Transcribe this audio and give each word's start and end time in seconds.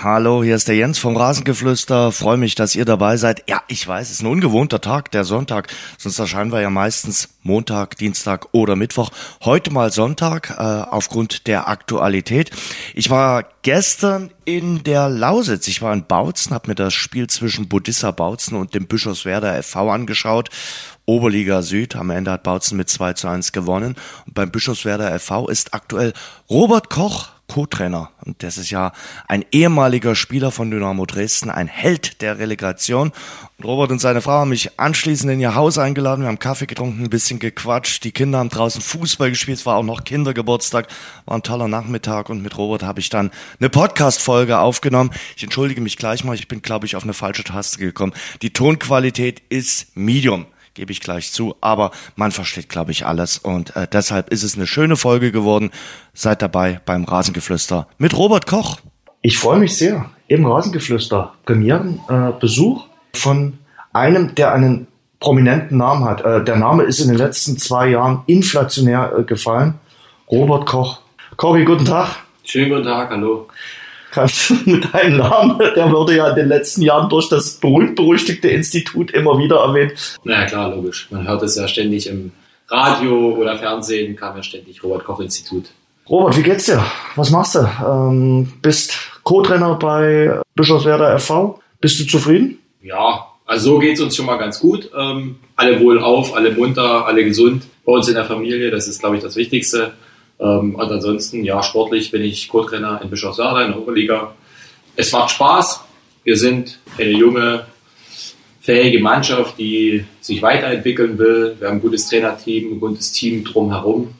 Hallo, 0.00 0.44
hier 0.44 0.54
ist 0.54 0.68
der 0.68 0.76
Jens 0.76 1.00
vom 1.00 1.16
Rasengeflüster. 1.16 2.12
Freue 2.12 2.36
mich, 2.36 2.54
dass 2.54 2.76
ihr 2.76 2.84
dabei 2.84 3.16
seid. 3.16 3.42
Ja, 3.48 3.62
ich 3.66 3.88
weiß, 3.88 4.06
es 4.06 4.12
ist 4.14 4.22
ein 4.22 4.28
ungewohnter 4.28 4.80
Tag, 4.80 5.10
der 5.10 5.24
Sonntag. 5.24 5.74
Sonst 5.96 6.20
erscheinen 6.20 6.52
wir 6.52 6.60
ja 6.60 6.70
meistens 6.70 7.30
Montag, 7.42 7.96
Dienstag 7.98 8.46
oder 8.52 8.76
Mittwoch. 8.76 9.10
Heute 9.42 9.72
mal 9.72 9.90
Sonntag 9.90 10.50
äh, 10.50 10.62
aufgrund 10.62 11.48
der 11.48 11.66
Aktualität. 11.66 12.52
Ich 12.94 13.10
war 13.10 13.44
gestern 13.62 14.30
in 14.44 14.84
der 14.84 15.08
Lausitz. 15.08 15.66
Ich 15.66 15.82
war 15.82 15.92
in 15.92 16.06
Bautzen, 16.06 16.54
habe 16.54 16.68
mir 16.68 16.76
das 16.76 16.94
Spiel 16.94 17.26
zwischen 17.26 17.68
Budissa 17.68 18.12
Bautzen 18.12 18.56
und 18.56 18.76
dem 18.76 18.86
Bischofswerder 18.86 19.60
FV 19.60 19.76
angeschaut. 19.90 20.50
Oberliga 21.06 21.62
Süd. 21.62 21.96
Am 21.96 22.10
Ende 22.10 22.30
hat 22.30 22.44
Bautzen 22.44 22.76
mit 22.76 22.88
2 22.88 23.14
zu 23.14 23.26
1 23.26 23.50
gewonnen. 23.50 23.96
Und 24.26 24.34
beim 24.34 24.52
Bischofswerder 24.52 25.18
FV 25.18 25.48
ist 25.48 25.74
aktuell 25.74 26.12
Robert 26.48 26.88
Koch 26.88 27.30
Co-Trainer. 27.48 28.10
Und 28.24 28.42
das 28.42 28.58
ist 28.58 28.70
ja 28.70 28.92
ein 29.26 29.44
ehemaliger 29.50 30.14
Spieler 30.14 30.52
von 30.52 30.70
Dynamo 30.70 31.06
Dresden, 31.06 31.50
ein 31.50 31.66
Held 31.66 32.20
der 32.22 32.38
Relegation. 32.38 33.10
Und 33.56 33.64
Robert 33.64 33.90
und 33.90 33.98
seine 33.98 34.20
Frau 34.20 34.32
haben 34.32 34.50
mich 34.50 34.78
anschließend 34.78 35.32
in 35.32 35.40
ihr 35.40 35.54
Haus 35.54 35.78
eingeladen. 35.78 36.22
Wir 36.22 36.28
haben 36.28 36.38
Kaffee 36.38 36.66
getrunken, 36.66 37.04
ein 37.04 37.10
bisschen 37.10 37.38
gequatscht. 37.38 38.04
Die 38.04 38.12
Kinder 38.12 38.38
haben 38.38 38.50
draußen 38.50 38.80
Fußball 38.80 39.30
gespielt. 39.30 39.58
Es 39.58 39.66
war 39.66 39.76
auch 39.76 39.82
noch 39.82 40.04
Kindergeburtstag. 40.04 40.86
War 41.24 41.36
ein 41.36 41.42
toller 41.42 41.68
Nachmittag. 41.68 42.28
Und 42.28 42.42
mit 42.42 42.56
Robert 42.56 42.82
habe 42.82 43.00
ich 43.00 43.08
dann 43.08 43.30
eine 43.58 43.70
Podcast-Folge 43.70 44.58
aufgenommen. 44.58 45.10
Ich 45.36 45.42
entschuldige 45.42 45.80
mich 45.80 45.96
gleich 45.96 46.22
mal. 46.22 46.34
Ich 46.34 46.48
bin, 46.48 46.62
glaube 46.62 46.86
ich, 46.86 46.96
auf 46.96 47.02
eine 47.02 47.14
falsche 47.14 47.44
Taste 47.44 47.78
gekommen. 47.78 48.12
Die 48.42 48.52
Tonqualität 48.52 49.42
ist 49.48 49.96
Medium 49.96 50.46
gebe 50.78 50.92
ich 50.92 51.00
gleich 51.00 51.32
zu. 51.32 51.56
Aber 51.60 51.90
man 52.14 52.30
versteht, 52.30 52.68
glaube 52.68 52.92
ich, 52.92 53.04
alles. 53.04 53.36
Und 53.36 53.74
äh, 53.76 53.86
deshalb 53.92 54.30
ist 54.30 54.44
es 54.44 54.54
eine 54.54 54.66
schöne 54.66 54.96
Folge 54.96 55.32
geworden. 55.32 55.70
Seid 56.14 56.40
dabei 56.40 56.80
beim 56.86 57.04
Rasengeflüster 57.04 57.88
mit 57.98 58.16
Robert 58.16 58.46
Koch. 58.46 58.78
Ich 59.20 59.38
freue 59.38 59.58
mich 59.58 59.76
sehr. 59.76 60.08
Im 60.28 60.46
Rasengeflüster 60.46 61.34
Premierenbesuch 61.44 62.86
äh, 62.86 63.18
von 63.18 63.58
einem, 63.92 64.34
der 64.36 64.52
einen 64.52 64.86
prominenten 65.18 65.78
Namen 65.78 66.04
hat. 66.04 66.24
Äh, 66.24 66.44
der 66.44 66.56
Name 66.56 66.84
ist 66.84 67.00
in 67.00 67.08
den 67.08 67.18
letzten 67.18 67.58
zwei 67.58 67.88
Jahren 67.88 68.22
inflationär 68.26 69.12
äh, 69.18 69.24
gefallen. 69.24 69.74
Robert 70.30 70.66
Koch. 70.66 71.00
Cory, 71.36 71.64
guten 71.64 71.84
Tag. 71.84 72.16
Schönen 72.44 72.70
guten 72.70 72.84
Tag, 72.84 73.10
hallo 73.10 73.48
kannst 74.18 74.50
mit 74.66 74.92
deinem 74.92 75.18
Namen, 75.18 75.58
der 75.58 75.90
wurde 75.92 76.16
ja 76.16 76.28
in 76.28 76.36
den 76.36 76.48
letzten 76.48 76.82
Jahren 76.82 77.08
durch 77.08 77.28
das 77.28 77.54
berühmt-berüchtigte 77.54 78.48
Institut 78.48 79.10
immer 79.12 79.38
wieder 79.38 79.58
erwähnt. 79.58 80.18
Na 80.24 80.40
ja, 80.40 80.46
klar, 80.46 80.74
logisch. 80.74 81.08
Man 81.10 81.26
hört 81.26 81.42
es 81.42 81.56
ja 81.56 81.68
ständig 81.68 82.08
im 82.08 82.32
Radio 82.68 83.34
oder 83.34 83.56
Fernsehen, 83.56 84.16
kam 84.16 84.36
ja 84.36 84.42
ständig 84.42 84.82
Robert-Koch-Institut. 84.82 85.66
Robert, 86.08 86.36
wie 86.36 86.42
geht's 86.42 86.66
dir? 86.66 86.84
Was 87.16 87.30
machst 87.30 87.54
du? 87.54 87.68
Ähm, 87.86 88.52
bist 88.62 88.94
Co-Trainer 89.22 89.74
bei 89.74 90.40
Bischofswerder 90.54 91.18
FV. 91.18 91.60
Bist 91.80 92.00
du 92.00 92.04
zufrieden? 92.04 92.58
Ja, 92.82 93.26
also 93.46 93.74
so 93.74 93.78
geht's 93.78 94.00
uns 94.00 94.16
schon 94.16 94.26
mal 94.26 94.36
ganz 94.36 94.58
gut. 94.58 94.90
Ähm, 94.98 95.36
alle 95.54 95.80
wohlauf, 95.80 96.34
alle 96.34 96.52
munter, 96.52 97.06
alle 97.06 97.24
gesund. 97.24 97.64
Bei 97.84 97.92
uns 97.92 98.08
in 98.08 98.14
der 98.14 98.24
Familie, 98.24 98.70
das 98.70 98.88
ist, 98.88 99.00
glaube 99.00 99.16
ich, 99.16 99.22
das 99.22 99.36
Wichtigste. 99.36 99.92
Ähm, 100.40 100.74
und 100.74 100.90
ansonsten, 100.90 101.44
ja, 101.44 101.62
sportlich 101.62 102.10
bin 102.10 102.22
ich 102.22 102.48
Co-Trainer 102.48 103.00
in 103.02 103.10
Bischofswerda 103.10 103.62
in 103.62 103.72
der 103.72 103.80
Oberliga. 103.80 104.34
Es 104.96 105.12
macht 105.12 105.30
Spaß. 105.30 105.80
Wir 106.24 106.36
sind 106.36 106.78
eine 106.98 107.10
junge, 107.10 107.66
fähige 108.60 109.00
Mannschaft, 109.00 109.58
die 109.58 110.04
sich 110.20 110.42
weiterentwickeln 110.42 111.18
will. 111.18 111.56
Wir 111.58 111.68
haben 111.68 111.76
ein 111.76 111.80
gutes 111.80 112.08
Trainerteam, 112.08 112.72
ein 112.72 112.80
gutes 112.80 113.12
Team 113.12 113.44
drumherum. 113.44 114.14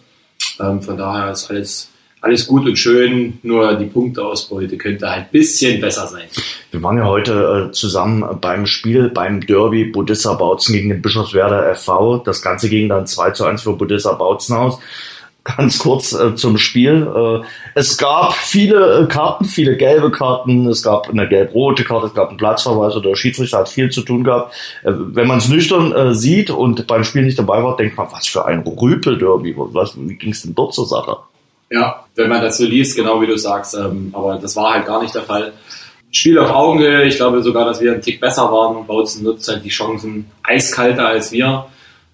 Ähm, 0.61 0.83
von 0.83 0.97
daher 0.97 1.33
ist 1.33 1.51
alles, 1.51 1.91
alles 2.21 2.47
gut 2.47 2.67
und 2.67 2.77
schön, 2.77 3.39
nur 3.43 3.75
die 3.75 3.85
Punkteausbeute 3.85 4.77
könnte 4.77 5.09
halt 5.09 5.27
ein 5.27 5.31
bisschen 5.31 5.81
besser 5.81 6.09
sein. 6.09 6.29
Wir 6.71 6.83
waren 6.83 6.99
ja 6.99 7.05
heute 7.05 7.69
äh, 7.69 7.73
zusammen 7.73 8.25
beim 8.41 8.67
Spiel, 8.67 9.11
beim 9.11 9.41
Derby 9.41 9.85
Budissa 9.85 10.35
Bautzen 10.35 10.75
gegen 10.75 10.89
den 10.89 11.03
Bischofswerder 11.03 11.75
FV. 11.75 12.23
Das 12.25 12.43
Ganze 12.43 12.69
ging 12.69 12.89
dann 12.89 13.07
2 13.07 13.31
zu 13.33 13.45
1 13.45 13.63
für 13.63 13.75
Budissa 13.75 14.15
Bautzen 14.15 14.57
aus 14.57 14.81
ganz 15.57 15.79
kurz 15.79 16.13
äh, 16.13 16.35
zum 16.35 16.59
Spiel. 16.59 17.07
Äh, 17.15 17.47
es 17.75 17.97
gab 17.97 18.35
viele 18.35 19.03
äh, 19.03 19.07
Karten, 19.07 19.45
viele 19.45 19.77
gelbe 19.77 20.11
Karten, 20.11 20.67
es 20.69 20.83
gab 20.83 21.09
eine 21.09 21.29
gelb-rote 21.29 21.85
Karte, 21.85 22.07
es 22.07 22.15
gab 22.15 22.29
einen 22.29 22.39
Platzverweis 22.39 22.95
oder 22.95 23.11
der 23.11 23.17
Schiedsrichter 23.17 23.59
hat 23.59 23.69
viel 23.69 23.91
zu 23.91 24.03
tun 24.03 24.25
gehabt. 24.25 24.55
Äh, 24.85 24.93
wenn 24.93 25.27
man 25.27 25.39
es 25.39 25.49
nüchtern 25.49 25.93
äh, 25.93 26.15
sieht 26.15 26.51
und 26.51 26.87
beim 26.87 27.05
Spiel 27.05 27.23
nicht 27.23 27.39
dabei 27.39 27.63
war, 27.63 27.77
denkt 27.77 27.97
man, 27.97 28.09
was 28.11 28.27
für 28.27 28.45
ein 28.45 28.61
Rüpel-Derby, 28.61 29.55
was, 29.57 29.95
wie 29.99 30.15
ging 30.15 30.33
es 30.33 30.43
denn 30.43 30.55
dort 30.55 30.75
zur 30.75 30.87
Sache? 30.87 31.17
Ja, 31.71 32.05
wenn 32.15 32.29
man 32.29 32.41
das 32.41 32.59
so 32.59 32.65
liest, 32.65 32.97
genau 32.97 33.21
wie 33.21 33.27
du 33.27 33.37
sagst, 33.37 33.75
ähm, 33.75 34.11
aber 34.13 34.37
das 34.37 34.57
war 34.57 34.75
halt 34.75 34.87
gar 34.87 35.03
nicht 35.03 35.15
der 35.15 35.23
Fall. 35.23 35.53
Spiel 36.11 36.39
auf 36.39 36.51
Augenhöhe, 36.51 37.05
ich 37.05 37.17
glaube 37.17 37.43
sogar, 37.43 37.67
dass 37.67 37.83
wir 37.83 37.93
einen 37.93 38.01
Tick 38.01 38.19
besser 38.19 38.51
waren. 38.51 38.87
Bautzen 38.87 39.25
nutzt 39.25 39.47
halt 39.49 39.63
die 39.63 39.69
Chancen 39.69 40.31
eiskalter 40.43 41.07
als 41.07 41.33
wir. 41.33 41.67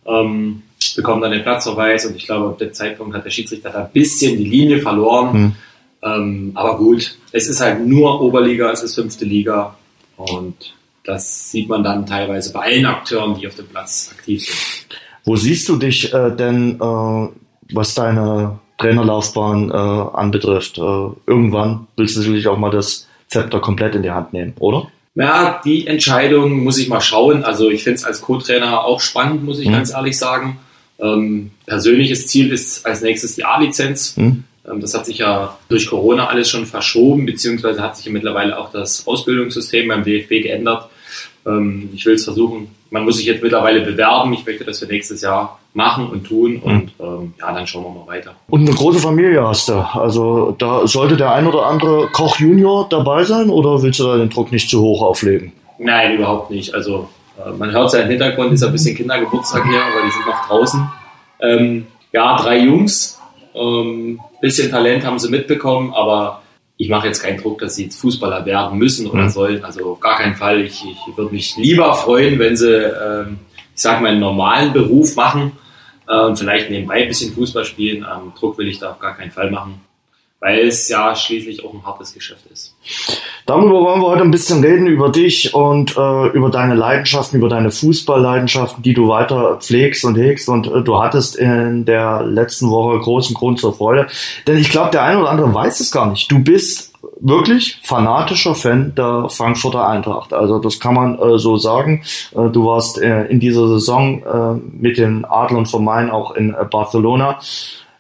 Ähm, 0.05 0.63
bekommen 0.95 1.23
dann 1.23 1.33
den 1.33 1.43
Platzverweis 1.43 2.07
und 2.07 2.17
ich 2.17 2.27
glaube, 2.27 2.49
ab 2.49 2.59
dem 2.59 2.73
Zeitpunkt 2.73 3.15
hat 3.15 3.25
der 3.25 3.31
Schiedsrichter 3.31 3.71
da 3.71 3.85
ein 3.85 3.91
bisschen 3.93 4.37
die 4.37 4.45
Linie 4.45 4.81
verloren. 4.81 5.33
Hm. 5.33 5.53
Ähm, 6.03 6.53
aber 6.55 6.77
gut, 6.77 7.17
es 7.33 7.49
ist 7.49 7.61
halt 7.61 7.87
nur 7.87 8.21
Oberliga, 8.21 8.71
es 8.71 8.83
ist 8.83 8.95
fünfte 8.95 9.25
Liga 9.25 9.77
und 10.17 10.75
das 11.05 11.51
sieht 11.51 11.69
man 11.69 11.83
dann 11.83 12.07
teilweise 12.07 12.53
bei 12.53 12.61
allen 12.61 12.87
Akteuren, 12.87 13.39
die 13.39 13.47
auf 13.47 13.55
dem 13.55 13.67
Platz 13.67 14.11
aktiv 14.17 14.45
sind. 14.45 14.99
Wo 15.25 15.37
siehst 15.37 15.69
du 15.69 15.77
dich 15.77 16.13
äh, 16.13 16.31
denn, 16.31 16.81
äh, 16.81 17.29
was 17.73 17.95
deine 17.95 18.59
Trainerlaufbahn 18.79 19.71
äh, 19.71 19.75
anbetrifft? 19.75 20.79
Äh, 20.79 20.83
irgendwann 21.27 21.87
willst 21.97 22.17
du 22.17 22.21
sicherlich 22.21 22.49
auch 22.49 22.59
mal 22.59 22.71
das 22.71 23.09
Zepter 23.29 23.61
komplett 23.61 23.95
in 23.95 24.03
die 24.03 24.11
Hand 24.11 24.33
nehmen, 24.33 24.55
oder? 24.59 24.89
Ja, 25.15 25.61
die 25.65 25.87
Entscheidung 25.87 26.65
muss 26.65 26.79
ich 26.79 26.89
mal 26.89 27.01
schauen. 27.01 27.45
Also 27.45 27.71
ich 27.71 27.85
finde 27.85 27.99
es 27.99 28.05
als 28.05 28.21
Co-Trainer 28.21 28.85
auch 28.85 29.01
spannend, 29.01 29.45
muss 29.45 29.61
ich 29.61 29.69
mhm. 29.69 29.73
ganz 29.73 29.93
ehrlich 29.93 30.19
sagen. 30.19 30.59
Ähm, 30.99 31.51
persönliches 31.67 32.27
Ziel 32.27 32.53
ist 32.53 32.87
als 32.87 33.03
nächstes 33.03 33.35
die 33.35 33.45
A-Lizenz. 33.45 34.17
Mhm. 34.17 34.45
Ähm, 34.69 34.81
das 34.81 34.95
hat 34.95 35.07
sich 35.07 35.19
ja 35.19 35.59
durch 35.69 35.89
Corona 35.89 36.29
alles 36.29 36.51
schon 36.51 36.67
verschoben, 36.67 37.27
beziehungsweise 37.27 37.83
hat 37.83 37.97
sich 37.97 38.07
ja 38.07 38.13
mittlerweile 38.13 38.59
auch 38.59 38.71
das 38.71 39.07
Ausbildungssystem 39.07 39.89
beim 39.89 40.05
DFB 40.05 40.43
geändert. 40.43 40.89
Ähm, 41.47 41.91
ich 41.95 42.07
will 42.07 42.15
es 42.15 42.25
versuchen. 42.25 42.69
Man 42.91 43.05
muss 43.05 43.17
sich 43.17 43.27
jetzt 43.27 43.43
mittlerweile 43.43 43.81
bewerben. 43.81 44.33
Ich 44.35 44.47
möchte 44.47 44.65
das 44.65 44.79
für 44.79 44.87
nächstes 44.87 45.21
Jahr 45.23 45.59
machen 45.75 46.07
und 46.09 46.25
tun 46.25 46.61
und 46.63 46.99
mhm. 47.01 47.35
ja, 47.41 47.53
dann 47.53 47.67
schauen 47.67 47.83
wir 47.83 47.91
mal 47.91 48.07
weiter. 48.07 48.37
Und 48.49 48.61
eine 48.61 48.71
große 48.71 49.01
Familie 49.01 49.45
hast 49.45 49.69
du. 49.69 49.75
Also 49.75 50.55
da 50.57 50.87
sollte 50.87 51.17
der 51.17 51.33
ein 51.33 51.49
oder 51.49 51.67
andere 51.67 52.07
Koch 52.13 52.39
Junior 52.39 52.87
dabei 52.89 53.25
sein 53.25 53.51
oder 53.51 53.83
willst 53.83 53.99
du 53.99 54.05
da 54.05 54.17
den 54.17 54.31
Druck 54.31 54.53
nicht 54.53 54.71
zu 54.71 54.81
hoch 54.81 55.03
auflegen? 55.03 55.53
Nein, 55.79 56.15
überhaupt 56.15 56.53
nicht. 56.53 56.73
Also 56.73 57.09
man 57.59 57.73
hört 57.73 57.93
ja 57.93 58.01
im 58.01 58.09
Hintergrund, 58.09 58.53
ist 58.53 58.63
ein 58.63 58.73
bisschen 58.73 58.97
Kindergeburtstag 58.97 59.65
hier, 59.65 59.83
aber 59.83 60.05
die 60.05 60.11
sind 60.11 60.27
noch 60.27 60.47
draußen. 60.47 60.89
Ähm, 61.41 61.87
ja, 62.13 62.37
drei 62.37 62.61
Jungs, 62.61 63.21
ähm, 63.55 64.21
bisschen 64.41 64.71
Talent 64.71 65.05
haben 65.05 65.19
sie 65.19 65.31
mitbekommen, 65.31 65.93
aber 65.93 66.43
ich 66.77 66.89
mache 66.89 67.07
jetzt 67.07 67.23
keinen 67.23 67.41
Druck, 67.41 67.59
dass 67.59 67.77
sie 67.77 67.85
jetzt 67.85 68.01
Fußballer 68.01 68.45
werden 68.47 68.79
müssen 68.79 69.09
oder 69.09 69.25
mhm. 69.25 69.31
sollen. 69.31 69.65
Also 69.65 69.93
auf 69.93 70.01
gar 70.01 70.17
keinen 70.19 70.35
Fall. 70.35 70.61
Ich, 70.61 70.85
ich 70.85 71.17
würde 71.17 71.33
mich 71.33 71.57
lieber 71.57 71.95
freuen, 71.95 72.39
wenn 72.39 72.57
sie, 72.57 72.73
ähm, 72.73 73.39
ich 73.75 73.83
sage 73.83 74.03
mal, 74.03 74.11
einen 74.11 74.21
normalen 74.21 74.73
Beruf 74.73 75.15
machen 75.17 75.53
äh, 76.09 76.21
und 76.21 76.37
vielleicht 76.37 76.71
nebenbei 76.71 77.03
ein 77.03 77.09
bisschen 77.09 77.33
Fußball 77.33 77.65
spielen. 77.65 77.99
Ähm, 77.99 78.33
Druck 78.39 78.59
will 78.59 78.69
ich 78.69 78.79
da 78.79 78.91
auf 78.91 78.99
gar 78.99 79.17
keinen 79.17 79.31
Fall 79.31 79.51
machen 79.51 79.81
weil 80.45 80.69
es 80.69 80.91
ja 80.91 81.17
schließlich 81.17 81.65
auch 81.65 81.73
ein 81.73 81.83
hartes 81.87 82.13
Geschäft 82.13 82.45
ist. 82.53 82.77
Darüber 83.47 83.81
wollen 83.81 84.03
wir 84.03 84.09
heute 84.09 84.25
ein 84.25 84.31
bisschen 84.31 84.63
reden, 84.63 84.87
über 84.87 85.09
dich 85.09 85.55
und 85.55 85.97
äh, 85.97 86.27
über 86.29 86.51
deine 86.51 86.75
Leidenschaften, 86.75 87.39
über 87.39 87.49
deine 87.49 87.71
Fußballleidenschaften, 87.71 88.83
die 88.83 88.93
du 88.93 89.09
weiter 89.09 89.57
pflegst 89.57 90.05
und 90.05 90.17
hegst. 90.17 90.51
Und 90.51 90.67
äh, 90.67 90.83
du 90.83 90.99
hattest 90.99 91.37
in 91.37 91.87
der 91.87 92.25
letzten 92.25 92.69
Woche 92.69 92.99
großen 92.99 93.35
Grund 93.35 93.59
zur 93.59 93.73
Freude. 93.73 94.07
Denn 94.47 94.59
ich 94.59 94.69
glaube, 94.69 94.91
der 94.91 95.05
eine 95.05 95.21
oder 95.21 95.31
andere 95.31 95.55
weiß 95.55 95.81
es 95.81 95.91
gar 95.91 96.11
nicht. 96.11 96.31
Du 96.31 96.39
bist 96.41 96.93
wirklich 97.21 97.81
fanatischer 97.83 98.55
Fan 98.55 98.95
der 98.95 99.31
Frankfurter 99.31 99.89
Eintracht. 99.89 100.35
Also 100.35 100.59
das 100.59 100.79
kann 100.79 100.93
man 100.93 101.19
äh, 101.19 101.39
so 101.39 101.57
sagen. 101.57 102.03
Äh, 102.33 102.51
du 102.51 102.67
warst 102.67 103.01
äh, 103.01 103.25
in 103.29 103.41
dieser 103.41 103.67
Saison 103.69 104.23
äh, 104.23 104.61
mit 104.77 104.99
den 104.99 105.25
Adlern 105.25 105.65
vom 105.65 105.87
Main 105.87 106.11
auch 106.11 106.33
in 106.33 106.53
äh, 106.53 106.67
Barcelona. 106.71 107.39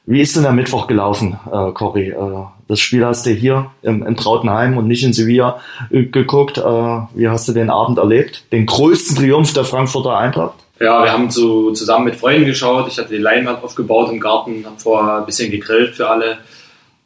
Wie 0.06 0.20
ist 0.20 0.36
denn 0.36 0.42
der 0.42 0.52
Mittwoch 0.52 0.86
gelaufen, 0.86 1.38
äh, 1.50 1.72
Cory? 1.72 2.10
Äh, 2.10 2.44
das 2.68 2.80
Spiel 2.80 3.04
hast 3.04 3.24
du 3.24 3.30
hier 3.30 3.70
im, 3.82 4.02
im 4.02 4.16
Trautenheim 4.16 4.76
und 4.76 4.86
nicht 4.86 5.02
in 5.02 5.12
Sevilla 5.12 5.60
äh, 5.90 6.04
geguckt. 6.04 6.58
Äh, 6.58 6.62
wie 6.62 7.28
hast 7.28 7.48
du 7.48 7.52
den 7.52 7.70
Abend 7.70 7.98
erlebt? 7.98 8.44
Den 8.52 8.66
größten 8.66 9.16
Triumph 9.16 9.52
der 9.54 9.64
Frankfurter 9.64 10.16
Eintracht? 10.16 10.54
Ja, 10.80 11.04
wir 11.04 11.12
haben 11.12 11.30
so 11.30 11.72
zusammen 11.72 12.06
mit 12.06 12.16
Freunden 12.16 12.44
geschaut. 12.44 12.88
Ich 12.88 12.98
hatte 12.98 13.10
die 13.10 13.18
Leinwand 13.18 13.62
aufgebaut 13.62 14.10
im 14.10 14.20
Garten, 14.20 14.66
haben 14.66 14.78
vorher 14.78 15.18
ein 15.18 15.26
bisschen 15.26 15.50
gegrillt 15.50 15.94
für 15.94 16.08
alle. 16.08 16.38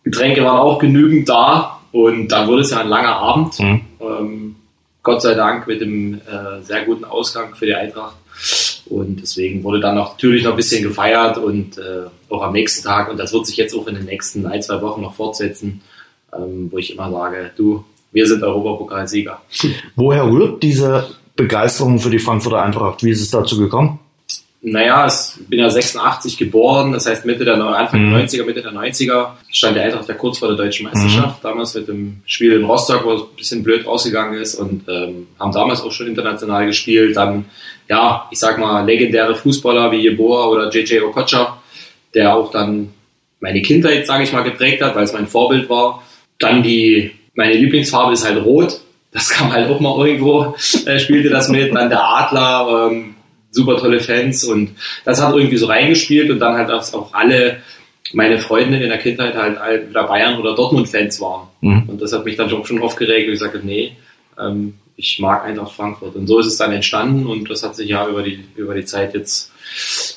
Getränke 0.03 0.43
waren 0.43 0.59
auch 0.59 0.79
genügend 0.79 1.29
da 1.29 1.79
und 1.93 2.29
dann 2.29 2.49
wurde 2.49 2.63
es 2.63 2.71
ja 2.71 2.81
ein 2.81 2.89
langer 2.89 3.17
Abend. 3.17 3.61
Mhm. 3.61 3.81
Ähm, 4.01 4.57
Gott 5.03 5.23
sei 5.23 5.35
Dank 5.35 5.67
mit 5.67 5.81
dem 5.81 6.15
äh, 6.15 6.63
sehr 6.63 6.85
guten 6.85 7.05
Ausgang 7.05 7.55
für 7.55 7.67
die 7.67 7.75
Eintracht. 7.75 8.17
Und 8.91 9.21
deswegen 9.23 9.63
wurde 9.65 9.81
dann 9.81 9.95
noch, 9.95 10.13
natürlich 10.13 10.45
noch 10.45 10.53
ein 10.53 10.57
bisschen 10.57 10.83
gefeiert 10.83 11.39
und 11.39 11.79
äh, 11.79 12.07
auch 12.29 12.43
am 12.43 12.53
nächsten 12.53 12.85
Tag. 12.85 13.11
Und 13.11 13.19
das 13.19 13.33
wird 13.33 13.47
sich 13.47 13.57
jetzt 13.57 13.75
auch 13.75 13.87
in 13.87 13.95
den 13.95 14.05
nächsten 14.05 14.47
ein, 14.47 14.63
zwei 14.63 14.81
Wochen 14.83 15.03
noch 15.03 15.15
fortsetzen, 15.15 15.83
ähm, 16.35 16.69
wo 16.71 16.79
ich 16.79 16.93
immer 16.93 17.11
sage, 17.11 17.51
du, 17.57 17.85
wir 18.13 18.27
sind 18.27 18.43
Europapokalsieger. 18.43 19.41
Woher 19.97 20.25
rührt 20.25 20.63
diese 20.63 21.09
Begeisterung 21.37 21.99
für 22.01 22.11
die 22.11 22.19
Frankfurter 22.19 22.63
Eintracht? 22.63 23.03
Wie 23.03 23.11
ist 23.11 23.21
es 23.21 23.31
dazu 23.31 23.59
gekommen? 23.59 23.99
Naja, 24.61 25.07
ich 25.07 25.47
bin 25.47 25.61
ja 25.61 25.71
86 25.71 26.37
geboren, 26.37 26.93
das 26.93 27.07
heißt 27.07 27.25
Mitte 27.25 27.45
der 27.45 27.55
Anfang 27.55 28.11
der 28.11 28.27
90er, 28.27 28.41
mhm. 28.41 28.47
Mitte 28.47 28.63
der 28.63 28.73
90er 28.73 29.29
stand 29.53 29.77
der 29.77 29.85
Eintracht 29.85 30.09
ja 30.09 30.15
kurz 30.15 30.39
vor 30.39 30.49
der 30.49 30.57
deutschen 30.57 30.85
Meisterschaft, 30.85 31.45
mhm. 31.45 31.49
damals 31.49 31.75
mit 31.75 31.87
dem 31.87 32.23
Spiel 32.27 32.55
in 32.55 32.65
Rostock, 32.65 33.05
wo 33.05 33.13
es 33.13 33.21
ein 33.23 33.37
bisschen 33.37 33.63
blöd 33.63 33.87
ausgegangen 33.87 34.35
ist 34.35 34.57
und 34.57 34.89
ähm, 34.89 35.29
haben 35.39 35.53
damals 35.53 35.81
auch 35.83 35.93
schon 35.93 36.09
international 36.09 36.67
gespielt. 36.67 37.17
Dann, 37.17 37.45
ja, 37.89 38.29
ich 38.31 38.39
sag 38.39 38.59
mal, 38.59 38.85
legendäre 38.85 39.35
Fußballer 39.35 39.91
wie 39.93 39.99
Jeboa 40.03 40.47
oder 40.49 40.71
JJ 40.71 41.01
Okocha, 41.01 41.61
der 42.15 42.35
auch 42.35 42.51
dann 42.51 42.91
meine 43.41 43.63
Kindheit, 43.63 44.07
sage 44.07 44.25
ich 44.25 44.33
mal, 44.33 44.43
geprägt 44.43 44.83
hat, 44.83 44.95
weil 44.95 45.05
es 45.05 45.13
mein 45.13 45.27
Vorbild 45.27 45.69
war. 45.71 46.03
Dann 46.39 46.63
die, 46.63 47.13
meine 47.35 47.55
Lieblingsfarbe 47.55 48.13
ist 48.13 48.27
halt 48.27 48.45
rot. 48.45 48.81
Das 49.13 49.31
kam 49.31 49.53
halt 49.53 49.71
auch 49.71 49.81
mal 49.81 50.07
irgendwo, 50.07 50.55
äh, 50.87 50.99
spielte 50.99 51.31
das 51.31 51.49
mit. 51.49 51.75
Dann 51.75 51.89
der 51.89 52.05
Adler, 52.05 52.89
ähm, 52.91 53.15
super 53.51 53.79
tolle 53.79 54.01
Fans 54.01 54.45
und 54.45 54.77
das 55.05 55.23
hat 55.23 55.35
irgendwie 55.35 55.57
so 55.57 55.67
reingespielt 55.67 56.31
und 56.31 56.39
dann 56.39 56.55
halt 56.55 56.71
auch 56.71 57.15
alle 57.15 57.63
meine 58.13 58.39
Freunde 58.39 58.79
in 58.79 58.89
der 58.89 58.99
Kindheit 58.99 59.35
halt 59.35 59.91
wieder 59.91 60.05
Bayern 60.05 60.39
oder 60.39 60.55
Dortmund-Fans 60.55 61.21
waren. 61.21 61.49
Mhm. 61.61 61.89
Und 61.89 62.03
das 62.03 62.13
hat 62.13 62.25
mich 62.25 62.37
dann 62.37 62.49
schon 62.49 62.83
aufgeregt 62.83 63.29
und 63.29 63.35
ich 63.35 63.41
sagte, 63.41 63.61
nee, 63.63 63.93
ähm, 64.39 64.75
ich 64.99 65.21
mag 65.21 65.45
Eintracht 65.45 65.73
Frankfurt. 65.73 66.17
Und 66.17 66.27
so 66.27 66.41
ist 66.41 66.47
es 66.47 66.57
dann 66.59 66.73
entstanden 66.73 67.27
und 67.27 67.49
das 67.49 67.63
hat 67.63 67.77
sich 67.77 67.89
ja 67.89 68.07
über 68.09 68.23
die, 68.23 68.41
über 68.57 68.75
die 68.75 68.85
Zeit 68.85 69.15
jetzt 69.15 69.53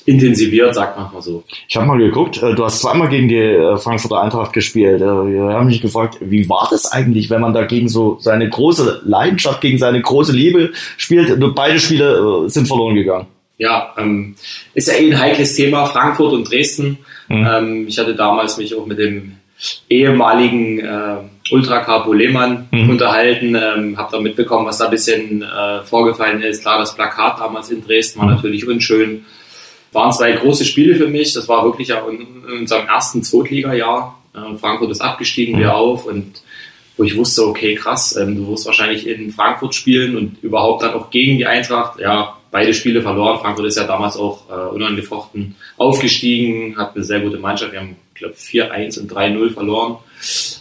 intensiviert, 0.05 0.73
sagt 0.73 0.97
man 0.97 1.13
mal 1.13 1.21
so. 1.21 1.43
Ich 1.67 1.75
habe 1.75 1.85
mal 1.85 1.99
geguckt, 1.99 2.41
äh, 2.41 2.55
du 2.55 2.65
hast 2.65 2.79
zweimal 2.79 3.07
gegen 3.07 3.27
die 3.27 3.35
äh, 3.35 3.77
Frankfurter 3.77 4.21
Eintracht 4.21 4.53
gespielt. 4.53 4.99
Äh, 4.99 5.05
wir 5.05 5.53
haben 5.53 5.67
mich 5.67 5.81
gefragt, 5.81 6.17
wie 6.19 6.49
war 6.49 6.67
das 6.71 6.91
eigentlich, 6.91 7.29
wenn 7.29 7.41
man 7.41 7.53
dagegen 7.53 7.89
so 7.89 8.17
seine 8.19 8.49
große 8.49 9.03
Leidenschaft, 9.05 9.61
gegen 9.61 9.77
seine 9.77 10.01
große 10.01 10.31
Liebe 10.31 10.71
spielt? 10.97 11.39
Beide 11.53 11.79
Spiele 11.79 12.49
sind 12.49 12.67
verloren 12.67 12.95
gegangen. 12.95 13.27
Ja, 13.59 13.93
ähm, 13.99 14.35
ist 14.73 14.87
ja 14.87 14.95
eh 14.95 15.11
ein 15.11 15.19
heikles 15.19 15.55
Thema, 15.55 15.85
Frankfurt 15.85 16.33
und 16.33 16.49
Dresden. 16.49 16.97
Mhm. 17.27 17.47
Ähm, 17.47 17.87
ich 17.87 17.99
hatte 17.99 18.15
damals 18.15 18.57
mich 18.57 18.73
auch 18.73 18.87
mit 18.87 18.97
dem 18.97 19.33
ehemaligen 19.87 20.79
äh, 20.79 21.17
Ultra 21.51 21.79
Capo 21.79 22.13
Lehmann 22.13 22.67
mhm. 22.71 22.89
unterhalten, 22.89 23.55
ähm, 23.55 23.97
habe 23.97 24.11
da 24.11 24.19
mitbekommen, 24.19 24.65
was 24.65 24.77
da 24.77 24.85
ein 24.85 24.91
bisschen 24.91 25.41
äh, 25.41 25.81
vorgefallen 25.83 26.41
ist. 26.41 26.61
Klar, 26.61 26.79
das 26.79 26.95
Plakat 26.95 27.39
damals 27.39 27.69
in 27.69 27.85
Dresden 27.85 28.19
war 28.19 28.27
mhm. 28.27 28.35
natürlich 28.35 28.67
unschön. 28.67 29.25
Waren 29.91 30.13
zwei 30.13 30.31
große 30.31 30.63
Spiele 30.63 30.95
für 30.95 31.07
mich. 31.07 31.33
Das 31.33 31.49
war 31.49 31.65
wirklich 31.65 31.89
ja 31.89 32.07
in, 32.07 32.21
in 32.47 32.59
unserem 32.59 32.87
ersten 32.87 33.23
Zweitliga-Jahr. 33.23 34.17
Äh, 34.33 34.57
Frankfurt 34.57 34.91
ist 34.91 35.01
abgestiegen, 35.01 35.55
mhm. 35.55 35.59
wir 35.59 35.75
auf 35.75 36.05
und 36.05 36.41
wo 36.97 37.03
ich 37.03 37.17
wusste, 37.17 37.47
okay, 37.47 37.75
krass, 37.75 38.15
ähm, 38.15 38.35
du 38.35 38.47
wirst 38.49 38.65
wahrscheinlich 38.65 39.07
in 39.07 39.31
Frankfurt 39.31 39.73
spielen 39.73 40.15
und 40.15 40.43
überhaupt 40.43 40.83
dann 40.83 40.93
auch 40.93 41.09
gegen 41.09 41.37
die 41.37 41.45
Eintracht. 41.45 41.99
Ja, 41.99 42.37
beide 42.51 42.73
Spiele 42.73 43.01
verloren. 43.01 43.39
Frankfurt 43.39 43.65
ist 43.65 43.77
ja 43.77 43.85
damals 43.85 44.17
auch 44.17 44.49
äh, 44.49 44.73
unangefochten 44.73 45.55
aufgestiegen, 45.77 46.77
hat 46.77 46.95
eine 46.95 47.03
sehr 47.03 47.21
gute 47.21 47.39
Mannschaft. 47.39 47.71
Wir 47.71 47.79
haben, 47.79 47.95
ich 48.13 48.19
glaube, 48.19 48.35
4-1 48.35 48.99
und 48.99 49.11
3-0 49.11 49.53
verloren. 49.53 49.97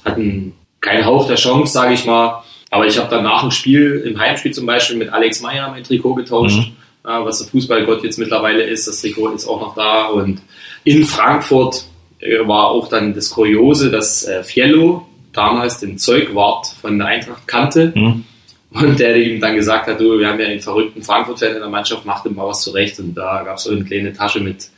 Hatten 0.04 0.54
keinen 0.80 1.04
Hauch 1.04 1.26
der 1.26 1.36
Chance, 1.36 1.72
sage 1.72 1.94
ich 1.94 2.04
mal. 2.04 2.42
Aber 2.70 2.86
ich 2.86 2.98
habe 2.98 3.10
dann 3.10 3.24
nach 3.24 3.42
dem 3.42 3.50
Spiel, 3.50 4.02
im 4.06 4.18
Heimspiel 4.18 4.52
zum 4.52 4.66
Beispiel, 4.66 4.96
mit 4.96 5.12
Alex 5.12 5.40
Meyer 5.40 5.70
mein 5.70 5.82
Trikot 5.82 6.14
getauscht, 6.14 6.58
mhm. 6.58 7.10
äh, 7.10 7.24
was 7.24 7.38
der 7.38 7.48
Fußballgott 7.48 8.04
jetzt 8.04 8.18
mittlerweile 8.18 8.62
ist. 8.62 8.86
Das 8.86 9.00
Trikot 9.00 9.30
ist 9.30 9.46
auch 9.46 9.60
noch 9.60 9.74
da. 9.74 10.06
Und 10.06 10.40
in 10.84 11.04
Frankfurt 11.04 11.84
äh, 12.20 12.46
war 12.46 12.68
auch 12.68 12.88
dann 12.88 13.14
das 13.14 13.30
Kuriose, 13.30 13.90
dass 13.90 14.24
äh, 14.24 14.44
Fiello 14.44 15.06
damals 15.32 15.80
den 15.80 15.98
Zeugwart 15.98 16.66
von 16.80 16.98
der 16.98 17.08
Eintracht 17.08 17.46
kannte. 17.46 17.92
Mhm 17.94 18.24
und 18.72 19.00
der 19.00 19.16
ihm 19.16 19.40
dann 19.40 19.56
gesagt 19.56 19.88
hat, 19.88 20.00
du, 20.00 20.18
wir 20.18 20.28
haben 20.28 20.38
ja 20.40 20.46
einen 20.46 20.60
verrückten 20.60 21.02
Frankfurt-Fan 21.02 21.54
in 21.54 21.60
der 21.60 21.68
Mannschaft, 21.68 22.04
mach 22.04 22.22
dem 22.22 22.36
mal 22.36 22.46
was 22.46 22.62
zurecht. 22.62 22.98
Und 23.00 23.14
da 23.14 23.42
gab 23.42 23.56
es 23.56 23.64
so 23.64 23.70
eine 23.70 23.84
kleine 23.84 24.12
Tasche 24.12 24.40
mit 24.40 24.68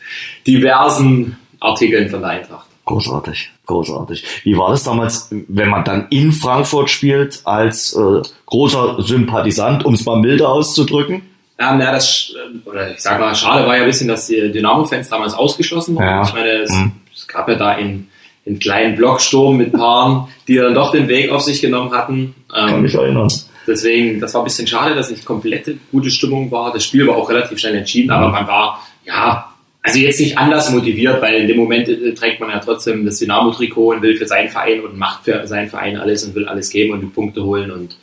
diversen 0.46 1.36
Artikeln 1.60 2.08
von 2.08 2.20
der 2.20 2.30
Eintracht. 2.30 2.66
Großartig, 2.84 3.50
großartig. 3.66 4.24
Wie 4.42 4.56
war 4.56 4.70
das 4.70 4.82
damals, 4.82 5.28
wenn 5.30 5.68
man 5.68 5.84
dann 5.84 6.08
in 6.10 6.32
Frankfurt 6.32 6.90
spielt, 6.90 7.40
als 7.44 7.94
äh, 7.94 8.22
großer 8.46 9.00
Sympathisant, 9.02 9.84
um 9.84 9.94
es 9.94 10.04
mal 10.04 10.18
milder 10.18 10.48
auszudrücken? 10.48 11.22
Ja, 11.58 11.76
na, 11.76 11.92
das, 11.92 12.34
oder 12.64 12.90
ich 12.90 13.00
sag 13.00 13.20
mal, 13.20 13.34
schade 13.36 13.66
war 13.68 13.76
ja 13.76 13.82
ein 13.82 13.88
bisschen, 13.88 14.08
dass 14.08 14.26
die 14.26 14.50
Dynamo-Fans 14.50 15.08
damals 15.08 15.34
ausgeschlossen 15.34 15.94
waren. 15.94 16.04
Ja. 16.04 16.22
Ich 16.24 16.32
meine, 16.32 16.50
es, 16.62 16.72
mhm. 16.72 16.92
es, 17.14 17.28
gab 17.28 17.48
ja 17.48 17.54
da 17.54 17.68
einen, 17.68 18.08
einen 18.44 18.58
kleinen 18.58 18.96
Blocksturm 18.96 19.58
mit 19.58 19.72
Paaren, 19.72 20.26
die 20.48 20.56
dann 20.56 20.74
doch 20.74 20.90
den 20.90 21.06
Weg 21.06 21.30
auf 21.30 21.42
sich 21.42 21.60
genommen 21.60 21.92
hatten. 21.92 22.34
Kann 22.52 22.74
ähm, 22.74 22.82
mich 22.82 22.94
erinnern. 22.94 23.28
Deswegen, 23.64 24.18
das 24.18 24.34
war 24.34 24.40
ein 24.40 24.44
bisschen 24.44 24.66
schade, 24.66 24.96
dass 24.96 25.08
nicht 25.08 25.24
komplette 25.24 25.76
gute 25.92 26.10
Stimmung 26.10 26.50
war. 26.50 26.72
Das 26.72 26.84
Spiel 26.84 27.06
war 27.06 27.14
auch 27.14 27.28
relativ 27.30 27.60
schnell 27.60 27.76
entschieden, 27.76 28.10
aber 28.10 28.28
man 28.28 28.48
war, 28.48 28.84
ja, 29.04 29.51
also 29.82 29.98
jetzt 29.98 30.20
nicht 30.20 30.38
anders 30.38 30.70
motiviert, 30.70 31.20
weil 31.20 31.34
in 31.34 31.48
dem 31.48 31.56
Moment 31.56 31.88
äh, 31.88 32.14
trägt 32.14 32.40
man 32.40 32.50
ja 32.50 32.60
trotzdem 32.60 33.04
das 33.04 33.18
Dynamo-Trikot 33.18 33.94
und 33.94 34.02
will 34.02 34.16
für 34.16 34.26
seinen 34.26 34.48
Verein 34.48 34.80
und 34.80 34.96
macht 34.96 35.24
für 35.24 35.46
seinen 35.46 35.68
Verein 35.68 35.96
alles 35.96 36.24
und 36.24 36.34
will 36.34 36.46
alles 36.46 36.70
geben 36.70 36.92
und 36.92 37.00
die 37.00 37.06
Punkte 37.06 37.42
holen 37.42 37.70
und 37.72 37.96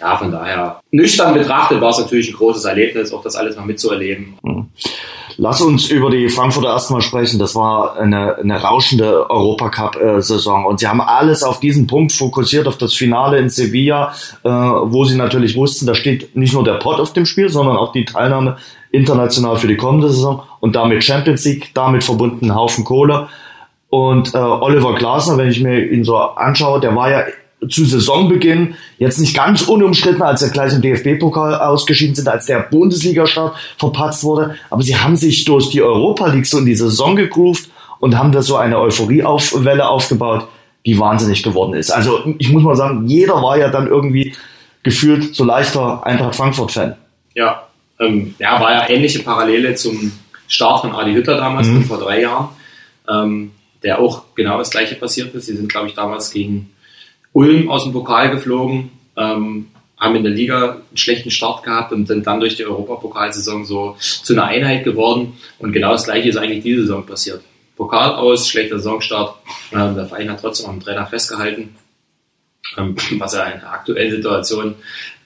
ja, 0.00 0.16
von 0.16 0.32
daher 0.32 0.80
nüchtern 0.90 1.34
betrachtet 1.34 1.80
war 1.80 1.90
es 1.90 1.98
natürlich 1.98 2.30
ein 2.30 2.36
großes 2.36 2.64
Erlebnis, 2.64 3.12
auch 3.12 3.22
das 3.22 3.36
alles 3.36 3.56
mal 3.56 3.66
mitzuerleben. 3.66 4.38
Mhm. 4.42 4.68
Lass 5.36 5.62
uns 5.62 5.88
über 5.88 6.10
die 6.10 6.28
Frankfurter 6.28 6.68
erstmal 6.68 7.00
sprechen. 7.00 7.38
Das 7.38 7.54
war 7.54 7.96
eine, 7.96 8.36
eine 8.36 8.60
rauschende 8.60 9.30
Europacup-Saison. 9.30 10.66
Und 10.66 10.80
sie 10.80 10.86
haben 10.86 11.00
alles 11.00 11.42
auf 11.42 11.60
diesen 11.60 11.86
Punkt 11.86 12.12
fokussiert, 12.12 12.66
auf 12.66 12.76
das 12.76 12.92
Finale 12.92 13.38
in 13.38 13.48
Sevilla, 13.48 14.12
äh, 14.42 14.50
wo 14.50 15.04
sie 15.04 15.16
natürlich 15.16 15.56
wussten, 15.56 15.86
da 15.86 15.94
steht 15.94 16.36
nicht 16.36 16.52
nur 16.52 16.62
der 16.62 16.74
Pot 16.74 17.00
auf 17.00 17.14
dem 17.14 17.24
Spiel, 17.24 17.48
sondern 17.48 17.78
auch 17.78 17.92
die 17.92 18.04
Teilnahme 18.04 18.58
international 18.92 19.56
für 19.56 19.68
die 19.68 19.76
kommende 19.76 20.10
Saison 20.10 20.42
und 20.60 20.76
damit 20.76 21.04
Champions 21.04 21.44
League, 21.44 21.70
damit 21.74 22.04
verbunden 22.04 22.54
Haufen 22.54 22.84
Kohle. 22.84 23.28
Und 23.88 24.34
äh, 24.34 24.38
Oliver 24.38 24.94
Glasner, 24.94 25.36
wenn 25.36 25.48
ich 25.48 25.60
mir 25.60 25.90
ihn 25.90 26.04
so 26.04 26.16
anschaue, 26.16 26.80
der 26.80 26.94
war 26.94 27.10
ja 27.10 27.24
zu 27.68 27.84
Saisonbeginn 27.84 28.74
jetzt 28.98 29.18
nicht 29.18 29.36
ganz 29.36 29.62
unumstritten, 29.62 30.22
als 30.22 30.42
er 30.42 30.50
gleich 30.50 30.72
im 30.72 30.80
DFB-Pokal 30.80 31.56
ausgeschieden 31.56 32.14
sind, 32.14 32.28
als 32.28 32.46
der 32.46 32.60
Bundesliga-Start 32.60 33.54
verpatzt 33.76 34.24
wurde. 34.24 34.56
Aber 34.70 34.82
sie 34.82 34.96
haben 34.96 35.16
sich 35.16 35.44
durch 35.44 35.68
die 35.68 35.82
Europa 35.82 36.28
League 36.28 36.46
so 36.46 36.58
in 36.58 36.66
die 36.66 36.74
Saison 36.74 37.16
gegroovt 37.16 37.68
und 37.98 38.18
haben 38.18 38.32
da 38.32 38.40
so 38.40 38.56
eine 38.56 38.78
Euphorie-Welle 38.78 39.86
aufgebaut, 39.86 40.48
die 40.86 40.98
wahnsinnig 40.98 41.42
geworden 41.42 41.74
ist. 41.74 41.90
Also 41.90 42.20
ich 42.38 42.50
muss 42.50 42.62
mal 42.62 42.76
sagen, 42.76 43.06
jeder 43.06 43.34
war 43.42 43.58
ja 43.58 43.68
dann 43.68 43.86
irgendwie 43.86 44.34
gefühlt 44.82 45.34
so 45.34 45.44
leichter 45.44 46.06
Eintracht 46.06 46.36
Frankfurt-Fan. 46.36 46.96
Ja, 47.34 47.64
ähm, 48.00 48.34
ja, 48.38 48.60
war 48.60 48.72
ja 48.72 48.88
ähnliche 48.88 49.20
Parallele 49.20 49.74
zum 49.74 50.12
Start 50.48 50.80
von 50.80 50.92
Adi 50.92 51.12
Hütter 51.12 51.36
damals 51.36 51.68
mhm. 51.68 51.84
vor 51.84 51.98
drei 51.98 52.22
Jahren, 52.22 52.48
ähm, 53.08 53.52
der 53.82 54.00
auch 54.00 54.34
genau 54.34 54.58
das 54.58 54.70
gleiche 54.70 54.96
passiert 54.96 55.34
ist. 55.34 55.46
Sie 55.46 55.56
sind, 55.56 55.70
glaube 55.70 55.88
ich, 55.88 55.94
damals 55.94 56.32
gegen 56.32 56.70
Ulm 57.32 57.70
aus 57.70 57.84
dem 57.84 57.92
Pokal 57.92 58.30
geflogen, 58.30 58.90
ähm, 59.16 59.68
haben 59.98 60.16
in 60.16 60.22
der 60.22 60.32
Liga 60.32 60.72
einen 60.72 60.96
schlechten 60.96 61.30
Start 61.30 61.62
gehabt 61.62 61.92
und 61.92 62.06
sind 62.06 62.26
dann 62.26 62.40
durch 62.40 62.56
die 62.56 62.64
Europapokalsaison 62.64 63.66
so 63.66 63.96
zu 64.00 64.32
einer 64.32 64.44
Einheit 64.44 64.82
geworden. 64.82 65.34
Und 65.58 65.72
genau 65.72 65.92
das 65.92 66.04
Gleiche 66.04 66.30
ist 66.30 66.36
eigentlich 66.36 66.62
diese 66.62 66.82
Saison 66.82 67.04
passiert. 67.04 67.42
Pokal 67.76 68.14
aus, 68.14 68.48
schlechter 68.48 68.78
Saisonstart. 68.78 69.36
Ähm, 69.72 69.94
der 69.94 70.06
Verein 70.06 70.30
hat 70.30 70.40
trotzdem 70.40 70.70
am 70.70 70.80
Trainer 70.80 71.06
festgehalten, 71.06 71.76
ähm, 72.78 72.96
was 73.18 73.34
ja 73.34 73.44
in 73.44 73.60
der 73.60 73.72
aktuellen 73.72 74.10
Situation 74.10 74.74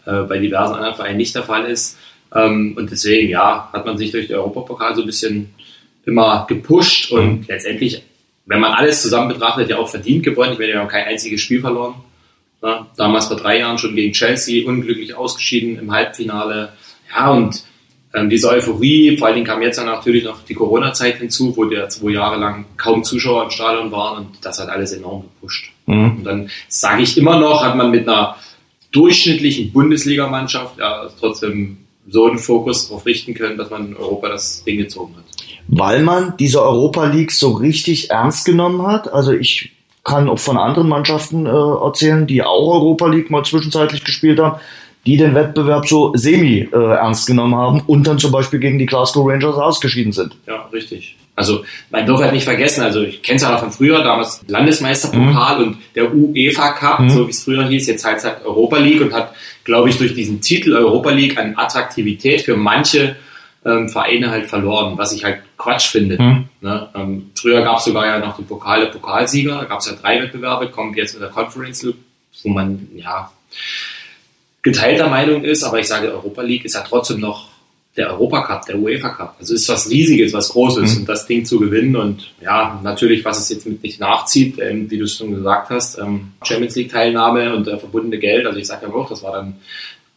äh, 0.07 0.23
bei 0.23 0.39
diversen 0.39 0.75
anderen 0.75 0.97
Vereinen 0.97 1.19
nicht 1.19 1.35
der 1.35 1.45
Fall 1.45 1.67
ist. 1.67 1.99
Ähm, 2.35 2.75
und 2.77 2.91
deswegen, 2.91 3.29
ja, 3.29 3.71
hat 3.73 3.87
man 3.87 3.97
sich 3.97 4.11
durch 4.11 4.27
den 4.27 4.37
Europapokal 4.37 4.95
so 4.95 5.03
ein 5.03 5.07
bisschen 5.07 5.55
immer 6.05 6.45
gepusht 6.49 7.13
und 7.13 7.41
mhm. 7.41 7.45
letztendlich 7.49 8.03
wenn 8.47 8.61
man 8.61 8.73
alles 8.73 9.03
zusammen 9.03 9.29
betrachtet, 9.29 9.71
ja 9.71 9.79
auch 9.79 9.89
verdient 9.89 10.23
gewonnen. 10.23 10.53
Ich 10.53 10.59
meine, 10.59 10.73
wir 10.73 10.81
haben 10.81 10.89
kein 10.89 11.07
einziges 11.07 11.41
Spiel 11.41 11.61
verloren. 11.61 11.95
Ja, 12.63 12.87
damals 12.97 13.27
vor 13.27 13.37
drei 13.37 13.59
Jahren 13.59 13.79
schon 13.79 13.95
gegen 13.95 14.13
Chelsea, 14.13 14.67
unglücklich 14.67 15.15
ausgeschieden 15.15 15.79
im 15.79 15.93
Halbfinale. 15.93 16.73
Ja, 17.15 17.31
und 17.31 17.63
ähm, 18.15 18.31
diese 18.31 18.49
Euphorie, 18.49 19.17
vor 19.19 19.27
allen 19.27 19.37
Dingen 19.37 19.47
kam 19.47 19.61
jetzt 19.61 19.79
dann 19.79 19.87
natürlich 19.87 20.25
noch 20.25 20.45
die 20.45 20.55
Corona-Zeit 20.55 21.19
hinzu, 21.19 21.55
wo 21.57 21.65
der 21.65 21.89
zwei 21.89 22.13
Jahre 22.13 22.39
lang 22.39 22.65
kaum 22.77 23.05
Zuschauer 23.05 23.45
im 23.45 23.51
Stadion 23.51 23.93
waren 23.93 24.27
und 24.27 24.37
das 24.43 24.61
hat 24.61 24.69
alles 24.69 24.93
enorm 24.93 25.23
gepusht. 25.23 25.73
Mhm. 25.87 26.19
Und 26.19 26.25
dann 26.25 26.51
sage 26.69 27.03
ich 27.03 27.19
immer 27.19 27.39
noch, 27.39 27.63
hat 27.63 27.77
man 27.77 27.91
mit 27.91 28.09
einer 28.09 28.37
durchschnittlichen 28.93 29.73
Bundesligamannschaft 29.73 30.79
ja 30.79 31.09
trotzdem 31.19 31.79
so 32.09 32.27
einen 32.27 32.39
Fokus 32.39 32.89
darauf 32.89 33.07
richten 33.07 33.35
können, 33.35 33.57
dass 33.57 33.71
man 33.71 33.87
in 33.87 33.97
Europa 33.97 34.29
das 34.29 34.63
Ding 34.65 34.79
gezogen 34.79 35.15
hat 35.17 35.25
weil 35.69 36.03
man 36.03 36.35
diese 36.39 36.63
Europa 36.63 37.05
League 37.07 37.33
so 37.33 37.53
richtig 37.53 38.11
ernst 38.11 38.45
genommen 38.45 38.87
hat. 38.87 39.13
Also 39.13 39.33
ich 39.33 39.73
kann 40.03 40.29
auch 40.29 40.39
von 40.39 40.59
anderen 40.59 40.89
Mannschaften 40.89 41.47
äh, 41.47 41.51
erzählen, 41.51 42.27
die 42.27 42.43
auch 42.43 42.75
Europa 42.75 43.07
League 43.07 43.31
mal 43.31 43.45
zwischenzeitlich 43.45 44.05
gespielt 44.05 44.39
haben. 44.39 44.61
die 45.07 45.19
den 45.19 45.35
Wettbewerb 45.35 45.87
so 45.87 46.13
semi 46.15 46.67
äh, 46.73 46.77
ernst 46.77 47.27
genommen 47.27 47.55
haben 47.55 47.83
und 47.87 48.07
dann 48.07 48.19
zum 48.19 48.33
Beispiel 48.33 48.59
gegen 48.59 48.79
die 48.79 48.87
Glasgow 48.87 49.29
Rangers 49.29 49.57
ausgeschieden 49.57 50.13
sind. 50.13 50.35
Ja, 50.47 50.67
richtig. 50.73 51.17
Also 51.37 51.65
man 51.91 52.07
darf 52.07 52.21
halt 52.21 52.33
nicht 52.33 52.45
vergessen, 52.45 52.83
also 52.83 53.03
ich 53.03 53.21
kenne 53.21 53.37
es 53.37 53.43
ja 53.43 53.51
noch 53.51 53.61
von 53.61 53.71
früher, 53.73 54.03
damals 54.03 54.41
Landesmeisterpokal 54.47 55.59
mhm. 55.59 55.65
und 55.65 55.77
der 55.95 56.15
UEFA 56.15 56.73
Cup, 56.73 57.01
mhm. 57.01 57.11
so 57.11 57.27
wie 57.27 57.33
es 57.33 57.45
früher 57.45 57.67
hieß, 57.67 57.87
jetzt 57.89 58.05
heißt 58.05 58.25
es 58.25 58.31
halt 58.31 58.47
Europa 58.47 58.79
League 58.79 59.03
und 59.03 59.13
hat, 59.13 59.35
glaube 59.65 59.89
ich, 59.89 59.99
durch 59.99 60.15
diesen 60.15 60.41
Titel 60.41 60.75
Europa 60.75 61.11
League 61.11 61.39
an 61.39 61.57
Attraktivität 61.57 62.43
für 62.43 62.57
manche 62.57 63.17
ähm, 63.65 63.89
Vereine 63.89 64.31
halt 64.31 64.47
verloren, 64.47 64.99
was 64.99 65.13
ich 65.13 65.25
halt 65.25 65.41
Quatsch 65.57 65.89
finde. 65.89 66.23
Mhm. 66.23 66.49
Ne? 66.61 66.89
Ähm, 66.95 67.31
früher 67.35 67.63
gab 67.63 67.79
es 67.79 67.85
sogar 67.85 68.07
ja 68.07 68.19
noch 68.19 68.37
die 68.37 68.43
Pokale 68.43 68.87
Pokalsieger, 68.87 69.59
da 69.59 69.65
gab 69.65 69.81
es 69.81 69.87
ja 69.87 69.95
drei 69.95 70.23
Wettbewerbe, 70.23 70.71
kommt 70.71 70.97
jetzt 70.97 71.15
mit 71.15 71.23
der 71.23 71.31
Conference 71.31 71.83
League, 71.83 71.97
wo 72.43 72.51
man 72.51 72.89
ja 72.95 73.31
geteilter 74.63 75.09
Meinung 75.09 75.45
ist, 75.45 75.63
aber 75.63 75.79
ich 75.79 75.89
sage, 75.89 76.13
Europa 76.13 76.43
League 76.43 76.65
ist 76.65 76.75
ja 76.75 76.81
trotzdem 76.81 77.21
noch 77.21 77.49
der 77.97 78.11
Europacup, 78.11 78.67
der 78.67 78.79
UEFA 78.79 79.11
Cup. 79.11 79.37
Also 79.39 79.55
ist 79.55 79.69
was 79.69 79.89
Riesiges, 79.89 80.33
was 80.33 80.49
Großes 80.49 80.95
mhm. 80.95 81.01
und 81.01 81.09
das 81.09 81.27
Ding 81.27 81.45
zu 81.45 81.61
gewinnen 81.61 81.95
und 81.97 82.33
ja, 82.43 82.81
natürlich, 82.83 83.25
was 83.25 83.39
es 83.39 83.49
jetzt 83.51 83.67
mit 83.67 83.83
nicht 83.83 84.01
nachzieht, 84.01 84.59
ähm, 84.59 84.91
wie 84.91 84.99
du 84.99 85.05
es 85.05 85.17
schon 85.17 85.35
gesagt 85.35 85.71
hast, 85.71 85.99
ähm, 85.99 86.33
Champions 86.43 86.75
League 86.75 86.91
Teilnahme 86.91 87.55
und 87.55 87.69
äh, 87.69 87.79
verbundene 87.79 88.19
Geld. 88.19 88.47
Also 88.47 88.59
ich 88.59 88.67
sage 88.67 88.87
ja 88.87 88.93
auch, 88.93 89.09
das 89.09 89.23
war 89.23 89.33
dann 89.33 89.57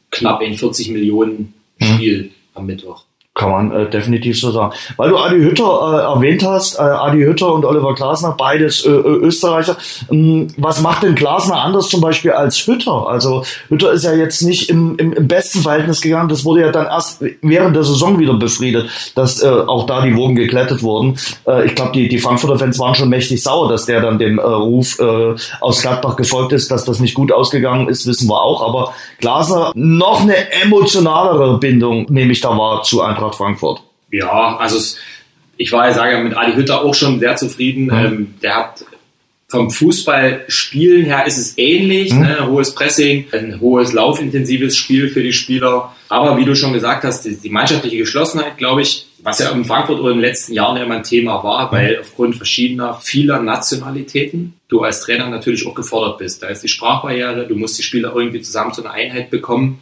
knapp 0.09 0.41
ein 0.41 0.55
40 0.55 0.89
Millionen 0.89 1.53
mhm. 1.79 1.85
Spiel 1.85 2.23
mhm. 2.23 2.31
am 2.55 2.65
Mittwoch. 2.65 3.06
Kann 3.37 3.51
man 3.51 3.71
äh, 3.71 3.87
definitiv 3.87 4.39
so 4.39 4.49
sagen. 4.49 4.73
Weil 4.95 5.11
du 5.11 5.17
Adi 5.17 5.37
Hütter 5.37 5.63
äh, 5.63 6.15
erwähnt 6.15 6.43
hast, 6.43 6.79
äh, 6.79 6.81
Adi 6.81 7.19
Hütter 7.19 7.53
und 7.53 7.65
Oliver 7.65 7.93
Glasner, 7.93 8.33
beides 8.35 8.83
äh, 8.83 8.89
Österreicher. 8.89 9.77
Ähm, 10.11 10.47
was 10.57 10.81
macht 10.81 11.03
denn 11.03 11.13
Glasner 11.13 11.61
anders 11.61 11.87
zum 11.89 12.01
Beispiel 12.01 12.31
als 12.31 12.57
Hütter? 12.65 13.07
Also 13.07 13.43
Hütter 13.69 13.91
ist 13.91 14.05
ja 14.05 14.13
jetzt 14.13 14.41
nicht 14.41 14.71
im, 14.71 14.97
im, 14.97 15.13
im 15.13 15.27
besten 15.27 15.59
Verhältnis 15.59 16.01
gegangen. 16.01 16.29
Das 16.29 16.45
wurde 16.45 16.61
ja 16.61 16.71
dann 16.71 16.87
erst 16.87 17.23
während 17.43 17.75
der 17.75 17.83
Saison 17.83 18.17
wieder 18.17 18.33
befriedet, 18.33 18.89
dass 19.13 19.43
äh, 19.43 19.47
auch 19.47 19.85
da 19.85 20.01
die 20.01 20.15
Wogen 20.15 20.33
geklettet 20.33 20.81
wurden. 20.81 21.19
Äh, 21.45 21.67
ich 21.67 21.75
glaube, 21.75 21.91
die, 21.91 22.07
die 22.07 22.17
Frankfurter 22.17 22.57
Fans 22.57 22.79
waren 22.79 22.95
schon 22.95 23.09
mächtig 23.09 23.43
sauer, 23.43 23.69
dass 23.69 23.85
der 23.85 24.01
dann 24.01 24.17
dem 24.17 24.39
äh, 24.39 24.41
Ruf 24.41 24.97
äh, 24.99 25.35
aus 25.61 25.83
Gladbach 25.83 26.15
gefolgt 26.15 26.53
ist. 26.53 26.71
Dass 26.71 26.85
das 26.85 26.99
nicht 26.99 27.13
gut 27.13 27.31
ausgegangen 27.31 27.87
ist, 27.87 28.07
wissen 28.07 28.27
wir 28.27 28.41
auch. 28.41 28.67
Aber 28.67 28.95
Glasner 29.19 29.71
noch 29.75 30.21
eine 30.21 30.51
emotionalere 30.63 31.59
Bindung, 31.59 32.07
nehme 32.09 32.31
ich 32.31 32.41
da 32.41 32.57
wahr, 32.57 32.81
zu 32.81 33.03
Eintracht 33.03 33.26
Eintracht 33.27 33.37
Frankfurt? 33.37 33.81
Ja, 34.11 34.57
also 34.57 34.97
ich 35.57 35.71
war 35.71 35.87
ja, 35.87 35.93
sage 35.93 36.17
mit 36.19 36.35
Adi 36.35 36.53
Hütter 36.53 36.81
auch 36.81 36.93
schon 36.93 37.19
sehr 37.19 37.35
zufrieden. 37.35 37.85
Mhm. 37.85 37.91
Ähm, 37.91 38.33
der 38.41 38.55
hat 38.55 38.85
vom 39.49 39.71
Fußballspielen 39.71 41.05
her 41.05 41.25
ist 41.25 41.37
es 41.37 41.57
ähnlich, 41.57 42.13
mhm. 42.13 42.21
ne? 42.21 42.47
hohes 42.47 42.75
Pressing, 42.75 43.27
ein 43.31 43.61
hohes 43.61 43.93
laufintensives 43.93 44.75
Spiel 44.75 45.09
für 45.09 45.23
die 45.23 45.31
Spieler. 45.31 45.95
Aber 46.09 46.37
wie 46.37 46.43
du 46.43 46.53
schon 46.53 46.73
gesagt 46.73 47.05
hast, 47.05 47.23
die, 47.23 47.37
die 47.37 47.49
mannschaftliche 47.49 47.97
Geschlossenheit, 47.97 48.57
glaube 48.57 48.81
ich, 48.81 49.07
was 49.19 49.39
ja 49.39 49.49
in 49.51 49.65
Frankfurt 49.65 49.99
in 49.99 50.05
den 50.05 50.19
letzten 50.19 50.53
Jahren 50.53 50.77
immer 50.77 50.95
ein 50.95 51.03
Thema 51.03 51.43
war, 51.43 51.67
mhm. 51.67 51.75
weil 51.75 51.99
aufgrund 51.99 52.35
verschiedener, 52.35 52.95
vieler 52.95 53.41
Nationalitäten 53.41 54.53
du 54.67 54.81
als 54.81 55.01
Trainer 55.01 55.29
natürlich 55.29 55.65
auch 55.65 55.75
gefordert 55.75 56.17
bist. 56.17 56.43
Da 56.43 56.47
ist 56.47 56.61
die 56.61 56.67
Sprachbarriere, 56.67 57.47
du 57.47 57.55
musst 57.55 57.79
die 57.79 57.83
Spieler 57.83 58.13
irgendwie 58.13 58.41
zusammen 58.41 58.73
zu 58.73 58.83
einer 58.83 58.93
Einheit 58.93 59.29
bekommen. 59.29 59.79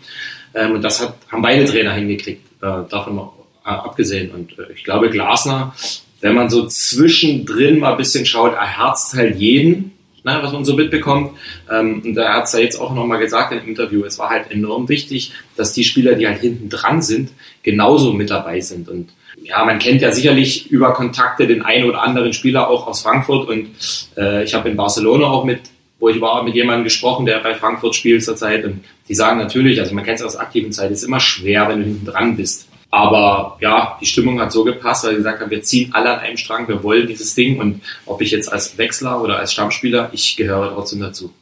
Ähm, 0.53 0.73
und 0.73 0.83
das 0.83 1.01
hat, 1.01 1.15
haben 1.31 1.41
beide 1.41 1.65
Trainer 1.65 1.93
hingekriegt, 1.93 2.45
äh, 2.61 2.87
davon 2.89 3.15
mal 3.15 3.31
abgesehen. 3.71 4.31
Und 4.31 4.57
äh, 4.59 4.71
ich 4.73 4.83
glaube, 4.83 5.09
Glasner, 5.09 5.75
wenn 6.21 6.35
man 6.35 6.49
so 6.49 6.65
zwischendrin 6.67 7.79
mal 7.79 7.91
ein 7.91 7.97
bisschen 7.97 8.25
schaut, 8.25 8.53
er 8.53 8.77
herzt 8.77 9.13
halt 9.13 9.37
jeden, 9.37 9.91
ne, 10.23 10.39
was 10.41 10.53
man 10.53 10.65
so 10.65 10.75
mitbekommt. 10.75 11.31
Ähm, 11.71 12.01
und 12.03 12.17
er 12.17 12.33
hat 12.33 12.45
es 12.45 12.53
ja 12.53 12.59
jetzt 12.59 12.79
auch 12.79 12.93
nochmal 12.93 13.19
gesagt 13.19 13.51
im 13.51 13.67
Interview, 13.67 14.03
es 14.05 14.17
war 14.19 14.29
halt 14.29 14.51
enorm 14.51 14.89
wichtig, 14.89 15.31
dass 15.55 15.73
die 15.73 15.83
Spieler, 15.83 16.15
die 16.15 16.27
halt 16.27 16.41
hinten 16.41 16.69
dran 16.69 17.01
sind, 17.01 17.31
genauso 17.63 18.13
mit 18.13 18.29
dabei 18.29 18.59
sind. 18.61 18.89
Und 18.89 19.09
ja, 19.43 19.63
man 19.65 19.79
kennt 19.79 20.01
ja 20.01 20.11
sicherlich 20.11 20.71
über 20.71 20.93
Kontakte 20.93 21.45
den 21.45 21.61
einen 21.61 21.89
oder 21.89 22.01
anderen 22.01 22.33
Spieler 22.33 22.69
auch 22.69 22.87
aus 22.87 23.01
Frankfurt 23.01 23.49
und 23.49 23.69
äh, 24.17 24.43
ich 24.43 24.53
habe 24.53 24.69
in 24.69 24.75
Barcelona 24.75 25.27
auch 25.27 25.43
mit 25.43 25.59
wo 25.99 26.09
ich 26.09 26.21
war, 26.21 26.43
mit 26.43 26.55
jemandem 26.55 26.83
gesprochen, 26.83 27.25
der 27.25 27.39
bei 27.39 27.55
Frankfurt 27.55 27.95
spielt 27.95 28.23
zurzeit 28.23 28.65
und 28.65 28.83
die 29.07 29.15
sagen 29.15 29.39
natürlich, 29.39 29.79
also 29.79 29.95
man 29.95 30.03
kennt 30.03 30.19
es 30.19 30.25
aus 30.25 30.35
aktiven 30.35 30.71
Zeit, 30.71 30.91
es 30.91 30.99
ist 30.99 31.07
immer 31.07 31.19
schwer, 31.19 31.67
wenn 31.69 31.79
du 31.79 31.85
hinten 31.85 32.05
dran 32.05 32.35
bist. 32.35 32.67
Aber 32.95 33.57
ja, 33.59 33.97
die 33.99 34.05
Stimmung 34.05 34.39
hat 34.39 34.53
so 34.53 34.63
gepasst, 34.63 35.03
weil 35.03 35.11
sie 35.11 35.17
gesagt 35.17 35.41
haben, 35.41 35.51
wir 35.51 35.61
ziehen 35.61 35.89
alle 35.93 36.13
an 36.13 36.19
einem 36.19 36.37
Strang, 36.37 36.65
wir 36.69 36.81
wollen 36.81 37.05
dieses 37.05 37.35
Ding 37.35 37.59
und 37.59 37.81
ob 38.05 38.21
ich 38.21 38.31
jetzt 38.31 38.49
als 38.49 38.77
Wechsler 38.77 39.21
oder 39.21 39.37
als 39.37 39.51
Stammspieler, 39.51 40.11
ich 40.13 40.37
gehöre 40.37 40.73
trotzdem 40.73 41.01
dazu. 41.01 41.33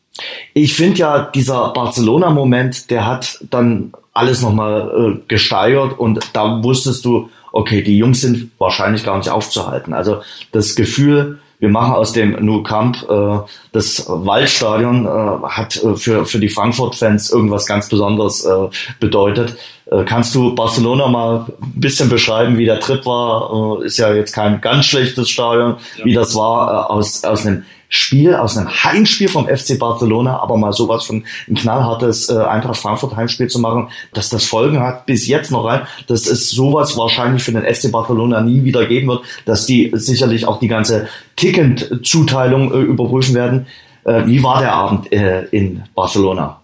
Ich 0.56 0.74
finde 0.74 0.98
ja, 0.98 1.30
dieser 1.30 1.72
Barcelona-Moment, 1.72 2.90
der 2.90 3.06
hat 3.06 3.38
dann 3.52 3.94
alles 4.14 4.42
nochmal 4.42 5.20
äh, 5.20 5.20
gesteigert 5.28 6.00
und 6.00 6.28
da 6.34 6.64
wusstest 6.64 7.06
du, 7.06 7.30
okay, 7.52 7.84
die 7.84 8.00
Jungs 8.00 8.22
sind 8.22 8.50
wahrscheinlich 8.58 9.04
gar 9.04 9.20
nicht 9.20 9.30
aufzuhalten. 9.30 9.94
Also 9.94 10.24
das 10.54 10.74
Gefühl, 10.74 11.38
wir 11.64 11.70
machen 11.70 11.94
aus 11.94 12.12
dem 12.12 12.36
Nou 12.46 12.62
Camp 12.62 13.10
äh, 13.10 13.38
das 13.72 14.06
Waldstadion, 14.10 15.06
äh, 15.06 15.48
hat 15.48 15.82
äh, 15.82 15.96
für, 15.96 16.26
für 16.26 16.38
die 16.38 16.50
Frankfurt-Fans 16.50 17.32
irgendwas 17.32 17.66
ganz 17.66 17.88
Besonderes 17.88 18.44
äh, 18.44 18.68
bedeutet. 19.00 19.56
Äh, 19.90 20.04
kannst 20.04 20.36
du 20.36 20.54
Barcelona 20.56 21.08
mal 21.08 21.46
ein 21.62 21.80
bisschen 21.80 22.10
beschreiben, 22.10 22.58
wie 22.58 22.66
der 22.66 22.82
Trip 22.82 23.06
war? 23.06 23.80
Äh, 23.82 23.86
ist 23.86 23.98
ja 23.98 24.14
jetzt 24.14 24.34
kein 24.34 24.60
ganz 24.60 24.88
schlechtes 24.88 25.30
Stadion, 25.30 25.78
ja. 26.00 26.04
wie 26.04 26.14
das 26.14 26.36
war 26.36 26.68
äh, 26.68 26.92
aus, 26.92 27.24
aus 27.24 27.46
einem 27.46 27.64
Spiel, 27.96 28.34
aus 28.34 28.58
einem 28.58 28.70
Heimspiel 28.70 29.28
vom 29.28 29.48
FC 29.48 29.78
Barcelona, 29.78 30.40
aber 30.40 30.58
mal 30.58 30.74
sowas 30.74 31.06
von 31.06 31.26
ein 31.48 31.54
knallhartes 31.54 32.28
äh, 32.28 32.34
Eintracht 32.34 32.78
Frankfurt 32.78 33.16
Heimspiel 33.16 33.48
zu 33.48 33.60
machen, 33.60 33.90
dass 34.14 34.30
das 34.30 34.46
Folgen 34.46 34.80
hat 34.80 35.06
bis 35.06 35.28
jetzt 35.28 35.52
noch 35.52 35.66
rein, 35.66 35.82
dass 36.08 36.26
es 36.26 36.50
sowas 36.50 36.98
wahrscheinlich 36.98 37.44
für 37.44 37.52
den 37.52 37.62
FC 37.72 37.92
Barcelona 37.92 38.42
nie 38.42 38.64
wieder 38.64 38.88
geben 38.88 39.10
wird, 39.10 39.22
dass 39.46 39.68
die 39.68 39.92
sicherlich 39.94 40.48
auch 40.48 40.60
die 40.60 40.68
ganze 40.68 41.08
Ticketzuteilung 41.36 42.74
äh, 42.74 42.78
überprüfen 42.78 43.36
werden. 43.36 43.68
Äh, 44.06 44.26
wie 44.26 44.42
war 44.42 44.60
der 44.60 44.74
Abend 44.74 45.12
äh, 45.14 45.44
in 45.52 45.84
Barcelona? 45.94 46.62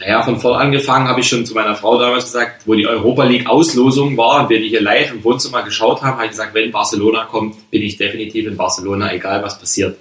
Naja, 0.00 0.22
von 0.24 0.40
vorn 0.40 0.60
angefangen 0.60 1.06
habe 1.06 1.20
ich 1.20 1.28
schon 1.28 1.46
zu 1.46 1.54
meiner 1.54 1.76
Frau 1.76 1.96
damals 1.96 2.24
gesagt, 2.24 2.62
wo 2.66 2.74
die 2.74 2.88
Europa 2.88 3.22
League 3.22 3.48
Auslosung 3.48 4.16
war 4.16 4.42
und 4.42 4.50
wir 4.50 4.58
die 4.58 4.68
hier 4.68 4.82
live 4.82 5.12
im 5.12 5.22
Wohnzimmer 5.22 5.62
geschaut 5.62 6.02
haben, 6.02 6.16
habe 6.16 6.24
ich 6.24 6.30
gesagt, 6.30 6.54
wenn 6.54 6.72
Barcelona 6.72 7.26
kommt, 7.26 7.70
bin 7.70 7.82
ich 7.82 7.98
definitiv 7.98 8.48
in 8.48 8.56
Barcelona, 8.56 9.12
egal 9.12 9.44
was 9.44 9.60
passiert. 9.60 9.96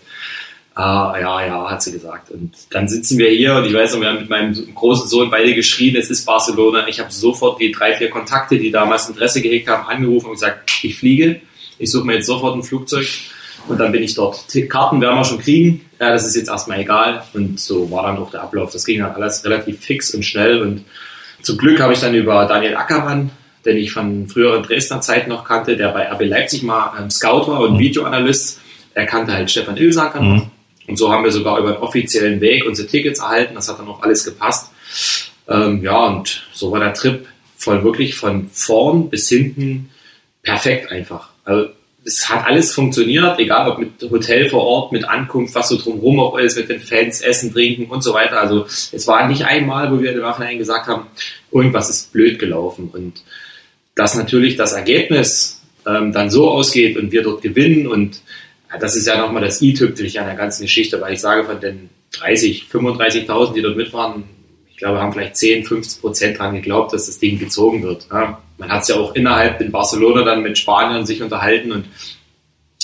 Ah, 0.73 1.15
ja, 1.19 1.45
ja, 1.45 1.69
hat 1.69 1.83
sie 1.83 1.91
gesagt. 1.91 2.31
Und 2.31 2.53
dann 2.69 2.87
sitzen 2.87 3.17
wir 3.17 3.29
hier 3.29 3.55
und 3.55 3.65
ich 3.65 3.73
weiß 3.73 3.93
noch, 3.93 4.01
wir 4.01 4.07
haben 4.07 4.19
mit 4.19 4.29
meinem 4.29 4.53
großen 4.73 5.07
Sohn 5.07 5.29
beide 5.29 5.53
geschrien, 5.53 5.95
es 5.97 6.09
ist 6.09 6.25
Barcelona. 6.25 6.87
Ich 6.87 6.99
habe 7.01 7.11
sofort 7.11 7.59
die 7.59 7.71
drei, 7.71 7.93
vier 7.95 8.09
Kontakte, 8.09 8.57
die 8.57 8.71
damals 8.71 9.09
Interesse 9.09 9.41
gehegt 9.41 9.67
haben, 9.67 9.87
angerufen 9.87 10.27
und 10.27 10.33
gesagt, 10.33 10.71
ich 10.83 10.97
fliege, 10.97 11.41
ich 11.77 11.91
suche 11.91 12.07
mir 12.07 12.15
jetzt 12.15 12.27
sofort 12.27 12.55
ein 12.55 12.63
Flugzeug 12.63 13.05
und 13.67 13.79
dann 13.79 13.91
bin 13.91 14.01
ich 14.01 14.15
dort. 14.15 14.45
Karten 14.69 15.01
werden 15.01 15.17
wir 15.17 15.25
schon 15.25 15.39
kriegen, 15.39 15.85
ja, 15.99 16.11
das 16.11 16.25
ist 16.25 16.35
jetzt 16.37 16.47
erstmal 16.47 16.79
egal. 16.79 17.23
Und 17.33 17.59
so 17.59 17.91
war 17.91 18.03
dann 18.03 18.17
auch 18.17 18.31
der 18.31 18.43
Ablauf. 18.43 18.71
Das 18.71 18.85
ging 18.85 18.99
dann 18.99 19.11
alles 19.11 19.43
relativ 19.43 19.81
fix 19.81 20.13
und 20.15 20.23
schnell 20.23 20.61
und 20.61 20.85
zum 21.41 21.57
Glück 21.57 21.79
habe 21.79 21.93
ich 21.93 21.99
dann 21.99 22.13
über 22.13 22.45
Daniel 22.45 22.75
Ackermann, 22.75 23.31
den 23.65 23.77
ich 23.77 23.91
von 23.91 24.27
früheren 24.27 24.63
Dresdner 24.63 25.01
Zeiten 25.01 25.29
noch 25.29 25.43
kannte, 25.43 25.75
der 25.75 25.89
bei 25.89 26.09
RB 26.11 26.21
Leipzig 26.25 26.63
mal 26.63 26.93
ähm, 26.99 27.09
Scout 27.09 27.47
war 27.47 27.61
und 27.61 27.73
mhm. 27.73 27.79
Videoanalyst. 27.79 28.59
Er 28.93 29.05
kannte 29.05 29.33
halt 29.33 29.49
Stefan 29.49 29.77
Ilsacker 29.77 30.21
mhm. 30.21 30.51
Und 30.91 30.97
so 30.97 31.09
haben 31.09 31.23
wir 31.23 31.31
sogar 31.31 31.57
über 31.57 31.69
einen 31.69 31.77
offiziellen 31.77 32.41
Weg 32.41 32.65
unsere 32.65 32.85
Tickets 32.85 33.21
erhalten. 33.21 33.55
Das 33.55 33.69
hat 33.69 33.79
dann 33.79 33.87
auch 33.87 34.01
alles 34.01 34.25
gepasst. 34.25 34.71
Ähm, 35.47 35.81
ja, 35.81 36.05
und 36.07 36.43
so 36.51 36.69
war 36.69 36.81
der 36.81 36.93
Trip 36.93 37.25
voll 37.57 37.81
wirklich 37.85 38.15
von 38.15 38.49
vorn 38.51 39.09
bis 39.09 39.29
hinten 39.29 39.89
perfekt 40.43 40.91
einfach. 40.91 41.29
Also 41.45 41.69
es 42.03 42.27
hat 42.27 42.45
alles 42.45 42.73
funktioniert, 42.73 43.39
egal 43.39 43.69
ob 43.69 43.79
mit 43.79 44.11
Hotel 44.11 44.49
vor 44.49 44.63
Ort, 44.63 44.91
mit 44.91 45.07
Ankunft, 45.07 45.55
was 45.55 45.69
so 45.69 45.77
drumherum 45.77 46.19
auch 46.19 46.37
ist, 46.37 46.57
mit 46.57 46.67
den 46.67 46.81
Fans, 46.81 47.21
Essen, 47.21 47.53
Trinken 47.53 47.85
und 47.85 48.03
so 48.03 48.13
weiter. 48.13 48.41
Also 48.41 48.65
es 48.65 49.07
war 49.07 49.29
nicht 49.29 49.45
einmal, 49.45 49.93
wo 49.93 50.01
wir 50.01 50.11
im 50.11 50.19
Nachhinein 50.19 50.57
gesagt 50.57 50.87
haben, 50.87 51.05
irgendwas 51.53 51.89
ist 51.89 52.11
blöd 52.11 52.37
gelaufen. 52.37 52.89
Und 52.91 53.23
dass 53.95 54.15
natürlich 54.15 54.57
das 54.57 54.73
Ergebnis 54.73 55.61
ähm, 55.87 56.11
dann 56.11 56.29
so 56.29 56.49
ausgeht 56.49 56.97
und 56.97 57.13
wir 57.13 57.23
dort 57.23 57.41
gewinnen 57.41 57.87
und 57.87 58.19
ja, 58.71 58.79
das 58.79 58.95
ist 58.95 59.07
ja 59.07 59.17
nochmal 59.17 59.41
das 59.41 59.61
i-Tüpfelchen 59.61 60.21
an 60.21 60.27
der 60.27 60.35
ganzen 60.35 60.63
Geschichte, 60.63 60.99
weil 61.01 61.13
ich 61.13 61.21
sage, 61.21 61.43
von 61.43 61.59
den 61.59 61.89
30, 62.13 62.65
35.000, 62.71 63.53
die 63.53 63.61
dort 63.61 63.77
mitfahren, 63.77 64.23
ich 64.69 64.77
glaube, 64.77 64.99
haben 64.99 65.13
vielleicht 65.13 65.37
10, 65.37 65.65
15 65.65 66.01
Prozent 66.01 66.39
daran 66.39 66.55
geglaubt, 66.55 66.93
dass 66.93 67.05
das 67.05 67.19
Ding 67.19 67.37
gezogen 67.37 67.83
wird. 67.83 68.07
Ja, 68.11 68.41
man 68.57 68.71
hat 68.71 68.83
es 68.83 68.87
ja 68.89 68.95
auch 68.95 69.15
innerhalb 69.15 69.61
in 69.61 69.71
Barcelona 69.71 70.23
dann 70.23 70.41
mit 70.41 70.57
Spaniern 70.57 71.05
sich 71.05 71.21
unterhalten 71.21 71.71
und 71.71 71.85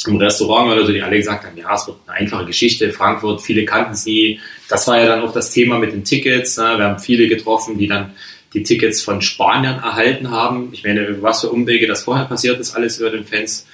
im 0.06 0.18
Restaurant 0.18 0.72
oder 0.72 0.86
so, 0.86 0.92
die 0.92 1.02
alle 1.02 1.18
gesagt 1.18 1.46
haben, 1.46 1.58
ja, 1.58 1.74
es 1.74 1.88
wird 1.88 1.98
eine 2.06 2.18
einfache 2.18 2.46
Geschichte, 2.46 2.92
Frankfurt, 2.94 3.42
viele 3.42 3.66
kannten 3.66 3.94
es 3.94 4.06
nie. 4.06 4.40
Das 4.70 4.88
war 4.88 5.00
ja 5.00 5.08
dann 5.08 5.22
auch 5.22 5.34
das 5.34 5.52
Thema 5.52 5.80
mit 5.80 5.92
den 5.92 6.04
Tickets. 6.04 6.58
Ne? 6.58 6.76
Wir 6.78 6.86
haben 6.86 7.00
viele 7.00 7.28
getroffen, 7.28 7.78
die 7.78 7.88
dann 7.88 8.14
die 8.54 8.64
Tickets 8.64 9.02
von 9.02 9.22
Spaniern 9.22 9.80
erhalten 9.80 10.32
haben. 10.32 10.70
Ich 10.72 10.84
meine, 10.84 11.22
was 11.22 11.42
für 11.42 11.50
Umwege 11.50 11.88
das 11.88 12.04
vorher 12.04 12.26
passiert 12.26 12.60
ist, 12.60 12.76
alles 12.76 13.00
über 13.00 13.10
den 13.10 13.26
Fans. 13.26 13.68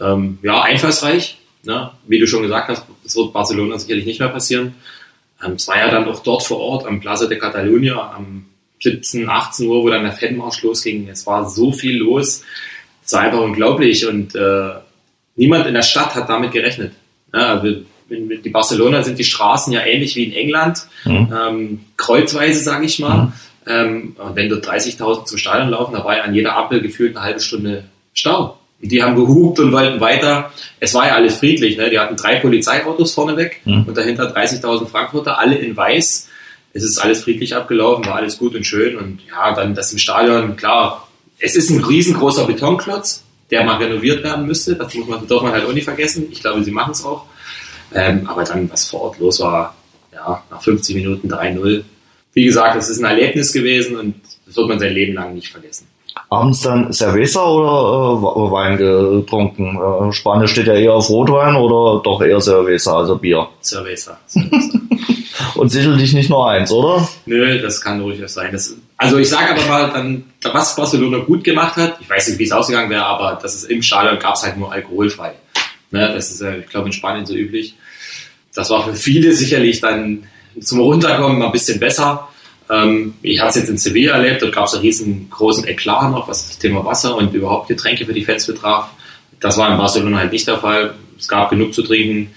Ähm, 0.00 0.38
ja, 0.42 0.62
einfallsreich. 0.62 1.39
Ne? 1.64 1.90
Wie 2.06 2.18
du 2.18 2.26
schon 2.26 2.42
gesagt 2.42 2.68
hast, 2.68 2.84
das 3.04 3.16
wird 3.16 3.32
Barcelona 3.32 3.78
sicherlich 3.78 4.06
nicht 4.06 4.20
mehr 4.20 4.28
passieren. 4.28 4.74
Ähm, 5.44 5.52
es 5.52 5.68
war 5.68 5.78
ja 5.78 5.90
dann 5.90 6.08
auch 6.08 6.22
dort 6.22 6.42
vor 6.42 6.58
Ort 6.58 6.86
am 6.86 7.00
Plaza 7.00 7.26
de 7.26 7.38
Catalunya 7.38 8.14
am 8.14 8.46
17, 8.82 9.28
18 9.28 9.66
Uhr, 9.66 9.82
wo 9.82 9.90
dann 9.90 10.04
der 10.04 10.12
Fanmarsch 10.12 10.62
losging. 10.62 11.08
Es 11.08 11.26
war 11.26 11.48
so 11.48 11.72
viel 11.72 11.98
los. 11.98 12.42
Es 13.04 13.12
war 13.12 13.22
einfach 13.22 13.40
unglaublich 13.40 14.06
und 14.06 14.34
äh, 14.34 14.70
niemand 15.36 15.66
in 15.66 15.74
der 15.74 15.82
Stadt 15.82 16.14
hat 16.14 16.28
damit 16.28 16.52
gerechnet. 16.52 16.92
Ja, 17.32 17.54
also 17.54 17.82
in, 18.08 18.30
in 18.30 18.52
Barcelona 18.52 19.02
sind 19.02 19.18
die 19.18 19.24
Straßen 19.24 19.72
ja 19.72 19.84
ähnlich 19.84 20.16
wie 20.16 20.24
in 20.24 20.32
England, 20.32 20.86
mhm. 21.04 21.32
ähm, 21.32 21.80
kreuzweise, 21.96 22.60
sage 22.60 22.86
ich 22.86 22.98
mal. 22.98 23.24
Mhm. 23.24 23.32
Ähm, 23.66 24.16
und 24.18 24.36
wenn 24.36 24.48
dort 24.48 24.66
30.000 24.66 25.26
zum 25.26 25.38
Stadion 25.38 25.70
laufen, 25.70 25.92
da 25.92 26.04
war 26.04 26.16
ja 26.16 26.22
an 26.22 26.34
jeder 26.34 26.56
Ampel 26.56 26.80
gefühlt 26.80 27.16
eine 27.16 27.24
halbe 27.24 27.40
Stunde 27.40 27.84
Stau. 28.14 28.59
Die 28.82 29.02
haben 29.02 29.14
gehupt 29.14 29.58
und 29.60 29.72
wollten 29.72 30.00
weiter. 30.00 30.52
Es 30.78 30.94
war 30.94 31.06
ja 31.06 31.14
alles 31.14 31.36
friedlich. 31.36 31.76
Ne? 31.76 31.90
Die 31.90 31.98
hatten 31.98 32.16
drei 32.16 32.36
Polizeiautos 32.36 33.12
vorneweg 33.12 33.60
mhm. 33.64 33.84
und 33.84 33.96
dahinter 33.96 34.34
30.000 34.34 34.86
Frankfurter, 34.86 35.38
alle 35.38 35.56
in 35.56 35.76
weiß. 35.76 36.28
Es 36.72 36.84
ist 36.84 36.98
alles 36.98 37.24
friedlich 37.24 37.54
abgelaufen, 37.54 38.06
war 38.06 38.16
alles 38.16 38.38
gut 38.38 38.54
und 38.54 38.64
schön. 38.64 38.96
Und 38.96 39.20
ja, 39.28 39.52
dann 39.54 39.74
das 39.74 39.92
im 39.92 39.98
Stadion, 39.98 40.56
klar, 40.56 41.08
es 41.38 41.56
ist 41.56 41.70
ein 41.70 41.82
riesengroßer 41.82 42.46
Betonklotz, 42.46 43.24
der 43.50 43.64
mal 43.64 43.76
renoviert 43.76 44.22
werden 44.22 44.46
müsste. 44.46 44.76
Das 44.76 44.94
muss 44.94 45.08
man, 45.08 45.26
darf 45.26 45.42
man 45.42 45.52
halt 45.52 45.66
auch 45.66 45.72
nicht 45.72 45.84
vergessen. 45.84 46.28
Ich 46.30 46.40
glaube, 46.40 46.62
sie 46.62 46.70
machen 46.70 46.92
es 46.92 47.04
auch. 47.04 47.26
Ähm, 47.92 48.26
aber 48.28 48.44
dann, 48.44 48.70
was 48.70 48.88
vor 48.88 49.02
Ort 49.02 49.18
los 49.18 49.40
war, 49.40 49.74
ja, 50.12 50.42
nach 50.50 50.62
50 50.62 50.96
Minuten 50.96 51.32
3-0. 51.32 51.82
Wie 52.32 52.44
gesagt, 52.44 52.76
es 52.76 52.88
ist 52.88 53.00
ein 53.00 53.06
Erlebnis 53.06 53.52
gewesen 53.52 53.96
und 53.96 54.14
das 54.46 54.56
wird 54.56 54.68
man 54.68 54.78
sein 54.78 54.92
Leben 54.92 55.14
lang 55.14 55.34
nicht 55.34 55.48
vergessen. 55.48 55.86
Abends 56.28 56.60
dann 56.62 56.92
Cerveza 56.92 57.44
oder 57.44 58.18
äh, 58.20 58.52
Wein 58.52 58.76
getrunken? 58.76 59.76
Äh, 59.76 60.12
Spanisch 60.12 60.52
steht 60.52 60.66
ja 60.66 60.74
eher 60.74 60.94
auf 60.94 61.08
Rotwein 61.08 61.56
oder 61.56 62.02
doch 62.02 62.22
eher 62.22 62.40
Cerveza, 62.40 62.98
also 62.98 63.16
Bier? 63.16 63.48
Cerveza. 63.62 64.18
Cerveza. 64.26 64.80
und 65.56 65.70
sicherlich 65.70 66.12
nicht 66.12 66.30
nur 66.30 66.48
eins, 66.48 66.70
oder? 66.70 67.08
Nö, 67.26 67.60
das 67.60 67.80
kann 67.80 67.98
durchaus 67.98 68.34
sein. 68.34 68.50
Das, 68.52 68.74
also 68.96 69.18
ich 69.18 69.28
sage 69.28 69.50
aber 69.50 69.66
mal, 69.66 69.90
dann, 69.90 70.24
was 70.52 70.76
Barcelona 70.76 71.18
gut 71.18 71.44
gemacht 71.44 71.76
hat, 71.76 71.98
ich 72.00 72.08
weiß 72.08 72.28
nicht, 72.28 72.38
wie 72.38 72.44
es 72.44 72.52
ausgegangen 72.52 72.90
wäre, 72.90 73.04
aber 73.04 73.38
das 73.40 73.54
ist 73.54 73.64
im 73.64 73.82
Stadion 73.82 74.18
gab 74.18 74.34
es 74.34 74.42
halt 74.42 74.56
nur 74.56 74.72
alkoholfrei. 74.72 75.32
Ne, 75.90 76.12
das 76.14 76.30
ist, 76.30 76.42
ich 76.42 76.66
glaube, 76.66 76.86
in 76.86 76.92
Spanien 76.92 77.26
so 77.26 77.34
üblich. 77.34 77.74
Das 78.54 78.70
war 78.70 78.84
für 78.84 78.94
viele 78.94 79.32
sicherlich 79.32 79.80
dann 79.80 80.24
zum 80.60 80.80
Runterkommen 80.80 81.38
mal 81.38 81.46
ein 81.46 81.52
bisschen 81.52 81.80
besser. 81.80 82.28
Ähm, 82.70 83.14
ich 83.22 83.40
habe 83.40 83.50
es 83.50 83.56
jetzt 83.56 83.68
in 83.68 83.78
Sevilla 83.78 84.14
erlebt, 84.14 84.42
dort 84.42 84.54
gab 84.54 84.66
es 84.66 84.74
einen 84.74 84.82
riesengroßen 84.82 85.66
Eklat 85.66 86.10
noch, 86.10 86.28
was 86.28 86.48
das 86.48 86.58
Thema 86.58 86.84
Wasser 86.84 87.16
und 87.16 87.34
überhaupt 87.34 87.68
Getränke 87.68 88.06
für 88.06 88.12
die 88.12 88.24
Fans 88.24 88.46
betraf. 88.46 88.90
Das 89.40 89.58
war 89.58 89.70
in 89.70 89.78
Barcelona 89.78 90.18
halt 90.18 90.32
nicht 90.32 90.46
der 90.46 90.58
Fall. 90.58 90.94
Es 91.18 91.26
gab 91.26 91.50
genug 91.50 91.74
zu 91.74 91.82
trinken, 91.82 92.32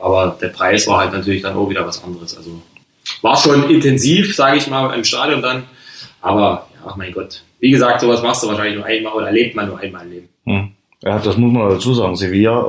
aber 0.00 0.36
der 0.40 0.48
Preis 0.48 0.86
war 0.86 1.00
halt 1.00 1.12
natürlich 1.12 1.42
dann 1.42 1.56
auch 1.56 1.68
wieder 1.68 1.86
was 1.86 2.02
anderes. 2.04 2.36
Also 2.36 2.62
war 3.22 3.36
schon 3.36 3.70
intensiv, 3.70 4.34
sage 4.34 4.58
ich 4.58 4.66
mal, 4.66 4.94
im 4.94 5.04
Stadion 5.04 5.40
dann. 5.40 5.64
Aber 6.20 6.68
ja, 6.84 6.94
mein 6.96 7.12
Gott. 7.12 7.42
Wie 7.58 7.70
gesagt, 7.70 8.00
sowas 8.00 8.22
machst 8.22 8.42
du 8.42 8.48
wahrscheinlich 8.48 8.76
nur 8.76 8.84
einmal 8.84 9.14
oder 9.14 9.26
erlebt 9.26 9.56
man 9.56 9.68
nur 9.68 9.78
einmal 9.78 10.04
im 10.04 10.12
Leben. 10.12 10.28
Hm. 10.44 10.70
Ja, 11.04 11.18
das 11.18 11.36
muss 11.36 11.52
man 11.52 11.68
dazu 11.68 11.92
sagen. 11.92 12.16
Sevilla 12.16 12.60
äh, 12.60 12.62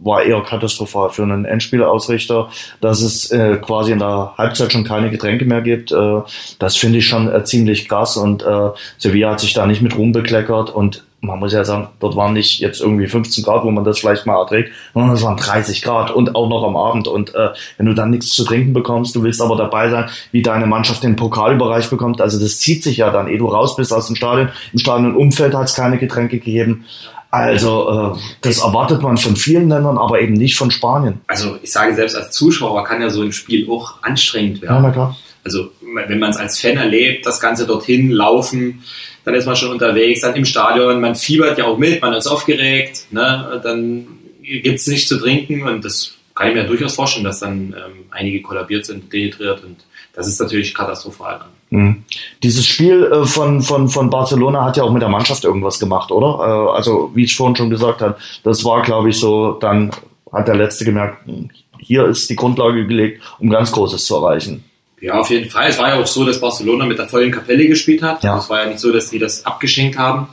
war 0.00 0.22
eher 0.22 0.40
katastrophal 0.42 1.10
für 1.10 1.22
einen 1.22 1.44
Endspielausrichter, 1.44 2.48
dass 2.80 3.02
es 3.02 3.30
äh, 3.30 3.58
quasi 3.60 3.92
in 3.92 3.98
der 3.98 4.32
Halbzeit 4.38 4.72
schon 4.72 4.84
keine 4.84 5.10
Getränke 5.10 5.44
mehr 5.44 5.60
gibt. 5.60 5.92
Äh, 5.92 6.22
das 6.58 6.76
finde 6.76 6.98
ich 6.98 7.06
schon 7.06 7.30
äh, 7.30 7.44
ziemlich 7.44 7.86
krass 7.86 8.16
und 8.16 8.42
äh, 8.42 8.70
Sevilla 8.96 9.32
hat 9.32 9.40
sich 9.40 9.52
da 9.52 9.66
nicht 9.66 9.82
mit 9.82 9.96
Ruhm 9.98 10.12
bekleckert 10.12 10.70
und 10.70 11.04
man 11.20 11.40
muss 11.40 11.52
ja 11.52 11.64
sagen, 11.64 11.88
dort 11.98 12.14
waren 12.16 12.32
nicht 12.32 12.60
jetzt 12.60 12.80
irgendwie 12.80 13.08
15 13.08 13.44
Grad, 13.44 13.64
wo 13.64 13.70
man 13.70 13.84
das 13.84 13.98
vielleicht 13.98 14.24
mal 14.24 14.40
erträgt, 14.40 14.70
sondern 14.94 15.12
es 15.12 15.22
waren 15.22 15.36
30 15.36 15.82
Grad 15.82 16.10
und 16.12 16.36
auch 16.36 16.48
noch 16.48 16.62
am 16.62 16.76
Abend. 16.76 17.08
Und 17.08 17.34
äh, 17.34 17.48
wenn 17.76 17.86
du 17.86 17.94
dann 17.94 18.10
nichts 18.10 18.28
zu 18.28 18.44
trinken 18.44 18.72
bekommst, 18.72 19.16
du 19.16 19.24
willst 19.24 19.42
aber 19.42 19.56
dabei 19.56 19.90
sein, 19.90 20.08
wie 20.30 20.42
deine 20.42 20.66
Mannschaft 20.66 21.02
den 21.02 21.16
Pokalbereich 21.16 21.90
bekommt, 21.90 22.20
also 22.20 22.38
das 22.38 22.60
zieht 22.60 22.84
sich 22.84 22.98
ja 22.98 23.10
dann, 23.10 23.26
ehe 23.26 23.38
du 23.38 23.46
raus 23.46 23.76
bist 23.76 23.92
aus 23.92 24.06
dem 24.06 24.14
Stadion. 24.14 24.50
Im 24.72 24.78
Stadionumfeld 24.78 25.54
hat 25.54 25.64
es 25.64 25.74
keine 25.74 25.98
Getränke 25.98 26.38
gegeben. 26.38 26.84
Also 27.30 28.14
äh, 28.14 28.18
das 28.40 28.58
erwartet 28.58 29.02
man 29.02 29.18
von 29.18 29.36
vielen 29.36 29.68
Ländern, 29.68 29.98
aber 29.98 30.20
eben 30.20 30.34
nicht 30.34 30.56
von 30.56 30.70
Spanien. 30.70 31.20
Also 31.26 31.58
ich 31.62 31.70
sage 31.70 31.94
selbst 31.94 32.16
als 32.16 32.30
Zuschauer 32.30 32.84
kann 32.84 33.02
ja 33.02 33.10
so 33.10 33.22
ein 33.22 33.32
Spiel 33.32 33.68
auch 33.70 34.02
anstrengend 34.02 34.62
werden. 34.62 34.76
Ja, 34.76 34.80
na 34.80 34.90
klar. 34.90 35.16
Also 35.44 35.70
wenn 35.94 36.18
man 36.18 36.30
es 36.30 36.36
als 36.36 36.58
Fan 36.58 36.76
erlebt, 36.76 37.26
das 37.26 37.40
Ganze 37.40 37.66
dorthin 37.66 38.10
laufen, 38.10 38.82
dann 39.24 39.34
ist 39.34 39.46
man 39.46 39.56
schon 39.56 39.70
unterwegs, 39.70 40.22
dann 40.22 40.34
im 40.36 40.44
Stadion, 40.44 41.00
man 41.00 41.14
fiebert 41.14 41.58
ja 41.58 41.66
auch 41.66 41.78
mit, 41.78 42.00
man 42.00 42.14
ist 42.14 42.26
aufgeregt, 42.26 43.06
ne? 43.10 43.60
dann 43.62 44.06
gibt 44.42 44.78
es 44.78 44.86
nichts 44.86 45.08
zu 45.08 45.18
trinken 45.18 45.62
und 45.62 45.84
das 45.84 46.14
kann 46.34 46.48
ich 46.48 46.54
mir 46.54 46.64
durchaus 46.64 46.94
vorstellen, 46.94 47.24
dass 47.24 47.40
dann 47.40 47.74
ähm, 47.76 48.04
einige 48.10 48.40
kollabiert 48.40 48.86
sind, 48.86 49.12
dehydriert 49.12 49.64
und 49.64 49.76
das 50.14 50.28
ist 50.28 50.40
natürlich 50.40 50.74
katastrophal 50.74 51.38
dann. 51.40 51.57
Mhm. 51.70 52.04
Dieses 52.42 52.66
Spiel 52.66 53.04
äh, 53.04 53.24
von, 53.24 53.62
von, 53.62 53.88
von 53.88 54.10
Barcelona 54.10 54.64
hat 54.64 54.76
ja 54.76 54.84
auch 54.84 54.92
mit 54.92 55.02
der 55.02 55.08
Mannschaft 55.08 55.44
irgendwas 55.44 55.78
gemacht, 55.78 56.10
oder? 56.10 56.70
Äh, 56.72 56.76
also, 56.76 57.10
wie 57.14 57.24
ich 57.24 57.36
vorhin 57.36 57.56
schon 57.56 57.70
gesagt 57.70 58.00
habe, 58.00 58.16
das 58.42 58.64
war, 58.64 58.82
glaube 58.82 59.10
ich, 59.10 59.18
so, 59.18 59.52
dann 59.52 59.90
hat 60.32 60.48
der 60.48 60.56
Letzte 60.56 60.84
gemerkt, 60.84 61.26
hm, 61.26 61.50
hier 61.78 62.06
ist 62.06 62.28
die 62.30 62.36
Grundlage 62.36 62.86
gelegt, 62.86 63.22
um 63.38 63.50
ganz 63.50 63.72
Großes 63.72 64.04
zu 64.04 64.16
erreichen. 64.16 64.64
Ja, 65.00 65.14
auf 65.20 65.30
jeden 65.30 65.48
Fall. 65.48 65.68
Es 65.68 65.78
war 65.78 65.88
ja 65.88 66.00
auch 66.00 66.06
so, 66.06 66.24
dass 66.24 66.40
Barcelona 66.40 66.84
mit 66.84 66.98
der 66.98 67.06
vollen 67.06 67.30
Kapelle 67.30 67.66
gespielt 67.68 68.02
hat. 68.02 68.24
Ja. 68.24 68.38
Es 68.38 68.50
war 68.50 68.62
ja 68.62 68.68
nicht 68.68 68.80
so, 68.80 68.92
dass 68.92 69.10
die 69.10 69.18
das 69.18 69.46
abgeschenkt 69.46 69.96
haben. 69.96 70.28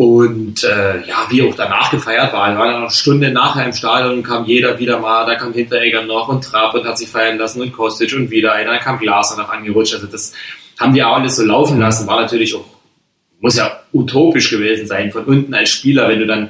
Und 0.00 0.64
äh, 0.64 1.06
ja, 1.06 1.26
wie 1.28 1.42
auch 1.42 1.54
danach 1.54 1.90
gefeiert 1.90 2.32
war. 2.32 2.50
Wir 2.50 2.58
waren 2.58 2.72
noch 2.72 2.80
eine 2.80 2.90
Stunde 2.90 3.30
nachher 3.30 3.66
im 3.66 3.74
Stadion 3.74 4.22
kam 4.22 4.46
jeder 4.46 4.78
wieder 4.78 4.98
mal, 4.98 5.26
da 5.26 5.34
kam 5.34 5.52
Hinteregger 5.52 6.04
noch 6.04 6.28
und 6.28 6.42
Trapp 6.42 6.72
und 6.72 6.86
hat 6.86 6.96
sich 6.96 7.10
feiern 7.10 7.36
lassen 7.36 7.60
und 7.60 7.70
Kostic 7.70 8.14
und 8.14 8.30
wieder 8.30 8.54
einer, 8.54 8.70
da 8.70 8.78
kam 8.78 8.98
Glaser 8.98 9.36
noch 9.36 9.50
angerutscht. 9.50 9.92
Also 9.92 10.06
das 10.06 10.32
haben 10.78 10.94
die 10.94 11.04
auch 11.04 11.16
alles 11.16 11.36
so 11.36 11.44
laufen 11.44 11.78
lassen. 11.78 12.06
War 12.06 12.18
natürlich 12.18 12.54
auch, 12.54 12.64
muss 13.40 13.58
ja 13.58 13.78
utopisch 13.92 14.48
gewesen 14.48 14.86
sein 14.86 15.12
von 15.12 15.24
unten 15.24 15.52
als 15.52 15.68
Spieler, 15.68 16.08
wenn 16.08 16.20
du 16.20 16.26
dann 16.26 16.48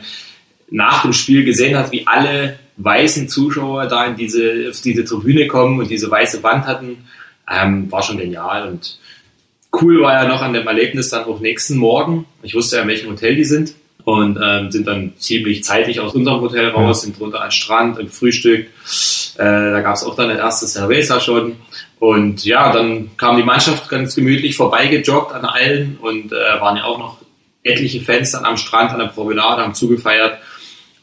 nach 0.70 1.02
dem 1.02 1.12
Spiel 1.12 1.42
gesehen 1.42 1.76
hast, 1.76 1.90
wie 1.90 2.06
alle 2.06 2.56
weißen 2.76 3.28
Zuschauer 3.28 3.86
da 3.86 4.06
in 4.06 4.14
diese, 4.14 4.68
auf 4.70 4.80
diese 4.80 5.04
Tribüne 5.04 5.48
kommen 5.48 5.80
und 5.80 5.90
diese 5.90 6.08
weiße 6.08 6.44
Wand 6.44 6.68
hatten, 6.68 7.04
ähm, 7.50 7.90
war 7.90 8.04
schon 8.04 8.18
genial 8.18 8.68
und 8.68 9.00
Cool 9.72 10.02
war 10.02 10.14
ja 10.14 10.28
noch 10.28 10.42
an 10.42 10.52
dem 10.52 10.66
Erlebnis 10.66 11.10
dann 11.10 11.24
auch 11.24 11.40
nächsten 11.40 11.76
Morgen. 11.76 12.26
Ich 12.42 12.54
wusste 12.54 12.76
ja, 12.76 12.82
in 12.82 12.88
welchem 12.88 13.10
Hotel 13.10 13.36
die 13.36 13.44
sind 13.44 13.74
und 14.04 14.38
ähm, 14.42 14.70
sind 14.70 14.86
dann 14.86 15.12
ziemlich 15.18 15.62
zeitig 15.62 16.00
aus 16.00 16.14
unserem 16.14 16.40
Hotel 16.40 16.70
raus, 16.70 17.02
sind 17.02 17.20
runter 17.20 17.40
an 17.40 17.48
den 17.48 17.52
Strand 17.52 17.98
im 17.98 18.08
Frühstück. 18.08 18.66
Äh, 19.36 19.44
da 19.44 19.80
gab 19.80 19.94
es 19.94 20.04
auch 20.04 20.16
dann 20.16 20.28
das 20.28 20.38
erste 20.38 20.66
Cerveza 20.66 21.20
schon. 21.20 21.56
Und 21.98 22.44
ja, 22.44 22.72
dann 22.72 23.10
kam 23.16 23.36
die 23.36 23.42
Mannschaft 23.42 23.88
ganz 23.88 24.14
gemütlich 24.14 24.56
vorbeigejoggt 24.56 25.32
an 25.32 25.44
allen 25.44 25.98
und 26.00 26.32
äh, 26.32 26.60
waren 26.60 26.76
ja 26.76 26.84
auch 26.84 26.98
noch 26.98 27.18
etliche 27.62 28.00
Fans 28.00 28.32
dann 28.32 28.44
am 28.44 28.56
Strand, 28.56 28.90
an 28.90 28.98
der 28.98 29.06
Promenade, 29.06 29.62
haben 29.62 29.74
zugefeiert. 29.74 30.38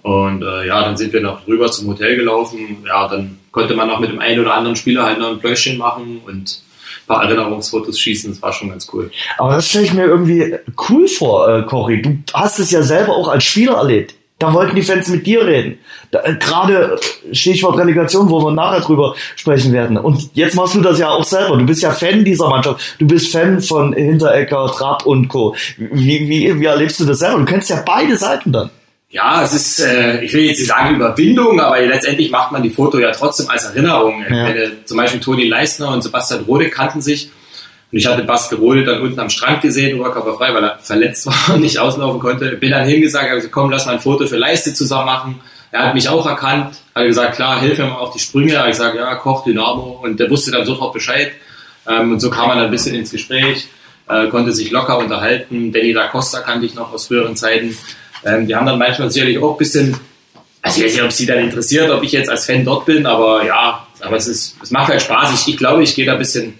Und 0.01 0.41
äh, 0.41 0.67
ja, 0.67 0.81
dann 0.81 0.97
sind 0.97 1.13
wir 1.13 1.21
noch 1.21 1.47
rüber 1.47 1.71
zum 1.71 1.87
Hotel 1.87 2.15
gelaufen. 2.15 2.83
Ja, 2.85 3.07
dann 3.07 3.39
konnte 3.51 3.75
man 3.75 3.87
noch 3.87 3.99
mit 3.99 4.09
dem 4.09 4.19
einen 4.19 4.39
oder 4.39 4.53
anderen 4.53 4.75
Spieler 4.75 5.03
halt 5.03 5.19
noch 5.19 5.31
ein 5.31 5.39
Pläuschchen 5.39 5.77
machen 5.77 6.21
und 6.25 6.61
paar 7.07 7.23
Erinnerungsfotos 7.23 7.99
schießen. 7.99 8.31
Das 8.31 8.41
war 8.41 8.53
schon 8.53 8.69
ganz 8.69 8.87
cool. 8.93 9.09
Aber 9.37 9.53
das 9.53 9.67
stelle 9.67 9.85
ich 9.85 9.93
mir 9.93 10.05
irgendwie 10.05 10.55
cool 10.89 11.07
vor, 11.07 11.49
äh, 11.49 11.63
Cory. 11.63 12.01
Du 12.01 12.17
hast 12.33 12.59
es 12.59 12.71
ja 12.71 12.83
selber 12.83 13.15
auch 13.15 13.29
als 13.29 13.43
Spieler 13.43 13.75
erlebt. 13.75 14.15
Da 14.39 14.53
wollten 14.53 14.75
die 14.75 14.83
Fans 14.83 15.07
mit 15.07 15.25
dir 15.25 15.45
reden. 15.47 15.79
Äh, 16.11 16.35
Gerade 16.35 16.99
Stichwort 17.31 17.77
Relegation, 17.77 18.29
wo 18.29 18.39
wir 18.43 18.51
nachher 18.51 18.81
drüber 18.81 19.15
sprechen 19.35 19.73
werden. 19.73 19.97
Und 19.97 20.29
jetzt 20.35 20.55
machst 20.55 20.75
du 20.75 20.81
das 20.81 20.99
ja 20.99 21.09
auch 21.09 21.23
selber. 21.23 21.57
Du 21.57 21.65
bist 21.65 21.81
ja 21.81 21.91
Fan 21.91 22.23
dieser 22.23 22.47
Mannschaft. 22.47 22.95
Du 22.99 23.07
bist 23.07 23.31
Fan 23.31 23.61
von 23.61 23.93
Hinterecker, 23.93 24.67
Trapp 24.67 25.07
und 25.07 25.27
Co. 25.27 25.55
Wie, 25.77 26.29
wie, 26.29 26.59
wie 26.59 26.65
erlebst 26.65 26.99
du 26.99 27.05
das 27.05 27.19
selber? 27.19 27.39
Du 27.39 27.45
kennst 27.45 27.71
ja 27.71 27.81
beide 27.83 28.15
Seiten 28.15 28.51
dann. 28.51 28.69
Ja, 29.09 29.41
es 29.43 29.53
ist, 29.53 29.79
äh, 29.79 30.21
ich 30.21 30.33
will 30.33 30.43
jetzt 30.43 30.59
nicht 30.59 30.67
sagen 30.67 30.95
Überwindung, 30.95 31.61
aber 31.61 31.79
letztendlich 31.79 32.29
macht 32.29 32.51
man 32.51 32.61
die 32.61 32.69
Foto 32.69 32.99
ja 32.99 33.11
trotzdem 33.11 33.49
als 33.49 33.65
Erinnerung. 33.65 34.21
Ja. 34.29 34.47
Wenn, 34.47 34.85
zum 34.85 34.97
Beispiel 34.97 35.21
Toni 35.21 35.47
Leistner 35.47 35.91
und 35.91 36.01
Sebastian 36.01 36.41
Rode 36.41 36.69
kannten 36.69 37.01
sich 37.01 37.31
und 37.91 37.97
ich 37.99 38.05
hatte 38.05 38.23
Basti 38.23 38.55
Rode 38.55 38.83
dann 38.83 39.01
unten 39.01 39.19
am 39.19 39.29
Strand 39.29 39.61
gesehen, 39.61 39.99
oberkörperfrei, 39.99 40.53
weil 40.53 40.63
er 40.63 40.79
verletzt 40.79 41.25
war 41.25 41.55
und 41.55 41.61
nicht 41.61 41.79
auslaufen 41.79 42.19
konnte. 42.19 42.57
Bin 42.57 42.71
dann 42.71 42.85
hingesagt, 42.85 43.25
habe 43.25 43.35
gesagt, 43.35 43.53
komm, 43.53 43.69
lass 43.69 43.85
mal 43.85 43.93
ein 43.93 44.01
Foto 44.01 44.27
für 44.27 44.35
Leiste 44.35 44.73
zusammen 44.73 45.05
machen. 45.05 45.41
Er 45.71 45.85
hat 45.85 45.93
mich 45.93 46.09
auch 46.09 46.25
erkannt, 46.25 46.75
hat 46.93 47.05
gesagt, 47.05 47.35
klar, 47.35 47.61
hilf 47.61 47.77
mir 47.77 47.85
mal 47.85 47.95
auf 47.95 48.13
die 48.13 48.19
Sprünge. 48.19 48.61
Ich 48.69 48.75
sage, 48.75 48.97
ja, 48.97 49.15
Koch, 49.15 49.45
Dynamo. 49.45 49.99
Und 50.03 50.19
der 50.19 50.29
wusste 50.29 50.51
dann 50.51 50.65
sofort 50.65 50.93
Bescheid. 50.93 51.31
Ähm, 51.87 52.13
und 52.13 52.19
so 52.19 52.29
kam 52.29 52.49
man 52.49 52.57
dann 52.57 52.65
ein 52.65 52.71
bisschen 52.71 52.95
ins 52.95 53.11
Gespräch, 53.11 53.67
äh, 54.09 54.27
konnte 54.27 54.51
sich 54.51 54.71
locker 54.71 54.97
unterhalten. 54.97 55.71
Danny 55.71 55.93
da 55.93 56.07
Costa 56.07 56.41
kannte 56.41 56.65
ich 56.65 56.73
noch 56.73 56.91
aus 56.91 57.07
früheren 57.07 57.37
Zeiten. 57.37 57.77
Ähm, 58.27 58.47
die 58.47 58.55
haben 58.55 58.65
dann 58.65 58.77
manchmal 58.77 59.09
sicherlich 59.09 59.37
auch 59.37 59.53
ein 59.53 59.57
bisschen, 59.57 59.97
also 60.61 60.79
ich 60.79 60.85
weiß 60.85 60.93
nicht, 60.93 61.03
ob 61.03 61.11
sie 61.11 61.25
dann 61.25 61.39
interessiert, 61.39 61.89
ob 61.89 62.03
ich 62.03 62.11
jetzt 62.11 62.29
als 62.29 62.45
Fan 62.45 62.65
dort 62.65 62.85
bin, 62.85 63.05
aber 63.05 63.45
ja, 63.45 63.87
aber 64.01 64.17
es 64.17 64.27
ist, 64.27 64.57
es 64.61 64.71
macht 64.71 64.89
halt 64.89 65.01
Spaß. 65.01 65.33
Ich, 65.33 65.53
ich 65.53 65.57
glaube, 65.57 65.83
ich 65.83 65.95
gehe 65.95 66.05
da 66.05 66.13
ein 66.13 66.19
bisschen 66.19 66.55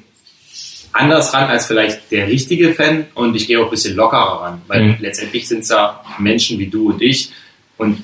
anders 0.94 1.34
ran 1.34 1.50
als 1.50 1.68
vielleicht 1.68 2.12
der 2.12 2.28
richtige 2.28 2.74
Fan 2.74 3.06
und 3.14 3.36
ich 3.36 3.48
gehe 3.48 3.60
auch 3.60 3.66
ein 3.66 3.70
bisschen 3.70 3.96
lockerer 3.96 4.42
ran, 4.42 4.62
weil 4.68 4.84
mhm. 4.84 4.96
letztendlich 5.00 5.48
sind 5.48 5.60
es 5.60 5.70
ja 5.70 6.02
Menschen 6.18 6.58
wie 6.58 6.68
du 6.68 6.90
und 6.92 7.02
ich, 7.02 7.32
Und 7.78 8.02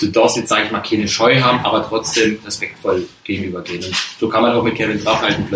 du 0.00 0.06
darfst 0.06 0.36
jetzt, 0.36 0.48
sage 0.48 0.66
ich 0.66 0.70
mal, 0.70 0.80
keine 0.80 1.08
Scheu 1.08 1.40
haben, 1.40 1.58
aber 1.64 1.84
trotzdem 1.88 2.38
respektvoll 2.44 3.06
gegenübergehen. 3.24 3.84
Und 3.84 3.94
so 4.20 4.28
kann 4.28 4.42
man 4.42 4.52
auch 4.52 4.62
mit 4.62 4.76
Kevin 4.76 5.02
Trapp 5.02 5.20
halt 5.20 5.36
ein. 5.36 5.48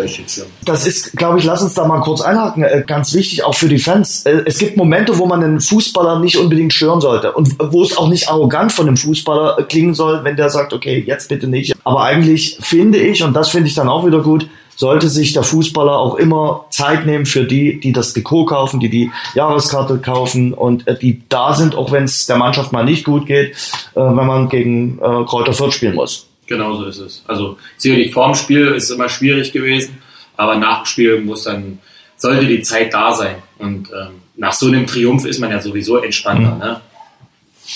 Das 0.65 0.85
ist, 0.85 1.15
glaube 1.15 1.39
ich, 1.39 1.45
lass 1.45 1.61
uns 1.61 1.73
da 1.73 1.87
mal 1.87 2.01
kurz 2.01 2.19
einhaken. 2.19 2.63
Äh, 2.63 2.83
ganz 2.85 3.13
wichtig, 3.13 3.45
auch 3.45 3.55
für 3.55 3.69
die 3.69 3.79
Fans. 3.79 4.25
Äh, 4.25 4.43
es 4.45 4.57
gibt 4.57 4.75
Momente, 4.75 5.17
wo 5.17 5.25
man 5.25 5.41
einen 5.41 5.61
Fußballer 5.61 6.19
nicht 6.19 6.37
unbedingt 6.37 6.73
stören 6.73 6.99
sollte. 6.99 7.31
Und 7.31 7.55
wo 7.59 7.83
es 7.83 7.95
auch 7.95 8.09
nicht 8.09 8.27
arrogant 8.27 8.73
von 8.73 8.87
dem 8.87 8.97
Fußballer 8.97 9.63
klingen 9.63 9.93
soll, 9.93 10.25
wenn 10.25 10.35
der 10.35 10.49
sagt, 10.49 10.73
okay, 10.73 11.01
jetzt 11.07 11.29
bitte 11.29 11.47
nicht. 11.47 11.73
Aber 11.85 12.03
eigentlich 12.03 12.57
finde 12.59 12.97
ich, 12.97 13.23
und 13.23 13.33
das 13.33 13.49
finde 13.49 13.69
ich 13.69 13.73
dann 13.73 13.87
auch 13.87 14.05
wieder 14.05 14.21
gut, 14.21 14.49
sollte 14.81 15.09
sich 15.09 15.31
der 15.31 15.43
Fußballer 15.43 15.95
auch 15.95 16.15
immer 16.15 16.65
Zeit 16.71 17.05
nehmen 17.05 17.27
für 17.27 17.43
die, 17.43 17.79
die 17.79 17.91
das 17.91 18.13
Depot 18.13 18.49
kaufen, 18.49 18.79
die 18.79 18.89
die 18.89 19.11
Jahreskarte 19.35 19.99
kaufen 19.99 20.55
und 20.55 20.87
äh, 20.87 20.97
die 20.97 21.21
da 21.29 21.53
sind, 21.53 21.75
auch 21.75 21.91
wenn 21.91 22.05
es 22.05 22.25
der 22.25 22.37
Mannschaft 22.37 22.71
mal 22.71 22.83
nicht 22.83 23.05
gut 23.05 23.27
geht, 23.27 23.51
äh, 23.51 23.99
wenn 23.99 24.25
man 24.25 24.49
gegen 24.49 24.97
äh, 24.97 25.23
Kräuter 25.25 25.53
Fürth 25.53 25.73
spielen 25.73 25.93
muss. 25.93 26.25
Genau 26.47 26.73
so 26.73 26.85
ist 26.85 26.97
es. 26.97 27.23
Also 27.27 27.57
sicherlich 27.77 28.11
vorm 28.11 28.33
Spiel 28.33 28.69
ist 28.69 28.89
immer 28.89 29.07
schwierig 29.07 29.51
gewesen, 29.51 29.99
aber 30.35 30.55
nach 30.55 30.79
dem 30.79 30.85
Spiel 30.87 31.21
muss 31.21 31.43
dann, 31.43 31.77
sollte 32.17 32.47
die 32.47 32.63
Zeit 32.63 32.91
da 32.91 33.13
sein. 33.13 33.35
Und 33.59 33.87
ähm, 33.89 34.13
nach 34.35 34.53
so 34.53 34.65
einem 34.65 34.87
Triumph 34.87 35.25
ist 35.25 35.39
man 35.39 35.51
ja 35.51 35.61
sowieso 35.61 35.97
entspannter. 35.97 36.55
Mhm. 36.55 36.59
Ne? 36.59 36.81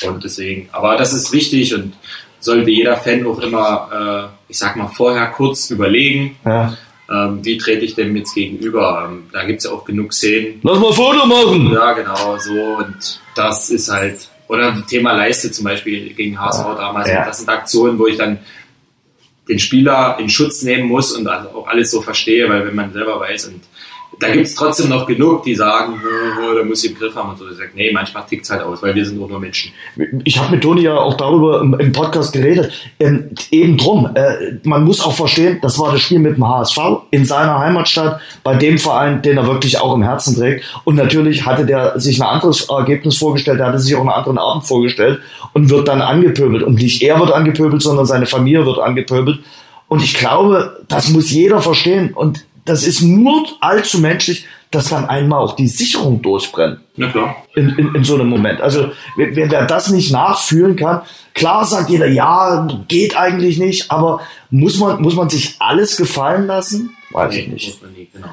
Und 0.07 0.23
deswegen, 0.23 0.69
aber 0.71 0.97
das 0.97 1.13
ist 1.13 1.31
wichtig 1.31 1.75
und 1.75 1.93
sollte 2.39 2.71
jeder 2.71 2.97
Fan 2.97 3.27
auch 3.27 3.39
immer, 3.39 4.31
äh, 4.49 4.51
ich 4.51 4.57
sag 4.57 4.75
mal, 4.75 4.87
vorher 4.87 5.27
kurz 5.27 5.69
überlegen, 5.69 6.37
ja. 6.43 6.75
Ähm, 7.09 7.39
wie 7.43 7.57
trete 7.57 7.85
ich 7.85 7.95
dem 7.95 8.15
jetzt 8.15 8.33
gegenüber. 8.33 9.07
Ähm, 9.09 9.25
da 9.31 9.43
gibt 9.45 9.59
es 9.59 9.65
ja 9.65 9.71
auch 9.71 9.85
genug 9.85 10.13
Szenen. 10.13 10.59
Lass 10.63 10.79
mal 10.79 10.87
ein 10.87 10.93
Foto 10.93 11.25
machen! 11.25 11.71
Ja, 11.73 11.93
genau, 11.93 12.37
so. 12.37 12.53
Und 12.53 13.21
das 13.35 13.69
ist 13.69 13.91
halt, 13.91 14.27
oder 14.47 14.83
Thema 14.87 15.13
Leiste 15.13 15.51
zum 15.51 15.65
Beispiel 15.65 16.13
gegen 16.13 16.39
HSV 16.39 16.65
ja. 16.65 16.75
damals. 16.75 17.09
Ja. 17.09 17.25
Das 17.25 17.37
sind 17.39 17.49
Aktionen, 17.49 17.99
wo 17.99 18.07
ich 18.07 18.17
dann 18.17 18.39
den 19.47 19.59
Spieler 19.59 20.17
in 20.19 20.29
Schutz 20.29 20.63
nehmen 20.63 20.87
muss 20.87 21.11
und 21.11 21.27
also 21.27 21.49
auch 21.49 21.67
alles 21.67 21.91
so 21.91 22.01
verstehe, 22.01 22.49
weil 22.49 22.65
wenn 22.65 22.75
man 22.75 22.91
selber 22.91 23.19
weiß 23.19 23.45
und 23.47 23.61
da 24.19 24.31
gibt 24.31 24.45
es 24.45 24.55
trotzdem 24.55 24.89
noch 24.89 25.05
genug, 25.05 25.43
die 25.43 25.55
sagen, 25.55 26.01
da 26.55 26.63
muss 26.63 26.83
ich 26.83 26.91
im 26.91 26.97
Griff 26.97 27.15
haben 27.15 27.29
und 27.29 27.37
so. 27.37 27.49
Ich 27.49 27.57
sage, 27.57 27.71
nee, 27.75 27.91
manchmal 27.91 28.25
tickt 28.25 28.43
es 28.43 28.49
halt 28.49 28.61
aus, 28.61 28.81
weil 28.81 28.95
wir 28.95 29.05
sind 29.05 29.21
auch 29.21 29.27
nur 29.27 29.39
Menschen. 29.39 29.71
Ich 30.23 30.39
habe 30.39 30.51
mit 30.51 30.63
Toni 30.63 30.81
ja 30.81 30.95
auch 30.95 31.15
darüber 31.15 31.61
im, 31.61 31.91
Podcast 31.91 32.33
geredet. 32.33 32.71
Ähm, 32.99 33.29
eben 33.51 33.77
drum, 33.77 34.09
äh, 34.15 34.57
man 34.63 34.83
muss 34.83 35.01
auch 35.01 35.13
verstehen, 35.13 35.59
das 35.61 35.79
war 35.79 35.91
das 35.91 36.01
Spiel 36.01 36.19
mit 36.19 36.37
dem 36.37 36.47
HSV 36.47 36.77
in 37.11 37.25
seiner 37.25 37.59
Heimatstadt, 37.59 38.19
bei 38.43 38.55
dem 38.55 38.77
Verein, 38.77 39.21
den 39.21 39.37
er 39.37 39.47
wirklich 39.47 39.79
auch 39.79 39.93
im 39.93 40.03
Herzen 40.03 40.35
trägt. 40.35 40.65
Und 40.83 40.95
natürlich 40.95 41.45
hatte 41.45 41.65
der 41.65 41.99
sich 41.99 42.21
ein 42.21 42.27
anderes 42.27 42.69
Ergebnis 42.69 43.17
vorgestellt, 43.17 43.59
der 43.59 43.67
hatte 43.67 43.79
sich 43.79 43.95
auch 43.95 44.01
einen 44.01 44.09
anderen 44.09 44.37
Abend 44.37 44.65
vorgestellt 44.65 45.19
und 45.53 45.69
wird 45.69 45.87
dann 45.87 46.01
angepöbelt. 46.01 46.63
Und 46.63 46.75
nicht 46.75 47.01
er 47.01 47.19
wird 47.19 47.31
angepöbelt, 47.31 47.81
sondern 47.81 48.05
seine 48.05 48.25
Familie 48.25 48.65
wird 48.65 48.79
angepöbelt. 48.79 49.39
Und 49.87 50.03
ich 50.03 50.15
glaube, 50.15 50.83
das 50.87 51.09
muss 51.09 51.31
jeder 51.31 51.61
verstehen. 51.61 52.13
Und 52.13 52.45
das 52.65 52.83
ist 52.83 53.01
nur 53.01 53.45
allzu 53.61 53.99
menschlich, 53.99 54.45
dass 54.71 54.89
dann 54.89 55.05
einmal 55.05 55.39
auch 55.39 55.55
die 55.55 55.67
Sicherung 55.67 56.21
durchbrennt. 56.21 56.79
Na 56.97 57.09
klar. 57.09 57.35
In, 57.55 57.69
in, 57.69 57.95
in 57.95 58.03
so 58.03 58.15
einem 58.15 58.27
Moment. 58.27 58.59
Also 58.59 58.91
wer, 59.15 59.35
wer 59.35 59.65
das 59.65 59.89
nicht 59.89 60.11
nachfühlen 60.11 60.75
kann, 60.75 61.01
klar 61.33 61.65
sagt 61.65 61.89
jeder, 61.89 62.07
ja, 62.07 62.67
geht 62.87 63.15
eigentlich 63.15 63.57
nicht, 63.57 63.91
aber 63.91 64.21
muss 64.49 64.79
man, 64.79 65.01
muss 65.01 65.15
man 65.15 65.29
sich 65.29 65.55
alles 65.59 65.95
gefallen 65.95 66.47
lassen? 66.47 66.95
Weiß 67.11 67.33
nee, 67.33 67.41
ich 67.41 67.47
nicht. 67.47 67.83
Nicht 67.95 68.13
genau. 68.13 68.27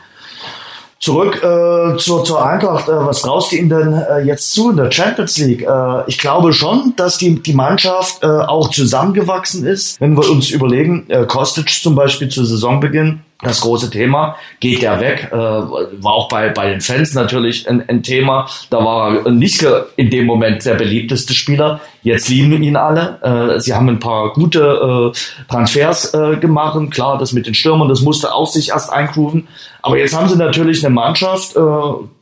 Zurück 0.98 1.42
äh, 1.42 1.96
zur, 1.98 2.24
zur 2.24 2.46
Eintracht. 2.46 2.88
Äh, 2.88 2.92
was 2.92 3.22
traust 3.22 3.50
du 3.50 3.56
ihnen 3.56 3.68
denn 3.68 3.92
äh, 3.92 4.20
jetzt 4.20 4.52
zu 4.52 4.70
in 4.70 4.76
der 4.76 4.90
Champions 4.92 5.36
League? 5.38 5.62
Äh, 5.62 6.04
ich 6.06 6.16
glaube 6.16 6.52
schon, 6.52 6.94
dass 6.94 7.18
die, 7.18 7.42
die 7.42 7.54
Mannschaft 7.54 8.22
äh, 8.22 8.26
auch 8.26 8.70
zusammengewachsen 8.70 9.66
ist. 9.66 10.00
Wenn 10.00 10.16
wir 10.16 10.30
uns 10.30 10.50
überlegen, 10.50 11.06
äh, 11.08 11.26
Kostic 11.26 11.70
zum 11.70 11.96
Beispiel 11.96 12.28
zu 12.28 12.44
Saisonbeginn 12.44 13.20
das 13.42 13.60
große 13.60 13.90
Thema. 13.90 14.36
Geht 14.60 14.82
er 14.82 15.00
weg? 15.00 15.28
Äh, 15.32 15.36
war 15.36 16.12
auch 16.12 16.28
bei, 16.28 16.48
bei 16.50 16.70
den 16.70 16.80
Fans 16.80 17.12
natürlich 17.12 17.68
ein, 17.68 17.86
ein 17.88 18.02
Thema. 18.02 18.48
Da 18.70 18.78
war 18.78 19.28
Niske 19.30 19.86
in 19.96 20.10
dem 20.10 20.26
Moment 20.26 20.64
der 20.64 20.74
beliebteste 20.74 21.34
Spieler. 21.34 21.80
Jetzt 22.02 22.28
lieben 22.28 22.62
ihn 22.62 22.76
alle. 22.76 23.54
Äh, 23.56 23.60
sie 23.60 23.74
haben 23.74 23.88
ein 23.88 23.98
paar 23.98 24.32
gute 24.32 25.12
äh, 25.12 25.50
Transfers 25.50 26.14
äh, 26.14 26.36
gemacht. 26.36 26.78
Klar, 26.92 27.18
das 27.18 27.32
mit 27.32 27.46
den 27.46 27.54
Stürmern, 27.54 27.88
das 27.88 28.00
musste 28.00 28.32
auch 28.32 28.46
sich 28.46 28.70
erst 28.70 28.92
eingrooven. 28.92 29.48
Aber 29.82 29.98
jetzt 29.98 30.16
haben 30.16 30.28
sie 30.28 30.36
natürlich 30.36 30.84
eine 30.84 30.94
Mannschaft, 30.94 31.56
äh, 31.56 31.60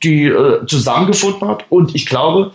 die 0.02 0.24
äh, 0.24 0.64
zusammengefunden 0.66 1.46
hat. 1.46 1.64
Und 1.68 1.94
ich 1.94 2.06
glaube, 2.06 2.52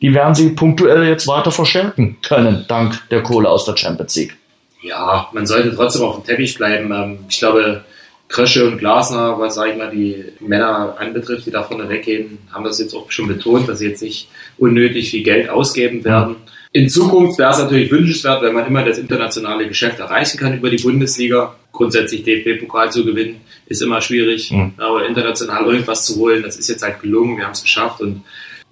die 0.00 0.14
werden 0.14 0.34
sie 0.34 0.50
punktuell 0.50 1.04
jetzt 1.04 1.26
weiter 1.26 1.50
verstärken 1.50 2.16
können, 2.22 2.64
dank 2.66 3.08
der 3.10 3.22
Kohle 3.22 3.50
aus 3.50 3.66
der 3.66 3.76
Champions 3.76 4.16
League. 4.16 4.36
Ja, 4.82 5.28
man 5.32 5.46
sollte 5.46 5.74
trotzdem 5.74 6.02
auf 6.02 6.16
dem 6.16 6.24
Teppich 6.24 6.56
bleiben. 6.56 6.92
Ähm, 6.92 7.18
ich 7.28 7.38
glaube, 7.38 7.84
Krösche 8.28 8.66
und 8.66 8.78
Glasner, 8.78 9.38
was 9.38 9.54
sage 9.54 9.72
ich 9.72 9.78
mal 9.78 9.90
die 9.90 10.24
Männer 10.40 10.96
anbetrifft, 10.98 11.46
die 11.46 11.50
da 11.50 11.62
vorne 11.62 11.88
weggehen, 11.88 12.38
haben 12.52 12.64
das 12.64 12.80
jetzt 12.80 12.94
auch 12.94 13.10
schon 13.10 13.28
betont, 13.28 13.68
dass 13.68 13.78
sie 13.78 13.88
jetzt 13.88 14.02
nicht 14.02 14.28
unnötig 14.58 15.10
viel 15.10 15.22
Geld 15.22 15.48
ausgeben 15.48 16.04
werden. 16.04 16.36
In 16.72 16.90
Zukunft 16.90 17.38
wäre 17.38 17.52
es 17.52 17.58
natürlich 17.58 17.90
wünschenswert, 17.90 18.42
wenn 18.42 18.52
man 18.52 18.66
immer 18.66 18.84
das 18.84 18.98
internationale 18.98 19.66
Geschäft 19.68 19.98
erreichen 19.98 20.38
kann 20.38 20.58
über 20.58 20.68
die 20.68 20.82
Bundesliga. 20.82 21.54
Grundsätzlich 21.72 22.24
DFB-Pokal 22.24 22.90
zu 22.90 23.04
gewinnen, 23.04 23.40
ist 23.66 23.80
immer 23.80 24.00
schwierig. 24.00 24.50
Mhm. 24.50 24.72
Aber 24.76 25.06
international 25.06 25.64
irgendwas 25.66 26.04
zu 26.04 26.16
holen, 26.16 26.42
das 26.42 26.56
ist 26.56 26.68
jetzt 26.68 26.82
halt 26.82 27.00
gelungen, 27.00 27.38
wir 27.38 27.44
haben 27.44 27.52
es 27.52 27.62
geschafft. 27.62 28.00
Und 28.00 28.22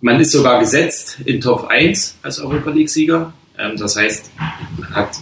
man 0.01 0.21
ist 0.21 0.33
sogar 0.33 0.59
gesetzt 0.59 1.19
in 1.25 1.41
Top 1.41 1.69
1 1.69 2.19
als 2.23 2.41
Europa 2.41 2.71
League-Sieger. 2.71 3.33
Ähm, 3.59 3.77
das 3.79 3.97
heißt, 3.97 4.31
man 4.79 4.95
hat 4.95 5.17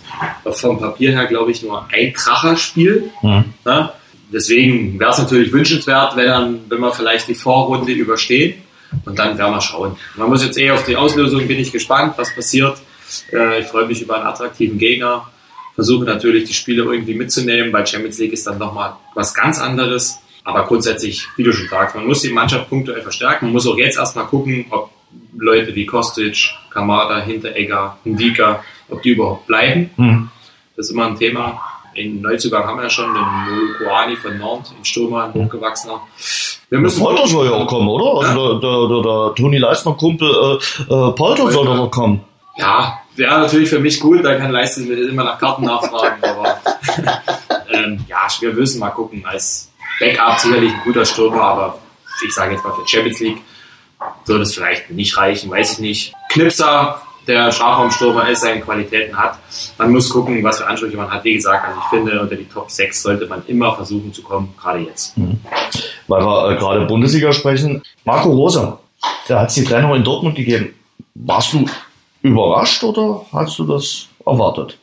vom 0.53 0.81
Papier 0.81 1.12
her, 1.12 1.27
glaube 1.27 1.53
ich, 1.53 1.62
nur 1.62 1.87
ein 1.92 2.12
Kracherspiel. 2.12 3.11
Mhm. 3.23 3.45
Ja? 3.64 3.95
Deswegen 4.33 4.99
wäre 4.99 5.11
es 5.11 5.18
natürlich 5.18 5.53
wünschenswert, 5.53 6.16
wenn, 6.16 6.27
dann, 6.27 6.61
wenn 6.68 6.81
wir 6.81 6.92
vielleicht 6.92 7.29
die 7.29 7.35
Vorrunde 7.35 7.92
überstehen 7.92 8.55
und 9.05 9.18
dann 9.18 9.38
werden 9.38 9.53
wir 9.53 9.61
schauen. 9.61 9.97
Man 10.16 10.29
muss 10.29 10.45
jetzt 10.45 10.59
eh 10.59 10.71
auf 10.71 10.85
die 10.85 10.97
Auslösung, 10.97 11.47
bin 11.47 11.59
ich 11.59 11.73
gespannt, 11.73 12.14
was 12.16 12.35
passiert. 12.35 12.79
Äh, 13.33 13.61
ich 13.61 13.66
freue 13.66 13.87
mich 13.87 14.03
über 14.03 14.16
einen 14.16 14.27
attraktiven 14.27 14.79
Gegner, 14.79 15.29
versuche 15.75 16.05
natürlich 16.05 16.45
die 16.45 16.55
Spiele 16.55 16.85
irgendwie 16.85 17.14
mitzunehmen. 17.14 17.73
Bei 17.73 17.85
Champions 17.85 18.18
League 18.18 18.33
ist 18.33 18.47
dann 18.47 18.59
nochmal 18.59 18.95
was 19.14 19.35
ganz 19.35 19.61
anderes. 19.61 20.18
Aber 20.45 20.66
grundsätzlich, 20.66 21.29
wie 21.37 21.45
du 21.45 21.53
schon 21.53 21.68
sagst, 21.68 21.95
man 21.95 22.07
muss 22.07 22.23
die 22.23 22.31
Mannschaft 22.33 22.68
punktuell 22.68 23.03
verstärken. 23.03 23.47
Man 23.47 23.53
muss 23.53 23.66
auch 23.66 23.77
jetzt 23.77 23.97
erstmal 23.97 24.27
gucken, 24.27 24.66
ob 24.71 24.90
Leute 25.37 25.75
wie 25.75 25.87
Kostic, 25.87 26.51
Kamada, 26.71 27.21
Hinteregger, 27.21 27.97
Ndika, 28.05 28.64
ob 28.88 29.03
die 29.03 29.11
überhaupt 29.11 29.47
bleiben. 29.47 29.90
Mhm. 29.97 30.31
Das 30.77 30.87
ist 30.87 30.92
immer 30.92 31.07
ein 31.07 31.16
Thema. 31.16 31.61
In 31.94 32.20
Neuzugang 32.20 32.64
haben 32.64 32.78
wir 32.78 32.85
ja 32.85 32.90
schon 32.90 33.12
den 33.12 33.22
Molukuani 33.22 34.16
von 34.16 34.38
Nantes, 34.38 34.72
ein 34.78 34.85
Stürmer, 34.85 35.24
ein 35.24 35.35
hochgewachsener. 35.35 36.00
Wir 36.70 36.78
müssen 36.78 37.02
Polter 37.02 37.26
soll 37.26 37.46
ja 37.46 37.52
auch 37.52 37.66
kommen, 37.66 37.88
oder? 37.88 38.26
Also 38.26 38.55
ja? 38.55 38.61
der, 38.61 38.70
der, 38.70 38.88
der, 38.88 39.02
der 39.02 39.35
Toni 39.35 39.59
Leistner-Kumpel 39.59 40.28
äh, 40.31 40.83
äh, 40.83 41.12
Polter 41.12 41.50
soll 41.50 41.66
doch 41.66 41.76
noch 41.76 41.90
kommen. 41.90 42.24
Ja, 42.57 42.98
wäre 43.16 43.40
natürlich 43.40 43.68
für 43.68 43.78
mich 43.78 44.00
gut, 44.00 44.24
dann 44.24 44.38
kann 44.38 44.50
Leistner 44.50 44.90
immer 44.90 45.24
nach 45.24 45.38
Karten 45.38 45.64
nachfragen, 45.64 46.22
aber 46.22 46.59
ähm, 47.72 48.05
ja, 48.09 48.26
wir 48.40 48.52
müssen 48.52 48.81
mal 48.81 48.90
gucken. 48.90 49.24
Als 49.26 49.70
Backup 50.00 50.38
sicherlich 50.38 50.72
ein 50.72 50.81
guter 50.85 51.05
Stürmer, 51.05 51.42
aber 51.42 51.78
ich 52.26 52.33
sage 52.33 52.52
jetzt 52.52 52.64
mal 52.64 52.72
für 52.72 52.87
Champions 52.88 53.20
League 53.20 53.42
würde 54.26 54.42
es 54.42 54.55
vielleicht 54.55 54.90
nicht 54.90 55.16
reichen, 55.16 55.50
weiß 55.50 55.74
ich 55.74 55.78
nicht. 55.78 56.14
Knipser 56.31 57.02
der 57.26 57.52
Strafraumstürmer 57.52 58.28
ist, 58.28 58.40
seine 58.40 58.61
Qualitäten 58.61 59.16
hat. 59.16 59.38
Man 59.78 59.92
muss 59.92 60.11
gucken, 60.11 60.42
was 60.42 60.58
für 60.58 60.66
Ansprüche 60.66 60.96
man 60.96 61.11
hat. 61.11 61.24
Wie 61.24 61.35
gesagt, 61.35 61.66
also 61.66 61.80
ich 61.80 61.87
finde, 61.87 62.20
unter 62.20 62.37
die 62.37 62.44
Top 62.44 62.70
6 62.70 63.02
sollte 63.02 63.26
man 63.26 63.42
immer 63.46 63.74
versuchen 63.74 64.12
zu 64.12 64.22
kommen, 64.22 64.54
gerade 64.61 64.80
jetzt. 64.80 65.16
Mhm. 65.16 65.38
Weil 66.08 66.24
wir 66.24 66.50
äh, 66.50 66.56
gerade 66.56 66.85
Bundesliga 66.87 67.32
sprechen. 67.32 67.82
Marco 68.04 68.30
Rosa, 68.30 68.80
der 69.28 69.40
hat 69.40 69.54
die 69.54 69.64
Trennung 69.64 69.94
in 69.94 70.04
Dortmund 70.04 70.37
gegeben. 70.37 70.74
Warst 71.14 71.52
du 71.52 71.66
überrascht 72.22 72.82
oder 72.82 73.24
hast 73.32 73.58
du 73.58 73.64
das 73.64 74.08
erwartet? 74.24 74.78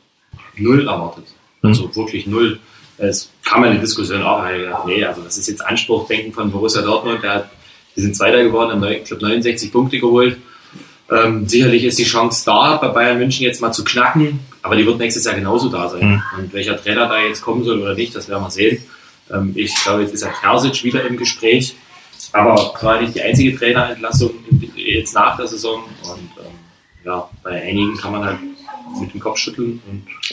Null 0.56 0.86
erwartet. 0.86 1.24
Also 1.62 1.84
mhm. 1.84 1.96
wirklich 1.96 2.26
null. 2.26 2.58
Es 2.96 3.30
kam 3.44 3.64
eine 3.64 3.78
Diskussion 3.78 4.22
auch, 4.22 4.44
nee, 4.86 5.02
also 5.04 5.22
das 5.22 5.38
ist 5.38 5.48
jetzt 5.48 5.64
Anspruchdenken 5.64 6.32
von 6.32 6.50
Borussia 6.50 6.82
Dortmund. 6.82 7.22
Der 7.22 7.34
hat, 7.34 7.50
die 7.96 8.02
sind 8.02 8.14
Zweiter 8.14 8.42
geworden, 8.42 8.72
haben, 8.72 8.84
ich 8.84 9.04
glaube, 9.04 9.22
69 9.22 9.72
Punkte 9.72 9.98
geholt 9.98 10.36
ähm, 11.10 11.48
sicherlich 11.48 11.84
ist 11.84 11.98
die 11.98 12.04
Chance 12.04 12.44
da, 12.46 12.76
bei 12.76 12.88
Bayern 12.88 13.18
München 13.18 13.44
jetzt 13.44 13.60
mal 13.60 13.72
zu 13.72 13.84
knacken, 13.84 14.40
aber 14.62 14.76
die 14.76 14.86
wird 14.86 14.98
nächstes 14.98 15.24
Jahr 15.24 15.34
genauso 15.34 15.68
da 15.68 15.88
sein. 15.88 16.08
Mhm. 16.08 16.22
Und 16.38 16.52
welcher 16.52 16.80
Trainer 16.80 17.08
da 17.08 17.18
jetzt 17.18 17.42
kommen 17.42 17.64
soll 17.64 17.80
oder 17.80 17.94
nicht, 17.94 18.14
das 18.14 18.28
werden 18.28 18.42
wir 18.42 18.50
sehen. 18.50 18.82
Ähm, 19.32 19.52
ich 19.56 19.74
glaube, 19.74 20.02
jetzt 20.02 20.14
ist 20.14 20.22
der 20.22 20.32
Terzic 20.32 20.84
wieder 20.84 21.04
im 21.04 21.16
Gespräch, 21.16 21.74
aber 22.32 22.72
gerade 22.78 23.02
nicht 23.02 23.16
die 23.16 23.22
einzige 23.22 23.56
Trainerentlassung 23.56 24.30
jetzt 24.76 25.14
nach 25.14 25.36
der 25.36 25.48
Saison. 25.48 25.82
Und 26.02 26.30
ähm, 26.38 26.52
ja, 27.04 27.28
bei 27.42 27.60
einigen 27.62 27.96
kann 27.96 28.12
man 28.12 28.24
halt 28.24 28.38
mit 29.00 29.12
dem 29.12 29.20
Kopf 29.20 29.38
schütteln. 29.38 29.82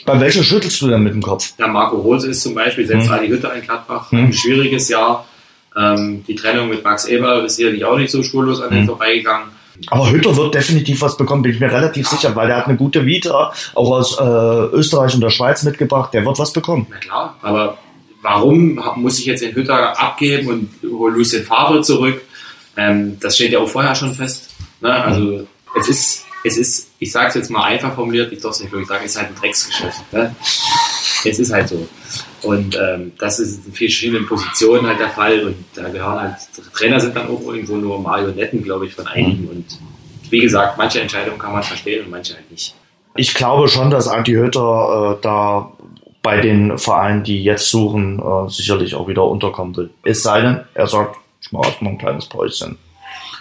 Bei 0.06 0.20
welcher 0.20 0.44
schüttelst 0.44 0.82
du 0.82 0.88
denn 0.88 1.04
mit 1.04 1.14
dem 1.14 1.22
Kopf? 1.22 1.54
Ja, 1.58 1.68
Marco 1.68 1.98
Rose 1.98 2.30
ist 2.30 2.42
zum 2.44 2.54
Beispiel, 2.54 2.86
selbst 2.86 3.08
mhm. 3.08 3.14
Adi 3.14 3.28
Hütte 3.28 3.52
in 3.56 3.62
Gladbach, 3.62 4.12
mhm. 4.12 4.26
ein 4.26 4.34
schwieriges 4.34 4.90
Jahr. 4.90 5.28
Ähm, 5.76 6.24
die 6.28 6.36
Trennung 6.36 6.70
mit 6.70 6.84
Max 6.84 7.06
Eber 7.06 7.44
ist 7.44 7.56
sicherlich 7.56 7.86
auch 7.86 7.98
nicht 7.98 8.12
so 8.12 8.24
spurlos 8.24 8.62
an 8.62 8.72
den 8.72 8.82
mhm. 8.82 8.88
vorbeigegangen. 8.88 9.57
Aber 9.88 10.12
Hütter 10.12 10.36
wird 10.36 10.56
definitiv 10.56 11.02
was 11.02 11.18
bekommen, 11.18 11.44
bin 11.44 11.54
ich 11.54 11.60
mir 11.60 11.72
relativ 11.72 12.08
sicher, 12.08 12.36
weil 12.36 12.48
der 12.48 12.58
hat 12.58 12.68
eine 12.68 12.78
gute 12.78 13.06
Vita, 13.06 13.54
auch 13.76 13.92
aus 13.92 14.20
äh, 14.20 14.24
Österreich 14.24 15.14
und 15.14 15.22
der 15.22 15.30
Schweiz 15.30 15.64
mitgebracht. 15.64 16.14
Der 16.14 16.26
wird 16.26 16.40
was 16.40 16.52
bekommen. 16.52 16.88
Na 16.90 16.98
klar, 16.98 17.38
aber 17.42 17.78
warum 18.22 18.82
muss 18.96 19.20
ich 19.20 19.26
jetzt 19.26 19.42
den 19.44 19.54
Hütter 19.54 20.00
abgeben 20.00 20.48
und 20.48 20.92
hole 20.92 21.16
Lucien 21.16 21.44
Favre 21.44 21.82
zurück? 21.82 22.22
Ähm, 22.76 23.20
das 23.20 23.36
steht 23.36 23.52
ja 23.52 23.60
auch 23.60 23.70
vorher 23.70 23.96
schon 23.96 24.14
fest. 24.14 24.50
Ne? 24.82 24.92
Also 24.92 25.48
es 25.80 25.90
ist, 25.90 26.26
es 26.44 26.58
ist, 26.58 26.92
ich 27.00 27.12
sage 27.12 27.30
es 27.30 27.36
jetzt 27.36 27.50
mal 27.50 27.64
einfach 27.64 27.96
formuliert, 27.96 28.32
ich 28.32 28.42
darf 28.42 28.52
es 28.52 28.62
nicht 28.62 28.72
wirklich 28.72 28.88
sagen, 28.88 29.04
es 29.06 29.12
ist 29.12 29.18
halt 29.18 29.30
ein 29.30 29.36
Drecksgeschäft. 29.36 30.14
Ne? 30.14 30.36
Es 31.26 31.40
ist 31.40 31.52
halt 31.52 31.70
so. 31.70 31.88
Und 32.48 32.76
ähm, 32.76 33.12
das 33.20 33.40
ist 33.40 33.66
in 33.66 33.74
verschiedenen 33.74 34.26
Positionen 34.26 34.88
halt 34.88 35.00
der 35.00 35.10
Fall. 35.10 35.46
Und 35.46 35.66
da 35.76 35.90
gehören 35.90 36.22
halt, 36.22 36.36
Trainer 36.74 37.00
sind 37.00 37.16
dann 37.16 37.28
auch 37.28 37.42
irgendwo 37.42 37.76
nur 37.76 38.00
Marionetten, 38.02 38.64
glaube 38.64 38.86
ich, 38.86 38.94
von 38.94 39.06
einigen. 39.08 39.44
Mhm. 39.44 39.50
Und 39.50 39.66
wie 40.30 40.40
gesagt, 40.40 40.78
manche 40.78 41.02
Entscheidungen 41.02 41.38
kann 41.38 41.54
man 41.54 41.64
verstehen 41.64 42.06
und 42.06 42.12
manche 42.12 42.36
halt 42.36 42.50
nicht. 42.50 42.74
Ich 43.16 43.34
glaube 43.34 43.68
schon, 43.68 43.90
dass 43.90 44.08
Anti 44.08 44.34
Hütter 44.34 45.18
äh, 45.18 45.22
da 45.22 45.72
bei 46.22 46.40
den 46.40 46.78
Vereinen, 46.78 47.24
die 47.24 47.44
jetzt 47.44 47.70
suchen, 47.70 48.20
äh, 48.20 48.50
sicherlich 48.50 48.96
auch 48.96 49.08
wieder 49.08 49.24
unterkommen 49.26 49.76
will. 49.76 49.90
Es 50.04 50.24
sei 50.24 50.42
denn, 50.42 50.62
er 50.74 50.88
sagt, 50.88 51.18
ich 51.42 51.52
mache 51.52 51.68
erstmal 51.68 51.94
ein 51.94 51.98
kleines 51.98 52.28
Päuschen. 52.28 52.78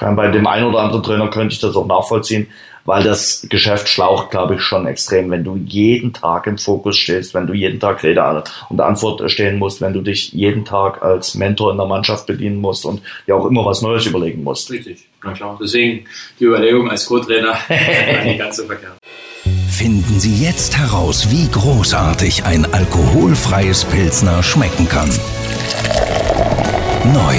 Bei 0.00 0.28
dem 0.28 0.46
einen 0.46 0.66
oder 0.66 0.80
anderen 0.80 1.02
Trainer 1.02 1.28
könnte 1.28 1.54
ich 1.54 1.60
das 1.60 1.74
auch 1.74 1.86
nachvollziehen, 1.86 2.48
weil 2.86 3.02
das 3.02 3.46
Geschäft 3.50 3.88
schlaucht, 3.88 4.30
glaube 4.30 4.54
ich, 4.54 4.62
schon 4.62 4.86
extrem. 4.86 5.30
Wenn 5.30 5.44
du 5.44 5.56
jeden 5.56 6.12
Tag 6.12 6.46
im 6.46 6.56
Fokus 6.56 6.96
stehst, 6.96 7.34
wenn 7.34 7.46
du 7.46 7.52
jeden 7.52 7.80
Tag 7.80 8.02
Rede 8.02 8.44
und 8.68 8.80
Antwort 8.80 9.30
stehen 9.30 9.58
musst, 9.58 9.80
wenn 9.80 9.92
du 9.92 10.00
dich 10.00 10.32
jeden 10.32 10.64
Tag 10.64 11.02
als 11.02 11.34
Mentor 11.34 11.72
in 11.72 11.76
der 11.76 11.86
Mannschaft 11.86 12.26
bedienen 12.26 12.60
musst 12.60 12.86
und 12.86 13.02
ja 13.26 13.34
auch 13.34 13.46
immer 13.46 13.64
was 13.64 13.82
Neues 13.82 14.06
überlegen 14.06 14.42
musst. 14.42 14.70
Richtig, 14.70 15.06
na 15.22 15.32
klar. 15.32 15.58
Deswegen 15.60 16.06
die 16.40 16.44
Überlegung 16.44 16.90
als 16.90 17.06
Co-Trainer 17.06 17.58
nicht 18.24 18.38
ganz 18.38 18.56
so 18.56 18.64
verkehrt. 18.64 18.96
Finden 19.68 20.18
Sie 20.18 20.42
jetzt 20.42 20.78
heraus, 20.78 21.30
wie 21.30 21.48
großartig 21.50 22.44
ein 22.44 22.64
alkoholfreies 22.72 23.84
Pilzner 23.84 24.42
schmecken 24.42 24.88
kann. 24.88 25.10
Neu. 27.12 27.36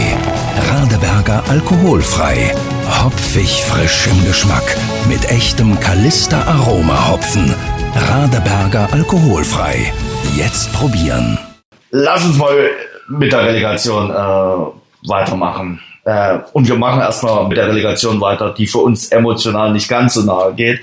Radeberger 0.69 1.43
alkoholfrei. 1.49 2.53
Hopfig 2.88 3.63
frisch 3.63 4.08
im 4.08 4.26
Geschmack. 4.26 4.63
Mit 5.10 5.30
echtem 5.30 5.80
Kalister 5.80 6.47
Aroma 6.47 7.10
Hopfen. 7.10 7.54
Radeberger 7.95 8.88
alkoholfrei. 8.91 9.91
Jetzt 10.36 10.71
probieren. 10.73 11.38
Lass 11.91 12.26
uns 12.26 12.38
mal 12.38 12.69
mit 13.10 13.34
der 13.34 13.43
Relegation 13.43 14.10
äh, 14.10 15.10
weitermachen. 15.10 15.82
Äh, 16.06 16.39
und 16.54 16.67
wir 16.67 16.76
machen 16.76 17.02
erstmal 17.02 17.47
mit 17.47 17.58
der 17.58 17.67
Relegation 17.67 18.21
weiter, 18.21 18.54
die 18.54 18.67
für 18.67 18.80
uns 18.80 19.10
emotional 19.10 19.71
nicht 19.73 19.89
ganz 19.89 20.13
so 20.13 20.21
nahe 20.21 20.54
geht. 20.54 20.80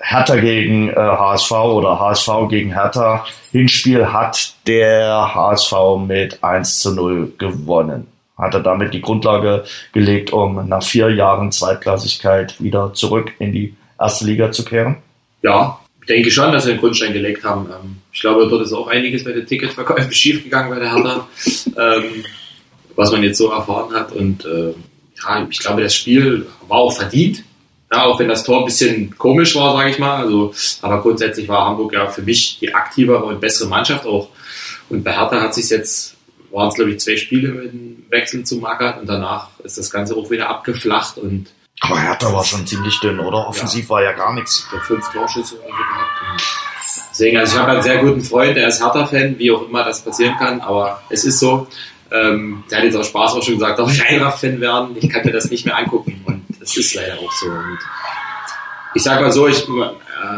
Hertha 0.00 0.36
gegen 0.36 0.88
äh, 0.88 0.94
HSV 0.94 1.52
oder 1.52 2.00
HSV 2.00 2.30
gegen 2.48 2.72
Hertha. 2.72 3.24
Hinspiel 3.50 4.12
hat 4.12 4.54
der 4.66 5.34
HSV 5.34 5.72
mit 6.06 6.42
1 6.42 6.80
zu 6.80 6.94
0 6.94 7.32
gewonnen 7.38 8.11
hat 8.42 8.54
er 8.54 8.60
damit 8.60 8.92
die 8.92 9.00
Grundlage 9.00 9.64
gelegt, 9.92 10.32
um 10.32 10.68
nach 10.68 10.82
vier 10.82 11.10
Jahren 11.10 11.52
Zweitklassigkeit 11.52 12.60
wieder 12.60 12.92
zurück 12.92 13.32
in 13.38 13.52
die 13.52 13.74
erste 13.98 14.26
Liga 14.26 14.50
zu 14.50 14.64
kehren? 14.64 14.96
Ja, 15.42 15.78
ich 16.00 16.08
denke 16.08 16.30
schon, 16.32 16.52
dass 16.52 16.64
sie 16.64 16.72
den 16.72 16.80
Grundstein 16.80 17.12
gelegt 17.12 17.44
haben. 17.44 17.66
Ähm, 17.66 17.96
ich 18.12 18.20
glaube, 18.20 18.48
dort 18.48 18.62
ist 18.62 18.72
auch 18.72 18.88
einiges 18.88 19.24
bei 19.24 19.32
den 19.32 19.46
Ticketverkäufen 19.46 20.12
schiefgegangen 20.12 20.70
bei 20.70 20.80
der 20.80 20.92
Hertha, 20.92 21.28
ähm, 21.78 22.24
was 22.96 23.12
man 23.12 23.22
jetzt 23.22 23.38
so 23.38 23.50
erfahren 23.50 23.94
hat. 23.94 24.12
Und 24.12 24.44
äh, 24.44 24.74
ja, 25.22 25.46
ich 25.48 25.60
glaube, 25.60 25.82
das 25.82 25.94
Spiel 25.94 26.46
war 26.66 26.78
auch 26.78 26.92
verdient. 26.92 27.44
Ja, 27.92 28.06
auch 28.06 28.18
wenn 28.18 28.28
das 28.28 28.42
Tor 28.42 28.60
ein 28.60 28.64
bisschen 28.64 29.16
komisch 29.16 29.54
war, 29.54 29.76
sage 29.76 29.90
ich 29.90 29.98
mal. 29.98 30.24
Also, 30.24 30.52
aber 30.80 31.00
grundsätzlich 31.00 31.46
war 31.46 31.66
Hamburg 31.66 31.92
ja 31.92 32.08
für 32.08 32.22
mich 32.22 32.58
die 32.58 32.74
aktivere 32.74 33.24
und 33.24 33.40
bessere 33.40 33.68
Mannschaft 33.68 34.04
auch. 34.06 34.28
Und 34.88 35.04
bei 35.04 35.12
Hertha 35.12 35.40
hat 35.40 35.54
sich 35.54 35.70
jetzt 35.70 36.16
waren 36.52 36.68
es, 36.68 36.74
glaube 36.74 36.90
ich, 36.92 37.00
zwei 37.00 37.16
Spiele 37.16 37.48
mit 37.48 37.72
dem 37.72 38.04
Wechsel 38.10 38.44
zu 38.44 38.56
Magath 38.56 39.00
und 39.00 39.08
danach 39.08 39.48
ist 39.64 39.78
das 39.78 39.90
Ganze 39.90 40.14
auch 40.16 40.30
wieder 40.30 40.48
abgeflacht 40.48 41.18
und 41.18 41.48
aber 41.80 42.00
Hertha 42.00 42.32
war 42.32 42.44
schon 42.44 42.64
ziemlich 42.64 43.00
dünn, 43.00 43.18
oder? 43.18 43.48
Offensiv 43.48 43.84
ja, 43.86 43.90
war 43.90 44.02
ja 44.04 44.12
gar 44.12 44.32
nichts. 44.34 44.68
Der 44.72 44.80
fünf 44.82 45.10
Torschüsse 45.10 45.56
oder 45.56 45.64
so 45.64 45.76
gehabt. 45.76 46.42
deswegen, 47.10 47.38
also 47.38 47.56
ich 47.56 47.60
habe 47.60 47.72
einen 47.72 47.82
sehr 47.82 47.98
guten 47.98 48.20
Freund, 48.20 48.56
der 48.56 48.68
ist 48.68 48.80
Hertha-Fan, 48.80 49.36
wie 49.38 49.50
auch 49.50 49.66
immer 49.66 49.82
das 49.82 50.04
passieren 50.04 50.36
kann, 50.38 50.60
aber 50.60 51.02
es 51.08 51.24
ist 51.24 51.40
so. 51.40 51.66
Ähm, 52.12 52.62
der 52.70 52.78
hat 52.78 52.84
jetzt 52.84 52.96
auch 52.96 53.04
Spaß 53.04 53.32
auch 53.32 53.42
schon 53.42 53.54
gesagt, 53.54 53.80
darf 53.80 53.90
ich 53.90 54.06
Eintracht-Fan 54.06 54.60
werden? 54.60 54.96
Ich 55.00 55.08
kann 55.08 55.24
mir 55.24 55.32
das 55.32 55.50
nicht 55.50 55.64
mehr 55.64 55.76
angucken 55.76 56.22
und 56.24 56.44
das 56.60 56.76
ist 56.76 56.94
leider 56.94 57.18
auch 57.18 57.32
so. 57.32 57.46
Und 57.46 57.78
ich 58.94 59.02
sage 59.02 59.22
mal 59.22 59.32
so, 59.32 59.48
ich, 59.48 59.66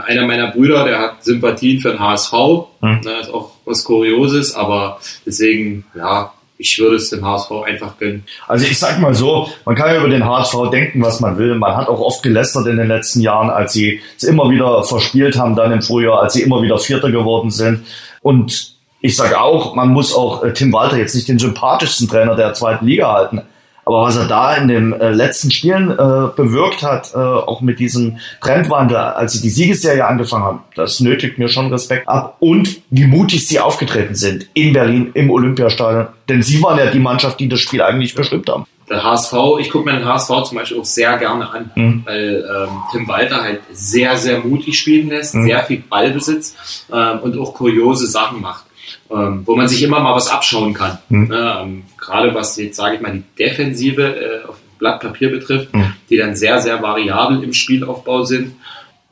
einer 0.06 0.26
meiner 0.26 0.50
Brüder, 0.50 0.84
der 0.84 0.98
hat 0.98 1.24
Sympathien 1.24 1.80
für 1.80 1.90
den 1.90 2.00
HSV, 2.00 2.32
hm. 2.32 3.00
ne, 3.04 3.20
ist 3.20 3.32
auch 3.32 3.52
was 3.64 3.84
Kurioses, 3.84 4.54
aber 4.54 4.98
deswegen, 5.26 5.84
ja, 5.94 6.32
ich 6.56 6.78
würde 6.78 6.96
es 6.96 7.10
dem 7.10 7.24
HSV 7.26 7.50
einfach 7.66 7.98
gönnen. 7.98 8.24
Also 8.46 8.66
ich 8.66 8.78
sag 8.78 9.00
mal 9.00 9.14
so, 9.14 9.48
man 9.64 9.74
kann 9.74 9.88
ja 9.88 9.98
über 9.98 10.08
den 10.08 10.24
HSV 10.24 10.70
denken, 10.70 11.02
was 11.02 11.20
man 11.20 11.36
will. 11.36 11.54
Man 11.56 11.76
hat 11.76 11.88
auch 11.88 12.00
oft 12.00 12.22
gelästert 12.22 12.66
in 12.66 12.76
den 12.76 12.88
letzten 12.88 13.20
Jahren, 13.20 13.50
als 13.50 13.72
sie 13.72 14.00
es 14.16 14.24
immer 14.24 14.50
wieder 14.50 14.82
verspielt 14.84 15.36
haben, 15.36 15.56
dann 15.56 15.72
im 15.72 15.82
Frühjahr, 15.82 16.22
als 16.22 16.34
sie 16.34 16.42
immer 16.42 16.62
wieder 16.62 16.78
Vierter 16.78 17.10
geworden 17.10 17.50
sind. 17.50 17.84
Und 18.22 18.74
ich 19.00 19.16
sage 19.16 19.40
auch, 19.40 19.74
man 19.74 19.88
muss 19.88 20.14
auch 20.14 20.44
äh, 20.44 20.52
Tim 20.52 20.72
Walter 20.72 20.96
jetzt 20.96 21.14
nicht 21.14 21.28
den 21.28 21.38
sympathischsten 21.38 22.08
Trainer 22.08 22.36
der 22.36 22.54
zweiten 22.54 22.86
Liga 22.86 23.12
halten. 23.12 23.42
Aber 23.86 24.02
was 24.02 24.16
er 24.16 24.26
da 24.26 24.54
in 24.54 24.68
den 24.68 24.92
äh, 24.92 25.10
letzten 25.10 25.50
Spielen 25.50 25.90
äh, 25.90 25.94
bewirkt 26.34 26.82
hat, 26.82 27.12
äh, 27.14 27.18
auch 27.18 27.60
mit 27.60 27.78
diesem 27.78 28.18
Trendwandel, 28.40 28.96
als 28.96 29.34
sie 29.34 29.42
die 29.42 29.50
Siegesserie 29.50 30.06
angefangen 30.06 30.44
haben, 30.44 30.60
das 30.74 31.00
nötigt 31.00 31.38
mir 31.38 31.48
schon 31.48 31.68
Respekt 31.68 32.08
ab. 32.08 32.36
Und 32.40 32.80
wie 32.90 33.06
mutig 33.06 33.46
sie 33.46 33.60
aufgetreten 33.60 34.14
sind 34.14 34.48
in 34.54 34.72
Berlin 34.72 35.10
im 35.14 35.30
Olympiastadion. 35.30 36.06
Denn 36.28 36.42
sie 36.42 36.62
waren 36.62 36.78
ja 36.78 36.90
die 36.90 36.98
Mannschaft, 36.98 37.40
die 37.40 37.48
das 37.48 37.60
Spiel 37.60 37.82
eigentlich 37.82 38.14
bestimmt 38.14 38.48
haben. 38.48 38.64
Der 38.88 39.02
HSV, 39.02 39.32
ich 39.60 39.70
gucke 39.70 39.90
mir 39.90 39.98
den 39.98 40.04
HSV 40.04 40.28
zum 40.44 40.58
Beispiel 40.58 40.78
auch 40.78 40.84
sehr 40.84 41.16
gerne 41.16 41.50
an, 41.50 41.70
mhm. 41.74 42.02
weil 42.04 42.44
ähm, 42.44 42.68
Tim 42.92 43.08
Walter 43.08 43.42
halt 43.42 43.60
sehr, 43.72 44.16
sehr 44.18 44.40
mutig 44.40 44.78
spielen 44.78 45.08
lässt, 45.08 45.34
mhm. 45.34 45.46
sehr 45.46 45.64
viel 45.64 45.82
Ballbesitz 45.88 46.84
ähm, 46.92 47.20
und 47.20 47.38
auch 47.38 47.54
kuriose 47.54 48.06
Sachen 48.06 48.42
macht 48.42 48.64
ähm, 49.10 49.42
wo 49.44 49.56
man 49.56 49.68
sich 49.68 49.82
immer 49.82 50.00
mal 50.00 50.14
was 50.14 50.28
abschauen 50.28 50.74
kann. 50.74 50.98
Mhm. 51.08 51.28
Ne? 51.28 51.58
Ähm, 51.60 51.82
gerade 51.98 52.34
was 52.34 52.56
jetzt, 52.56 52.76
sage 52.76 52.96
ich 52.96 53.00
mal, 53.00 53.12
die 53.12 53.24
Defensive 53.38 54.02
äh, 54.02 54.48
auf 54.48 54.56
Blatt 54.78 55.00
Papier 55.00 55.30
betrifft, 55.30 55.74
mhm. 55.74 55.94
die 56.10 56.16
dann 56.16 56.34
sehr, 56.34 56.60
sehr 56.60 56.82
variabel 56.82 57.42
im 57.42 57.52
Spielaufbau 57.52 58.24
sind, 58.24 58.54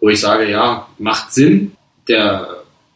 wo 0.00 0.08
ich 0.08 0.20
sage, 0.20 0.50
ja, 0.50 0.88
macht 0.98 1.32
Sinn. 1.32 1.72
Der 2.08 2.48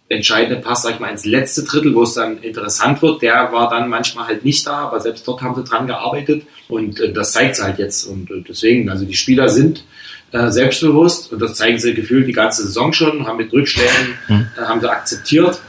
entscheidende 0.08 0.60
Pass, 0.60 0.82
sag 0.82 0.94
ich 0.94 1.00
mal, 1.00 1.10
ins 1.10 1.24
letzte 1.24 1.64
Drittel, 1.64 1.94
wo 1.94 2.02
es 2.02 2.14
dann 2.14 2.38
interessant 2.38 3.02
wird, 3.02 3.22
der 3.22 3.52
war 3.52 3.68
dann 3.68 3.88
manchmal 3.88 4.26
halt 4.26 4.44
nicht 4.44 4.66
da, 4.66 4.78
aber 4.78 5.00
selbst 5.00 5.26
dort 5.26 5.42
haben 5.42 5.54
sie 5.54 5.64
dran 5.64 5.86
gearbeitet 5.86 6.46
und 6.68 7.00
äh, 7.00 7.12
das 7.12 7.32
zeigt 7.32 7.56
es 7.56 7.62
halt 7.62 7.78
jetzt. 7.78 8.04
Und 8.04 8.30
äh, 8.30 8.42
deswegen, 8.46 8.88
also 8.88 9.04
die 9.04 9.16
Spieler 9.16 9.48
sind 9.48 9.84
äh, 10.32 10.50
selbstbewusst 10.50 11.32
und 11.32 11.40
das 11.40 11.54
zeigen 11.54 11.78
sie 11.78 11.94
gefühlt 11.94 12.28
die 12.28 12.32
ganze 12.32 12.64
Saison 12.64 12.92
schon, 12.92 13.26
haben 13.26 13.36
mit 13.36 13.52
Rückschlägen, 13.52 14.18
mhm. 14.28 14.48
äh, 14.56 14.62
haben 14.62 14.80
sie 14.80 14.90
akzeptiert 14.90 15.60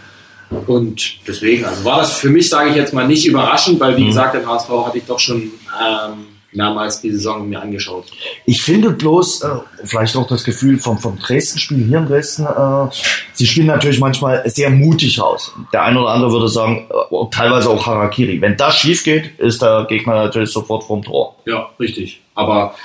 und 0.67 1.27
deswegen, 1.27 1.65
also 1.65 1.83
war 1.83 1.99
das 1.99 2.13
für 2.13 2.29
mich, 2.29 2.49
sage 2.49 2.69
ich 2.69 2.75
jetzt 2.75 2.93
mal, 2.93 3.07
nicht 3.07 3.25
überraschend, 3.25 3.79
weil 3.79 3.97
wie 3.97 4.03
mhm. 4.03 4.07
gesagt, 4.07 4.35
den 4.35 4.47
HSV 4.47 4.69
hatte 4.85 4.97
ich 4.97 5.05
doch 5.05 5.19
schon 5.19 5.41
ähm, 5.41 6.27
mehrmals 6.53 7.01
die 7.01 7.11
Saison 7.11 7.47
mir 7.47 7.61
angeschaut. 7.61 8.05
Ich 8.45 8.61
finde 8.61 8.91
bloß, 8.91 9.41
äh, 9.43 9.47
vielleicht 9.83 10.15
auch 10.15 10.27
das 10.27 10.43
Gefühl 10.43 10.77
vom, 10.77 10.97
vom 10.97 11.17
Dresden-Spiel 11.19 11.85
hier 11.85 11.97
in 11.97 12.07
Dresden, 12.07 12.45
äh, 12.45 12.89
sie 13.33 13.45
spielen 13.45 13.67
natürlich 13.67 13.99
manchmal 13.99 14.49
sehr 14.49 14.69
mutig 14.69 15.19
raus. 15.21 15.53
Der 15.73 15.83
eine 15.83 15.99
oder 15.99 16.09
andere 16.09 16.31
würde 16.31 16.47
sagen, 16.47 16.87
äh, 16.89 17.15
teilweise 17.31 17.69
auch 17.69 17.85
Harakiri. 17.85 18.41
Wenn 18.41 18.57
das 18.57 18.77
schief 18.77 19.03
geht, 19.03 19.37
ist 19.39 19.61
der 19.61 19.85
Gegner 19.89 20.15
natürlich 20.15 20.51
sofort 20.51 20.85
vorm 20.85 21.03
Tor. 21.03 21.35
Ja, 21.45 21.69
richtig. 21.79 22.21
Aber 22.35 22.75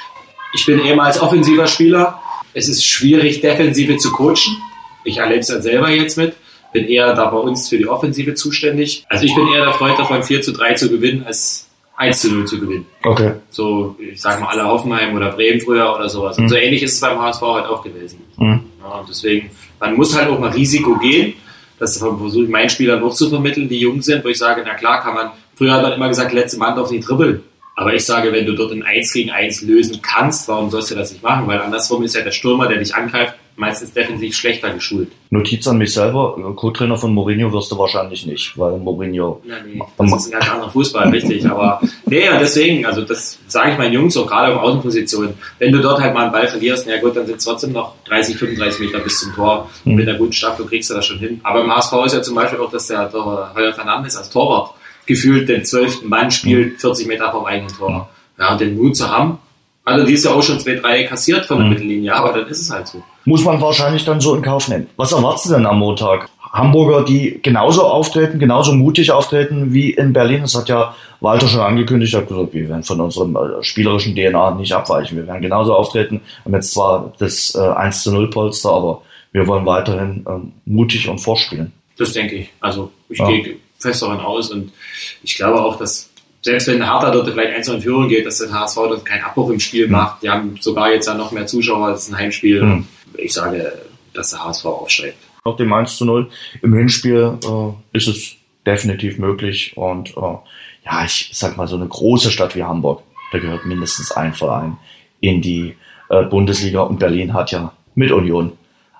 ich 0.54 0.66
bin 0.66 0.80
eher 0.80 0.96
mal 0.96 1.06
als 1.06 1.20
offensiver 1.20 1.66
Spieler. 1.66 2.20
Es 2.54 2.68
ist 2.68 2.84
schwierig, 2.84 3.40
Defensive 3.40 3.96
zu 3.96 4.12
coachen. 4.12 4.58
Ich 5.04 5.18
erlebe 5.18 5.40
es 5.40 5.48
ja 5.48 5.60
selber 5.60 5.88
jetzt 5.88 6.16
mit 6.16 6.34
bin 6.72 6.86
eher 6.86 7.14
da 7.14 7.26
bei 7.26 7.38
uns 7.38 7.68
für 7.68 7.78
die 7.78 7.86
Offensive 7.86 8.34
zuständig. 8.34 9.04
Also 9.08 9.24
ich 9.24 9.34
bin 9.34 9.48
eher 9.48 9.64
der 9.64 9.74
Freund 9.74 9.98
davon, 9.98 10.22
4 10.22 10.42
zu 10.42 10.52
3 10.52 10.74
zu 10.74 10.90
gewinnen, 10.90 11.24
als 11.26 11.68
1 11.96 12.20
zu 12.20 12.32
0 12.32 12.46
zu 12.46 12.58
gewinnen. 12.58 12.86
Okay. 13.04 13.34
So, 13.50 13.96
ich 13.98 14.20
sag 14.20 14.40
mal, 14.40 14.48
alle 14.48 14.64
Hoffenheim 14.64 15.14
oder 15.14 15.30
Bremen 15.32 15.60
früher 15.60 15.94
oder 15.94 16.08
sowas. 16.08 16.36
Mhm. 16.36 16.44
Und 16.44 16.48
so 16.50 16.56
ähnlich 16.56 16.82
ist 16.82 16.94
es 16.94 17.00
beim 17.00 17.20
HSV 17.20 17.42
halt 17.42 17.66
auch 17.66 17.82
gewesen. 17.82 18.20
Mhm. 18.38 18.60
Ja, 18.80 19.00
und 19.00 19.08
deswegen, 19.08 19.50
man 19.78 19.94
muss 19.94 20.16
halt 20.16 20.28
auch 20.28 20.38
mal 20.38 20.50
Risiko 20.50 20.96
gehen. 20.96 21.34
Das 21.78 21.98
versuche 21.98 22.44
ich 22.44 22.48
meinen 22.48 22.70
Spielern 22.70 23.00
noch 23.00 23.12
zu 23.12 23.28
vermitteln, 23.28 23.68
die 23.68 23.80
jung 23.80 24.02
sind, 24.02 24.24
wo 24.24 24.28
ich 24.28 24.38
sage, 24.38 24.62
na 24.64 24.74
klar 24.74 25.02
kann 25.02 25.14
man, 25.14 25.30
früher 25.56 25.72
hat 25.72 25.82
man 25.82 25.92
immer 25.92 26.08
gesagt, 26.08 26.32
letzte 26.32 26.58
Mann 26.58 26.78
auf 26.78 26.90
die 26.90 27.00
Trippel. 27.00 27.42
Aber 27.74 27.94
ich 27.94 28.04
sage, 28.04 28.32
wenn 28.32 28.46
du 28.46 28.54
dort 28.54 28.72
ein 28.72 28.82
1 28.82 29.12
gegen 29.12 29.30
1 29.30 29.62
lösen 29.62 30.00
kannst, 30.02 30.46
warum 30.48 30.70
sollst 30.70 30.90
du 30.90 30.94
das 30.94 31.10
nicht 31.12 31.22
machen? 31.22 31.46
Weil 31.46 31.60
andersrum 31.60 32.02
ist 32.02 32.14
ja 32.14 32.22
der 32.22 32.30
Stürmer, 32.30 32.68
der 32.68 32.78
dich 32.78 32.94
angreift, 32.94 33.34
meistens 33.56 33.92
defensiv 33.92 34.36
schlechter 34.36 34.70
geschult. 34.70 35.08
Notiz 35.30 35.66
an 35.68 35.78
mich 35.78 35.92
selber, 35.92 36.36
Co-Trainer 36.56 36.96
von 36.96 37.12
Mourinho 37.12 37.52
wirst 37.52 37.70
du 37.70 37.78
wahrscheinlich 37.78 38.26
nicht, 38.26 38.58
weil 38.58 38.78
Mourinho. 38.78 39.42
Ja, 39.44 39.56
nee, 39.64 39.80
das 39.98 40.12
ist 40.12 40.26
ein 40.26 40.32
ganz 40.32 40.50
anderer 40.50 40.70
Fußball, 40.70 41.08
richtig. 41.10 41.46
Aber 41.46 41.80
nee, 42.06 42.28
und 42.28 42.40
deswegen, 42.40 42.86
also 42.86 43.02
das 43.02 43.38
sage 43.46 43.72
ich 43.72 43.78
meinen 43.78 43.92
Jungs 43.92 44.16
auch 44.16 44.26
gerade 44.26 44.54
auf 44.54 44.62
Außenposition. 44.62 45.34
Wenn 45.58 45.72
du 45.72 45.80
dort 45.80 46.00
halt 46.00 46.14
mal 46.14 46.24
einen 46.24 46.32
Ball 46.32 46.48
verlierst, 46.48 46.86
na 46.88 47.00
gut, 47.00 47.16
dann 47.16 47.26
sind 47.26 47.38
es 47.38 47.44
trotzdem 47.44 47.72
noch 47.72 47.94
30, 48.06 48.36
35 48.36 48.80
Meter 48.80 48.98
bis 49.00 49.20
zum 49.20 49.34
Tor. 49.34 49.70
Und 49.84 49.94
mit 49.94 50.08
einer 50.08 50.18
guten 50.18 50.32
Staffel 50.32 50.66
kriegst 50.66 50.90
du 50.90 50.94
das 50.94 51.06
schon 51.06 51.18
hin. 51.18 51.40
Aber 51.42 51.62
im 51.62 51.74
HSV 51.74 51.92
ist 52.06 52.14
ja 52.14 52.22
zum 52.22 52.34
Beispiel 52.34 52.58
auch, 52.58 52.70
dass 52.70 52.86
der, 52.86 53.08
der 53.08 53.52
Heuer 53.54 53.72
Fernandes 53.72 54.16
als 54.16 54.30
Torwart 54.30 54.74
gefühlt 55.06 55.48
den 55.48 55.64
zwölften 55.64 56.08
Mann 56.08 56.30
spielt, 56.30 56.80
40 56.80 57.06
Meter 57.06 57.30
vom 57.32 57.44
eigenen 57.44 57.74
Tor. 57.74 58.08
Ja, 58.38 58.52
und 58.52 58.60
den 58.60 58.76
Mut 58.76 58.96
zu 58.96 59.10
haben, 59.10 59.38
also 59.84 60.06
die 60.06 60.14
ist 60.14 60.24
ja 60.24 60.30
auch 60.32 60.42
schon 60.42 60.60
zwei, 60.60 60.76
drei 60.76 61.04
kassiert 61.04 61.46
von 61.46 61.58
der 61.58 61.66
mhm. 61.66 61.72
Mittellinie, 61.72 62.14
aber 62.14 62.32
dann 62.32 62.48
ist 62.48 62.60
es 62.60 62.70
halt 62.70 62.86
so. 62.86 63.02
Muss 63.24 63.44
man 63.44 63.60
wahrscheinlich 63.60 64.04
dann 64.04 64.20
so 64.20 64.34
in 64.34 64.42
Kauf 64.42 64.68
nehmen. 64.68 64.88
Was 64.96 65.12
erwartest 65.12 65.46
du 65.46 65.54
denn 65.54 65.66
am 65.66 65.78
Montag? 65.78 66.28
Hamburger, 66.52 67.04
die 67.04 67.40
genauso 67.42 67.82
auftreten, 67.84 68.38
genauso 68.38 68.74
mutig 68.74 69.10
auftreten 69.10 69.72
wie 69.72 69.90
in 69.90 70.12
Berlin. 70.12 70.42
Das 70.42 70.54
hat 70.54 70.68
ja 70.68 70.94
Walter 71.20 71.48
schon 71.48 71.60
angekündigt, 71.60 72.14
hat 72.14 72.28
gesagt, 72.28 72.52
wir 72.52 72.68
werden 72.68 72.82
von 72.82 73.00
unserem 73.00 73.34
äh, 73.36 73.62
spielerischen 73.62 74.14
DNA 74.14 74.56
nicht 74.56 74.72
abweichen. 74.74 75.16
Wir 75.16 75.26
werden 75.26 75.40
genauso 75.40 75.74
auftreten. 75.74 76.20
Wir 76.20 76.44
haben 76.44 76.54
jetzt 76.54 76.74
zwar 76.74 77.12
das 77.18 77.54
äh, 77.54 77.58
1 77.58 78.02
zu 78.02 78.12
0 78.12 78.28
Polster, 78.28 78.70
aber 78.70 79.02
wir 79.32 79.46
wollen 79.46 79.64
weiterhin 79.64 80.26
ähm, 80.28 80.52
mutig 80.66 81.08
und 81.08 81.18
vorspielen. 81.18 81.72
Das 81.96 82.12
denke 82.12 82.34
ich. 82.34 82.50
Also 82.60 82.90
ich 83.08 83.18
ja. 83.18 83.28
gehe 83.28 83.56
fest 83.78 84.02
davon 84.02 84.20
aus 84.20 84.50
und 84.50 84.72
ich 85.22 85.34
glaube 85.34 85.60
auch, 85.60 85.76
dass 85.76 86.10
selbst 86.42 86.66
wenn 86.66 86.82
Hertha 86.82 87.10
dort 87.10 87.30
vielleicht 87.30 87.54
1 87.54 87.68
in 87.68 87.80
Führung 87.80 88.08
geht, 88.08 88.26
dass 88.26 88.38
der 88.38 88.52
HSV 88.52 88.76
dort 88.76 89.04
keinen 89.04 89.22
Abbruch 89.22 89.50
im 89.50 89.60
Spiel 89.60 89.86
mhm. 89.86 89.92
macht. 89.92 90.22
Die 90.22 90.28
haben 90.28 90.56
sogar 90.60 90.92
jetzt 90.92 91.06
ja 91.06 91.14
noch 91.14 91.32
mehr 91.32 91.46
Zuschauer, 91.46 91.90
das 91.90 92.04
ist 92.04 92.12
ein 92.12 92.18
Heimspiel. 92.18 92.62
Mhm. 92.62 92.88
Ich 93.18 93.32
sage, 93.32 93.72
dass 94.14 94.30
der 94.30 94.44
HSV 94.44 94.66
aufsteigt. 94.66 95.18
Nach 95.44 95.56
dem 95.56 95.72
1 95.72 95.96
zu 95.96 96.04
0 96.04 96.30
im 96.62 96.74
Hinspiel 96.74 97.38
äh, 97.42 97.96
ist 97.96 98.08
es 98.08 98.36
definitiv 98.66 99.18
möglich 99.18 99.76
und 99.76 100.10
äh, 100.16 100.36
ja, 100.84 101.04
ich 101.04 101.30
sag 101.32 101.56
mal, 101.56 101.66
so 101.66 101.76
eine 101.76 101.86
große 101.86 102.30
Stadt 102.30 102.54
wie 102.54 102.62
Hamburg, 102.62 103.02
da 103.32 103.38
gehört 103.38 103.66
mindestens 103.66 104.12
ein 104.12 104.34
Verein 104.34 104.76
in 105.20 105.40
die 105.40 105.74
äh, 106.10 106.22
Bundesliga 106.24 106.82
und 106.82 106.98
Berlin 106.98 107.32
hat 107.34 107.50
ja 107.50 107.72
mit 107.94 108.10
Union 108.12 108.52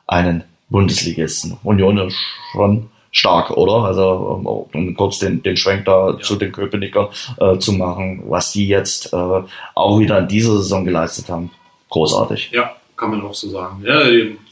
einen 0.07 0.45
Bundesligisten. 0.69 1.59
Union 1.63 1.99
ist 1.99 2.17
schon 2.53 2.89
stark, 3.11 3.51
oder? 3.51 3.85
Also 3.85 4.69
um 4.73 4.95
kurz 4.97 5.19
den, 5.19 5.43
den 5.43 5.57
Schwenk 5.57 5.85
da 5.85 6.11
ja. 6.11 6.19
zu 6.19 6.37
den 6.37 6.51
Köpenicker 6.51 7.11
äh, 7.39 7.59
zu 7.59 7.73
machen, 7.73 8.23
was 8.27 8.53
die 8.53 8.67
jetzt 8.67 9.13
äh, 9.13 9.43
auch 9.75 9.99
wieder 9.99 10.19
in 10.19 10.29
dieser 10.29 10.57
Saison 10.57 10.85
geleistet 10.85 11.29
haben. 11.29 11.51
Großartig. 11.91 12.51
Ja, 12.53 12.75
kann 13.03 13.11
man 13.11 13.23
auch 13.23 13.35
so 13.35 13.51
sagen. 13.51 13.83
Ja, 13.85 14.03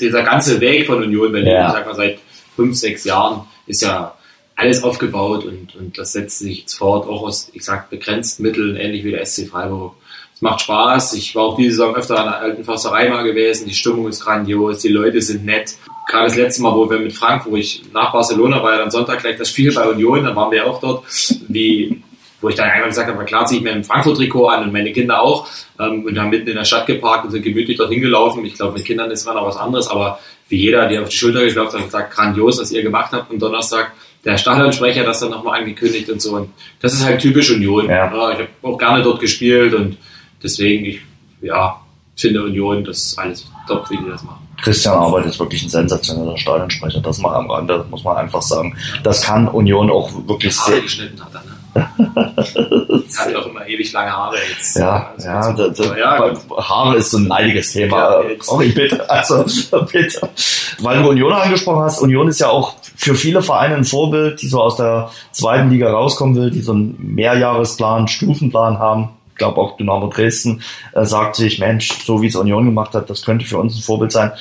dieser 0.01 0.23
ganze 0.25 0.61
Weg 0.61 0.87
von 0.87 1.03
Union 1.03 1.31
Berlin, 1.31 1.53
ja. 1.53 1.69
ich 1.69 1.73
sag 1.73 1.87
mal 1.87 1.95
seit 1.95 2.19
fünf, 2.57 2.77
sechs 2.77 3.05
Jahren, 3.05 3.45
ist 3.67 3.83
ja 3.83 4.15
alles 4.57 4.83
aufgebaut 4.83 5.45
und, 5.45 5.77
und 5.77 5.97
das 5.97 6.13
setzt 6.13 6.41
sich 6.41 6.63
jetzt 6.63 6.75
fort, 6.75 7.09
auch 7.09 7.23
aus, 7.23 7.51
ich 7.55 7.65
sag, 7.65 7.89
begrenzten 7.89 8.43
Mitteln, 8.43 8.77
ähnlich 8.77 9.05
wie 9.05 9.13
der 9.13 9.25
SC 9.25 9.49
Freiburg. 9.49 9.95
Es 10.35 10.43
macht 10.43 10.63
Spaß. 10.63 11.15
Ich 11.15 11.35
war 11.35 11.45
auch 11.45 11.57
diese 11.57 11.71
Saison 11.71 11.95
öfter 11.95 12.19
an 12.19 12.27
der 12.27 12.41
alten 12.41 12.65
Försterei 12.65 13.09
mal 13.09 13.23
gewesen. 13.23 13.69
Die 13.69 13.75
Stimmung 13.75 14.09
ist 14.09 14.21
grandios, 14.21 14.81
die 14.81 14.89
Leute 14.89 15.23
sind 15.23 15.45
nett 15.45 15.77
gerade 16.11 16.27
das 16.27 16.37
letzte 16.37 16.63
Mal, 16.63 16.75
wo 16.75 16.91
wir 16.91 16.99
mit 16.99 17.13
Frank, 17.13 17.47
wo 17.47 17.57
ich 17.57 17.83
nach 17.93 18.13
Barcelona 18.13 18.63
war, 18.63 18.73
ja 18.73 18.79
dann 18.79 18.91
Sonntag 18.91 19.21
gleich 19.21 19.37
das 19.37 19.51
Spiel 19.51 19.73
bei 19.73 19.89
Union, 19.89 20.25
dann 20.25 20.35
waren 20.35 20.51
wir 20.51 20.67
auch 20.67 20.81
dort, 20.81 21.05
wie, 21.49 22.03
wo 22.41 22.49
ich 22.49 22.55
dann 22.55 22.71
einmal 22.71 22.89
gesagt 22.89 23.11
habe, 23.11 23.25
klar 23.25 23.47
ziehe 23.47 23.59
ich 23.59 23.65
mir 23.65 23.73
ein 23.73 23.85
Frankfurt-Trikot 23.85 24.49
an 24.49 24.65
und 24.65 24.73
meine 24.73 24.93
Kinder 24.93 25.23
auch 25.23 25.47
ähm, 25.79 26.05
und 26.05 26.19
haben 26.19 26.31
mitten 26.31 26.49
in 26.49 26.57
der 26.57 26.65
Stadt 26.65 26.87
geparkt 26.87 27.25
und 27.25 27.31
sind 27.31 27.43
gemütlich 27.43 27.77
dorthin 27.77 28.01
gelaufen. 28.01 28.45
Ich 28.45 28.55
glaube, 28.55 28.79
mit 28.79 28.85
Kindern 28.85 29.11
ist 29.11 29.21
es 29.21 29.27
noch 29.27 29.47
was 29.47 29.57
anderes, 29.57 29.89
aber 29.89 30.19
wie 30.49 30.57
jeder, 30.57 30.89
der 30.89 31.03
auf 31.03 31.09
die 31.09 31.17
Schulter 31.17 31.45
geklopft 31.45 31.75
hat 31.75 31.85
und 31.85 31.91
sagt, 31.91 32.15
grandios, 32.15 32.61
was 32.61 32.73
ihr 32.73 32.83
gemacht 32.83 33.13
habt 33.13 33.31
am 33.31 33.39
Donnerstag, 33.39 33.93
der 34.25 34.37
Stadionsprecher 34.37 35.05
das 35.05 35.21
dann 35.21 35.31
nochmal 35.31 35.61
angekündigt 35.61 36.11
und 36.11 36.21
so. 36.21 36.37
Und 36.37 36.51
das 36.81 36.95
ist 36.95 37.05
halt 37.05 37.21
typisch 37.21 37.51
Union. 37.51 37.89
Ja. 37.89 38.07
Ich 38.07 38.39
habe 38.39 38.49
auch 38.63 38.77
gerne 38.77 39.03
dort 39.03 39.21
gespielt 39.21 39.75
und 39.75 39.97
deswegen, 40.43 40.85
ich 40.85 41.01
ja, 41.41 41.81
finde 42.17 42.43
Union, 42.43 42.85
das 42.85 42.99
ist 42.99 43.19
alles 43.19 43.47
top, 43.67 43.89
wie 43.91 43.97
die 43.97 44.09
das 44.09 44.23
machen. 44.23 44.47
Christian 44.63 44.95
Arbeit 44.95 45.25
ist 45.25 45.39
wirklich 45.41 45.63
ein 45.63 45.71
sensationeller 45.71 46.37
Stadionsprecher. 46.37 47.01
Das 47.01 47.19
mal 47.19 47.35
am 47.35 47.51
Rande, 47.51 47.87
muss 47.89 48.05
man 48.05 48.19
einfach 48.19 48.43
sagen. 48.43 48.77
Das 49.03 49.23
kann 49.23 49.49
Union 49.49 49.91
auch 49.91 50.11
wirklich 50.27 50.55
sehr. 50.55 50.83
geschnitten 50.83 51.25
hat 51.25 51.35
er 51.35 51.50
hat 51.75 53.37
auch 53.37 53.47
immer 53.51 53.67
ewig 53.67 53.93
lange 53.93 54.11
Haare 54.11 54.37
jetzt. 54.49 54.77
Ja, 54.77 55.13
ja, 55.19 55.53
das, 55.53 55.77
das, 55.77 55.87
ja 55.97 56.35
Haare 56.57 56.97
ist 56.97 57.11
so 57.11 57.19
ein 57.19 57.27
leidiges 57.27 57.73
Thema. 57.73 58.23
Ja, 58.23 58.23
Sorry, 58.41 58.69
bitte. 58.69 59.09
Also, 59.09 59.45
bitte. 59.93 60.29
Weil 60.81 61.03
du 61.03 61.11
Union 61.11 61.33
angesprochen 61.33 61.83
hast, 61.83 62.01
Union 62.01 62.29
ist 62.29 62.41
ja 62.41 62.49
auch 62.49 62.75
für 62.97 63.15
viele 63.15 63.43
Vereine 63.43 63.77
ein 63.77 63.85
Vorbild, 63.85 64.43
die 64.43 64.49
so 64.49 64.61
aus 64.61 64.77
der 64.77 65.11
zweiten 65.33 65.71
Liga 65.71 65.91
rauskommen 65.91 66.37
will, 66.37 66.51
die 66.51 66.61
so 66.61 66.73
einen 66.73 66.97
Mehrjahresplan, 66.99 68.09
Stufenplan 68.09 68.79
haben 68.79 69.11
glaube 69.41 69.61
auch 69.61 69.77
Dynamo 69.77 70.07
Dresden 70.07 70.63
äh, 70.93 71.05
sagt 71.05 71.35
sich, 71.35 71.59
Mensch, 71.59 71.91
so 72.05 72.23
wie 72.23 72.29
es 72.29 72.37
Union 72.37 72.67
gemacht 72.67 72.95
hat, 72.95 73.11
das 73.11 73.25
könnte 73.25 73.45
für 73.45 73.59
uns 73.59 73.75
ein 73.75 73.83
Vorbild 73.83 74.13
sein. 74.13 74.33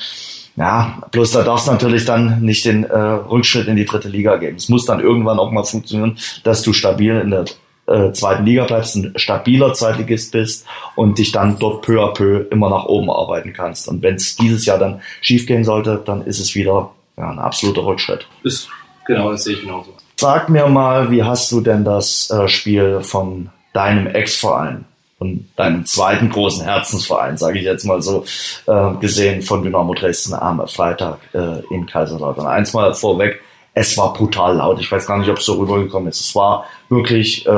Ja, 0.60 0.98
bloß 1.10 1.30
da 1.30 1.42
darf 1.42 1.60
es 1.60 1.66
natürlich 1.66 2.04
dann 2.04 2.42
nicht 2.42 2.66
den 2.66 2.84
äh, 2.84 2.94
Rückschritt 2.94 3.66
in 3.66 3.76
die 3.76 3.86
dritte 3.86 4.10
Liga 4.10 4.36
geben. 4.36 4.58
Es 4.58 4.68
muss 4.68 4.84
dann 4.84 5.00
irgendwann 5.00 5.38
auch 5.38 5.50
mal 5.50 5.64
funktionieren, 5.64 6.18
dass 6.44 6.60
du 6.60 6.74
stabil 6.74 7.16
in 7.16 7.30
der 7.30 7.46
äh, 7.86 8.12
zweiten 8.12 8.44
Liga 8.44 8.64
bleibst, 8.64 8.94
ein 8.96 9.14
stabiler 9.16 9.72
Zweitligist 9.72 10.32
bist 10.32 10.66
und 10.96 11.16
dich 11.16 11.32
dann 11.32 11.58
dort 11.58 11.80
peu 11.80 12.04
à 12.04 12.12
peu 12.12 12.44
immer 12.50 12.68
nach 12.68 12.84
oben 12.84 13.10
arbeiten 13.10 13.54
kannst. 13.54 13.88
Und 13.88 14.02
wenn 14.02 14.16
es 14.16 14.36
dieses 14.36 14.66
Jahr 14.66 14.76
dann 14.76 15.00
schief 15.22 15.46
gehen 15.46 15.64
sollte, 15.64 15.98
dann 16.04 16.26
ist 16.26 16.38
es 16.38 16.54
wieder 16.54 16.90
ja, 17.16 17.30
ein 17.30 17.38
absoluter 17.38 17.86
Rückschritt. 17.86 18.26
Ist, 18.42 18.68
genau, 19.06 19.30
das 19.30 19.44
sehe 19.44 19.54
ich 19.54 19.62
genauso. 19.62 19.94
Sag 20.16 20.50
mir 20.50 20.66
mal, 20.66 21.10
wie 21.10 21.22
hast 21.22 21.50
du 21.52 21.62
denn 21.62 21.84
das 21.84 22.28
äh, 22.28 22.48
Spiel 22.48 23.00
von 23.00 23.48
deinem 23.72 24.08
Ex-Verein 24.08 24.84
von 25.20 25.46
deinem 25.54 25.84
zweiten 25.84 26.30
großen 26.30 26.64
Herzensverein, 26.64 27.36
sage 27.36 27.58
ich 27.58 27.66
jetzt 27.66 27.84
mal 27.84 28.00
so, 28.00 28.24
äh, 28.66 28.94
gesehen 29.00 29.42
von 29.42 29.62
Dynamo 29.62 29.92
Dresden 29.92 30.32
am 30.32 30.66
Freitag 30.66 31.18
äh, 31.34 31.60
in 31.74 31.84
Kaiserslautern. 31.84 32.46
Eins 32.46 32.72
mal 32.72 32.94
vorweg, 32.94 33.42
es 33.74 33.98
war 33.98 34.14
brutal 34.14 34.56
laut. 34.56 34.80
Ich 34.80 34.90
weiß 34.90 35.06
gar 35.06 35.18
nicht, 35.18 35.28
ob 35.28 35.36
es 35.36 35.44
so 35.44 35.58
rübergekommen 35.58 36.08
ist. 36.08 36.20
Es 36.20 36.34
war 36.34 36.64
wirklich 36.88 37.46
äh, 37.46 37.50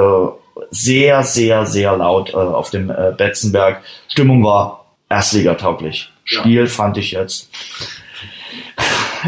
sehr, 0.70 1.22
sehr, 1.22 1.64
sehr 1.64 1.96
laut 1.96 2.30
äh, 2.30 2.36
auf 2.36 2.70
dem 2.70 2.90
äh, 2.90 3.12
Betzenberg. 3.16 3.82
Stimmung 4.08 4.44
war 4.44 4.80
Erstligatauglich. 5.08 6.10
Spiel 6.24 6.62
ja. 6.62 6.66
fand 6.66 6.96
ich 6.96 7.12
jetzt 7.12 7.48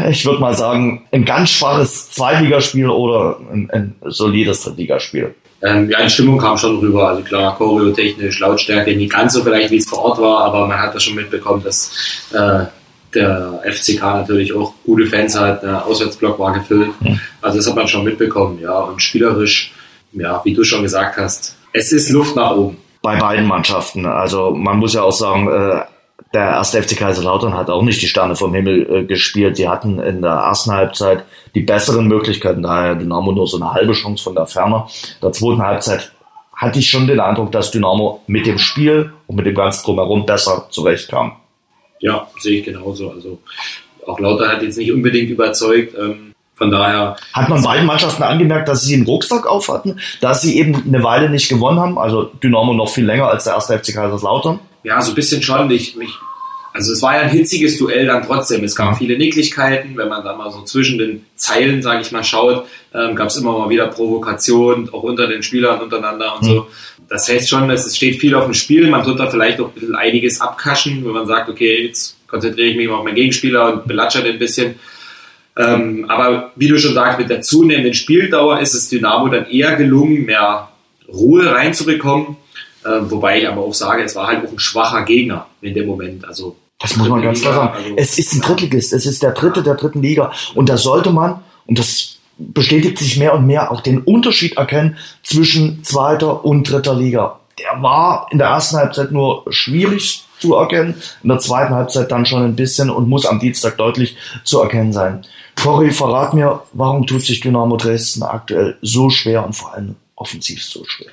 ich 0.09 0.25
würde 0.25 0.39
mal 0.39 0.55
sagen, 0.55 1.07
ein 1.11 1.23
ganz 1.23 1.51
schwaches 1.51 2.11
Zweitligaspiel 2.11 2.89
oder 2.89 3.39
ein, 3.49 3.69
ein 3.71 3.95
solides 4.03 4.63
Drittligaspiel. 4.63 5.35
Ähm, 5.61 5.89
ja, 5.89 6.03
die 6.03 6.09
Stimmung 6.09 6.37
kam 6.37 6.57
schon 6.57 6.77
rüber. 6.79 7.09
Also 7.09 7.23
klar, 7.23 7.55
choreotechnisch, 7.57 8.39
Lautstärke, 8.39 8.95
nicht 8.95 9.13
ganz 9.13 9.33
so 9.33 9.43
vielleicht, 9.43 9.71
wie 9.71 9.77
es 9.77 9.89
vor 9.89 9.99
Ort 9.99 10.21
war, 10.21 10.45
aber 10.45 10.67
man 10.67 10.79
hat 10.79 10.93
das 10.93 11.03
schon 11.03 11.15
mitbekommen, 11.15 11.63
dass 11.63 11.91
äh, 12.33 12.65
der 13.13 13.61
FCK 13.63 14.01
natürlich 14.01 14.53
auch 14.53 14.73
gute 14.85 15.05
Fans 15.05 15.39
hat. 15.39 15.63
Der 15.63 15.85
Auswärtsblock 15.85 16.37
war 16.37 16.53
gefüllt. 16.53 16.91
Also 17.41 17.57
das 17.57 17.67
hat 17.67 17.75
man 17.75 17.87
schon 17.87 18.03
mitbekommen, 18.03 18.59
ja. 18.61 18.77
Und 18.79 19.01
spielerisch, 19.01 19.73
ja, 20.11 20.41
wie 20.43 20.53
du 20.53 20.63
schon 20.63 20.83
gesagt 20.83 21.17
hast, 21.17 21.55
es 21.71 21.91
ist 21.91 22.09
Luft 22.09 22.35
nach 22.35 22.51
oben. 22.51 22.77
Bei 23.01 23.17
beiden 23.17 23.45
Mannschaften. 23.45 24.05
Also 24.05 24.51
man 24.51 24.77
muss 24.77 24.93
ja 24.93 25.03
auch 25.03 25.11
sagen, 25.11 25.47
äh, 25.47 25.81
der 26.35 26.49
erste 26.49 26.83
FC 26.83 26.97
Kaiserslautern 26.97 27.55
hat 27.55 27.69
auch 27.69 27.81
nicht 27.81 28.01
die 28.01 28.07
Sterne 28.07 28.35
vom 28.35 28.53
Himmel 28.53 28.87
äh, 28.89 29.03
gespielt. 29.05 29.57
Die 29.57 29.69
hatten 29.69 29.99
in 29.99 30.21
der 30.21 30.31
ersten 30.31 30.71
Halbzeit 30.71 31.23
die 31.55 31.61
besseren 31.61 32.07
Möglichkeiten, 32.07 32.61
daher 32.61 32.95
Dynamo 32.95 33.31
nur 33.31 33.47
so 33.47 33.57
eine 33.57 33.73
halbe 33.73 33.93
Chance 33.93 34.21
von 34.21 34.35
der 34.35 34.45
Ferne. 34.45 34.85
In 35.15 35.21
der 35.21 35.31
zweiten 35.31 35.61
Halbzeit 35.61 36.11
hatte 36.53 36.79
ich 36.79 36.89
schon 36.89 37.07
den 37.07 37.21
Eindruck, 37.21 37.53
dass 37.53 37.71
Dynamo 37.71 38.21
mit 38.27 38.45
dem 38.45 38.59
Spiel 38.59 39.13
und 39.27 39.37
mit 39.37 39.45
dem 39.45 39.55
ganzen 39.55 39.85
Drumherum 39.85 40.25
besser 40.25 40.67
zurechtkam. 40.69 41.37
Ja, 42.01 42.27
sehe 42.39 42.59
ich 42.59 42.65
genauso. 42.65 43.11
Also 43.11 43.39
auch 44.05 44.19
Lauter 44.19 44.49
hat 44.49 44.61
jetzt 44.61 44.77
nicht 44.77 44.91
unbedingt 44.91 45.29
überzeugt. 45.29 45.95
Ähm, 45.97 46.33
von 46.55 46.71
daher. 46.71 47.15
Hat 47.33 47.49
man 47.49 47.63
beiden 47.63 47.85
Mannschaften 47.85 48.23
angemerkt, 48.23 48.67
dass 48.67 48.81
sie 48.81 48.95
einen 48.95 49.05
Rucksack 49.05 49.45
auf 49.45 49.69
hatten, 49.69 49.99
dass 50.21 50.41
sie 50.41 50.57
eben 50.57 50.83
eine 50.85 51.03
Weile 51.03 51.29
nicht 51.29 51.49
gewonnen 51.49 51.79
haben? 51.79 51.97
Also 51.97 52.23
Dynamo 52.23 52.73
noch 52.73 52.89
viel 52.89 53.05
länger 53.05 53.27
als 53.27 53.45
der 53.45 53.53
erste 53.53 53.77
FC 53.77 53.93
Kaiserslautern? 53.93 54.59
Ja, 54.85 55.01
so 55.01 55.11
ein 55.11 55.15
bisschen 55.15 55.41
schon. 55.41 55.69
Ich, 55.71 55.95
mich, 55.95 56.11
also 56.71 56.93
es 56.93 57.01
war 57.01 57.15
ja 57.15 57.21
ein 57.21 57.29
hitziges 57.29 57.77
Duell 57.79 58.05
dann 58.05 58.23
trotzdem. 58.23 58.63
Es 58.63 58.75
gab 58.75 58.97
viele 58.97 59.17
Nicklichkeiten, 59.17 59.97
wenn 59.97 60.07
man 60.07 60.23
da 60.23 60.35
mal 60.35 60.51
so 60.51 60.61
zwischen 60.61 60.99
den 60.99 61.25
Zeilen, 61.35 61.81
sage 61.81 62.01
ich 62.01 62.11
mal, 62.11 62.23
schaut, 62.23 62.67
ähm, 62.93 63.15
gab 63.15 63.29
es 63.29 63.37
immer 63.37 63.57
mal 63.57 63.69
wieder 63.69 63.87
Provokationen, 63.87 64.89
auch 64.93 65.01
unter 65.01 65.27
den 65.27 65.41
Spielern 65.41 65.81
untereinander 65.81 66.35
und 66.35 66.43
mhm. 66.43 66.47
so. 66.47 66.67
Das 67.09 67.27
heißt 67.27 67.49
schon, 67.49 67.69
es 67.71 67.95
steht 67.95 68.19
viel 68.19 68.35
auf 68.35 68.45
dem 68.45 68.53
Spiel. 68.53 68.87
Man 68.87 69.03
tut 69.03 69.19
da 69.19 69.29
vielleicht 69.29 69.59
auch 69.59 69.69
ein 69.69 69.73
bisschen 69.73 69.95
einiges 69.95 70.39
abkaschen, 70.39 71.03
wenn 71.03 71.13
man 71.13 71.25
sagt, 71.25 71.49
okay, 71.49 71.87
jetzt 71.87 72.15
konzentriere 72.27 72.67
ich 72.67 72.77
mich 72.77 72.87
mal 72.87 72.95
auf 72.95 73.03
meinen 73.03 73.15
Gegenspieler 73.15 73.73
und 73.73 73.87
belatsche 73.87 74.21
den 74.21 74.33
ein 74.33 74.39
bisschen. 74.39 74.75
Ähm, 75.57 76.05
aber 76.09 76.51
wie 76.55 76.67
du 76.67 76.77
schon 76.77 76.93
sagst, 76.93 77.17
mit 77.17 77.29
der 77.29 77.41
zunehmenden 77.41 77.93
Spieldauer 77.93 78.59
ist 78.59 78.75
es 78.75 78.89
Dynamo 78.89 79.29
dann 79.29 79.49
eher 79.49 79.75
gelungen, 79.75 80.25
mehr 80.25 80.69
Ruhe 81.07 81.51
reinzubekommen. 81.51 82.37
Ähm, 82.85 83.09
wobei 83.09 83.39
ich 83.39 83.47
aber 83.47 83.61
auch 83.61 83.73
sage, 83.73 84.03
es 84.03 84.15
war 84.15 84.27
halt 84.27 84.45
auch 84.45 84.51
ein 84.51 84.59
schwacher 84.59 85.03
Gegner 85.03 85.47
in 85.61 85.73
dem 85.73 85.87
Moment. 85.87 86.25
Also 86.27 86.55
Das 86.79 86.95
muss 86.97 87.09
man 87.09 87.21
ganz 87.21 87.41
klar 87.41 87.53
sagen. 87.53 87.73
Also, 87.77 87.93
es 87.97 88.19
ist 88.19 88.33
ein 88.33 88.41
Drittligist, 88.41 88.93
es 88.93 89.05
ist 89.05 89.23
der 89.23 89.31
dritte 89.31 89.63
der 89.63 89.75
dritten 89.75 90.01
Liga. 90.01 90.31
Und 90.53 90.69
da 90.69 90.77
sollte 90.77 91.11
man, 91.11 91.41
und 91.65 91.79
das 91.79 92.17
bestätigt 92.37 92.97
sich 92.99 93.17
mehr 93.17 93.33
und 93.33 93.47
mehr, 93.47 93.71
auch 93.71 93.81
den 93.81 93.99
Unterschied 93.99 94.57
erkennen 94.57 94.97
zwischen 95.23 95.83
zweiter 95.83 96.45
und 96.45 96.69
dritter 96.69 96.93
Liga. 96.93 97.39
Der 97.57 97.81
war 97.81 98.27
in 98.31 98.37
der 98.37 98.47
ersten 98.47 98.75
Halbzeit 98.75 99.11
nur 99.11 99.45
schwierig 99.49 100.25
zu 100.39 100.55
erkennen, 100.55 100.95
in 101.23 101.29
der 101.29 101.39
zweiten 101.39 101.73
Halbzeit 101.73 102.11
dann 102.11 102.25
schon 102.25 102.43
ein 102.43 102.55
bisschen 102.55 102.89
und 102.89 103.07
muss 103.07 103.25
am 103.25 103.39
Dienstag 103.39 103.77
deutlich 103.77 104.17
zu 104.43 104.59
erkennen 104.59 104.91
sein. 104.91 105.25
Cory, 105.61 105.91
verrat 105.91 106.33
mir, 106.33 106.61
warum 106.73 107.07
tut 107.07 107.21
sich 107.21 107.39
Dynamo 107.39 107.77
Dresden 107.77 108.23
aktuell 108.23 108.77
so 108.81 109.09
schwer 109.09 109.45
und 109.45 109.53
vor 109.53 109.73
allem 109.73 109.95
offensiv 110.15 110.63
so 110.63 110.83
schwer? 110.85 111.11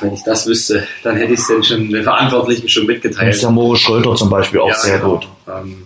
Wenn 0.00 0.14
ich 0.14 0.22
das 0.22 0.46
wüsste, 0.46 0.86
dann 1.02 1.16
hätte 1.16 1.32
ich 1.32 1.40
es 1.40 1.46
denn 1.46 1.62
schon 1.62 1.90
den 1.90 2.02
Verantwortlichen 2.02 2.68
schon 2.68 2.86
mitgeteilt. 2.86 3.28
Das 3.28 3.36
ist 3.36 3.42
ja 3.42 3.50
Moritz 3.50 3.80
Schröter 3.80 4.14
zum 4.14 4.30
Beispiel 4.30 4.60
auch 4.60 4.68
ja, 4.68 4.74
sehr 4.74 4.98
genau. 4.98 5.14
gut. 5.14 5.28
Ähm, 5.48 5.84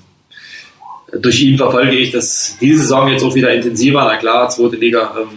durch 1.12 1.40
ihn 1.40 1.57
verfolge 1.57 1.97
ich 1.97 2.11
das 2.11 2.57
diese 2.61 2.80
Saison 2.80 3.09
jetzt 3.09 3.22
auch 3.22 3.34
wieder 3.34 3.53
intensiver. 3.53 4.05
Na 4.05 4.16
klar, 4.16 4.49
zweite 4.49 4.76
Liga 4.76 5.16
ähm, 5.20 5.28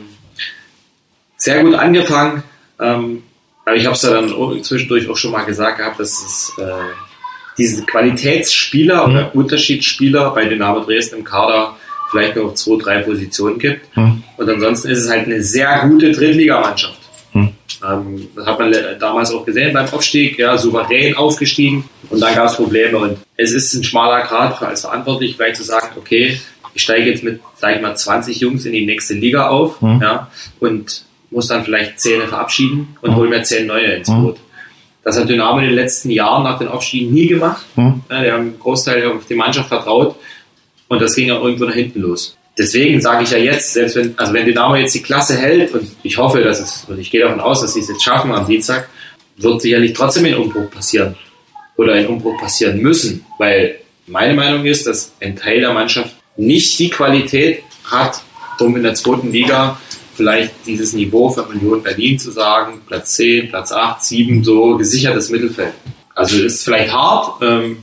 sehr 1.38 1.64
gut 1.64 1.76
angefangen. 1.76 2.44
Ähm, 2.80 3.24
aber 3.66 3.76
ich 3.76 3.86
habe 3.86 3.96
es 3.96 4.02
ja 4.02 4.12
dann 4.12 4.64
zwischendurch 4.64 5.10
auch 5.10 5.18
schon 5.18 5.32
mal 5.32 5.44
gesagt 5.44 5.78
gehabt, 5.78 6.00
dass 6.00 6.12
es 6.12 6.54
äh, 6.58 6.72
diese 7.58 7.86
Qualitätsspieler 7.86 9.08
mhm. 9.08 9.14
oder 9.14 9.36
Unterschiedsspieler 9.36 10.32
bei 10.32 10.46
Dynamo 10.46 10.80
Dresden 10.82 11.20
im 11.20 11.24
Kader 11.24 11.76
vielleicht 12.10 12.36
nur 12.36 12.46
auf 12.46 12.56
zwei, 12.56 12.78
drei 12.78 13.02
Positionen 13.04 13.60
gibt. 13.60 13.96
Mhm. 13.96 14.24
Und 14.38 14.50
ansonsten 14.50 14.90
ist 14.90 15.00
es 15.00 15.10
halt 15.10 15.26
eine 15.26 15.44
sehr 15.44 15.88
gute 15.88 16.12
Drittligamannschaft. 16.12 16.99
Mhm. 17.34 17.50
Ähm, 17.88 18.28
das 18.36 18.46
hat 18.46 18.60
man 18.60 18.74
damals 19.00 19.32
auch 19.32 19.46
gesehen 19.46 19.74
beim 19.74 19.88
Aufstieg, 19.88 20.38
ja, 20.38 20.58
souverän 20.58 21.16
aufgestiegen 21.16 21.86
und 22.10 22.20
dann 22.22 22.36
gab 22.36 22.48
es 22.48 22.56
Probleme. 22.56 22.98
Und 22.98 23.18
es 23.38 23.52
ist 23.52 23.74
ein 23.74 23.84
schmaler 23.84 24.22
Grad 24.26 24.62
als 24.62 24.82
verantwortlich, 24.82 25.36
vielleicht 25.36 25.58
zu 25.58 25.64
sagen, 25.64 25.96
okay, 25.98 26.40
ich 26.74 26.82
steige 26.82 27.10
jetzt 27.10 27.24
mit, 27.24 27.40
sag 27.56 27.76
ich 27.76 27.82
mal, 27.82 27.96
20 27.96 28.40
Jungs 28.40 28.66
in 28.66 28.74
die 28.74 28.86
nächste 28.86 29.14
Liga 29.14 29.50
auf 29.50 29.82
mhm. 29.82 30.00
ja, 30.02 30.30
und 30.60 31.04
muss 31.32 31.48
dann 31.48 31.64
vielleicht 31.64 32.00
Zähne 32.00 32.28
verabschieden 32.28 32.98
und 33.02 33.12
mhm. 33.12 33.16
hole 33.16 33.30
mir 33.30 33.44
zehn 33.44 33.68
neue 33.68 33.94
ins 33.94 34.10
mhm. 34.10 34.24
Boot. 34.24 34.38
Das 35.04 35.18
hat 35.18 35.30
Dynamo 35.30 35.60
in 35.60 35.66
den 35.66 35.76
letzten 35.76 36.10
Jahren 36.10 36.44
nach 36.44 36.60
den 36.60 36.68
Aufstiegen 36.68 37.14
nie 37.14 37.28
gemacht. 37.28 37.66
Mhm. 37.76 38.02
Ja, 38.10 38.24
die 38.24 38.32
haben 38.32 38.42
einen 38.42 38.60
Großteil 38.60 39.08
auf 39.08 39.26
die 39.26 39.36
Mannschaft 39.36 39.70
vertraut 39.70 40.16
und 40.88 41.02
das 41.02 41.16
ging 41.16 41.28
ja 41.28 41.40
irgendwo 41.40 41.66
nach 41.66 41.74
hinten 41.74 42.02
los. 42.02 42.38
Deswegen 42.60 43.00
sage 43.00 43.24
ich 43.24 43.32
ja 43.32 43.38
jetzt, 43.38 43.72
selbst 43.72 43.96
wenn, 43.96 44.14
also 44.18 44.34
wenn 44.34 44.46
Dynamo 44.46 44.76
jetzt 44.76 44.94
die 44.94 45.02
Klasse 45.02 45.38
hält 45.38 45.74
und 45.74 45.90
ich 46.04 46.18
hoffe, 46.18 46.42
dass 46.42 46.60
es, 46.60 46.86
und 46.90 47.00
ich 47.00 47.10
gehe 47.10 47.22
davon 47.22 47.40
aus, 47.40 47.62
dass 47.62 47.74
sie 47.74 47.80
es 47.80 47.88
jetzt 47.88 48.04
schaffen 48.04 48.34
am 48.34 48.46
Dienstag, 48.46 48.90
wird 49.38 49.62
sicherlich 49.62 49.94
trotzdem 49.94 50.26
ein 50.26 50.36
Umbruch 50.36 50.70
passieren. 50.70 51.16
Oder 51.78 51.94
ein 51.94 52.08
Umbruch 52.08 52.38
passieren 52.38 52.82
müssen, 52.82 53.26
weil 53.38 53.80
meine 54.08 54.34
Meinung 54.34 54.66
ist, 54.66 54.86
dass 54.86 55.14
ein 55.22 55.38
Teil 55.38 55.62
der 55.62 55.72
Mannschaft 55.72 56.14
nicht 56.36 56.78
die 56.78 56.90
Qualität 56.90 57.64
hat, 57.86 58.22
um 58.60 58.76
in 58.76 58.84
der 58.84 58.94
zweiten 58.94 59.32
Liga 59.32 59.80
vielleicht 60.16 60.52
dieses 60.66 60.92
Niveau 60.92 61.30
für 61.30 61.44
Union 61.44 61.82
Berlin 61.82 62.20
zu 62.20 62.32
sagen, 62.32 62.82
Platz 62.86 63.16
10, 63.16 63.48
Platz 63.48 63.72
8, 63.72 64.04
7, 64.04 64.44
so 64.44 64.76
gesichertes 64.76 65.30
Mittelfeld. 65.30 65.72
Also 66.14 66.44
ist 66.44 66.66
vielleicht 66.66 66.92
hart, 66.92 67.42
ähm, 67.42 67.78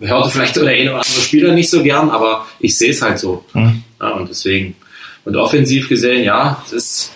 hörte 0.00 0.30
vielleicht 0.30 0.56
der 0.56 0.66
eine 0.66 0.90
oder 0.90 1.02
andere 1.02 1.20
Spieler 1.20 1.52
nicht 1.52 1.68
so 1.68 1.82
gern, 1.82 2.08
aber 2.08 2.46
ich 2.58 2.78
sehe 2.78 2.90
es 2.90 3.02
halt 3.02 3.18
so. 3.18 3.44
Mhm. 3.52 3.82
Ja, 4.04 4.10
und 4.10 4.28
deswegen, 4.28 4.76
und 5.24 5.34
offensiv 5.34 5.88
gesehen, 5.88 6.24
ja, 6.24 6.62
es 6.66 6.72
ist, 6.72 7.12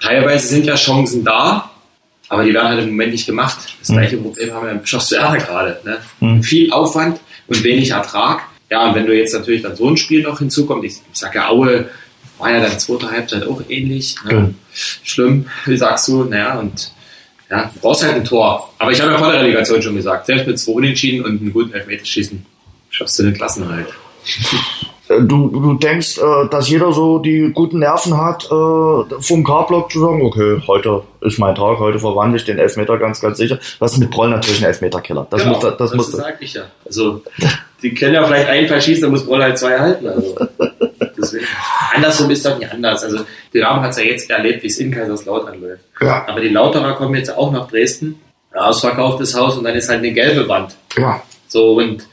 teilweise 0.00 0.48
sind 0.48 0.66
ja 0.66 0.74
Chancen 0.74 1.24
da, 1.24 1.70
aber 2.28 2.42
die 2.42 2.52
werden 2.52 2.68
halt 2.68 2.82
im 2.82 2.90
Moment 2.90 3.12
nicht 3.12 3.26
gemacht. 3.26 3.76
Das 3.78 3.90
mhm. 3.90 3.94
gleiche 3.94 4.16
Problem 4.16 4.52
haben 4.52 4.66
wir 4.66 4.72
im 4.72 4.80
Bischofswerder 4.80 5.38
gerade. 5.38 5.80
Ne? 5.84 5.98
Mhm. 6.18 6.42
Viel 6.42 6.72
Aufwand 6.72 7.20
und 7.46 7.62
wenig 7.62 7.90
Ertrag. 7.90 8.42
Ja, 8.68 8.88
und 8.88 8.96
wenn 8.96 9.06
du 9.06 9.16
jetzt 9.16 9.32
natürlich 9.32 9.62
dann 9.62 9.76
so 9.76 9.88
ein 9.88 9.96
Spiel 9.96 10.22
noch 10.22 10.40
hinzukommt, 10.40 10.84
ich, 10.84 10.94
ich 10.94 11.20
sage 11.20 11.38
ja, 11.38 11.50
Aue 11.50 11.88
war 12.38 12.50
ja 12.50 12.60
dann 12.60 12.80
zweite 12.80 13.08
Halbzeit 13.08 13.46
auch 13.46 13.62
ähnlich. 13.68 14.16
Ne? 14.24 14.54
Schlimm, 14.72 15.46
wie 15.66 15.76
sagst 15.76 16.08
du, 16.08 16.24
naja, 16.24 16.58
und 16.58 16.90
ja, 17.48 17.70
du 17.72 17.80
brauchst 17.80 18.02
halt 18.02 18.16
ein 18.16 18.24
Tor. 18.24 18.74
Aber 18.78 18.90
ich 18.90 19.00
habe 19.00 19.12
ja 19.12 19.18
vor 19.18 19.30
der 19.30 19.42
Relegation 19.42 19.80
schon 19.80 19.94
gesagt, 19.94 20.26
selbst 20.26 20.48
mit 20.48 20.58
zwei 20.58 20.72
Unentschieden 20.72 21.24
und 21.24 21.40
einem 21.40 21.52
guten 21.52 21.72
Elfmeterschießen 21.72 22.44
schaffst 22.90 23.20
du 23.20 23.22
den 23.22 23.34
Klassenhalt. 23.34 23.86
Du, 25.06 25.48
du 25.48 25.74
denkst, 25.74 26.16
äh, 26.16 26.48
dass 26.50 26.70
jeder 26.70 26.90
so 26.92 27.18
die 27.18 27.50
guten 27.52 27.80
Nerven 27.80 28.16
hat, 28.16 28.46
äh, 28.46 29.20
vom 29.20 29.44
K-Block 29.44 29.92
zu 29.92 30.00
sagen, 30.00 30.22
okay, 30.22 30.62
heute 30.66 31.02
ist 31.20 31.38
mein 31.38 31.54
Tag, 31.54 31.78
heute 31.78 31.98
verwandle 31.98 32.38
ich 32.38 32.44
den 32.44 32.58
Elfmeter 32.58 32.96
ganz, 32.96 33.20
ganz 33.20 33.36
sicher. 33.36 33.58
Was 33.80 33.98
mit 33.98 34.10
Broll 34.10 34.30
natürlich 34.30 34.62
ein 34.62 34.68
Elfmeterkiller. 34.68 35.26
Das 35.28 35.42
genau, 35.42 35.54
muss, 35.54 35.62
das, 35.62 35.76
das 35.76 35.94
muss. 35.94 36.10
Das 36.10 36.20
sag 36.20 36.40
ich 36.40 36.54
ja. 36.54 36.62
Also, 36.86 37.22
die 37.82 37.92
können 37.92 38.14
ja 38.14 38.24
vielleicht 38.24 38.48
einen 38.48 38.66
verschießen, 38.66 39.02
dann 39.02 39.10
muss 39.10 39.26
Broll 39.26 39.42
halt 39.42 39.58
zwei 39.58 39.78
halten. 39.78 40.08
Also, 40.08 40.36
deswegen. 41.18 41.44
Andersrum 41.94 42.30
ist 42.30 42.46
doch 42.46 42.58
nicht 42.58 42.72
anders. 42.72 43.04
Also, 43.04 43.18
die 43.18 43.58
Dynamo 43.58 43.82
hat 43.82 43.90
es 43.90 43.98
ja 43.98 44.04
jetzt 44.04 44.30
erlebt, 44.30 44.62
wie 44.62 44.68
es 44.68 44.78
in 44.78 44.90
Kaiserslautern 44.90 45.60
läuft. 45.60 45.84
Ja. 46.00 46.26
Aber 46.26 46.40
die 46.40 46.48
Lauterer 46.48 46.94
kommen 46.94 47.14
jetzt 47.16 47.36
auch 47.36 47.52
nach 47.52 47.68
Dresden, 47.68 48.20
ausverkauftes 48.54 49.38
Haus 49.38 49.58
und 49.58 49.64
dann 49.64 49.74
ist 49.74 49.90
halt 49.90 49.98
eine 49.98 50.12
gelbe 50.12 50.48
Wand. 50.48 50.76
Ja. 50.96 51.22
So, 51.46 51.74
und 51.74 52.06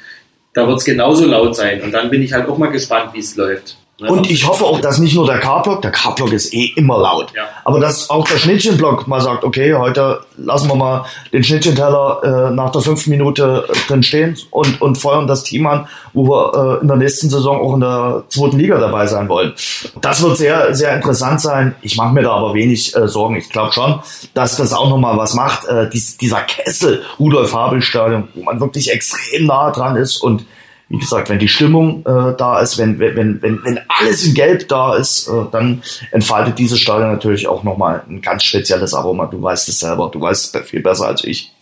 da 0.54 0.68
wird 0.68 0.80
es 0.80 0.86
genauso 0.86 1.26
laut 1.26 1.56
sein. 1.56 1.82
Und 1.82 1.92
dann 1.92 2.10
bin 2.10 2.22
ich 2.22 2.34
halt 2.34 2.48
auch 2.48 2.58
mal 2.58 2.72
gespannt, 2.72 3.14
wie 3.14 3.20
es 3.20 3.36
läuft. 3.36 3.78
Und 4.10 4.30
ich 4.30 4.48
hoffe 4.48 4.66
auch, 4.66 4.80
dass 4.80 4.98
nicht 4.98 5.16
nur 5.16 5.28
der 5.28 5.40
K-Block, 5.40 5.82
der 5.82 5.92
K-Block 5.92 6.34
ist 6.34 6.54
eh 6.54 6.74
immer 6.76 6.98
laut, 6.98 7.34
ja. 7.36 7.44
aber 7.64 7.80
dass 7.80 8.10
auch 8.10 8.28
der 8.28 8.38
Schnittchenblock 8.38 9.08
mal 9.08 9.22
sagt, 9.22 9.44
okay, 9.44 9.76
heute 9.76 10.22
lassen 10.38 10.70
wir 10.70 10.76
mal 10.76 11.06
den 11.32 11.44
Schnittchenteller 11.44 12.50
äh, 12.50 12.54
nach 12.54 12.72
der 12.72 12.82
fünften 12.82 13.12
Minute 13.12 13.66
äh, 13.70 13.88
drin 13.88 14.02
stehen 14.02 14.38
und, 14.50 14.82
und 14.82 14.98
feuern 14.98 15.28
das 15.28 15.44
Team 15.44 15.68
an, 15.68 15.88
wo 16.14 16.28
wir 16.28 16.80
äh, 16.80 16.82
in 16.82 16.88
der 16.88 16.98
nächsten 16.98 17.30
Saison 17.30 17.62
auch 17.62 17.74
in 17.76 17.82
der 17.82 18.24
zweiten 18.30 18.58
Liga 18.58 18.80
dabei 18.80 19.06
sein 19.06 19.30
wollen. 19.30 19.54
Das 20.02 20.22
wird 20.22 20.38
sehr, 20.38 20.74
sehr 20.74 20.96
interessant 20.96 21.42
sein. 21.42 21.76
Ich 21.82 21.96
mache 21.96 22.14
mir 22.14 22.24
da 22.24 22.32
aber 22.32 22.54
wenig 22.54 22.96
äh, 22.96 23.08
Sorgen. 23.08 23.36
Ich 23.36 23.50
glaube 23.50 23.72
schon, 23.72 24.00
dass 24.34 24.58
das 24.58 24.74
auch 24.74 24.90
nochmal 24.90 25.18
was 25.18 25.36
macht. 25.36 25.66
Äh, 25.66 25.90
dies, 25.90 26.18
dieser 26.18 26.42
Kessel, 26.42 27.04
Rudolf 27.20 27.54
Habel 27.54 27.82
Stadion, 27.82 28.30
wo 28.34 28.44
man 28.44 28.60
wirklich 28.60 28.92
extrem 28.92 29.46
nah 29.46 29.72
dran 29.72 29.96
ist 29.96 30.18
und 30.18 30.46
wie 30.92 30.98
gesagt, 30.98 31.30
wenn 31.30 31.40
die 31.40 31.48
Stimmung 31.48 32.02
äh, 32.06 32.36
da 32.38 32.60
ist, 32.60 32.78
wenn, 32.78 33.00
wenn, 33.00 33.42
wenn, 33.42 33.64
wenn 33.64 33.80
alles 33.88 34.26
in 34.26 34.34
Gelb 34.34 34.68
da 34.68 34.98
ist, 34.98 35.30
äh, 35.30 35.32
dann 35.50 35.82
entfaltet 36.12 36.60
dieses 36.60 36.80
Stadion 36.80 37.12
natürlich 37.12 37.48
auch 37.48 37.64
nochmal 37.64 38.04
ein 38.10 38.22
ganz 38.22 38.44
spezielles 38.44 38.94
Aroma. 38.94 39.26
Du 39.28 39.42
weißt 39.42 39.70
es 39.70 39.80
selber, 39.80 40.10
du 40.12 40.20
weißt 40.20 40.54
es 40.54 40.70
viel 40.70 40.82
besser 40.82 41.08
als 41.08 41.24
ich. 41.24 41.54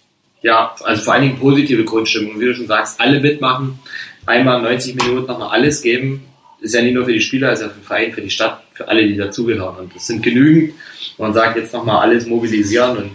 Ja, 0.42 0.74
also 0.84 1.04
vor 1.04 1.14
allen 1.14 1.24
Dingen 1.24 1.40
positive 1.40 1.84
Grundstimmung. 1.84 2.40
Wie 2.40 2.46
du 2.46 2.56
schon 2.56 2.66
sagst, 2.66 3.00
alle 3.00 3.20
mitmachen, 3.20 3.78
einmal 4.26 4.64
90 4.64 4.96
Minuten 4.96 5.28
nochmal 5.28 5.50
alles 5.50 5.84
geben. 5.84 6.26
Ist 6.60 6.74
ja 6.74 6.82
nicht 6.82 6.96
nur 6.96 7.06
für 7.06 7.14
die 7.14 7.22
Spieler, 7.22 7.54
ist 7.54 7.62
ja 7.62 7.70
für 7.70 7.76
den 7.76 7.84
Verein, 7.84 8.12
für 8.12 8.22
die 8.22 8.32
Stadt, 8.32 8.64
für 8.74 8.88
alle, 8.88 9.08
die 9.08 9.16
dazugehören. 9.16 9.76
Und 9.76 9.96
das 9.96 10.08
sind 10.08 10.24
genügend. 10.24 10.74
Man 11.20 11.34
sagt 11.34 11.56
jetzt 11.56 11.74
nochmal 11.74 12.00
alles 12.00 12.26
mobilisieren 12.26 12.98
und 12.98 13.12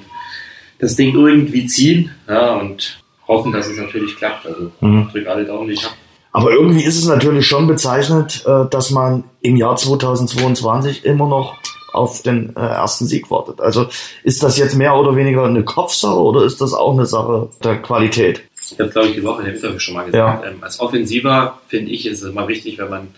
das 0.78 0.94
Ding 0.94 1.14
irgendwie 1.14 1.66
ziehen 1.66 2.10
ja, 2.28 2.52
und 2.54 3.00
hoffen, 3.26 3.52
dass 3.52 3.66
es 3.66 3.78
natürlich 3.78 4.16
klappt. 4.16 4.46
Also 4.46 4.70
mhm. 4.80 5.08
drücke 5.10 5.28
alle 5.28 5.44
Daumen, 5.44 5.68
die 5.68 5.74
ich 5.74 5.84
habe. 5.84 5.94
Aber 6.34 6.50
irgendwie 6.50 6.82
ist 6.82 6.98
es 6.98 7.06
natürlich 7.06 7.46
schon 7.46 7.68
bezeichnet, 7.68 8.44
äh, 8.44 8.68
dass 8.68 8.90
man 8.90 9.22
im 9.40 9.56
Jahr 9.56 9.76
2022 9.76 11.04
immer 11.04 11.28
noch 11.28 11.56
auf 11.92 12.22
den 12.22 12.56
äh, 12.56 12.60
ersten 12.60 13.06
Sieg 13.06 13.30
wartet. 13.30 13.60
Also 13.60 13.86
ist 14.24 14.42
das 14.42 14.58
jetzt 14.58 14.74
mehr 14.74 14.96
oder 14.96 15.14
weniger 15.14 15.44
eine 15.44 15.62
Kopfsache 15.62 16.18
oder 16.18 16.44
ist 16.44 16.60
das 16.60 16.74
auch 16.74 16.92
eine 16.92 17.06
Sache 17.06 17.50
der 17.62 17.80
Qualität? 17.80 18.42
Ich 18.68 18.80
habe, 18.80 18.90
glaube 18.90 19.08
ich, 19.08 19.14
die 19.14 19.22
Woche 19.22 19.42
in 19.42 19.44
der 19.44 19.54
Interview 19.54 19.78
schon 19.78 19.94
mal 19.94 20.06
gesagt. 20.06 20.44
Ja. 20.44 20.50
Ähm, 20.50 20.56
als 20.60 20.80
Offensiver 20.80 21.60
finde 21.68 21.92
ich, 21.92 22.04
ist 22.04 22.22
es 22.22 22.28
immer 22.28 22.48
wichtig, 22.48 22.78
wenn 22.78 22.90
man 22.90 23.08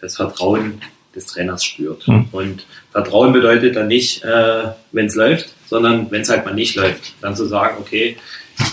das 0.00 0.14
Vertrauen 0.14 0.80
des 1.12 1.26
Trainers 1.26 1.64
spürt. 1.64 2.06
Hm. 2.06 2.28
Und 2.30 2.66
Vertrauen 2.92 3.32
bedeutet 3.32 3.74
dann 3.74 3.88
nicht, 3.88 4.22
äh, 4.22 4.68
wenn 4.92 5.06
es 5.06 5.16
läuft, 5.16 5.52
sondern 5.66 6.08
wenn 6.12 6.22
es 6.22 6.30
halt 6.30 6.44
mal 6.44 6.54
nicht 6.54 6.76
läuft. 6.76 7.14
Dann 7.20 7.34
zu 7.34 7.46
sagen, 7.46 7.78
okay, 7.80 8.16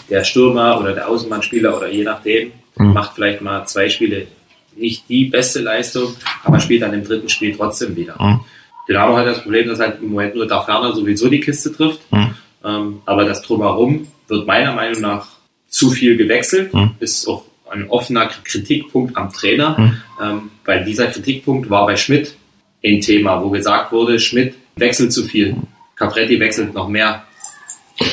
der 0.07 0.23
Stürmer 0.23 0.79
oder 0.79 0.93
der 0.93 1.09
Außenbahnspieler 1.09 1.75
oder 1.75 1.87
je 1.87 2.03
nachdem 2.03 2.51
mhm. 2.77 2.93
macht 2.93 3.15
vielleicht 3.15 3.41
mal 3.41 3.65
zwei 3.65 3.89
Spiele 3.89 4.27
nicht 4.75 5.09
die 5.09 5.25
beste 5.25 5.61
Leistung, 5.61 6.15
aber 6.43 6.59
spielt 6.59 6.83
dann 6.83 6.93
im 6.93 7.03
dritten 7.03 7.29
Spiel 7.29 7.55
trotzdem 7.55 7.95
wieder. 7.95 8.15
Mhm. 8.19 8.41
Dynamo 8.87 9.17
hat 9.17 9.27
das 9.27 9.41
Problem, 9.41 9.67
dass 9.67 9.79
halt 9.79 10.01
im 10.01 10.09
Moment 10.09 10.35
nur 10.35 10.47
da 10.47 10.61
Ferner 10.61 10.93
sowieso 10.93 11.29
die 11.29 11.39
Kiste 11.39 11.73
trifft. 11.73 12.01
Mhm. 12.11 12.35
Ähm, 12.63 13.01
aber 13.05 13.25
das 13.25 13.41
Drumherum 13.41 14.07
wird 14.27 14.47
meiner 14.47 14.73
Meinung 14.73 15.01
nach 15.01 15.27
zu 15.67 15.89
viel 15.89 16.17
gewechselt. 16.17 16.73
Mhm. 16.73 16.91
Ist 16.99 17.27
auch 17.27 17.43
ein 17.69 17.89
offener 17.89 18.27
Kritikpunkt 18.27 19.17
am 19.17 19.31
Trainer, 19.31 19.77
mhm. 19.77 19.97
ähm, 20.21 20.51
weil 20.65 20.85
dieser 20.85 21.07
Kritikpunkt 21.07 21.69
war 21.69 21.85
bei 21.85 21.97
Schmidt 21.97 22.35
ein 22.83 23.01
Thema, 23.01 23.43
wo 23.43 23.49
gesagt 23.49 23.91
wurde, 23.91 24.19
Schmidt 24.19 24.55
wechselt 24.75 25.11
zu 25.11 25.23
viel. 25.23 25.53
Mhm. 25.53 25.63
Capretti 25.95 26.39
wechselt 26.39 26.73
noch 26.73 26.87
mehr. 26.87 27.23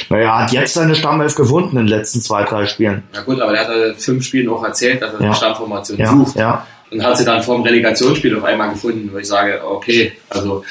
Naja, 0.09 0.41
hat 0.41 0.53
jetzt 0.53 0.74
seine 0.74 0.95
Stammelf 0.95 1.35
gefunden 1.35 1.76
in 1.76 1.87
den 1.87 1.89
letzten 1.89 2.20
zwei, 2.20 2.45
drei 2.45 2.66
Spielen. 2.66 3.03
Na 3.12 3.22
gut, 3.22 3.41
aber 3.41 3.55
er 3.55 3.68
hat 3.68 3.76
in 3.76 3.95
fünf 3.97 4.24
Spielen 4.24 4.49
auch 4.49 4.64
erzählt, 4.64 5.03
dass 5.03 5.12
er 5.14 5.20
ja. 5.20 5.26
eine 5.26 5.35
Stammformation 5.35 5.99
ja. 5.99 6.11
sucht. 6.11 6.37
Ja. 6.37 6.66
Und 6.91 7.03
hat 7.05 7.18
sie 7.18 7.24
dann 7.24 7.43
vor 7.43 7.57
dem 7.57 7.64
Relegationsspiel 7.64 8.37
auf 8.37 8.45
einmal 8.45 8.70
gefunden, 8.70 9.11
wo 9.12 9.18
ich 9.18 9.26
sage, 9.26 9.61
okay, 9.64 10.12
also 10.30 10.64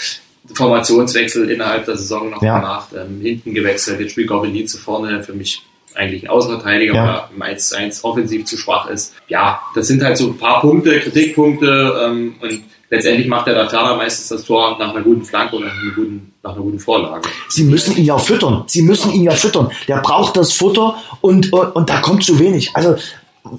Formationswechsel 0.53 1.49
innerhalb 1.49 1.85
der 1.85 1.97
Saison 1.97 2.29
noch 2.29 2.41
ja. 2.41 2.59
gemacht, 2.59 2.89
ähm, 2.95 3.21
hinten 3.21 3.53
gewechselt, 3.53 3.99
jetzt 3.99 4.11
spielt 4.11 4.27
Gorbelin 4.27 4.67
zu 4.67 4.77
vorne, 4.77 5.23
für 5.23 5.33
mich 5.33 5.63
eigentlich 5.95 6.23
ein 6.23 6.29
Außenverteidiger 6.29 6.93
Ja. 6.93 7.03
oder 7.03 7.29
im 7.35 7.41
1 7.41 7.69
zu 7.69 7.77
1 7.77 8.03
offensiv 8.03 8.45
zu 8.45 8.57
schwach 8.57 8.89
ist. 8.89 9.13
Ja, 9.27 9.61
das 9.75 9.87
sind 9.87 10.03
halt 10.03 10.17
so 10.17 10.27
ein 10.27 10.37
paar 10.37 10.61
Punkte, 10.61 10.99
Kritikpunkte 10.99 12.01
ähm, 12.03 12.35
und 12.41 12.63
letztendlich 12.89 13.27
macht 13.27 13.47
der 13.47 13.55
da 13.55 13.69
Ferner 13.69 13.95
meistens 13.95 14.27
das 14.29 14.43
Tor 14.43 14.77
nach 14.79 14.93
einer 14.93 15.03
guten 15.03 15.23
Flanke 15.23 15.55
oder 15.55 15.67
nach 15.67 15.81
einer 15.81 15.91
guten, 15.91 16.32
nach 16.43 16.53
einer 16.53 16.61
guten 16.61 16.79
Vorlage. 16.79 17.21
Sie 17.47 17.63
müssen 17.63 17.95
ihn 17.95 18.03
ja 18.03 18.17
füttern. 18.17 18.63
Sie 18.67 18.81
müssen 18.81 19.13
ihn 19.13 19.23
ja 19.23 19.31
füttern. 19.31 19.71
Der 19.87 19.97
braucht 19.97 20.35
das 20.35 20.51
Futter 20.51 20.95
und, 21.21 21.51
und, 21.53 21.75
und 21.75 21.89
da 21.89 21.99
kommt 22.01 22.23
zu 22.25 22.37
wenig. 22.37 22.71
Also, 22.73 22.95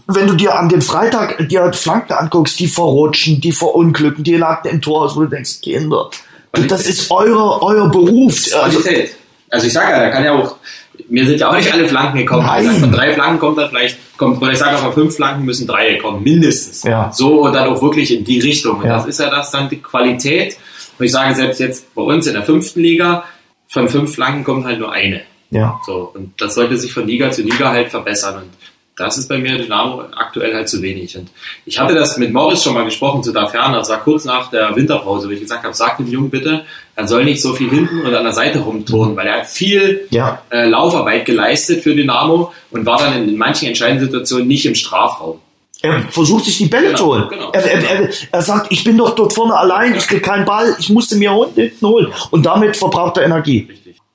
wenn 0.06 0.26
du 0.26 0.34
dir 0.34 0.58
an 0.58 0.68
dem 0.68 0.82
Freitag 0.82 1.48
dir 1.48 1.72
Flanken 1.72 2.12
anguckst, 2.12 2.58
die 2.60 2.66
verrutschen, 2.66 3.40
die 3.40 3.52
verunglücken, 3.52 4.22
die 4.22 4.36
lagten 4.36 4.68
im 4.68 4.82
Tor 4.82 5.02
aus, 5.04 5.16
wo 5.16 5.20
du 5.20 5.28
denkst, 5.28 5.60
Kinder, 5.62 6.10
das 6.68 6.86
ist 6.86 7.10
eure, 7.10 7.62
euer 7.62 7.88
Beruf. 7.90 8.46
Also, 8.54 8.80
Qualität. 8.80 9.16
Also 9.50 9.66
ich 9.66 9.72
sage 9.72 9.92
ja, 9.92 10.00
da 10.00 10.10
kann 10.10 10.24
ja 10.24 10.32
auch, 10.32 10.56
mir 11.08 11.26
sind 11.26 11.40
ja 11.40 11.48
auch 11.50 11.56
nicht 11.56 11.72
alle 11.72 11.88
Flanken 11.88 12.18
gekommen. 12.18 12.44
Nein. 12.46 12.66
Von 12.80 12.92
drei 12.92 13.14
Flanken 13.14 13.38
kommt 13.38 13.58
dann 13.58 13.68
vielleicht, 13.68 13.98
kommt, 14.16 14.42
oder 14.42 14.52
ich 14.52 14.58
sage 14.58 14.76
auch 14.76 14.80
von 14.80 14.92
fünf 14.92 15.16
Flanken 15.16 15.44
müssen 15.44 15.66
drei 15.66 15.96
kommen, 15.96 16.22
mindestens. 16.22 16.82
Ja. 16.82 17.10
So 17.12 17.42
und 17.42 17.52
dann 17.52 17.68
auch 17.68 17.80
wirklich 17.80 18.12
in 18.12 18.24
die 18.24 18.40
Richtung. 18.40 18.78
Und 18.78 18.86
Ja. 18.86 18.96
das 18.96 19.06
ist 19.06 19.20
ja 19.20 19.30
das 19.30 19.50
dann 19.50 19.68
die 19.68 19.80
Qualität. 19.80 20.56
Und 20.98 21.04
ich 21.04 21.12
sage 21.12 21.34
selbst 21.34 21.60
jetzt 21.60 21.94
bei 21.94 22.02
uns 22.02 22.26
in 22.26 22.34
der 22.34 22.42
fünften 22.42 22.80
Liga, 22.80 23.24
von 23.68 23.88
fünf 23.88 24.14
Flanken 24.14 24.44
kommt 24.44 24.64
halt 24.64 24.78
nur 24.78 24.92
eine. 24.92 25.22
ja. 25.50 25.80
So, 25.86 26.12
und 26.14 26.32
das 26.40 26.54
sollte 26.54 26.76
sich 26.76 26.92
von 26.92 27.06
Liga 27.06 27.30
zu 27.30 27.42
Liga 27.42 27.70
halt 27.70 27.90
verbessern. 27.90 28.36
Und 28.42 28.50
das 28.96 29.18
ist 29.18 29.28
bei 29.28 29.38
mir 29.38 29.58
Dynamo 29.58 30.04
aktuell 30.14 30.54
halt 30.54 30.68
zu 30.68 30.80
wenig. 30.80 31.16
Und 31.18 31.28
ich 31.66 31.80
hatte 31.80 31.94
das 31.94 32.16
mit 32.16 32.32
Morris 32.32 32.62
schon 32.62 32.74
mal 32.74 32.84
gesprochen 32.84 33.24
zu 33.24 33.32
da 33.32 33.48
Ferner. 33.48 33.78
Das 33.78 33.88
war 33.88 33.98
kurz 34.04 34.24
nach 34.24 34.50
der 34.50 34.76
Winterpause, 34.76 35.26
wo 35.26 35.32
ich 35.32 35.40
gesagt 35.40 35.64
habe, 35.64 35.74
sag 35.74 35.96
dem 35.96 36.06
Jungen 36.06 36.30
bitte, 36.30 36.64
er 36.94 37.08
soll 37.08 37.24
nicht 37.24 37.42
so 37.42 37.54
viel 37.54 37.68
hinten 37.70 38.02
und 38.02 38.14
an 38.14 38.22
der 38.22 38.32
Seite 38.32 38.60
rumturnen, 38.60 39.16
weil 39.16 39.26
er 39.26 39.38
hat 39.40 39.46
viel 39.48 40.06
Ja. 40.10 40.40
äh, 40.50 40.68
Laufarbeit 40.68 41.24
geleistet 41.24 41.82
für 41.82 41.96
Dynamo 41.96 42.52
und 42.70 42.86
war 42.86 42.98
dann 42.98 43.28
in 43.28 43.36
manchen 43.36 43.66
entscheidenden 43.66 44.04
Situationen 44.06 44.46
nicht 44.46 44.64
im 44.66 44.76
Strafraum. 44.76 45.40
Er 45.84 46.00
versucht 46.10 46.44
sich 46.46 46.58
die 46.58 46.66
Bälle 46.66 46.86
Genau, 46.86 46.98
zu 46.98 47.06
holen. 47.06 47.24
genau. 47.28 47.50
Er, 47.52 47.64
er, 47.64 48.00
er, 48.00 48.08
er 48.32 48.42
sagt, 48.42 48.66
ich 48.72 48.82
bin 48.84 48.96
doch 48.96 49.14
dort 49.14 49.32
vorne 49.32 49.54
allein, 49.54 49.94
ich 49.94 50.06
krieg 50.08 50.22
keinen 50.22 50.44
Ball, 50.44 50.74
ich 50.78 50.88
musste 50.90 51.16
mir 51.16 51.32
hinten 51.54 51.86
holen. 51.86 52.08
Und 52.30 52.46
damit 52.46 52.76
verbraucht 52.76 53.18
er 53.18 53.24
Energie. 53.24 53.68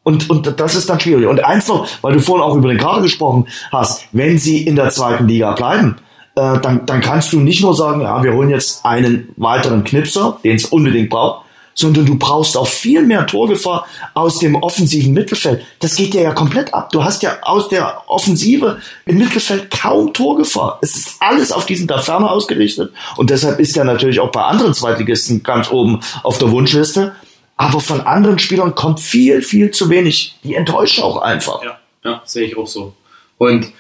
Und, 0.03 0.29
und 0.29 0.59
das 0.59 0.75
ist 0.75 0.89
dann 0.89 0.99
schwierig. 0.99 1.27
Und 1.27 1.43
eins 1.45 1.67
noch, 1.67 1.87
weil 2.01 2.13
du 2.13 2.19
vorhin 2.21 2.43
auch 2.43 2.55
über 2.55 2.69
den 2.69 2.79
Kader 2.79 3.01
gesprochen 3.03 3.47
hast, 3.71 4.05
wenn 4.11 4.37
sie 4.39 4.63
in 4.65 4.75
der 4.75 4.89
zweiten 4.89 5.27
Liga 5.27 5.51
bleiben, 5.53 5.97
äh, 6.35 6.59
dann, 6.59 6.85
dann 6.85 7.01
kannst 7.01 7.31
du 7.33 7.39
nicht 7.39 7.61
nur 7.61 7.75
sagen, 7.75 8.01
ja, 8.01 8.23
wir 8.23 8.33
holen 8.33 8.49
jetzt 8.49 8.83
einen 8.85 9.29
weiteren 9.37 9.83
Knipser, 9.83 10.39
den 10.43 10.55
es 10.55 10.65
unbedingt 10.65 11.09
braucht, 11.09 11.45
sondern 11.79 12.05
du 12.05 12.17
brauchst 12.17 12.57
auch 12.57 12.67
viel 12.67 13.03
mehr 13.03 13.25
Torgefahr 13.25 13.87
aus 14.13 14.39
dem 14.39 14.55
offensiven 14.55 15.13
Mittelfeld. 15.13 15.65
Das 15.79 15.95
geht 15.95 16.13
dir 16.13 16.21
ja 16.21 16.33
komplett 16.33 16.73
ab. 16.73 16.91
Du 16.91 17.05
hast 17.05 17.23
ja 17.23 17.37
aus 17.41 17.69
der 17.69 18.03
Offensive 18.07 18.81
im 19.05 19.17
Mittelfeld 19.17 19.71
kaum 19.71 20.11
Torgefahr. 20.11 20.79
Es 20.81 20.97
ist 20.97 21.15
alles 21.21 21.53
auf 21.53 21.65
diesen 21.65 21.87
da 21.87 21.99
Ferne 21.99 22.29
ausgerichtet. 22.29 22.91
Und 23.15 23.29
deshalb 23.29 23.61
ist 23.61 23.77
er 23.77 23.85
natürlich 23.85 24.19
auch 24.19 24.29
bei 24.29 24.41
anderen 24.41 24.73
Zweitligisten 24.73 25.41
ganz 25.41 25.71
oben 25.71 26.01
auf 26.23 26.37
der 26.37 26.51
Wunschliste. 26.51 27.15
Aber 27.55 27.79
von 27.79 28.01
anderen 28.01 28.39
Spielern 28.39 28.75
kommt 28.75 28.99
viel, 28.99 29.41
viel 29.41 29.71
zu 29.71 29.89
wenig. 29.89 30.37
Die 30.43 30.55
enttäuschen 30.55 31.05
auch 31.05 31.21
einfach. 31.21 31.63
Ja, 31.63 31.79
ja, 32.03 32.21
sehe 32.25 32.45
ich 32.45 32.57
auch 32.57 32.67
so. 32.67 32.93
Und 33.37 33.71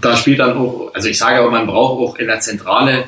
da 0.00 0.16
spielt 0.16 0.38
dann 0.38 0.56
auch, 0.56 0.92
also 0.94 1.08
ich 1.08 1.18
sage 1.18 1.42
auch, 1.42 1.50
man 1.50 1.66
braucht 1.66 2.00
auch 2.00 2.16
in 2.16 2.26
der 2.26 2.40
Zentrale, 2.40 3.04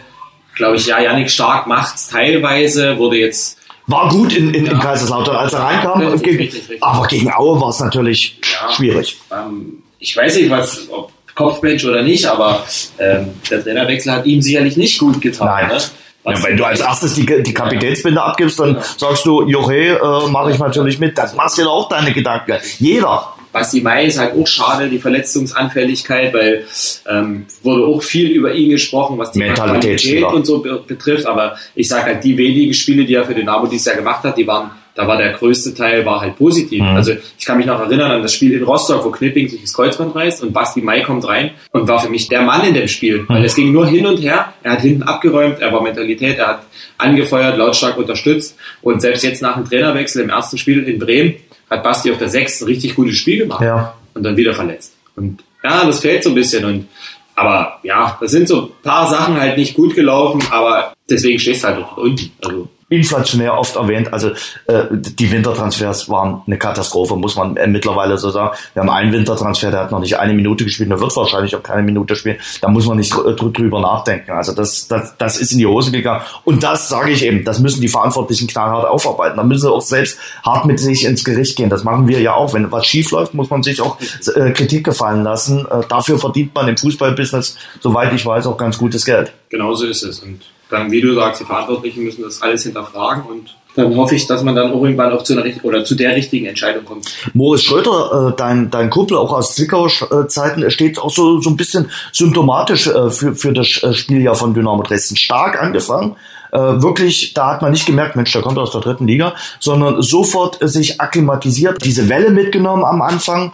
glaube 0.57 0.77
ich, 0.77 0.87
ja, 0.87 1.01
Yannick 1.01 1.31
Stark 1.31 1.67
macht's 1.67 2.09
teilweise, 2.09 2.99
wurde 2.99 3.17
jetzt 3.17 3.60
War 3.87 4.09
gut 4.09 4.33
in, 4.35 4.55
in, 4.55 4.67
in 4.67 4.73
Ja. 4.73 4.79
Kaiserslautern, 4.79 5.35
als 5.37 5.53
er 5.53 5.61
reinkam. 5.61 6.01
Richtig, 6.01 6.23
gegen, 6.23 6.39
richtig. 6.45 6.83
Aber 6.83 7.07
gegen 7.09 7.33
Aue 7.33 7.61
war 7.61 7.71
es 7.71 7.81
natürlich 7.81 8.39
Ja. 8.43 8.73
schwierig. 8.73 9.19
Ähm, 9.33 9.83
ich 9.99 10.17
weiß 10.17 10.37
nicht, 10.37 10.51
was, 10.51 10.89
ob 10.91 11.11
Kopfmensch 11.35 11.85
oder 11.85 12.03
nicht, 12.03 12.27
aber 12.27 12.65
ähm, 12.99 13.31
der 13.51 13.63
Trainerwechsel 13.65 14.13
hat 14.13 14.27
ihm 14.27 14.43
sicherlich 14.43 14.77
nicht 14.77 14.99
gut 14.99 15.21
getan. 15.21 15.47
Nein. 15.49 15.69
Ne? 15.69 15.79
Ja, 16.27 16.43
wenn 16.45 16.57
du 16.57 16.65
als 16.65 16.81
erstes 16.81 17.15
die, 17.15 17.25
die 17.43 17.55
Kapitänsbinde 17.55 18.23
abgibst, 18.23 18.61
dann 18.61 18.77
sagst 18.99 19.25
du, 19.25 19.47
Joche, 19.49 19.75
äh, 19.99 20.29
mache 20.29 20.51
ich 20.51 20.59
natürlich 20.59 20.99
mit. 20.99 21.17
Das 21.17 21.35
machst 21.35 21.57
dir 21.57 21.65
doch 21.65 21.73
auch 21.73 21.89
deine 21.89 22.13
Gedanken. 22.13 22.59
Jeder. 22.79 23.33
Basti 23.53 23.81
Mai 23.81 24.07
ist 24.07 24.19
halt 24.19 24.35
auch 24.35 24.47
schade, 24.47 24.89
die 24.89 24.99
Verletzungsanfälligkeit, 24.99 26.33
weil 26.33 26.65
ähm, 27.09 27.47
wurde 27.63 27.85
auch 27.85 28.03
viel 28.03 28.31
über 28.31 28.53
ihn 28.55 28.71
gesprochen, 28.71 29.19
was 29.19 29.33
die. 29.33 29.41
Qualität 29.41 30.25
und 30.25 30.47
so 30.47 30.59
be 30.59 30.83
betrifft. 30.87 31.27
Aber 31.27 31.57
ich 31.75 31.89
sage 31.89 32.05
halt, 32.05 32.25
die 32.25 32.37
wenigen 32.37 32.73
Spiele, 32.75 33.05
die 33.05 33.15
er 33.15 33.25
für 33.25 33.35
Dynamo 33.35 33.67
dieses 33.67 33.87
Jahr 33.87 33.97
gemacht 33.97 34.23
hat, 34.23 34.37
die 34.37 34.47
waren, 34.47 34.71
da 34.95 35.07
war 35.09 35.17
der 35.17 35.33
größte 35.33 35.75
Teil 35.75 36.07
war 36.07 36.21
halt 36.21 36.37
positiv. 36.37 36.81
Mhm. 36.81 36.89
Also 36.89 37.13
ich 37.39 37.45
kann 37.45 37.57
mich 37.59 37.67
noch 37.67 37.81
erinnern 37.81 38.13
an 38.13 38.23
das 38.23 38.35
Spiel 38.35 38.53
in 38.53 38.63
Rostock, 38.63 39.05
wo 39.05 39.11
Knipping 39.11 39.49
sich 39.49 39.63
das 39.63 39.73
Kreuzband 39.73 40.15
reißt 40.15 40.43
und 40.45 40.53
Basti 40.53 40.81
Mai 40.81 41.01
kommt 41.01 41.27
rein 41.27 41.51
und 41.73 41.89
war 41.89 42.01
für 42.01 42.11
mich 42.11 42.29
der 42.29 42.43
Mann 42.43 42.65
in 42.67 42.75
dem 42.75 42.89
Spiel, 42.89 43.25
weil 43.27 43.45
es 43.45 43.57
ging 43.57 43.73
nur 43.73 43.87
hin 43.87 44.07
und 44.07 44.19
her. 44.19 44.53
Er 44.63 44.73
hat 44.73 44.83
hinten 44.83 45.03
abgeräumt, 45.03 45.61
er 45.61 45.73
war 45.73 45.83
Mentalität, 45.83 46.39
er 46.39 46.47
hat 46.47 46.63
angefeuert, 46.99 47.57
lautstark 47.57 47.97
unterstützt 47.97 48.57
und 48.83 49.01
selbst 49.01 49.25
jetzt 49.25 49.43
nach 49.43 49.57
dem 49.57 49.65
Trainerwechsel 49.65 50.23
im 50.23 50.31
ersten 50.31 50.57
Spiel 50.59 50.85
in 50.85 50.99
Bremen 50.99 51.35
hat 51.71 51.83
Basti 51.83 52.11
auf 52.11 52.19
der 52.19 52.29
6 52.29 52.63
ein 52.63 52.65
richtig 52.67 52.95
gutes 52.97 53.17
Spiel 53.17 53.39
gemacht 53.39 53.63
Ja. 53.63 53.95
und 54.15 54.23
dann 54.23 54.37
wieder 54.37 54.53
verletzt. 54.55 54.95
Und 55.17 55.43
ja, 55.63 55.85
das 55.85 56.01
fehlt 56.01 56.23
so 56.25 56.31
ein 56.31 56.35
bisschen. 56.35 56.65
Und 56.65 56.89
aber 57.37 57.79
ja, 57.85 58.19
da 58.21 58.27
sind 58.29 58.49
so 58.49 58.63
ein 58.67 58.69
paar 58.83 59.09
Sachen 59.09 59.41
halt 59.41 59.57
nicht 59.57 59.75
gut 59.75 59.95
gelaufen, 59.95 60.43
aber 60.51 60.93
deswegen 61.09 61.39
stehst 61.39 61.63
du 61.65 61.69
halt 61.69 61.83
auch 61.83 61.97
unten. 61.97 62.31
Also 62.45 62.69
inflationär 62.91 63.57
oft 63.59 63.77
erwähnt. 63.77 64.13
Also 64.13 64.31
äh, 64.67 64.85
die 64.91 65.31
Wintertransfers 65.33 66.09
waren 66.09 66.43
eine 66.47 66.59
Katastrophe, 66.59 67.17
muss 67.17 67.37
man 67.37 67.57
äh, 67.57 67.67
mittlerweile 67.67 68.19
so 68.19 68.31
sagen. 68.31 68.51
Wir 68.75 68.83
haben 68.83 68.91
einen 68.91 69.13
Wintertransfer, 69.13 69.71
der 69.71 69.81
hat 69.81 69.93
noch 69.93 70.01
nicht 70.01 70.19
eine 70.19 70.35
Minute 70.35 70.65
gespielt, 70.65 70.91
der 70.91 71.01
wird 71.01 71.17
wahrscheinlich 71.17 71.55
auch 71.57 71.63
keine 71.63 71.83
Minute 71.83 72.17
spielen. 72.17 72.37
Da 72.61 72.69
muss 72.69 72.87
man 72.87 72.99
nicht 72.99 73.13
dr 73.13 73.33
dr- 73.33 73.53
drüber 73.53 73.81
nachdenken. 73.81 74.33
Also 74.33 74.53
das, 74.53 74.89
das, 74.89 75.17
das 75.17 75.39
ist 75.39 75.53
in 75.53 75.59
die 75.59 75.67
Hose 75.67 75.93
gegangen. 75.93 76.23
Und 76.45 76.63
das 76.63 76.89
sage 76.89 77.13
ich 77.13 77.25
eben, 77.25 77.45
das 77.45 77.61
müssen 77.61 77.81
die 77.81 77.89
Verantwortlichen 77.89 78.49
knallhart 78.49 78.87
aufarbeiten. 78.87 79.37
Da 79.37 79.45
müssen 79.45 79.63
sie 79.63 79.73
auch 79.73 79.81
selbst 79.81 80.19
hart 80.45 80.67
mit 80.67 80.81
sich 80.81 81.05
ins 81.05 81.25
Gericht 81.25 81.57
gehen. 81.57 81.71
Das 81.71 81.85
machen 81.85 82.09
wir 82.09 82.21
ja 82.21 82.35
auch. 82.35 82.53
Wenn 82.55 82.71
was 82.73 82.85
schief 82.87 83.13
läuft, 83.13 83.35
muss 83.35 83.51
man 83.51 83.63
sich 83.63 83.81
auch 83.81 83.99
äh, 84.35 84.51
Kritik 84.51 84.85
gefallen 84.85 85.23
lassen. 85.23 85.65
Äh, 85.71 85.83
dafür 85.89 86.19
verdient 86.19 86.55
man 86.55 86.67
im 86.67 86.77
Fußballbusiness, 86.77 87.57
soweit 87.81 88.13
ich 88.13 88.27
weiß, 88.27 88.47
auch 88.49 88.57
ganz 88.57 88.77
gutes 88.77 89.05
Geld. 89.05 89.33
genauso 89.49 89.87
ist 89.87 90.03
es. 90.03 90.19
Und 90.21 90.41
dann, 90.71 90.91
wie 90.91 91.01
du 91.01 91.15
sagst, 91.15 91.41
die 91.41 91.45
Verantwortlichen 91.45 92.05
müssen 92.05 92.23
das 92.23 92.41
alles 92.43 92.63
hinterfragen 92.63 93.25
und 93.25 93.57
dann 93.77 93.97
hoffe 93.97 94.17
ich, 94.17 94.27
dass 94.27 94.43
man 94.43 94.57
dann 94.57 94.73
auch 94.73 94.83
irgendwann 94.83 95.13
auch 95.13 95.23
zu 95.23 95.39
einer 95.39 95.49
oder 95.63 95.85
zu 95.85 95.95
der 95.95 96.17
richtigen 96.17 96.47
Entscheidung 96.47 96.85
kommt. 96.85 97.07
Moritz 97.35 97.63
Schröter, 97.63 98.31
äh, 98.31 98.37
dein, 98.37 98.71
dein 98.71 98.91
Kumpel 98.91 99.17
auch 99.17 99.33
aus 99.33 99.55
Zwickau-Zeiten, 99.55 100.69
steht 100.71 100.99
auch 100.99 101.11
so, 101.11 101.41
so 101.41 101.51
ein 101.51 101.57
bisschen 101.57 101.89
symptomatisch 102.13 102.89
äh, 102.89 103.11
für, 103.11 103.35
für 103.35 103.53
das 103.53 103.83
äh, 103.83 103.95
Spieljahr 103.95 104.35
von 104.35 104.55
Dynamo 104.55 104.83
Dresden. 104.83 105.17
Stark 105.17 105.63
angefangen. 105.63 106.17
Äh, 106.53 106.59
wirklich, 106.59 107.33
da 107.33 107.53
hat 107.53 107.63
man 107.63 107.71
nicht 107.71 107.87
gemerkt, 107.87 108.17
Mensch, 108.17 108.33
der 108.33 108.43
kommt 108.43 108.59
aus 108.59 108.73
der 108.73 108.81
dritten 108.81 109.07
Liga, 109.07 109.35
sondern 109.61 110.03
sofort 110.03 110.61
äh, 110.61 110.67
sich 110.67 111.01
akklimatisiert, 111.01 111.85
diese 111.85 112.09
Welle 112.09 112.31
mitgenommen 112.31 112.85
am 112.85 113.03
Anfang 113.03 113.53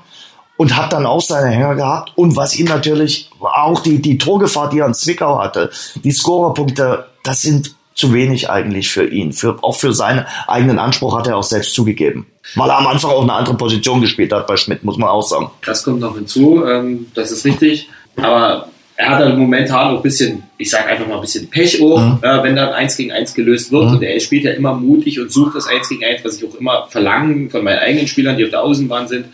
und 0.57 0.76
hat 0.76 0.92
dann 0.92 1.07
auch 1.07 1.20
seine 1.20 1.50
Hänger 1.50 1.74
gehabt. 1.74 2.12
Und 2.16 2.36
was 2.36 2.59
ihm 2.59 2.66
natürlich 2.66 3.30
auch 3.40 3.80
die, 3.80 4.00
die 4.00 4.18
Torgefahr, 4.18 4.70
die 4.70 4.78
er 4.78 4.86
in 4.86 4.94
Zwickau 4.94 5.38
hatte, 5.38 5.70
die 6.02 6.12
Scorerpunkte, 6.12 7.07
das 7.22 7.42
sind 7.42 7.74
zu 7.94 8.12
wenig 8.12 8.50
eigentlich 8.50 8.90
für 8.90 9.07
ihn. 9.07 9.32
Für, 9.32 9.59
auch 9.62 9.76
für 9.76 9.92
seinen 9.94 10.26
eigenen 10.46 10.78
Anspruch 10.78 11.16
hat 11.18 11.26
er 11.26 11.36
auch 11.36 11.42
selbst 11.42 11.72
zugegeben. 11.74 12.26
Weil 12.54 12.68
er 12.68 12.78
am 12.78 12.86
Anfang 12.86 13.11
auch 13.11 13.22
eine 13.22 13.32
andere 13.32 13.57
Position 13.57 14.00
gespielt 14.02 14.32
hat 14.32 14.46
bei 14.46 14.57
Schmidt, 14.57 14.84
muss 14.84 14.98
man 14.98 15.09
auch 15.09 15.22
sagen. 15.22 15.50
Das 15.64 15.82
kommt 15.82 16.00
noch 16.00 16.14
hinzu, 16.14 16.64
ähm, 16.66 17.07
das 17.14 17.30
ist 17.32 17.44
richtig. 17.44 17.88
Aber 18.16 18.68
er 18.96 19.09
hat 19.11 19.18
halt 19.18 19.36
momentan 19.38 19.88
auch 19.92 19.96
ein 19.96 20.02
bisschen, 20.02 20.42
ich 20.59 20.70
sage 20.70 20.86
einfach 20.86 21.07
mal 21.07 21.16
ein 21.16 21.20
bisschen 21.22 21.48
Pech 21.48 21.82
auch, 21.82 21.98
Mhm. 22.00 22.18
äh, 22.22 22.42
wenn 22.42 22.57
dann 22.57 22.72
eins 22.74 22.96
gegen 22.96 23.12
eins 23.12 23.34
gelöst 23.34 23.72
wird. 23.72 23.84
Mhm. 23.86 23.90
Und 23.96 24.02
er 24.02 24.20
spielt 24.20 24.44
ja 24.44 24.52
immer 24.52 24.74
mutig 24.74 25.18
und 25.20 25.32
sucht 25.32 25.54
das 25.54 25.66
eins 25.66 25.88
gegen 25.88 26.04
eins, 26.04 26.20
was 26.24 26.36
ich 26.36 26.48
auch 26.48 26.54
immer 26.54 26.86
verlange 26.88 27.48
von 27.50 27.64
meinen 27.64 27.78
eigenen 27.78 28.07
Spielern, 28.07 28.36
die 28.36 28.44
auf 28.44 28.50
der 28.50 28.62
Außenbahn 28.62 29.09
sind. 29.09 29.26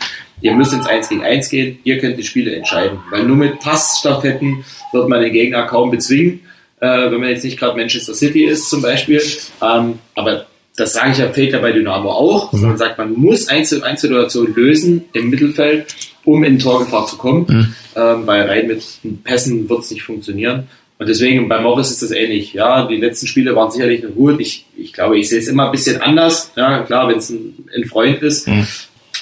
Ihr 0.42 0.54
müsst 0.54 0.72
ins 0.72 0.86
eins 0.86 1.08
gegen 1.08 1.22
eins 1.22 1.48
gehen, 1.48 1.78
ihr 1.84 1.98
könnt 1.98 2.18
die 2.18 2.24
Spiele 2.24 2.54
entscheiden. 2.54 2.98
Weil 3.10 3.24
nur 3.24 3.36
mit 3.36 3.60
Passstaffetten 3.60 4.64
wird 4.92 5.08
man 5.08 5.22
den 5.22 5.32
Gegner 5.32 5.66
kaum 5.66 5.90
bezwingen, 5.90 6.40
äh, 6.80 7.10
wenn 7.10 7.20
man 7.20 7.30
jetzt 7.30 7.44
nicht 7.44 7.58
gerade 7.58 7.76
Manchester 7.76 8.12
City 8.14 8.44
ist 8.44 8.68
zum 8.68 8.82
Beispiel. 8.82 9.22
Ähm, 9.62 9.98
aber 10.14 10.46
das 10.76 10.94
sage 10.94 11.12
ich 11.12 11.18
ja, 11.18 11.28
fehlt 11.32 11.52
ja 11.52 11.60
bei 11.60 11.72
Dynamo 11.72 12.10
auch. 12.10 12.52
Man 12.52 12.76
sagt, 12.76 12.98
man 12.98 13.12
muss 13.12 13.48
Einzel 13.48 13.84
Einzelsituationen 13.84 14.54
lösen 14.54 15.04
im 15.12 15.30
Mittelfeld, 15.30 15.94
um 16.24 16.44
in 16.44 16.58
Torgefahr 16.58 17.06
zu 17.06 17.16
kommen, 17.16 17.74
ähm, 17.94 18.26
weil 18.26 18.42
rein 18.48 18.66
mit 18.66 18.82
Pässen 19.22 19.68
wird 19.68 19.80
es 19.80 19.90
nicht 19.90 20.02
funktionieren. 20.02 20.66
Und 20.98 21.08
deswegen 21.08 21.48
bei 21.48 21.60
Morris 21.60 21.90
ist 21.90 22.02
das 22.02 22.12
ähnlich. 22.12 22.52
Ja, 22.52 22.86
die 22.86 22.96
letzten 22.96 23.26
Spiele 23.26 23.56
waren 23.56 23.70
sicherlich 23.70 24.02
noch 24.02 24.14
gut. 24.14 24.40
Ich, 24.40 24.66
ich 24.76 24.92
glaube, 24.92 25.18
ich 25.18 25.28
sehe 25.28 25.40
es 25.40 25.48
immer 25.48 25.66
ein 25.66 25.72
bisschen 25.72 26.00
anders. 26.00 26.52
Ja, 26.56 26.84
klar, 26.84 27.08
wenn 27.08 27.18
es 27.18 27.28
ein, 27.28 27.54
ein 27.74 27.84
Freund 27.86 28.22
ist. 28.22 28.48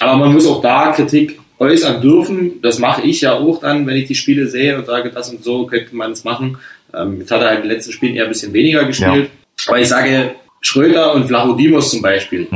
Aber 0.00 0.16
man 0.16 0.32
muss 0.32 0.46
auch 0.46 0.60
da 0.60 0.92
Kritik 0.92 1.38
äußern 1.58 2.00
dürfen. 2.00 2.60
Das 2.62 2.78
mache 2.78 3.02
ich 3.02 3.20
ja 3.20 3.34
auch 3.34 3.60
dann, 3.60 3.86
wenn 3.86 3.96
ich 3.96 4.06
die 4.06 4.14
Spiele 4.14 4.48
sehe 4.48 4.76
und 4.76 4.86
sage, 4.86 5.10
das 5.10 5.30
und 5.30 5.44
so 5.44 5.66
könnte 5.66 5.94
man 5.94 6.12
es 6.12 6.24
machen. 6.24 6.58
Ähm, 6.92 7.20
jetzt 7.20 7.30
hat 7.30 7.42
er 7.42 7.48
halt 7.48 7.58
in 7.58 7.68
den 7.68 7.72
letzten 7.72 7.92
Spielen 7.92 8.16
eher 8.16 8.24
ein 8.24 8.30
bisschen 8.30 8.52
weniger 8.52 8.84
gespielt. 8.84 9.30
Aber 9.66 9.78
ich 9.78 9.88
sage, 9.88 10.34
Schröter 10.62 11.14
und 11.14 11.28
Vlachodimos 11.28 11.90
zum 11.90 12.02
Beispiel, 12.02 12.46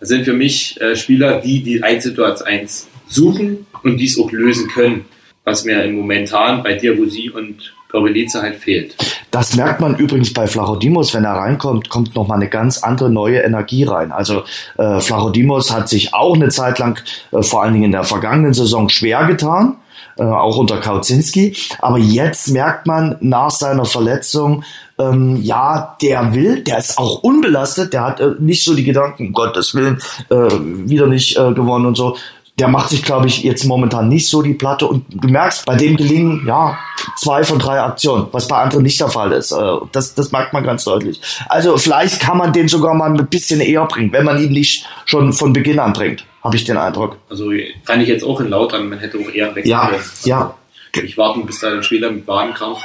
das 0.00 0.08
sind 0.08 0.24
für 0.24 0.32
mich 0.32 0.80
äh, 0.80 0.94
Spieler, 0.96 1.40
die 1.40 1.62
die 1.62 1.82
1 1.82 2.04
zu 2.04 2.44
1 2.44 2.88
suchen 3.08 3.66
und 3.82 3.96
dies 3.96 4.18
auch 4.18 4.30
lösen 4.30 4.68
können. 4.68 5.04
was 5.44 5.64
mir 5.64 5.82
im 5.82 5.96
Momentan 5.96 6.62
bei 6.62 6.74
Diabusi 6.74 7.30
und 7.30 7.72
Halt 7.92 8.56
fehlt. 8.56 8.94
Das 9.30 9.56
merkt 9.56 9.80
man 9.80 9.96
übrigens 9.96 10.32
bei 10.32 10.46
Flachodimos, 10.46 11.14
wenn 11.14 11.24
er 11.24 11.32
reinkommt, 11.32 11.88
kommt 11.88 12.14
nochmal 12.14 12.38
eine 12.38 12.48
ganz 12.48 12.82
andere 12.82 13.10
neue 13.10 13.40
Energie 13.40 13.84
rein. 13.84 14.12
Also 14.12 14.42
äh, 14.76 15.00
Flachodimos 15.00 15.72
hat 15.72 15.88
sich 15.88 16.14
auch 16.14 16.34
eine 16.34 16.48
Zeit 16.48 16.78
lang, 16.78 17.00
äh, 17.32 17.42
vor 17.42 17.62
allen 17.62 17.72
Dingen 17.72 17.86
in 17.86 17.92
der 17.92 18.04
vergangenen 18.04 18.52
Saison, 18.54 18.88
schwer 18.88 19.24
getan. 19.24 19.76
Äh, 20.18 20.24
auch 20.24 20.56
unter 20.56 20.78
Kauzinski. 20.78 21.56
Aber 21.78 21.98
jetzt 21.98 22.48
merkt 22.48 22.88
man 22.88 23.16
nach 23.20 23.52
seiner 23.52 23.84
Verletzung, 23.84 24.64
ähm, 24.98 25.36
ja, 25.42 25.96
der 26.02 26.34
will, 26.34 26.64
der 26.64 26.78
ist 26.78 26.98
auch 26.98 27.22
unbelastet, 27.22 27.92
der 27.92 28.04
hat 28.04 28.20
äh, 28.20 28.32
nicht 28.40 28.64
so 28.64 28.74
die 28.74 28.82
Gedanken, 28.82 29.28
um 29.28 29.32
Gottes 29.32 29.76
Willen, 29.76 29.98
äh, 30.28 30.34
wieder 30.34 31.06
nicht 31.06 31.36
äh, 31.36 31.52
gewonnen 31.52 31.86
und 31.86 31.96
so 31.96 32.16
der 32.58 32.68
macht 32.68 32.90
sich, 32.90 33.02
glaube 33.02 33.28
ich, 33.28 33.42
jetzt 33.42 33.64
momentan 33.64 34.08
nicht 34.08 34.28
so 34.28 34.42
die 34.42 34.54
Platte. 34.54 34.86
Und 34.86 35.04
du 35.08 35.28
merkst, 35.28 35.64
bei 35.64 35.76
dem 35.76 35.96
gelingen, 35.96 36.44
ja, 36.46 36.78
zwei 37.16 37.44
von 37.44 37.58
drei 37.58 37.80
Aktionen, 37.80 38.26
was 38.32 38.48
bei 38.48 38.56
anderen 38.56 38.82
nicht 38.82 39.00
der 39.00 39.08
Fall 39.08 39.32
ist. 39.32 39.52
Äh, 39.52 39.76
das, 39.92 40.14
das 40.14 40.32
merkt 40.32 40.52
man 40.52 40.64
ganz 40.64 40.84
deutlich. 40.84 41.20
Also 41.48 41.76
vielleicht 41.78 42.20
kann 42.20 42.38
man 42.38 42.52
den 42.52 42.68
sogar 42.68 42.94
mal 42.94 43.10
ein 43.10 43.26
bisschen 43.28 43.60
eher 43.60 43.86
bringen, 43.86 44.12
wenn 44.12 44.24
man 44.24 44.42
ihn 44.42 44.52
nicht 44.52 44.86
schon 45.04 45.32
von 45.32 45.52
Beginn 45.52 45.78
an 45.78 45.92
bringt, 45.92 46.24
habe 46.42 46.56
ich 46.56 46.64
den 46.64 46.76
Eindruck. 46.76 47.16
Also 47.30 47.50
kann 47.84 48.00
ich 48.00 48.08
jetzt 48.08 48.24
auch 48.24 48.40
in 48.40 48.48
Lautern, 48.48 48.88
man 48.88 48.98
hätte 48.98 49.18
auch 49.18 49.32
eher 49.32 49.54
wechseln 49.54 49.70
Ja, 49.70 49.90
ja. 50.24 50.54
Nicht 51.00 51.18
warten, 51.18 51.46
bis 51.46 51.60
da 51.60 51.70
der 51.70 51.82
Spieler 51.82 52.10
mit 52.10 52.26
Wadenkrampf 52.26 52.80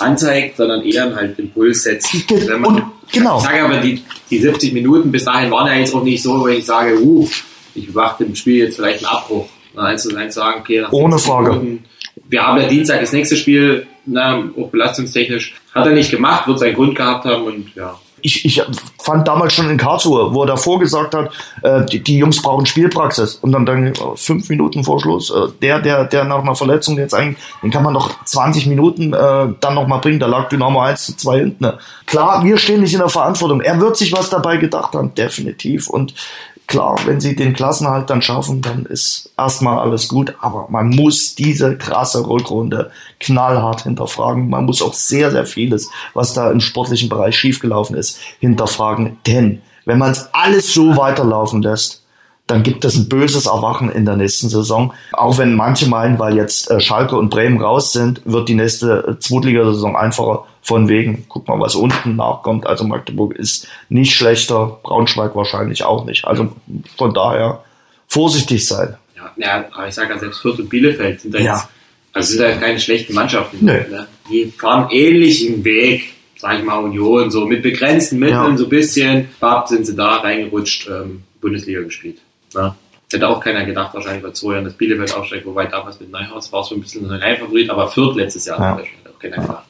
anzeigt, 0.00 0.56
sondern 0.56 0.82
eher 0.82 1.14
halt 1.14 1.38
den 1.38 1.50
Puls 1.50 1.84
setzt. 1.84 2.12
Wenn 2.28 2.60
man, 2.60 2.74
Und, 2.74 2.82
genau. 3.10 3.38
Ich 3.38 3.44
sage 3.44 3.64
aber, 3.64 3.78
die, 3.78 4.02
die 4.28 4.38
70 4.38 4.72
Minuten 4.74 5.10
bis 5.10 5.24
dahin 5.24 5.50
waren 5.50 5.66
ja 5.68 5.74
jetzt 5.74 5.94
auch 5.94 6.02
nicht 6.02 6.22
so, 6.22 6.44
wenn 6.44 6.58
ich 6.58 6.66
sage, 6.66 7.00
uh, 7.00 7.26
ich 7.74 7.88
bewachte 7.88 8.24
im 8.24 8.34
Spiel 8.34 8.64
jetzt 8.64 8.76
vielleicht 8.76 9.04
einen 9.04 9.14
Abbruch. 9.14 9.48
Eins 9.76 10.02
zu 10.02 10.16
eins 10.16 10.34
sagen, 10.34 10.60
okay, 10.60 10.84
Ohne 10.90 11.18
60 11.18 11.30
Frage. 11.30 11.52
Minuten, 11.52 11.84
wir 12.28 12.46
haben 12.46 12.60
ja 12.60 12.68
Dienstag 12.68 13.00
das 13.00 13.12
nächste 13.12 13.36
Spiel, 13.36 13.86
na, 14.06 14.42
auch 14.58 14.70
belastungstechnisch. 14.70 15.54
Hat 15.74 15.86
er 15.86 15.92
nicht 15.92 16.10
gemacht, 16.10 16.48
wird 16.48 16.58
seinen 16.58 16.74
Grund 16.74 16.96
gehabt 16.96 17.24
haben 17.24 17.44
und 17.44 17.74
ja. 17.74 17.98
Ich, 18.20 18.44
ich 18.44 18.60
fand 19.00 19.28
damals 19.28 19.52
schon 19.52 19.70
in 19.70 19.76
Karlsruhe, 19.76 20.34
wo 20.34 20.42
er 20.42 20.48
davor 20.48 20.80
gesagt 20.80 21.14
hat, 21.14 21.30
äh, 21.62 21.84
die, 21.84 22.00
die 22.00 22.18
Jungs 22.18 22.42
brauchen 22.42 22.66
Spielpraxis. 22.66 23.36
Und 23.36 23.52
dann, 23.52 23.64
dann 23.64 23.86
äh, 23.86 23.94
fünf 24.16 24.48
Minuten 24.48 24.82
vor 24.82 25.00
Schluss, 25.00 25.30
äh, 25.30 25.48
der, 25.62 25.80
der, 25.80 26.04
der 26.04 26.24
nach 26.24 26.42
einer 26.42 26.56
Verletzung 26.56 26.98
jetzt 26.98 27.14
eigentlich, 27.14 27.38
den 27.62 27.70
kann 27.70 27.84
man 27.84 27.92
noch 27.92 28.24
20 28.24 28.66
Minuten 28.66 29.12
äh, 29.12 29.48
dann 29.60 29.74
noch 29.74 29.86
mal 29.86 29.98
bringen. 29.98 30.18
Da 30.18 30.26
lag 30.26 30.48
Dynamo 30.48 30.80
1 30.80 31.06
zu 31.06 31.16
2 31.16 31.38
hinten. 31.38 31.64
ne? 31.64 31.78
Klar, 32.06 32.44
wir 32.44 32.58
stehen 32.58 32.80
nicht 32.80 32.92
in 32.92 33.00
der 33.00 33.08
Verantwortung. 33.08 33.60
Er 33.60 33.80
wird 33.80 33.96
sich 33.96 34.12
was 34.12 34.30
dabei 34.30 34.56
gedacht 34.56 34.94
haben, 34.94 35.14
definitiv. 35.14 35.88
Und 35.88 36.14
klar, 36.68 36.96
wenn 37.06 37.20
sie 37.20 37.34
den 37.34 37.54
Klassenhalt 37.54 38.08
dann 38.10 38.22
schaffen, 38.22 38.62
dann 38.62 38.86
ist 38.86 39.30
erstmal 39.36 39.78
alles 39.78 40.06
gut. 40.06 40.34
Aber 40.40 40.66
man 40.68 40.90
muss 40.90 41.34
diese 41.34 41.76
krasse 41.76 42.28
Rückrunde 42.28 42.92
knallhart 43.18 43.82
hinterfragen. 43.82 44.48
Man 44.48 44.66
muss 44.66 44.82
auch 44.82 44.94
sehr, 44.94 45.32
sehr 45.32 45.46
vieles, 45.46 45.90
was 46.14 46.34
da 46.34 46.52
im 46.52 46.60
sportlichen 46.60 47.08
Bereich 47.08 47.36
schiefgelaufen 47.36 47.96
ist, 47.96 48.20
hinterfragen. 48.38 49.18
Denn 49.26 49.62
wenn 49.84 49.98
man 49.98 50.12
es 50.12 50.28
alles 50.32 50.72
so 50.72 50.96
weiterlaufen 50.96 51.62
lässt, 51.62 52.04
dann 52.48 52.62
gibt 52.62 52.84
es 52.84 52.96
ein 52.96 53.08
böses 53.08 53.46
Erwachen 53.46 53.90
in 53.92 54.04
der 54.04 54.16
nächsten 54.16 54.48
Saison. 54.48 54.92
Auch 55.12 55.38
wenn 55.38 55.54
manche 55.54 55.86
meinen, 55.88 56.18
weil 56.18 56.34
jetzt 56.34 56.70
äh, 56.70 56.80
Schalke 56.80 57.14
und 57.16 57.28
Bremen 57.28 57.60
raus 57.60 57.92
sind, 57.92 58.22
wird 58.24 58.48
die 58.48 58.54
nächste 58.54 59.06
äh, 59.06 59.18
Zweitligasaison 59.18 59.94
einfacher. 59.94 60.44
Von 60.62 60.88
wegen, 60.88 61.24
guck 61.28 61.46
mal, 61.46 61.60
was 61.60 61.74
unten 61.76 62.16
nachkommt. 62.16 62.66
Also 62.66 62.84
Magdeburg 62.84 63.36
ist 63.36 63.68
nicht 63.88 64.14
schlechter, 64.14 64.78
Braunschweig 64.82 65.34
wahrscheinlich 65.36 65.84
auch 65.84 66.04
nicht. 66.04 66.26
Also 66.26 66.52
von 66.96 67.14
daher 67.14 67.62
vorsichtig 68.06 68.66
sein. 68.66 68.96
Ja, 69.16 69.30
ja 69.36 69.64
aber 69.72 69.88
ich 69.88 69.94
sage 69.94 70.12
ja, 70.12 70.18
selbst 70.18 70.40
Fürth 70.40 70.58
und 70.58 70.68
Bielefeld 70.68 71.20
sind 71.20 71.34
da 71.34 71.38
Ja. 71.38 71.54
jetzt, 71.54 71.68
also 72.12 72.28
sind 72.32 72.42
da 72.42 72.52
keine 72.56 72.80
schlechten 72.80 73.14
Mannschaften. 73.14 73.58
Nö. 73.60 73.72
Ne? 73.72 74.06
Die 74.30 74.46
fahren 74.46 74.88
ähnlichen 74.90 75.64
Weg, 75.64 76.14
sag 76.36 76.58
ich 76.58 76.64
mal, 76.64 76.78
Union, 76.78 77.30
so 77.30 77.46
mit 77.46 77.62
begrenzten 77.62 78.18
Mitteln, 78.18 78.52
Ja. 78.52 78.56
so 78.56 78.64
ein 78.64 78.70
bisschen. 78.70 79.28
Bab 79.40 79.68
sind 79.68 79.86
sie 79.86 79.94
da 79.94 80.16
reingerutscht, 80.16 80.88
ähm, 80.88 81.22
Bundesliga 81.40 81.80
gespielt. 81.82 82.18
Ne? 82.54 82.74
Hätte 83.10 83.28
auch 83.28 83.40
keiner 83.40 83.64
gedacht, 83.64 83.94
wahrscheinlich 83.94 84.22
vor 84.22 84.34
zwei 84.34 84.52
Jahren, 84.54 84.64
dass 84.64 84.74
Bielefeld 84.74 85.14
aufsteigt, 85.14 85.46
wobei 85.46 85.66
damals 85.66 85.98
mit 85.98 86.10
Neuhaus 86.10 86.52
war 86.52 86.60
es 86.60 86.68
so 86.68 86.74
ein 86.74 86.80
bisschen 86.82 87.10
ein 87.10 87.36
Favorit, 87.38 87.70
aber 87.70 87.88
Fürth 87.88 88.16
letztes 88.16 88.44
Jahr 88.46 88.58
Ja. 88.60 88.76
hätte 88.76 88.88
auch 89.14 89.18
keiner 89.18 89.36
gedacht. 89.36 89.64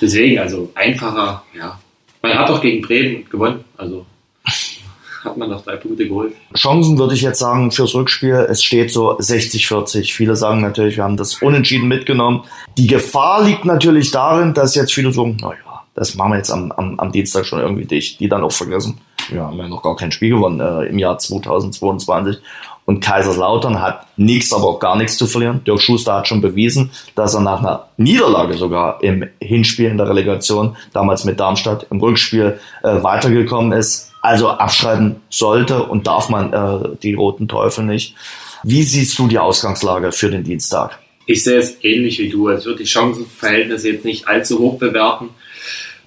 Deswegen, 0.00 0.38
also 0.38 0.70
einfacher, 0.74 1.42
ja. 1.58 1.78
Man 2.22 2.38
hat 2.38 2.48
doch 2.48 2.60
gegen 2.60 2.82
Bremen 2.86 3.24
gewonnen, 3.30 3.64
also 3.76 4.04
hat 5.24 5.36
man 5.36 5.50
doch 5.50 5.64
drei 5.64 5.76
Punkte 5.76 6.06
geholt. 6.06 6.34
Chancen 6.56 6.98
würde 6.98 7.14
ich 7.14 7.22
jetzt 7.22 7.38
sagen 7.38 7.70
fürs 7.72 7.94
Rückspiel, 7.94 8.46
es 8.48 8.62
steht 8.62 8.90
so 8.92 9.18
60-40. 9.18 10.12
Viele 10.12 10.36
sagen 10.36 10.60
natürlich, 10.60 10.96
wir 10.96 11.04
haben 11.04 11.16
das 11.16 11.40
unentschieden 11.42 11.88
mitgenommen. 11.88 12.44
Die 12.78 12.86
Gefahr 12.86 13.42
liegt 13.42 13.64
natürlich 13.64 14.10
darin, 14.10 14.54
dass 14.54 14.74
jetzt 14.74 14.92
viele 14.92 15.12
sagen, 15.12 15.36
naja, 15.40 15.56
das 15.96 16.14
machen 16.14 16.32
wir 16.32 16.36
jetzt 16.36 16.50
am, 16.50 16.70
am, 16.72 17.00
am 17.00 17.10
Dienstag 17.10 17.46
schon 17.46 17.60
irgendwie 17.60 17.86
dicht, 17.86 18.20
die 18.20 18.28
dann 18.28 18.44
auch 18.44 18.52
vergessen. 18.52 19.00
Wir 19.30 19.42
haben 19.42 19.58
ja 19.58 19.66
noch 19.66 19.82
gar 19.82 19.96
kein 19.96 20.12
Spiel 20.12 20.30
gewonnen 20.30 20.60
äh, 20.60 20.88
im 20.88 20.98
Jahr 20.98 21.18
2022. 21.18 22.38
Und 22.84 23.00
Kaiserslautern 23.00 23.82
hat 23.82 24.06
nichts, 24.16 24.52
aber 24.52 24.68
auch 24.68 24.78
gar 24.78 24.96
nichts 24.96 25.16
zu 25.16 25.26
verlieren. 25.26 25.64
Dirk 25.64 25.80
Schuster 25.80 26.14
hat 26.14 26.28
schon 26.28 26.40
bewiesen, 26.40 26.92
dass 27.16 27.34
er 27.34 27.40
nach 27.40 27.58
einer 27.58 27.88
Niederlage 27.96 28.54
sogar 28.54 29.02
im 29.02 29.26
Hinspiel 29.40 29.90
in 29.90 29.98
der 29.98 30.08
Relegation, 30.08 30.76
damals 30.92 31.24
mit 31.24 31.40
Darmstadt, 31.40 31.88
im 31.90 31.98
Rückspiel 31.98 32.60
äh, 32.84 33.02
weitergekommen 33.02 33.72
ist. 33.72 34.12
Also 34.22 34.50
abschreiben 34.50 35.16
sollte 35.30 35.82
und 35.84 36.06
darf 36.06 36.28
man 36.28 36.52
äh, 36.52 36.96
die 37.02 37.14
Roten 37.14 37.48
Teufel 37.48 37.84
nicht. 37.84 38.14
Wie 38.62 38.82
siehst 38.82 39.18
du 39.18 39.28
die 39.28 39.38
Ausgangslage 39.38 40.12
für 40.12 40.30
den 40.30 40.44
Dienstag? 40.44 40.98
Ich 41.26 41.42
sehe 41.42 41.58
es 41.58 41.84
ähnlich 41.84 42.18
wie 42.20 42.28
du. 42.28 42.46
Also 42.48 42.60
ich 42.60 42.66
würde 42.66 42.82
die 42.82 42.88
Chancenverhältnisse 42.88 43.90
jetzt 43.90 44.04
nicht 44.04 44.28
allzu 44.28 44.58
hoch 44.60 44.78
bewerten. 44.78 45.30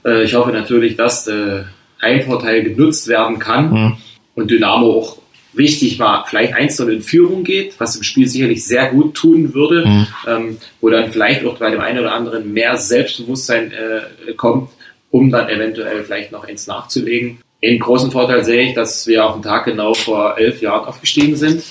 Äh, 0.10 0.24
Ich 0.24 0.34
hoffe 0.36 0.52
natürlich, 0.52 0.96
dass 0.96 1.26
der 1.26 1.66
Heimvorteil 2.02 2.64
genutzt 2.64 3.08
werden 3.08 3.40
kann 3.40 3.72
Mhm. 3.72 3.98
und 4.36 4.50
Dynamo 4.52 4.88
auch 5.00 5.18
wichtig 5.54 6.00
war, 6.00 6.26
vielleicht 6.30 6.54
1 6.54 6.80
in 6.82 7.02
Führung 7.02 7.44
geht, 7.44 7.74
was 7.80 7.96
im 7.96 8.04
Spiel 8.04 8.28
sicherlich 8.28 8.66
sehr 8.66 8.90
gut 8.92 9.16
tun 9.16 9.54
würde, 9.54 9.86
Mhm. 9.86 10.08
ähm, 10.28 10.58
wo 10.80 10.90
dann 10.90 11.12
vielleicht 11.12 11.44
auch 11.46 11.58
bei 11.58 11.72
dem 11.72 11.82
einen 11.82 12.00
oder 12.00 12.14
anderen 12.14 12.54
mehr 12.54 12.78
Selbstbewusstsein 12.78 13.72
äh, 13.72 14.34
kommt, 14.34 14.70
um 15.12 15.30
dann 15.32 15.50
eventuell 15.50 16.04
vielleicht 16.04 16.32
noch 16.32 16.48
eins 16.48 16.68
nachzulegen. 16.68 17.40
Den 17.64 17.80
großen 17.80 18.12
Vorteil 18.12 18.46
sehe 18.46 18.62
ich, 18.62 18.74
dass 18.76 19.06
wir 19.08 19.26
auf 19.26 19.34
den 19.34 19.42
Tag 19.42 19.66
genau 19.66 19.94
vor 19.94 20.38
elf 20.38 20.62
Jahren 20.62 20.86
aufgestiegen 20.86 21.36
sind. 21.36 21.64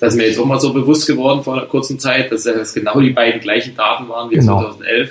Das 0.00 0.14
ist 0.14 0.16
mir 0.18 0.26
jetzt 0.26 0.38
auch 0.40 0.46
mal 0.46 0.58
so 0.60 0.72
bewusst 0.72 1.06
geworden 1.06 1.42
vor 1.44 1.54
einer 1.58 1.66
kurzen 1.66 1.98
Zeit, 2.00 2.32
dass 2.32 2.42
das 2.44 2.74
genau 2.74 3.00
die 3.00 3.10
beiden 3.10 3.40
gleichen 3.40 3.76
Daten 3.76 4.08
waren 4.08 4.30
wie 4.30 4.36
Genau. 4.36 4.60
2011. 4.60 5.10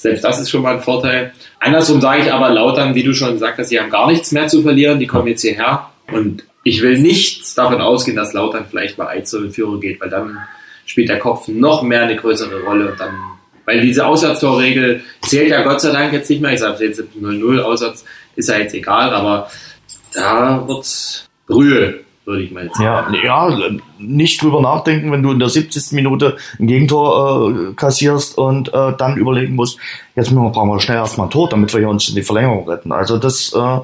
Selbst 0.00 0.24
das 0.24 0.40
ist 0.40 0.50
schon 0.50 0.62
mal 0.62 0.76
ein 0.76 0.82
Vorteil. 0.82 1.32
Andersrum 1.58 2.00
sage 2.00 2.22
ich 2.22 2.32
aber 2.32 2.48
Lautern, 2.48 2.94
wie 2.94 3.02
du 3.02 3.12
schon 3.12 3.34
gesagt 3.34 3.58
hast, 3.58 3.68
sie 3.68 3.78
haben 3.78 3.90
gar 3.90 4.10
nichts 4.10 4.32
mehr 4.32 4.48
zu 4.48 4.62
verlieren. 4.62 4.98
Die 4.98 5.06
kommen 5.06 5.28
jetzt 5.28 5.42
hierher 5.42 5.90
und 6.10 6.44
ich 6.64 6.80
will 6.80 6.98
nicht 6.98 7.56
davon 7.58 7.82
ausgehen, 7.82 8.16
dass 8.16 8.32
Lautern 8.32 8.64
vielleicht 8.68 8.96
mal 8.96 9.08
1 9.08 9.32
in 9.34 9.50
Führung 9.50 9.78
geht, 9.78 10.00
weil 10.00 10.08
dann 10.08 10.38
spielt 10.86 11.10
der 11.10 11.18
Kopf 11.18 11.48
noch 11.48 11.82
mehr 11.82 12.02
eine 12.02 12.16
größere 12.16 12.62
Rolle 12.62 12.92
und 12.92 12.98
dann, 12.98 13.14
weil 13.66 13.82
diese 13.82 14.06
Auswärtstorregel 14.06 15.02
zählt 15.20 15.50
ja 15.50 15.62
Gott 15.62 15.82
sei 15.82 15.92
Dank 15.92 16.14
jetzt 16.14 16.30
nicht 16.30 16.40
mehr. 16.40 16.54
Ich 16.54 16.60
sage 16.60 16.82
jetzt 16.82 17.02
0-0 17.20 17.60
Aussatz, 17.60 18.02
ist 18.36 18.48
ja 18.48 18.56
jetzt 18.56 18.74
egal, 18.74 19.12
aber 19.12 19.50
da 20.14 20.66
wird's 20.66 21.28
Brühe, 21.46 22.00
würde 22.30 22.44
ich 22.44 22.52
mal 22.52 22.64
jetzt 22.64 22.76
sagen. 22.76 23.14
Ja, 23.14 23.48
ja, 23.48 23.70
nicht 23.98 24.40
drüber 24.40 24.60
nachdenken, 24.60 25.10
wenn 25.12 25.22
du 25.22 25.32
in 25.32 25.38
der 25.38 25.48
70. 25.48 25.92
Minute 25.92 26.36
ein 26.58 26.66
Gegentor 26.66 27.50
äh, 27.50 27.74
kassierst 27.74 28.38
und 28.38 28.72
äh, 28.72 28.92
dann 28.96 29.16
überlegen 29.16 29.56
musst, 29.56 29.78
jetzt 30.14 30.30
müssen 30.30 30.44
wir, 30.44 30.50
brauchen 30.50 30.70
wir 30.70 30.80
schnell 30.80 30.98
erstmal 30.98 31.26
ein 31.26 31.30
Tor, 31.30 31.48
damit 31.48 31.72
wir 31.72 31.80
hier 31.80 31.88
uns 31.88 32.08
in 32.08 32.14
die 32.14 32.22
Verlängerung 32.22 32.68
retten. 32.68 32.92
Also 32.92 33.18
das 33.18 33.52
äh, 33.52 33.78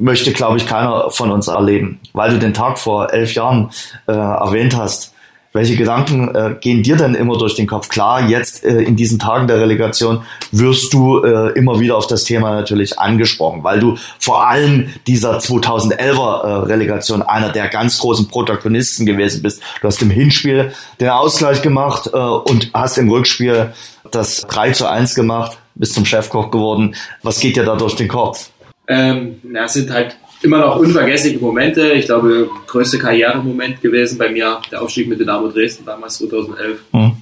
möchte, 0.00 0.32
glaube 0.32 0.56
ich, 0.56 0.66
keiner 0.66 1.10
von 1.10 1.30
uns 1.30 1.48
erleben. 1.48 2.00
Weil 2.12 2.30
du 2.30 2.38
den 2.38 2.54
Tag 2.54 2.78
vor 2.78 3.12
elf 3.12 3.34
Jahren 3.34 3.70
äh, 4.06 4.12
erwähnt 4.12 4.76
hast, 4.76 5.09
welche 5.52 5.76
Gedanken 5.76 6.34
äh, 6.34 6.54
gehen 6.60 6.82
dir 6.82 6.96
denn 6.96 7.14
immer 7.14 7.36
durch 7.36 7.54
den 7.54 7.66
Kopf? 7.66 7.88
Klar, 7.88 8.28
jetzt 8.28 8.64
äh, 8.64 8.82
in 8.82 8.96
diesen 8.96 9.18
Tagen 9.18 9.48
der 9.48 9.58
Relegation 9.58 10.22
wirst 10.52 10.92
du 10.92 11.22
äh, 11.22 11.50
immer 11.58 11.80
wieder 11.80 11.96
auf 11.96 12.06
das 12.06 12.24
Thema 12.24 12.54
natürlich 12.54 12.98
angesprochen, 12.98 13.64
weil 13.64 13.80
du 13.80 13.96
vor 14.18 14.46
allem 14.46 14.90
dieser 15.06 15.38
2011er 15.38 16.42
äh, 16.42 16.66
Relegation 16.66 17.22
einer 17.22 17.50
der 17.50 17.68
ganz 17.68 17.98
großen 17.98 18.28
Protagonisten 18.28 19.06
gewesen 19.06 19.42
bist. 19.42 19.62
Du 19.80 19.88
hast 19.88 20.00
im 20.02 20.10
Hinspiel 20.10 20.72
den 21.00 21.08
Ausgleich 21.08 21.62
gemacht 21.62 22.10
äh, 22.12 22.16
und 22.16 22.70
hast 22.72 22.98
im 22.98 23.10
Rückspiel 23.10 23.72
das 24.10 24.42
3 24.42 24.72
zu 24.72 24.88
1 24.88 25.14
gemacht, 25.14 25.58
bist 25.74 25.94
zum 25.94 26.04
Chefkoch 26.04 26.50
geworden. 26.50 26.94
Was 27.22 27.40
geht 27.40 27.56
dir 27.56 27.64
da 27.64 27.76
durch 27.76 27.96
den 27.96 28.08
Kopf? 28.08 28.50
Ähm, 28.86 29.40
es 29.64 29.72
sind 29.72 29.90
halt 29.90 30.16
immer 30.42 30.58
noch 30.58 30.76
unvergessliche 30.76 31.38
Momente. 31.38 31.92
Ich 31.92 32.06
glaube, 32.06 32.48
größte 32.66 32.98
Karrieremoment 32.98 33.80
gewesen 33.80 34.18
bei 34.18 34.28
mir, 34.28 34.60
der 34.70 34.82
Aufstieg 34.82 35.08
mit 35.08 35.20
Dynamo 35.20 35.48
Dresden 35.48 35.84
damals 35.84 36.18
2011. 36.18 36.80
Hm. 36.92 37.12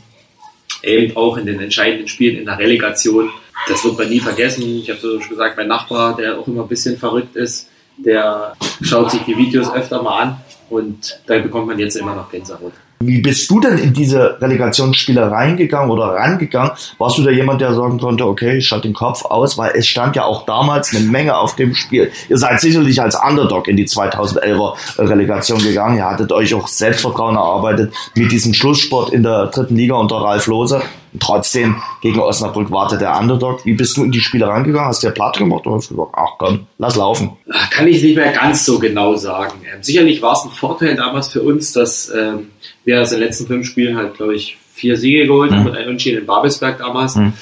Eben 0.83 1.17
auch 1.17 1.37
in 1.37 1.47
den 1.47 1.61
entscheidenden 1.61 2.09
Spielen 2.09 2.39
in 2.39 2.45
der 2.45 2.59
Relegation. 2.59 3.31
Das 3.67 3.85
wird 3.85 3.99
man 3.99 4.09
nie 4.09 4.21
vergessen. 4.21 4.63
Ich 4.63 4.89
habe 4.89 5.01
so 5.01 5.21
schon 5.21 5.31
gesagt, 5.31 5.57
mein 5.57 5.69
Nachbar, 5.69 6.17
der 6.17 6.39
auch 6.39 6.47
immer 6.47 6.63
ein 6.63 6.69
bisschen 6.69 6.97
verrückt 6.97 7.35
ist, 7.35 7.69
der 7.97 8.55
schaut 8.81 9.11
sich 9.11 9.23
die 9.23 9.37
Videos 9.37 9.73
öfter 9.73 10.01
mal 10.03 10.23
an 10.23 10.41
und 10.71 11.21
da 11.27 11.39
bekommt 11.39 11.67
man 11.67 11.79
jetzt 11.79 11.97
immer 11.97 12.15
noch 12.15 12.31
Gänsehaut. 12.31 12.73
Wie 13.01 13.21
bist 13.21 13.49
du 13.49 13.61
denn 13.61 13.79
in 13.79 13.93
diese 13.93 14.41
Relegationsspiele 14.41 15.31
reingegangen 15.31 15.91
oder 15.91 16.07
rangegangen? 16.15 16.73
Warst 16.99 17.17
du 17.17 17.23
da 17.23 17.31
jemand, 17.31 17.61
der 17.61 17.73
sagen 17.73 17.99
konnte, 17.99 18.27
okay, 18.27 18.59
ich 18.59 18.67
schalte 18.67 18.89
den 18.89 18.95
Kopf 18.95 19.25
aus, 19.25 19.57
weil 19.57 19.71
es 19.77 19.87
stand 19.87 20.17
ja 20.17 20.25
auch 20.25 20.47
damals 20.47 20.95
eine 20.95 21.07
Menge 21.07 21.37
auf 21.37 21.55
dem 21.55 21.77
Spiel. 21.77 22.11
Ihr 22.29 22.39
seid 22.39 22.61
sicherlich 22.61 23.01
als 23.01 23.15
Underdog 23.15 23.69
in 23.69 23.77
die 23.77 23.87
2011er 23.87 24.75
Relegation 24.99 25.63
gegangen. 25.63 25.97
Ihr 25.97 26.07
hattet 26.07 26.33
euch 26.33 26.53
auch 26.55 26.67
Selbstvertrauen 26.67 27.37
erarbeitet 27.37 27.95
mit 28.17 28.33
diesem 28.33 28.53
Schlusssport 28.53 29.13
in 29.13 29.23
der 29.23 29.47
dritten 29.47 29.77
Liga 29.77 29.95
unter 29.95 30.17
Ralf 30.17 30.49
Lose. 30.49 30.83
Trotzdem, 31.21 31.77
gegen 32.03 32.19
Osnabrück 32.19 32.71
wartet 32.71 33.01
der 33.01 33.19
Underdog. 33.19 33.65
Wie 33.65 33.75
bist 33.75 33.97
du 33.97 34.05
in 34.05 34.13
die 34.13 34.21
Spiele 34.21 34.47
rangegangen? 34.47 34.89
Hast 34.89 35.03
du 35.03 35.09
dir 35.09 35.13
platt 35.13 35.39
gemacht 35.39 35.67
oder 35.67 35.77
hast 35.77 35.91
du 35.91 35.97
gesagt, 35.97 36.15
ach 36.17 36.39
komm, 36.39 36.67
lass 36.79 36.97
laufen? 36.97 37.37
Kann 37.71 37.89
ich 37.89 38.03
nicht 38.03 38.17
mehr 38.17 38.33
ganz 38.33 38.65
so 38.65 38.79
genau 38.79 39.17
sagen. 39.17 39.61
Ähm, 39.73 39.83
sicherlich 39.83 40.21
war 40.23 40.35
es 40.35 40.45
ein 40.45 40.51
Vorteil 40.51 40.97
damals 40.97 41.29
für 41.29 41.43
uns, 41.43 41.73
dass 41.73 42.13
ähm, 42.15 42.49
wir 42.85 43.01
aus 43.01 43.11
den 43.11 43.21
letzten 43.21 43.47
fünf 43.47 43.67
Spielen 43.67 43.97
halt, 43.97 44.15
glaube 44.15 44.35
ich, 44.35 44.59
vier 44.75 44.97
Siege 44.97 45.27
geholt 45.27 45.51
haben 45.51 45.63
mhm. 45.63 45.67
und 45.69 45.77
einen 45.77 45.87
Unentschieden 45.87 46.21
in 46.21 46.27
Babelsberg 46.27 46.79
damals. 46.79 47.17
Mhm. 47.17 47.33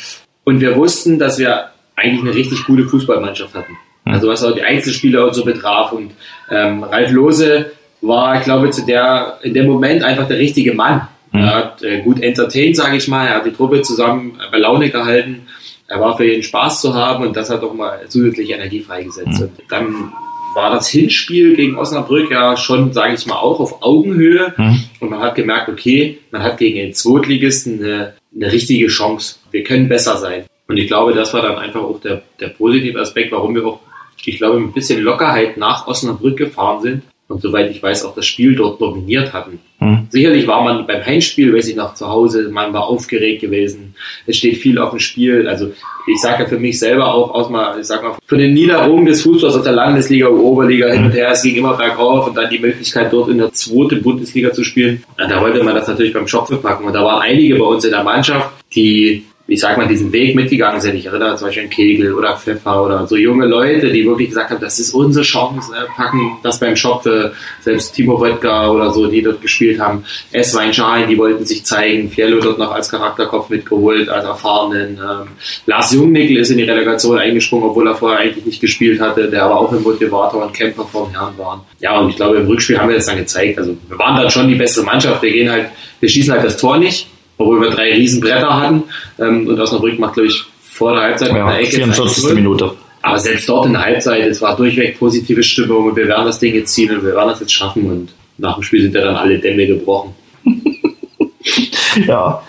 Und 0.45 0.61
wir 0.61 0.77
wussten, 0.77 1.19
dass 1.19 1.39
wir 1.39 1.71
eigentlich 1.97 2.21
eine 2.21 2.35
richtig 2.35 2.65
gute 2.65 2.89
Fußballmannschaft 2.89 3.55
hatten. 3.55 3.77
Mhm. 4.05 4.13
Also 4.13 4.29
was 4.29 4.45
auch 4.45 4.55
die 4.55 4.63
Einzelspieler 4.63 5.27
und 5.27 5.35
so 5.35 5.45
betraf. 5.45 5.93
Und 5.93 6.13
ähm, 6.51 6.83
Ralf 6.85 7.11
Lose 7.11 7.73
war, 8.01 8.39
ich 8.39 8.45
glaube, 8.45 8.71
zu 8.71 8.85
der, 8.87 9.39
in 9.43 9.55
dem 9.55 9.67
Moment 9.67 10.03
einfach 10.03 10.29
der 10.29 10.39
richtige 10.39 10.75
Mann. 10.75 11.09
Mhm. 11.37 11.45
Er 11.45 11.55
hat 11.55 11.83
äh, 11.83 12.01
gut 12.03 12.23
entertained, 12.23 12.77
sage 12.77 12.97
ich 12.97 13.09
mal. 13.09 13.27
Er 13.27 13.37
hat 13.37 13.47
die 13.47 13.53
Truppe 13.53 13.83
zusammen 13.83 14.39
bei 14.51 14.59
Laune 14.59 14.91
gehalten. 14.91 15.43
Er 15.89 16.01
war 16.01 16.17
für 16.17 16.25
jeden 16.25 16.43
Spaß 16.43 16.81
zu 16.81 16.95
haben 16.95 17.27
und 17.27 17.37
das 17.37 17.51
hat 17.51 17.63
auch 17.63 17.75
mal 17.75 18.01
zusätzliche 18.09 18.55
Energie 18.55 18.81
freigesetzt. 18.81 19.41
Mhm. 19.41 19.43
Und 19.43 19.53
dann 19.69 20.13
war 20.55 20.71
das 20.71 20.89
Hinspiel 20.89 21.55
gegen 21.55 21.77
Osnabrück 21.77 22.31
ja 22.31 22.57
schon, 22.57 22.93
sage 22.93 23.15
ich 23.15 23.27
mal, 23.27 23.37
auch 23.37 23.61
auf 23.61 23.83
Augenhöhe. 23.83 24.55
Mhm. 24.57 24.81
Und 25.01 25.11
man 25.11 25.21
hat 25.21 25.35
gemerkt, 25.35 25.69
okay, 25.69 26.19
man 26.31 26.43
hat 26.43 26.59
gegen 26.59 26.77
den 26.77 26.95
Zweitligisten 26.95 27.85
eine, 27.85 28.15
eine 28.35 28.51
richtige 28.51 28.89
Chance. 28.89 29.37
Wir 29.51 29.63
können 29.63 29.89
besser 29.89 30.17
sein. 30.17 30.45
Und 30.67 30.79
ich 30.79 30.89
glaube, 30.89 31.13
das 31.13 31.33
war 31.35 31.43
dann 31.43 31.59
einfach 31.59 31.83
auch 31.83 32.01
der, 32.01 32.23
der 32.41 32.49
positive 32.49 32.99
Aspekt, 33.01 33.31
warum 33.33 33.55
wir 33.55 33.65
auch, 33.67 33.81
ich 34.25 34.39
glaube, 34.39 34.59
mit 34.59 34.71
ein 34.71 34.73
bisschen 34.73 35.03
Lockerheit 35.03 35.57
nach 35.57 35.87
Osnabrück 35.87 36.37
gefahren 36.37 36.83
sind 36.83 37.03
und 37.29 37.43
soweit 37.43 37.71
ich 37.71 37.83
weiß 37.83 38.05
auch 38.05 38.15
das 38.15 38.27
Spiel 38.27 38.57
dort 38.57 38.81
dominiert 38.81 39.33
hatten. 39.33 39.61
Mhm. 39.79 40.07
Sicherlich 40.11 40.47
war 40.47 40.63
man 40.63 40.87
beim 40.87 41.05
Heimspiel, 41.05 41.55
weiß 41.55 41.69
ich 41.69 41.77
noch, 41.77 41.95
zu 41.95 42.09
Hause, 42.09 42.49
man 42.51 42.73
war 42.73 42.87
aufgeregt 42.87 43.43
gewesen. 43.43 43.95
Es 44.27 44.37
steht 44.37 44.57
viel 44.57 44.79
auf 44.79 44.91
dem 44.91 45.01
Spiel. 45.01 45.47
Also 45.49 45.73
ich 46.07 46.21
sage 46.21 46.45
ja 46.45 46.49
für 46.49 46.59
mich 46.59 46.79
selber 46.79 47.13
auch 47.13 47.35
aus 47.35 47.51
mal, 47.51 47.79
ich 47.79 47.87
sag 47.87 48.03
mal, 48.03 48.15
von 48.27 48.39
den 48.39 48.55
Niederungen 48.55 49.07
des 49.07 49.23
Fußballs 49.23 49.57
aus 49.57 49.65
der 49.65 49.73
Landesliga, 49.73 50.29
Oberliga 50.29 50.89
hin 50.89 51.05
und 51.05 51.13
her, 51.13 51.31
es 51.31 51.43
ging 51.43 51.57
immer 51.57 51.77
bergauf 51.77 52.29
und 52.29 52.37
dann 52.37 52.49
die 52.49 52.59
Möglichkeit 52.59 53.13
dort 53.13 53.29
in 53.29 53.39
der 53.39 53.53
zweiten 53.53 54.03
Bundesliga 54.03 54.53
zu 54.53 54.65
spielen. 54.65 55.03
Da 55.17 55.41
wollte 55.41 55.63
man 55.63 55.75
das 55.75 55.89
natürlich 55.89 56.13
beim 56.13 56.29
Schopfe 56.29 56.57
packen. 56.57 56.85
Und 56.85 56.95
da 56.95 57.05
waren 57.05 57.23
einige 57.23 57.57
bei 57.57 57.65
uns 57.65 57.85
in 57.85 57.91
der 57.91 58.05
Mannschaft, 58.05 58.51
die 58.75 59.25
ich 59.49 59.61
sag 59.61 59.77
mal, 59.77 59.87
diesen 59.87 60.13
Weg 60.13 60.35
mitgegangen 60.35 60.81
sind. 60.81 60.97
Ich 60.97 61.07
erinnere 61.07 61.37
zum 61.37 61.47
Beispiel 61.47 61.65
an 61.65 61.71
Kegel 61.71 62.15
oder 62.15 62.37
Pfeffer 62.37 62.85
oder 62.85 63.07
so 63.07 63.17
junge 63.17 63.47
Leute, 63.47 63.93
die 63.93 64.05
wirklich 64.05 64.31
gesagt 64.31 64.51
haben, 64.51 64.61
das 64.61 64.81
ist 64.81 64.93
unsere 64.93 65.25
Chance, 65.25 65.73
äh, 65.73 65.87
packen 65.97 66.39
das 66.43 66.59
beim 66.59 66.75
Shop 66.75 67.05
für 67.05 67.33
selbst 67.61 67.95
Timo 67.95 68.17
Röttger 68.17 68.73
oder 68.73 68.93
so, 68.93 69.07
die 69.07 69.23
dort 69.23 69.41
gespielt 69.41 69.79
haben. 69.79 70.05
S-Wein 70.33 70.75
Schein, 70.75 71.09
die 71.09 71.17
wollten 71.17 71.45
sich 71.45 71.65
zeigen. 71.65 72.11
Fiello 72.11 72.41
dort 72.41 72.59
noch 72.59 72.73
als 72.73 72.91
Charakterkopf 72.91 73.49
mitgeholt, 73.49 74.09
als 74.09 74.25
erfahrenen. 74.25 74.99
Ähm, 74.99 75.29
Lars 75.67 75.93
Jungnickel 75.93 76.39
ist 76.39 76.51
in 76.51 76.59
die 76.59 76.65
Relegation 76.65 77.17
eingesprungen, 77.17 77.71
obwohl 77.71 77.87
er 77.87 77.95
vorher 77.95 78.19
eigentlich 78.19 78.47
nicht 78.47 78.61
gespielt 78.61 79.01
hatte, 79.01 79.31
der 79.31 79.45
aber 79.45 79.61
auch 79.61 79.73
ein 79.73 79.83
Motivator 79.83 80.45
und 80.45 80.55
Camper 80.55 80.87
vom 80.87 81.11
Herrn 81.13 81.39
waren. 81.39 81.61
Ja, 81.79 81.97
und 82.01 82.11
ich 82.11 82.17
glaube, 82.17 82.39
im 82.39 82.47
Rückspiel 82.47 82.79
haben 82.79 82.89
wir 82.89 82.97
das 82.97 83.07
dann 83.07 83.17
gezeigt. 83.17 83.59
Also 83.59 83.77
wir 83.89 83.99
waren 83.99 84.17
dann 84.17 84.29
schon 84.29 84.49
die 84.49 84.57
beste 84.57 84.83
Mannschaft. 84.83 85.23
Wir 85.23 85.31
gehen 85.31 85.51
halt, 85.51 85.69
wir 86.01 86.09
schießen 86.09 86.33
halt 86.33 86.45
das 86.45 86.57
Tor 86.57 86.79
nicht 86.79 87.07
obwohl 87.39 87.61
wir 87.61 87.71
drei 87.71 87.95
Riesenbretter 87.95 88.61
hatten. 88.61 88.85
Ähm, 89.19 89.47
und 89.47 89.59
Osnabrück 89.59 89.99
macht, 89.99 90.15
glaube 90.15 90.29
ich, 90.29 90.45
vor 90.61 90.93
der 90.93 91.03
Halbzeit 91.03 91.29
ja, 91.33 91.51
der 91.51 91.61
Ecke. 91.61 91.77
44. 91.77 92.35
Minute. 92.35 92.73
Aber 93.03 93.19
selbst 93.19 93.49
dort 93.49 93.67
in 93.67 93.73
der 93.73 93.85
Halbzeit, 93.85 94.27
es 94.27 94.43
war 94.43 94.57
durchweg 94.57 94.99
positive 94.99 95.43
Stimmung 95.43 95.87
und 95.87 95.97
wir 95.97 96.09
werden 96.09 96.27
das 96.27 96.41
Ding 96.41 96.55
jetzt 96.55 96.75
ziehen 96.75 96.91
und 96.91 97.05
wir 97.05 97.15
werden 97.15 97.29
das 97.29 97.41
jetzt 97.41 97.53
schaffen. 97.53 97.91
Und 97.91 98.09
nach 98.39 98.55
dem 98.55 98.63
Spiel 98.63 98.83
sind 98.83 98.95
ja 98.95 99.03
dann 99.03 99.17
alle 99.17 99.39
Dämme 99.39 99.67
gebrochen. 99.67 100.15
ja, 102.07 102.43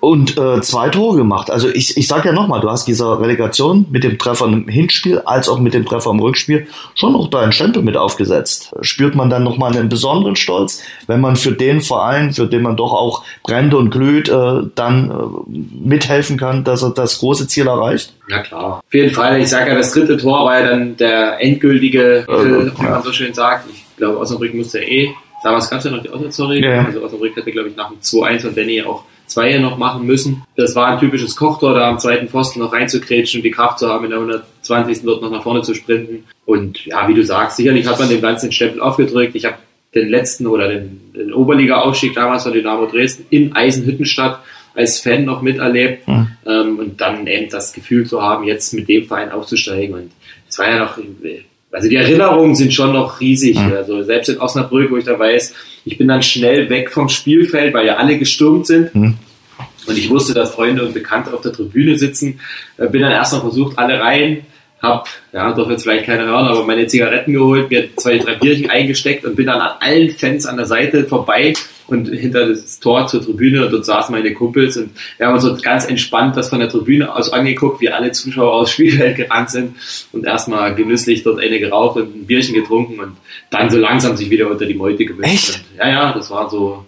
und 0.00 0.38
äh, 0.38 0.60
zwei 0.60 0.90
Tore 0.90 1.16
gemacht. 1.16 1.50
Also 1.50 1.68
ich, 1.68 1.96
ich 1.96 2.06
sage 2.06 2.28
ja 2.28 2.34
nochmal, 2.34 2.60
du 2.60 2.70
hast 2.70 2.86
dieser 2.86 3.20
Relegation 3.20 3.86
mit 3.90 4.04
dem 4.04 4.16
Treffer 4.16 4.46
im 4.46 4.68
Hinspiel 4.68 5.18
als 5.24 5.48
auch 5.48 5.58
mit 5.58 5.74
dem 5.74 5.84
Treffer 5.84 6.10
im 6.10 6.20
Rückspiel 6.20 6.68
schon 6.94 7.14
noch 7.14 7.28
deinen 7.28 7.52
Stempel 7.52 7.82
mit 7.82 7.96
aufgesetzt. 7.96 8.72
Spürt 8.80 9.16
man 9.16 9.28
dann 9.28 9.42
nochmal 9.42 9.76
einen 9.76 9.88
besonderen 9.88 10.36
Stolz, 10.36 10.82
wenn 11.08 11.20
man 11.20 11.34
für 11.34 11.52
den 11.52 11.80
Verein, 11.80 12.32
für 12.32 12.46
den 12.46 12.62
man 12.62 12.76
doch 12.76 12.92
auch 12.92 13.24
brennt 13.42 13.74
und 13.74 13.90
glüht, 13.90 14.28
äh, 14.28 14.62
dann 14.74 15.10
äh, 15.10 15.58
mithelfen 15.84 16.36
kann, 16.36 16.62
dass 16.62 16.82
er 16.82 16.90
das 16.90 17.18
große 17.18 17.48
Ziel 17.48 17.66
erreicht? 17.66 18.12
Ja 18.28 18.38
klar. 18.42 18.80
Auf 18.86 18.94
jeden 18.94 19.12
Fall, 19.12 19.40
ich 19.40 19.48
sage 19.48 19.70
ja, 19.70 19.76
das 19.76 19.92
dritte 19.92 20.16
Tor 20.16 20.44
war 20.44 20.60
ja 20.60 20.68
dann 20.68 20.96
der 20.96 21.40
endgültige, 21.40 22.24
äh, 22.28 22.78
wie 22.78 22.82
man 22.82 23.02
so 23.02 23.12
schön 23.12 23.34
sagt. 23.34 23.68
Ich 23.72 23.84
glaube, 23.96 24.18
Osnabrück 24.18 24.54
musste 24.54 24.78
eh 24.78 25.12
Damals 25.42 25.70
gab 25.70 25.78
es 25.78 25.84
ja 25.84 25.92
noch 25.92 26.02
die 26.02 26.10
Auswärtstorregel. 26.10 26.68
Ja. 26.68 26.84
Also 26.84 27.02
Osnabrück 27.02 27.36
hatte, 27.36 27.52
glaube 27.52 27.68
ich, 27.68 27.76
nach 27.76 27.90
dem 27.90 28.00
2-1 28.00 28.48
und 28.48 28.58
Danny 28.58 28.82
auch 28.82 29.04
Zweier 29.28 29.60
noch 29.60 29.78
machen 29.78 30.06
müssen. 30.06 30.42
Das 30.56 30.74
war 30.74 30.88
ein 30.88 30.98
typisches 30.98 31.36
Kochtor, 31.36 31.74
da 31.74 31.88
am 31.88 31.98
zweiten 31.98 32.28
Pfosten 32.28 32.60
noch 32.60 32.72
reinzukrätschen 32.72 33.42
die 33.42 33.50
Kraft 33.50 33.78
zu 33.78 33.88
haben, 33.88 34.04
in 34.04 34.10
der 34.10 34.18
120. 34.18 35.04
dort 35.04 35.22
noch 35.22 35.30
nach 35.30 35.42
vorne 35.42 35.62
zu 35.62 35.74
sprinten. 35.74 36.24
Und 36.46 36.84
ja, 36.86 37.06
wie 37.08 37.14
du 37.14 37.24
sagst, 37.24 37.56
sicherlich 37.58 37.86
hat 37.86 37.98
man 37.98 38.08
dem 38.08 38.20
Ganzen 38.20 38.46
den 38.46 38.52
Stempel 38.52 38.80
aufgedrückt. 38.80 39.34
Ich 39.34 39.44
habe 39.44 39.56
den 39.94 40.08
letzten 40.08 40.46
oder 40.46 40.68
den, 40.68 41.00
den 41.14 41.32
Oberliga-Aufstieg 41.32 42.14
damals 42.14 42.42
von 42.42 42.52
Dynamo 42.52 42.86
Dresden 42.86 43.26
in 43.30 43.54
Eisenhüttenstadt 43.54 44.40
als 44.74 45.00
Fan 45.00 45.24
noch 45.24 45.42
miterlebt 45.42 46.06
mhm. 46.06 46.28
ähm, 46.46 46.78
und 46.78 47.00
dann 47.00 47.26
eben 47.26 47.50
das 47.50 47.72
Gefühl 47.72 48.06
zu 48.06 48.22
haben, 48.22 48.44
jetzt 48.44 48.72
mit 48.74 48.88
dem 48.88 49.06
Verein 49.06 49.32
aufzusteigen. 49.32 49.94
Und 49.94 50.10
es 50.48 50.58
war 50.58 50.70
ja 50.70 50.78
noch 50.78 50.98
also 51.70 51.88
die 51.88 51.96
Erinnerungen 51.96 52.54
sind 52.54 52.72
schon 52.72 52.92
noch 52.92 53.20
riesig. 53.20 53.58
Mhm. 53.58 53.72
Also 53.72 54.02
selbst 54.02 54.28
in 54.28 54.38
Osnabrück, 54.38 54.90
wo 54.90 54.96
ich 54.96 55.04
da 55.04 55.18
weiß, 55.18 55.54
ich 55.84 55.98
bin 55.98 56.08
dann 56.08 56.22
schnell 56.22 56.68
weg 56.70 56.90
vom 56.90 57.08
Spielfeld, 57.08 57.74
weil 57.74 57.86
ja 57.86 57.96
alle 57.96 58.18
gestürmt 58.18 58.66
sind. 58.66 58.94
Mhm. 58.94 59.14
Und 59.86 59.96
ich 59.96 60.10
wusste, 60.10 60.34
dass 60.34 60.50
Freunde 60.50 60.84
und 60.84 60.94
Bekannte 60.94 61.32
auf 61.32 61.40
der 61.40 61.52
Tribüne 61.52 61.96
sitzen. 61.96 62.40
Äh, 62.76 62.88
bin 62.88 63.02
dann 63.02 63.12
erst 63.12 63.32
noch 63.32 63.40
versucht, 63.40 63.78
alle 63.78 64.00
rein, 64.00 64.44
hab, 64.82 65.08
ja, 65.32 65.52
darf 65.52 65.70
jetzt 65.70 65.82
vielleicht 65.82 66.06
keiner 66.06 66.26
hören, 66.26 66.46
aber 66.46 66.64
meine 66.64 66.86
Zigaretten 66.86 67.32
geholt, 67.32 67.70
mir 67.70 67.88
zwei, 67.96 68.18
drei 68.18 68.34
Bierchen 68.34 68.70
eingesteckt 68.70 69.24
und 69.24 69.34
bin 69.34 69.46
dann 69.46 69.60
an 69.60 69.76
allen 69.80 70.10
Fans 70.10 70.46
an 70.46 70.56
der 70.56 70.66
Seite 70.66 71.04
vorbei 71.04 71.54
und 71.88 72.08
hinter 72.08 72.48
das 72.48 72.80
Tor 72.80 73.06
zur 73.06 73.22
Tribüne 73.22 73.64
und 73.64 73.72
dort 73.72 73.84
saßen 73.84 74.14
meine 74.14 74.32
Kumpels 74.34 74.76
und 74.76 74.90
wir 75.16 75.26
haben 75.26 75.34
uns 75.34 75.42
so 75.42 75.56
ganz 75.60 75.86
entspannt 75.86 76.36
das 76.36 76.50
von 76.50 76.60
der 76.60 76.68
Tribüne 76.68 77.14
aus 77.14 77.32
angeguckt, 77.32 77.80
wie 77.80 77.88
alle 77.88 78.12
Zuschauer 78.12 78.52
aus 78.52 78.70
Spielfeld 78.72 79.16
gerannt 79.16 79.50
sind 79.50 79.74
und 80.12 80.24
erstmal 80.24 80.74
genüsslich 80.74 81.22
dort 81.22 81.40
eine 81.40 81.58
geraucht 81.58 81.96
und 81.96 82.14
ein 82.14 82.26
Bierchen 82.26 82.54
getrunken 82.54 83.00
und 83.00 83.12
dann 83.50 83.70
so 83.70 83.78
langsam 83.78 84.16
sich 84.16 84.30
wieder 84.30 84.50
unter 84.50 84.66
die 84.66 84.74
Meute 84.74 85.04
gemischt. 85.04 85.32
Echt? 85.32 85.64
Ja, 85.78 85.88
ja, 85.88 86.12
das 86.12 86.30
war 86.30 86.48
so, 86.50 86.84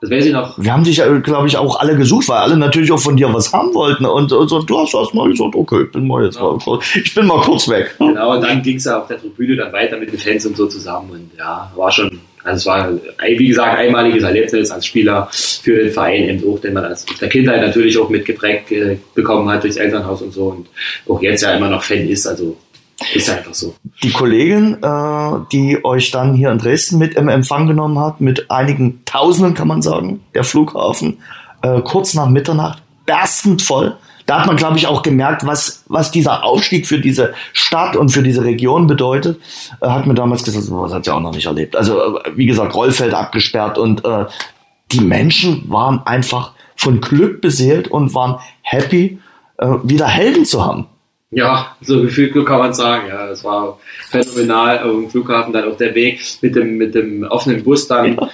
das 0.00 0.10
weiß 0.10 0.26
ich 0.26 0.32
noch. 0.32 0.58
Wir 0.58 0.72
haben 0.72 0.84
dich, 0.84 1.00
äh, 1.00 1.20
glaube 1.20 1.46
ich, 1.46 1.56
auch 1.56 1.80
alle 1.80 1.96
gesucht, 1.96 2.28
weil 2.28 2.38
alle 2.38 2.56
natürlich 2.58 2.92
auch 2.92 3.00
von 3.00 3.16
dir 3.16 3.32
was 3.32 3.52
haben 3.52 3.72
wollten. 3.72 4.04
Und, 4.04 4.30
und, 4.30 4.52
und 4.52 4.70
du 4.70 4.78
hast 4.78 4.94
erst 4.94 5.14
mal 5.14 5.28
gesagt, 5.30 5.54
okay, 5.54 5.84
ich 5.84 5.92
bin 5.92 6.06
mal 6.06 6.24
jetzt 6.24 6.36
ja. 6.36 6.42
mal, 6.42 6.78
ich 6.94 7.14
bin 7.14 7.26
mal 7.26 7.40
kurz 7.40 7.66
weg. 7.68 7.94
Genau, 7.98 8.34
und 8.34 8.42
dann 8.42 8.62
ging 8.62 8.76
es 8.76 8.84
ja 8.84 9.00
auf 9.00 9.08
der 9.08 9.18
Tribüne 9.18 9.56
dann 9.56 9.72
weiter 9.72 9.96
mit 9.96 10.12
den 10.12 10.18
Fans 10.18 10.44
und 10.44 10.56
so 10.56 10.66
zusammen. 10.66 11.10
Und 11.10 11.30
ja, 11.38 11.72
war 11.74 11.90
schon, 11.90 12.20
also 12.46 12.58
es 12.58 12.66
war, 12.66 12.90
wie 13.26 13.48
gesagt, 13.48 13.78
einmaliges 13.78 14.22
Erlebnis 14.22 14.70
als 14.70 14.86
Spieler 14.86 15.28
für 15.32 15.82
den 15.82 15.90
Verein 15.92 16.28
eben 16.28 16.48
auch, 16.48 16.60
den 16.60 16.74
man 16.74 16.84
als 16.84 17.04
der 17.20 17.28
Kindheit 17.28 17.60
natürlich 17.60 17.98
auch 17.98 18.08
mitgeprägt 18.08 18.70
äh, 18.70 18.98
bekommen 19.14 19.48
hat 19.50 19.64
durchs 19.64 19.76
Elternhaus 19.76 20.22
und 20.22 20.32
so 20.32 20.44
und 20.48 20.68
auch 21.08 21.20
jetzt 21.20 21.42
ja 21.42 21.56
immer 21.56 21.68
noch 21.68 21.82
Fan 21.82 22.08
ist. 22.08 22.24
Also 22.26 22.56
ist 23.14 23.28
einfach 23.28 23.52
so. 23.52 23.74
Die 24.02 24.12
Kollegin, 24.12 24.78
äh, 24.80 25.30
die 25.50 25.84
euch 25.84 26.12
dann 26.12 26.34
hier 26.34 26.50
in 26.50 26.58
Dresden 26.58 26.98
mit 26.98 27.14
im 27.14 27.28
Empfang 27.28 27.66
genommen 27.66 27.98
hat, 27.98 28.20
mit 28.20 28.48
einigen 28.48 29.04
Tausenden, 29.04 29.54
kann 29.54 29.68
man 29.68 29.82
sagen, 29.82 30.20
der 30.34 30.44
Flughafen, 30.44 31.18
äh, 31.62 31.80
kurz 31.82 32.14
nach 32.14 32.28
Mitternacht, 32.28 32.80
berstend 33.06 33.60
voll. 33.60 33.96
Da 34.26 34.40
hat 34.40 34.46
man, 34.46 34.56
glaube 34.56 34.76
ich, 34.76 34.88
auch 34.88 35.02
gemerkt, 35.02 35.46
was, 35.46 35.84
was 35.86 36.10
dieser 36.10 36.44
Aufstieg 36.44 36.86
für 36.86 36.98
diese 36.98 37.32
Stadt 37.52 37.96
und 37.96 38.10
für 38.10 38.22
diese 38.22 38.44
Region 38.44 38.88
bedeutet. 38.88 39.40
Äh, 39.80 39.88
hat 39.88 40.06
mir 40.06 40.14
damals 40.14 40.42
gesagt, 40.42 40.66
das 40.68 40.92
hat 40.92 41.04
sie 41.04 41.14
auch 41.14 41.20
noch 41.20 41.34
nicht 41.34 41.46
erlebt. 41.46 41.76
Also, 41.76 42.18
äh, 42.18 42.32
wie 42.34 42.46
gesagt, 42.46 42.74
Rollfeld 42.74 43.14
abgesperrt 43.14 43.78
und 43.78 44.04
äh, 44.04 44.26
die 44.92 45.00
Menschen 45.00 45.64
waren 45.68 46.02
einfach 46.04 46.52
von 46.74 47.00
Glück 47.00 47.40
beseelt 47.40 47.88
und 47.88 48.14
waren 48.14 48.40
happy, 48.62 49.18
äh, 49.58 49.66
wieder 49.82 50.06
Helden 50.06 50.44
zu 50.44 50.64
haben. 50.64 50.86
Ja, 51.30 51.76
so 51.80 52.02
gefühlt 52.02 52.32
kann 52.46 52.58
man 52.58 52.72
sagen. 52.72 53.08
Ja, 53.08 53.28
es 53.28 53.42
war 53.42 53.78
phänomenal 54.10 54.78
am 54.78 55.10
Flughafen 55.10 55.52
dann 55.52 55.70
auch 55.70 55.76
der 55.76 55.94
Weg 55.94 56.20
mit 56.40 56.54
dem 56.54 56.78
mit 56.78 56.94
dem 56.94 57.24
offenen 57.24 57.64
Bus 57.64 57.88
dann 57.88 58.14
ja. 58.14 58.30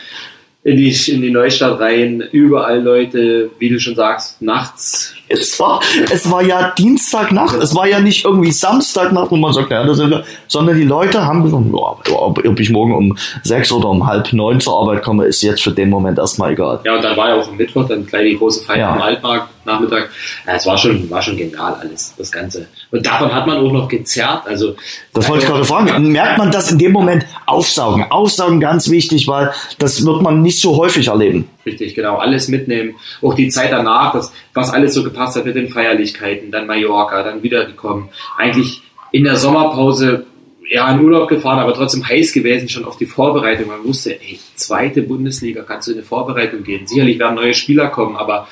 in 0.63 0.77
die 0.77 0.95
in 1.11 1.23
die 1.23 1.31
Neustadt 1.31 1.81
rein. 1.81 2.23
Überall 2.33 2.83
Leute, 2.83 3.51
wie 3.59 3.71
du 3.71 3.81
schon 3.81 3.95
sagst, 3.95 4.43
nachts 4.43 5.15
es 5.33 5.59
war, 5.61 5.81
es 6.11 6.31
war 6.31 6.43
ja 6.43 6.73
Dienstagnacht, 6.77 7.57
es 7.57 7.75
war 7.75 7.87
ja 7.87 8.01
nicht 8.01 8.25
irgendwie 8.25 8.53
Samstagnacht, 8.53 9.31
wo 9.31 9.37
man 9.37 9.53
sagt, 9.53 9.71
ja, 9.71 9.85
das 9.85 9.99
ist, 9.99 10.13
sondern 10.49 10.77
die 10.77 10.85
Leute 10.85 11.25
haben 11.25 11.43
gesagt, 11.45 12.09
ja, 12.09 12.15
ob 12.17 12.61
ich 12.61 12.71
morgen 12.71 12.95
um 12.95 13.17
sechs 13.43 13.73
oder 13.73 13.89
um 13.89 14.07
halb 14.07 14.33
neun 14.33 14.61
zur 14.61 14.79
Arbeit 14.79 15.03
komme, 15.03 15.25
ist 15.25 15.43
jetzt 15.43 15.63
für 15.63 15.73
den 15.73 15.91
Moment 15.91 16.19
erstmal 16.19 16.53
egal. 16.53 16.81
Ja, 16.85 16.97
und 16.97 17.05
dann 17.05 17.17
war 17.17 17.29
ja 17.31 17.37
auch 17.37 17.49
am 17.49 17.57
Mittwoch 17.57 17.87
dann 17.89 18.07
gleich 18.07 18.31
die 18.31 18.39
große 18.39 18.65
Feier 18.65 18.79
ja. 18.79 18.95
im 18.95 19.03
Altmarkt, 19.03 19.49
Nachmittag. 19.65 20.11
Ja, 20.47 20.55
es 20.55 20.67
war 20.67 20.77
schon, 20.77 21.09
war 21.11 21.23
schon 21.23 21.37
genial 21.37 21.75
alles, 21.81 22.15
das 22.17 22.33
Ganze. 22.33 22.67
Und 22.91 23.07
davon 23.07 23.33
hat 23.33 23.47
man 23.47 23.59
auch 23.59 23.73
noch 23.73 23.89
gezerrt, 23.89 24.47
also. 24.47 24.75
Das 25.15 25.29
wollte 25.29 25.45
ich 25.45 25.51
gerade 25.51 25.65
fragen. 25.65 26.13
Merkt 26.13 26.39
man 26.39 26.51
das 26.51 26.71
in 26.71 26.79
dem 26.79 26.93
Moment 26.93 27.25
aufsaugen? 27.47 28.05
Aufsaugen 28.11 28.61
ganz 28.61 28.91
wichtig, 28.91 29.29
weil 29.29 29.53
das 29.79 30.05
wird 30.05 30.23
man 30.23 30.43
nicht 30.43 30.61
so 30.61 30.77
häufig 30.77 31.09
erleben. 31.09 31.49
Richtig, 31.65 31.95
genau. 31.95 32.17
Alles 32.17 32.49
mitnehmen. 32.49 32.95
Auch 33.21 33.35
die 33.35 33.49
Zeit 33.49 33.73
danach, 33.73 34.13
das, 34.13 34.33
was 34.55 34.71
alles 34.71 34.95
so 34.95 35.05
gepasst 35.05 35.37
hat 35.37 35.45
mit 35.45 35.57
den 35.57 35.69
Feierlichkeiten, 35.69 36.51
dann 36.51 36.67
Mallorca, 36.67 37.23
dann 37.23 37.43
wiedergekommen. 37.43 38.09
Eigentlich 38.37 38.83
in 39.13 39.25
der 39.25 39.37
Sommerpause 39.37 40.27
ja, 40.73 40.91
in 40.91 41.01
Urlaub 41.01 41.29
gefahren, 41.29 41.59
aber 41.59 41.75
trotzdem 41.75 42.09
heiß 42.09 42.33
gewesen 42.33 42.69
schon 42.69 42.87
auf 42.87 42.97
die 42.97 43.05
Vorbereitung. 43.05 43.69
Man 43.69 43.85
wusste, 43.85 44.19
ey, 44.19 44.39
zweite 44.55 45.03
Bundesliga, 45.03 45.63
kannst 45.63 45.89
du 45.89 45.93
in 45.93 45.99
eine 45.99 46.07
Vorbereitung 46.07 46.63
gehen. 46.63 46.87
Sicherlich 46.87 47.19
werden 47.19 47.35
neue 47.35 47.53
Spieler 47.53 47.89
kommen, 47.89 48.17
aber 48.17 48.49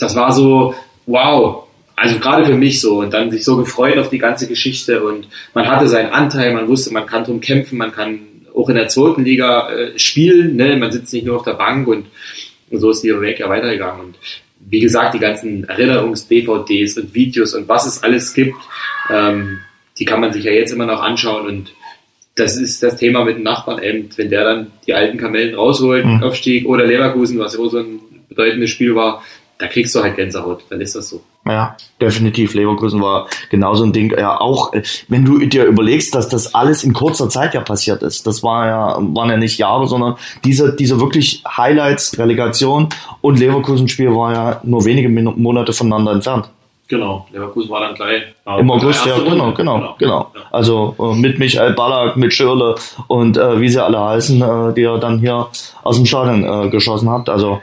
das 0.00 0.16
war 0.16 0.32
so, 0.32 0.74
wow. 1.06 1.64
Also 1.94 2.18
gerade 2.18 2.46
für 2.46 2.54
mich 2.54 2.80
so 2.80 3.00
und 3.00 3.12
dann 3.12 3.30
sich 3.30 3.44
so 3.44 3.58
gefreut 3.58 3.98
auf 3.98 4.08
die 4.08 4.18
ganze 4.18 4.48
Geschichte 4.48 5.04
und 5.04 5.28
man 5.52 5.68
hatte 5.68 5.86
seinen 5.86 6.10
Anteil, 6.10 6.54
man 6.54 6.66
wusste, 6.66 6.92
man 6.94 7.04
kann 7.04 7.24
drum 7.24 7.40
kämpfen, 7.40 7.76
man 7.76 7.92
kann 7.92 8.20
auch 8.54 8.68
in 8.70 8.76
der 8.76 8.88
zweiten 8.88 9.22
Liga 9.22 9.70
äh, 9.70 9.98
spielen, 9.98 10.56
ne? 10.56 10.76
man 10.76 10.90
sitzt 10.90 11.12
nicht 11.12 11.26
nur 11.26 11.36
auf 11.36 11.44
der 11.44 11.54
Bank 11.54 11.86
und, 11.86 12.06
und 12.70 12.80
so 12.80 12.90
ist 12.90 13.02
die 13.02 13.20
Weg 13.20 13.38
ja 13.38 13.50
weitergegangen 13.50 14.00
und 14.00 14.14
wie 14.68 14.80
gesagt, 14.80 15.14
die 15.14 15.18
ganzen 15.18 15.68
Erinnerungs-DVDs 15.68 16.98
und 16.98 17.14
Videos 17.14 17.54
und 17.54 17.68
was 17.68 17.86
es 17.86 18.02
alles 18.02 18.32
gibt, 18.32 18.56
ähm, 19.10 19.60
die 19.98 20.04
kann 20.06 20.20
man 20.20 20.32
sich 20.32 20.44
ja 20.44 20.52
jetzt 20.52 20.72
immer 20.72 20.86
noch 20.86 21.02
anschauen 21.02 21.46
und 21.46 21.74
das 22.34 22.56
ist 22.56 22.82
das 22.82 22.96
Thema 22.96 23.24
mit 23.24 23.36
dem 23.36 23.42
Nachbarn 23.42 23.82
eben, 23.82 24.08
wenn 24.16 24.30
der 24.30 24.44
dann 24.44 24.66
die 24.86 24.94
alten 24.94 25.18
Kamellen 25.18 25.54
rausholt, 25.54 26.06
mhm. 26.06 26.22
Aufstieg 26.22 26.66
oder 26.66 26.86
Leverkusen, 26.86 27.38
was 27.38 27.54
ja 27.54 27.60
auch 27.60 27.68
so 27.68 27.78
ein 27.78 28.00
bedeutendes 28.28 28.70
Spiel 28.70 28.94
war, 28.94 29.22
da 29.60 29.66
kriegst 29.66 29.94
du 29.94 30.02
halt 30.02 30.16
Gänsehaut, 30.16 30.64
dann 30.70 30.80
ist 30.80 30.96
das 30.96 31.10
so. 31.10 31.20
Ja, 31.46 31.76
definitiv. 32.00 32.54
Leverkusen 32.54 33.00
war 33.02 33.28
genauso 33.50 33.84
ein 33.84 33.92
Ding. 33.92 34.10
Ja, 34.18 34.40
auch 34.40 34.72
äh, 34.72 34.82
wenn 35.08 35.24
du 35.24 35.38
dir 35.38 35.64
überlegst, 35.64 36.14
dass 36.14 36.28
das 36.28 36.54
alles 36.54 36.82
in 36.82 36.94
kurzer 36.94 37.28
Zeit 37.28 37.54
ja 37.54 37.60
passiert 37.60 38.02
ist. 38.02 38.26
Das 38.26 38.42
war 38.42 38.66
ja, 38.66 38.96
waren 38.98 39.28
ja 39.28 39.36
nicht 39.36 39.58
Jahre, 39.58 39.86
sondern 39.86 40.16
diese, 40.44 40.74
diese 40.74 40.98
wirklich 40.98 41.44
Highlights, 41.46 42.18
Relegation 42.18 42.88
und 43.20 43.38
Leverkusen-Spiel 43.38 44.14
war 44.14 44.32
ja 44.32 44.60
nur 44.64 44.84
wenige 44.86 45.08
Monate 45.08 45.74
voneinander 45.74 46.12
entfernt. 46.12 46.48
Genau, 46.88 47.26
Leverkusen 47.30 47.70
war 47.70 47.80
dann 47.80 47.94
gleich. 47.94 48.22
Im 48.58 48.70
August, 48.70 49.06
ja, 49.06 49.18
genau, 49.18 49.52
genau, 49.52 49.94
genau, 49.94 49.94
genau. 49.98 50.32
Also 50.50 50.96
äh, 50.98 51.14
mit 51.16 51.38
Michael 51.38 51.74
Ballack, 51.74 52.16
mit 52.16 52.32
Schirle 52.32 52.74
und 53.08 53.36
äh, 53.36 53.60
wie 53.60 53.68
sie 53.68 53.82
alle 53.82 54.00
heißen, 54.00 54.74
die 54.74 54.82
er 54.82 54.98
dann 54.98 55.20
hier 55.20 55.48
aus 55.82 55.96
dem 55.96 56.06
Stadion 56.06 56.70
geschossen 56.70 57.10
hat. 57.10 57.28
Also 57.28 57.60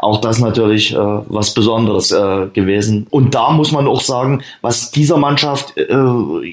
auch 0.00 0.20
das 0.20 0.38
natürlich 0.40 0.94
äh, 0.94 0.98
was 0.98 1.52
Besonderes 1.52 2.10
äh, 2.10 2.46
gewesen. 2.52 3.06
Und 3.10 3.34
da 3.34 3.50
muss 3.50 3.70
man 3.70 3.86
auch 3.86 4.00
sagen, 4.00 4.42
was 4.62 4.90
dieser 4.90 5.18
Mannschaft 5.18 5.76
äh, 5.76 5.94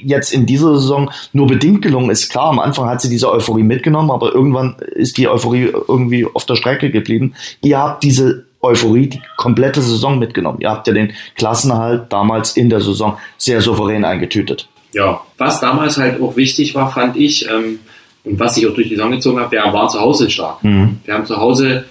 jetzt 0.04 0.34
in 0.34 0.46
dieser 0.46 0.76
Saison 0.78 1.10
nur 1.32 1.48
bedingt 1.48 1.82
gelungen 1.82 2.10
ist. 2.10 2.30
Klar, 2.30 2.50
am 2.50 2.60
Anfang 2.60 2.90
hat 2.90 3.02
sie 3.02 3.10
diese 3.10 3.32
Euphorie 3.32 3.64
mitgenommen, 3.64 4.12
aber 4.12 4.34
irgendwann 4.34 4.76
ist 4.96 5.18
die 5.18 5.30
Euphorie 5.30 5.72
irgendwie 5.88 6.28
auf 6.32 6.46
der 6.46 6.56
Strecke 6.56 6.92
geblieben. 6.92 7.36
Ihr 7.62 7.80
habt 7.80 8.04
diese 8.04 8.46
Euphorie 8.62 9.08
die 9.08 9.22
komplette 9.38 9.82
Saison 9.82 10.20
mitgenommen. 10.20 10.60
Ihr 10.60 10.70
habt 10.70 10.88
ja 10.88 10.94
den 10.94 11.14
Klassenerhalt 11.36 12.12
damals 12.12 12.58
in 12.58 12.70
der 12.70 12.82
Saison 12.82 13.18
sehr 13.38 13.62
souverän 13.62 14.04
eingetütet. 14.04 14.68
Ja, 14.94 15.22
was 15.38 15.62
damals 15.62 15.98
halt 15.98 16.22
auch 16.22 16.36
wichtig 16.36 16.76
war, 16.76 16.92
fand 16.92 17.16
ich, 17.16 17.48
ähm, 17.50 17.80
und 18.24 18.40
was 18.40 18.58
ich 18.58 18.68
auch 18.68 18.74
durch 18.74 18.90
die 18.90 18.96
Saison 18.96 19.12
gezogen 19.12 19.40
habe, 19.40 19.52
wir 19.52 19.62
waren 19.62 19.90
zu 19.90 20.02
Hause 20.02 20.30
stark. 20.30 20.62
Mhm. 20.64 20.98
Wir 21.06 21.14
haben 21.14 21.26
zu 21.26 21.38
Hause, 21.38 21.86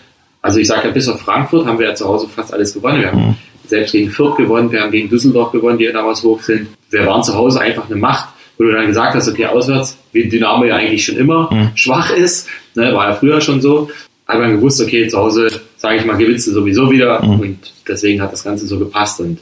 also 0.47 0.61
ich 0.61 0.69
sage 0.69 0.89
ja, 0.89 0.95
bis 0.95 1.09
auf 1.09 1.21
Frankfurt 1.21 1.67
haben 1.67 1.79
wir 1.79 1.89
ja 1.89 1.95
zu 1.95 2.07
Hause 2.07 2.29
fast 2.29 2.55
alles 2.55 2.73
gewonnen. 2.73 3.01
Wir 3.01 3.11
haben 3.11 3.29
mhm. 3.29 3.35
selbst 3.67 3.93
gegen 3.93 4.11
Fürth 4.11 4.37
gewonnen, 4.37 4.71
wir 4.71 4.81
haben 4.81 4.93
gegen 4.93 5.09
Düsseldorf 5.09 5.51
gewonnen, 5.51 5.79
die 5.79 5.85
ja 5.85 5.93
damals 5.93 6.23
hoch 6.23 6.41
sind. 6.41 6.69
Wir 6.91 7.05
waren 7.05 7.23
zu 7.23 7.35
Hause 7.35 7.61
einfach 7.61 7.87
eine 7.87 7.97
Macht, 7.97 8.29
wo 8.57 8.65
du 8.65 8.73
dann 8.73 8.87
gesagt 8.87 9.15
hast, 9.15 9.29
okay, 9.29 9.47
auswärts, 9.47 9.99
wie 10.13 10.29
Dynamo 10.29 10.65
ja 10.65 10.77
eigentlich 10.77 11.05
schon 11.05 11.17
immer 11.17 11.53
mhm. 11.53 11.71
schwach 11.75 12.11
ist, 12.11 12.49
ne, 12.77 12.95
war 12.95 13.09
ja 13.09 13.15
früher 13.15 13.41
schon 13.41 13.61
so, 13.61 13.91
hat 14.29 14.39
man 14.39 14.53
gewusst, 14.53 14.81
okay, 14.81 15.09
zu 15.09 15.19
Hause 15.19 15.51
sage 15.77 15.99
ich 15.99 16.05
mal, 16.05 16.17
gewinnst 16.17 16.47
du 16.47 16.53
sowieso 16.53 16.91
wieder. 16.91 17.23
Mhm. 17.23 17.41
Und 17.41 17.59
deswegen 17.87 18.23
hat 18.23 18.33
das 18.33 18.45
Ganze 18.45 18.67
so 18.67 18.79
gepasst. 18.79 19.21
Und 19.21 19.39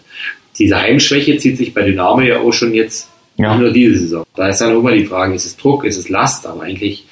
diese 0.58 0.80
Heimschwäche 0.80 1.36
zieht 1.38 1.58
sich 1.58 1.72
bei 1.74 1.82
Dynamo 1.82 2.20
ja 2.20 2.40
auch 2.40 2.52
schon 2.52 2.74
jetzt 2.74 3.08
ja. 3.36 3.56
nur 3.56 3.70
diese 3.70 3.98
Saison. 3.98 4.24
Da 4.34 4.48
ist 4.48 4.60
dann 4.60 4.74
auch 4.74 4.80
immer 4.80 4.92
die 4.92 5.04
Frage, 5.04 5.34
ist 5.34 5.46
es 5.46 5.56
Druck, 5.56 5.84
ist 5.84 5.98
es 5.98 6.08
Last? 6.08 6.46
Aber 6.46 6.62
eigentlich 6.62 7.06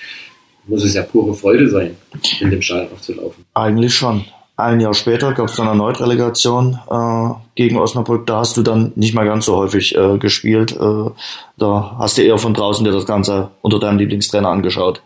muss 0.73 0.85
es 0.85 0.95
ja 0.95 1.03
pure 1.03 1.35
Freude 1.35 1.69
sein, 1.69 1.97
in 2.41 2.51
dem 2.51 2.63
Stadion 2.63 2.93
aufzulaufen. 2.93 3.45
Eigentlich 3.53 3.95
schon. 3.95 4.25
Ein 4.57 4.81
Jahr 4.81 4.95
später 4.95 5.33
gab 5.33 5.49
es 5.49 5.57
dann 5.57 5.67
erneut 5.67 6.01
Relegation 6.01 6.79
äh, 6.91 7.35
gegen 7.57 7.77
Osnabrück. 7.77 8.27
Da 8.27 8.39
hast 8.39 8.57
du 8.57 8.63
dann 8.63 8.93
nicht 8.97 9.15
mehr 9.15 9.25
ganz 9.27 9.45
so 9.45 9.57
häufig 9.57 9.95
äh, 9.95 10.17
gespielt. 10.17 10.73
Äh, 10.73 11.11
da 11.59 11.97
hast 11.99 12.17
du 12.17 12.23
eher 12.23 12.39
von 12.39 12.55
draußen 12.55 12.85
dir 12.85 12.93
das 12.93 13.05
Ganze 13.05 13.51
unter 13.61 13.79
deinem 13.79 13.99
Lieblingstrainer 13.99 14.49
angeschaut. 14.49 15.03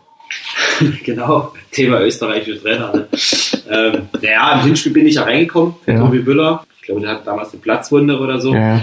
genau, 1.03 1.51
Thema 1.71 1.99
österreichische 2.01 2.61
Trainer. 2.61 2.93
Ne? 2.93 3.07
ähm, 3.69 4.09
naja, 4.21 4.53
im 4.53 4.67
Hinspiel 4.67 4.93
bin 4.93 5.07
ich 5.07 5.15
ja 5.15 5.23
reingekommen, 5.23 5.75
ja. 5.85 5.99
Tobi 5.99 6.19
Büller. 6.19 6.63
Ich 6.77 6.83
glaube, 6.83 7.01
der 7.01 7.11
hat 7.11 7.27
damals 7.27 7.51
eine 7.51 7.61
Platzwunde 7.61 8.17
oder 8.17 8.39
so. 8.39 8.53
Ja. 8.53 8.81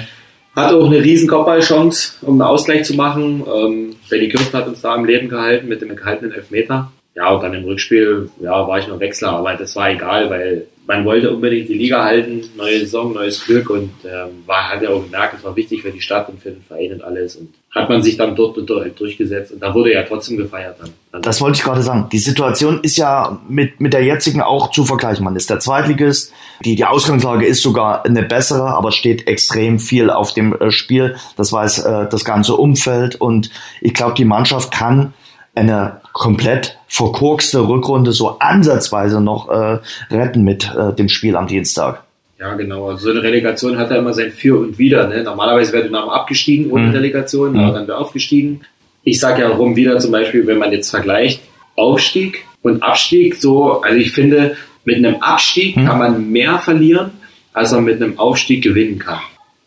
Hatte 0.55 0.77
auch 0.77 0.87
eine 0.87 1.03
riesen 1.03 1.29
Kopfballchance, 1.29 2.15
um 2.23 2.35
einen 2.35 2.43
Ausgleich 2.43 2.85
zu 2.85 2.95
machen. 2.95 3.43
Ähm, 3.53 3.97
Benny 4.09 4.29
Kürsten 4.29 4.57
hat 4.59 4.69
uns 4.69 4.81
da 4.81 4.95
im 4.95 5.05
Leben 5.05 5.29
gehalten 5.29 5.69
mit 5.69 5.83
dem 5.83 5.97
gehaltenen 5.97 6.33
Elfmeter. 6.33 6.93
Ja, 7.15 7.31
und 7.31 7.43
dann 7.43 7.55
im 7.55 7.65
Rückspiel 7.65 8.29
ja, 8.41 8.67
war 8.67 8.79
ich 8.79 8.89
noch 8.89 8.99
Wechsler, 8.99 9.31
aber 9.31 9.55
das 9.55 9.77
war 9.77 9.91
egal, 9.91 10.31
weil 10.31 10.67
man 10.87 11.05
wollte 11.05 11.31
unbedingt 11.31 11.69
die 11.69 11.75
Liga 11.75 12.05
halten, 12.05 12.43
neue 12.57 12.81
Saison, 12.81 13.13
neues 13.13 13.45
Glück 13.45 13.71
und 13.71 13.91
ähm, 14.05 14.43
war, 14.47 14.71
hat 14.71 14.83
ja 14.83 14.91
auch 14.91 15.03
gemerkt, 15.03 15.35
es 15.39 15.45
war 15.45 15.57
wichtig 15.57 15.83
für 15.83 15.91
die 15.91 16.01
Stadt 16.01 16.29
und 16.29 16.43
für 16.43 16.51
den 16.51 16.63
Verein 16.63 16.93
und 16.93 17.03
alles. 17.03 17.37
Und 17.37 17.55
hat 17.71 17.89
man 17.89 18.03
sich 18.03 18.17
dann 18.17 18.37
dort, 18.37 18.59
dort 18.69 19.01
durchgesetzt 19.01 19.53
und 19.53 19.61
da 19.61 19.75
wurde 19.75 19.93
ja 19.93 20.03
trotzdem 20.03 20.37
gefeiert 20.37 20.77
dann. 20.81 20.91
Also 21.13 21.23
das 21.23 21.41
wollte 21.41 21.57
ich 21.57 21.65
gerade 21.65 21.83
sagen. 21.83 22.09
Die 22.13 22.19
Situation 22.19 22.81
ist 22.83 22.99
ja 22.99 23.41
mit, 23.49 23.81
mit 23.81 23.93
der 23.93 24.05
jetzigen 24.05 24.43
auch 24.43 24.71
zu 24.71 24.85
vergleichen. 24.85 25.25
Man 25.25 25.37
ist 25.37 25.49
der 25.49 25.59
Zweitligist, 25.59 26.33
die, 26.65 26.75
die 26.77 26.85
Ausgangslage 26.85 27.47
ist 27.47 27.63
sogar 27.63 28.05
eine 28.05 28.23
bessere, 28.23 28.67
aber 28.75 28.93
steht 28.93 29.27
extrem 29.27 29.79
viel 29.79 30.11
auf 30.11 30.35
dem 30.35 30.53
äh, 30.53 30.71
Spiel. 30.71 31.17
Das 31.37 31.53
weiß 31.53 31.79
äh, 31.85 32.09
das 32.11 32.25
ganze 32.25 32.57
Umfeld 32.57 33.17
und 33.17 33.51
ich 33.81 33.95
glaube, 33.95 34.15
die 34.15 34.25
Mannschaft 34.25 34.73
kann 34.73 35.15
eine 35.55 36.01
komplett 36.13 36.79
verkorkste 36.89 37.69
Rückrunde 37.69 38.13
so 38.13 38.39
ansatzweise 38.39 39.21
noch 39.21 39.49
äh, 39.49 39.79
retten 40.11 40.45
mit 40.45 40.73
äh, 40.77 40.93
dem 40.95 41.09
Spiel 41.09 41.37
am 41.37 41.47
Dienstag. 41.47 42.05
Ja, 42.39 42.55
genau. 42.55 42.89
Also 42.91 43.07
so 43.07 43.11
eine 43.11 43.23
Relegation 43.23 43.79
hat 43.79 43.91
ja 43.91 43.97
immer 43.97 44.13
sein 44.13 44.31
Für 44.31 44.59
und 44.59 44.79
Wider. 44.79 45.07
Ne? 45.07 45.23
Normalerweise 45.23 45.73
wäre 45.73 45.85
Dynamo 45.85 46.11
abgestiegen 46.11 46.71
ohne 46.71 46.89
mhm. 46.89 46.93
Relegation, 46.93 47.53
mhm. 47.53 47.59
aber 47.59 47.79
dann 47.79 47.89
wäre 47.89 47.99
aufgestiegen. 47.99 48.63
Ich 49.05 49.21
sage 49.21 49.43
ja 49.43 49.49
rum 49.49 49.77
wieder 49.77 49.99
zum 49.99 50.11
Beispiel, 50.11 50.47
wenn 50.47 50.59
man 50.59 50.73
jetzt 50.73 50.91
vergleicht 50.91 51.43
Aufstieg 51.77 52.45
und 52.63 52.83
Abstieg, 52.83 53.37
so, 53.37 53.81
also 53.83 53.97
ich 53.97 54.13
finde, 54.13 54.57
mit 54.85 54.97
einem 54.97 55.17
Abstieg 55.17 55.77
mhm. 55.77 55.87
kann 55.87 55.99
man 55.99 56.31
mehr 56.31 56.59
verlieren, 56.59 57.13
als 57.53 57.73
man 57.73 57.85
mit 57.85 58.03
einem 58.03 58.19
Aufstieg 58.19 58.63
gewinnen 58.63 58.99
kann. 58.99 59.21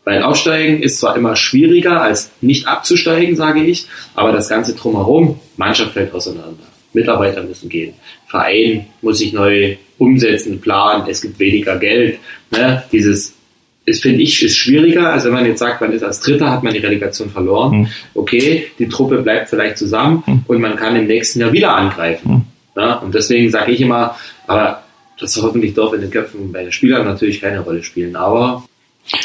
Weil 0.07 0.23
Aufsteigen 0.23 0.81
ist 0.81 0.99
zwar 0.99 1.17
immer 1.17 1.35
schwieriger 1.35 2.01
als 2.01 2.31
nicht 2.39 2.65
abzusteigen, 2.65 3.35
sage 3.35 3.61
ich, 3.61 3.87
aber 4.15 4.31
das 4.31 4.47
Ganze 4.47 4.73
drumherum, 4.73 5.37
Mannschaft 5.57 5.91
fällt 5.91 6.13
auseinander. 6.13 6.63
Mitarbeiter 6.93 7.43
müssen 7.43 7.67
gehen. 7.67 7.93
Verein 8.25 8.85
muss 9.01 9.17
sich 9.17 9.33
neu 9.33 9.75
umsetzen, 9.97 10.61
planen, 10.61 11.09
es 11.09 11.21
gibt 11.21 11.37
weniger 11.39 11.77
Geld. 11.77 12.19
Ne? 12.51 12.83
Dieses 12.89 13.33
ist, 13.83 14.01
finde 14.01 14.21
ich, 14.21 14.41
ist 14.41 14.55
schwieriger, 14.55 15.11
als 15.11 15.25
wenn 15.25 15.33
man 15.33 15.45
jetzt 15.45 15.59
sagt, 15.59 15.81
man 15.81 15.91
ist 15.91 16.03
als 16.03 16.21
Dritter, 16.21 16.51
hat 16.51 16.63
man 16.63 16.71
die 16.71 16.79
Relegation 16.79 17.29
verloren. 17.29 17.79
Mhm. 17.79 17.87
Okay, 18.13 18.67
die 18.79 18.87
Truppe 18.87 19.17
bleibt 19.17 19.49
vielleicht 19.49 19.77
zusammen 19.77 20.23
mhm. 20.25 20.45
und 20.47 20.61
man 20.61 20.77
kann 20.77 20.95
im 20.95 21.07
nächsten 21.07 21.41
Jahr 21.41 21.51
wieder 21.51 21.75
angreifen. 21.75 22.31
Mhm. 22.31 22.81
Ja? 22.81 22.93
Und 22.93 23.13
deswegen 23.13 23.51
sage 23.51 23.73
ich 23.73 23.81
immer, 23.81 24.15
aber 24.47 24.83
das 25.19 25.35
hoffentlich 25.43 25.73
darf 25.73 25.91
in 25.91 25.99
den 25.99 26.11
Köpfen 26.11 26.53
bei 26.53 26.63
den 26.63 26.71
Spielern 26.71 27.05
natürlich 27.05 27.41
keine 27.41 27.59
Rolle 27.59 27.83
spielen. 27.83 28.15
Aber 28.15 28.63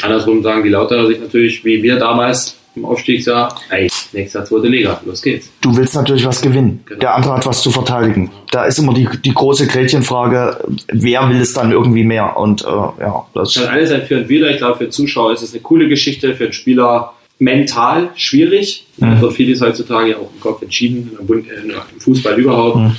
Andersrum 0.01 0.43
sagen 0.43 0.63
die 0.63 0.69
Lauterer 0.69 1.07
sich 1.07 1.19
natürlich, 1.19 1.63
wie 1.65 1.81
wir 1.83 1.97
damals 1.97 2.57
im 2.75 2.85
Aufstiegsjahr, 2.85 3.55
ey, 3.69 3.89
nächstes 4.13 4.33
Jahr 4.33 4.45
zweite 4.45 4.67
Liga, 4.67 4.99
los 5.05 5.21
geht's. 5.21 5.51
Du 5.61 5.75
willst 5.75 5.93
natürlich 5.93 6.25
was 6.25 6.41
gewinnen. 6.41 6.81
Genau. 6.85 6.99
Der 6.99 7.15
andere 7.15 7.35
hat 7.35 7.45
was 7.45 7.61
zu 7.61 7.69
verteidigen. 7.69 8.31
Da 8.51 8.65
ist 8.65 8.79
immer 8.79 8.93
die, 8.93 9.07
die 9.23 9.33
große 9.33 9.67
Gretchenfrage, 9.67 10.57
wer 10.87 11.29
will 11.29 11.41
es 11.41 11.53
dann 11.53 11.71
irgendwie 11.71 12.03
mehr? 12.03 12.35
Und 12.35 12.63
äh, 12.63 12.67
ja, 12.67 13.25
das 13.33 13.53
kann 13.53 13.67
alles 13.67 13.91
ein 13.91 14.03
Für 14.03 14.17
und 14.17 14.29
Wider. 14.29 14.49
Ich 14.49 14.57
glaube, 14.57 14.77
für 14.77 14.89
Zuschauer 14.89 15.33
ist 15.33 15.43
es 15.43 15.53
eine 15.53 15.61
coole 15.61 15.87
Geschichte, 15.87 16.33
für 16.35 16.45
einen 16.45 16.53
Spieler 16.53 17.13
mental 17.37 18.09
schwierig. 18.15 18.87
Mhm. 18.97 19.21
wird 19.21 19.33
vieles 19.33 19.61
heutzutage 19.61 20.11
ja 20.11 20.17
auch 20.17 20.29
im 20.33 20.39
Kopf 20.39 20.61
entschieden, 20.61 21.11
äh, 21.29 21.33
im 21.33 21.99
Fußball 21.99 22.39
überhaupt. 22.39 22.77
Mhm. 22.77 22.95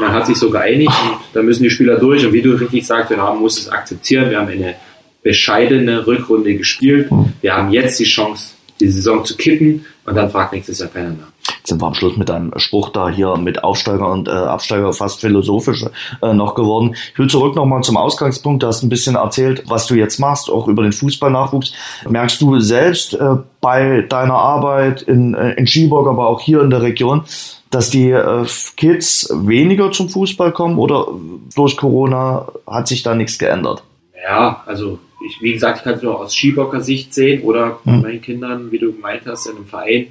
Man 0.00 0.12
hat 0.12 0.26
sich 0.26 0.36
so 0.36 0.50
geeinigt 0.50 0.92
und 1.04 1.18
da 1.32 1.42
müssen 1.42 1.62
die 1.62 1.70
Spieler 1.70 1.96
durch. 1.96 2.24
Und 2.24 2.32
wie 2.32 2.42
du 2.42 2.52
richtig 2.52 2.86
sagst, 2.86 3.10
wir 3.10 3.18
haben, 3.18 3.40
muss 3.40 3.58
es 3.58 3.68
akzeptieren. 3.68 4.30
Wir 4.30 4.38
haben 4.38 4.48
eine 4.48 4.74
bescheidene 5.22 6.06
Rückrunde 6.06 6.56
gespielt. 6.56 7.10
Wir 7.40 7.54
haben 7.54 7.72
jetzt 7.72 7.98
die 8.00 8.04
Chance, 8.04 8.54
die 8.80 8.88
Saison 8.88 9.24
zu 9.24 9.36
kippen 9.36 9.84
und 10.04 10.14
dann 10.16 10.30
fragt 10.30 10.52
nächstes 10.52 10.80
Jahr 10.80 10.88
keiner 10.88 11.10
mehr. 11.10 11.28
Jetzt 11.58 11.68
sind 11.68 11.80
wir 11.80 11.86
am 11.86 11.94
Schluss 11.94 12.16
mit 12.16 12.30
einem 12.30 12.52
Spruch 12.56 12.88
da 12.90 13.08
hier 13.08 13.36
mit 13.36 13.62
Aufsteiger 13.62 14.10
und 14.10 14.28
äh, 14.28 14.32
Absteiger 14.32 14.92
fast 14.92 15.20
philosophisch 15.20 15.84
äh, 16.20 16.34
noch 16.34 16.54
geworden. 16.54 16.96
Ich 17.12 17.18
will 17.18 17.28
zurück 17.28 17.54
nochmal 17.54 17.82
zum 17.82 17.96
Ausgangspunkt. 17.96 18.62
Du 18.62 18.66
hast 18.66 18.82
ein 18.82 18.88
bisschen 18.88 19.14
erzählt, 19.14 19.64
was 19.66 19.86
du 19.86 19.94
jetzt 19.94 20.18
machst, 20.18 20.50
auch 20.50 20.66
über 20.66 20.82
den 20.82 20.92
Fußballnachwuchs. 20.92 21.72
Merkst 22.08 22.40
du 22.40 22.58
selbst 22.58 23.14
äh, 23.14 23.36
bei 23.60 24.02
deiner 24.08 24.34
Arbeit 24.34 25.02
in, 25.02 25.34
äh, 25.34 25.52
in 25.52 25.66
Skiburg, 25.66 26.08
aber 26.08 26.28
auch 26.28 26.40
hier 26.40 26.62
in 26.62 26.70
der 26.70 26.82
Region, 26.82 27.22
dass 27.70 27.90
die 27.90 28.10
äh, 28.10 28.44
Kids 28.76 29.32
weniger 29.32 29.92
zum 29.92 30.08
Fußball 30.08 30.52
kommen 30.52 30.78
oder 30.78 31.08
durch 31.54 31.76
Corona 31.76 32.48
hat 32.66 32.88
sich 32.88 33.02
da 33.02 33.14
nichts 33.14 33.38
geändert? 33.38 33.82
Ja, 34.22 34.62
also 34.66 34.98
ich, 35.26 35.40
wie 35.40 35.52
gesagt, 35.52 35.78
ich 35.78 35.84
kann 35.84 35.94
es 35.94 36.02
nur 36.02 36.18
aus 36.20 36.34
Skibocker 36.34 36.80
Sicht 36.80 37.14
sehen 37.14 37.42
oder 37.42 37.78
Hm. 37.84 38.02
bei 38.02 38.08
meinen 38.08 38.20
Kindern, 38.22 38.70
wie 38.72 38.78
du 38.78 38.92
gemeint 38.92 39.22
hast, 39.26 39.46
in 39.46 39.56
einem 39.56 39.66
Verein 39.66 40.06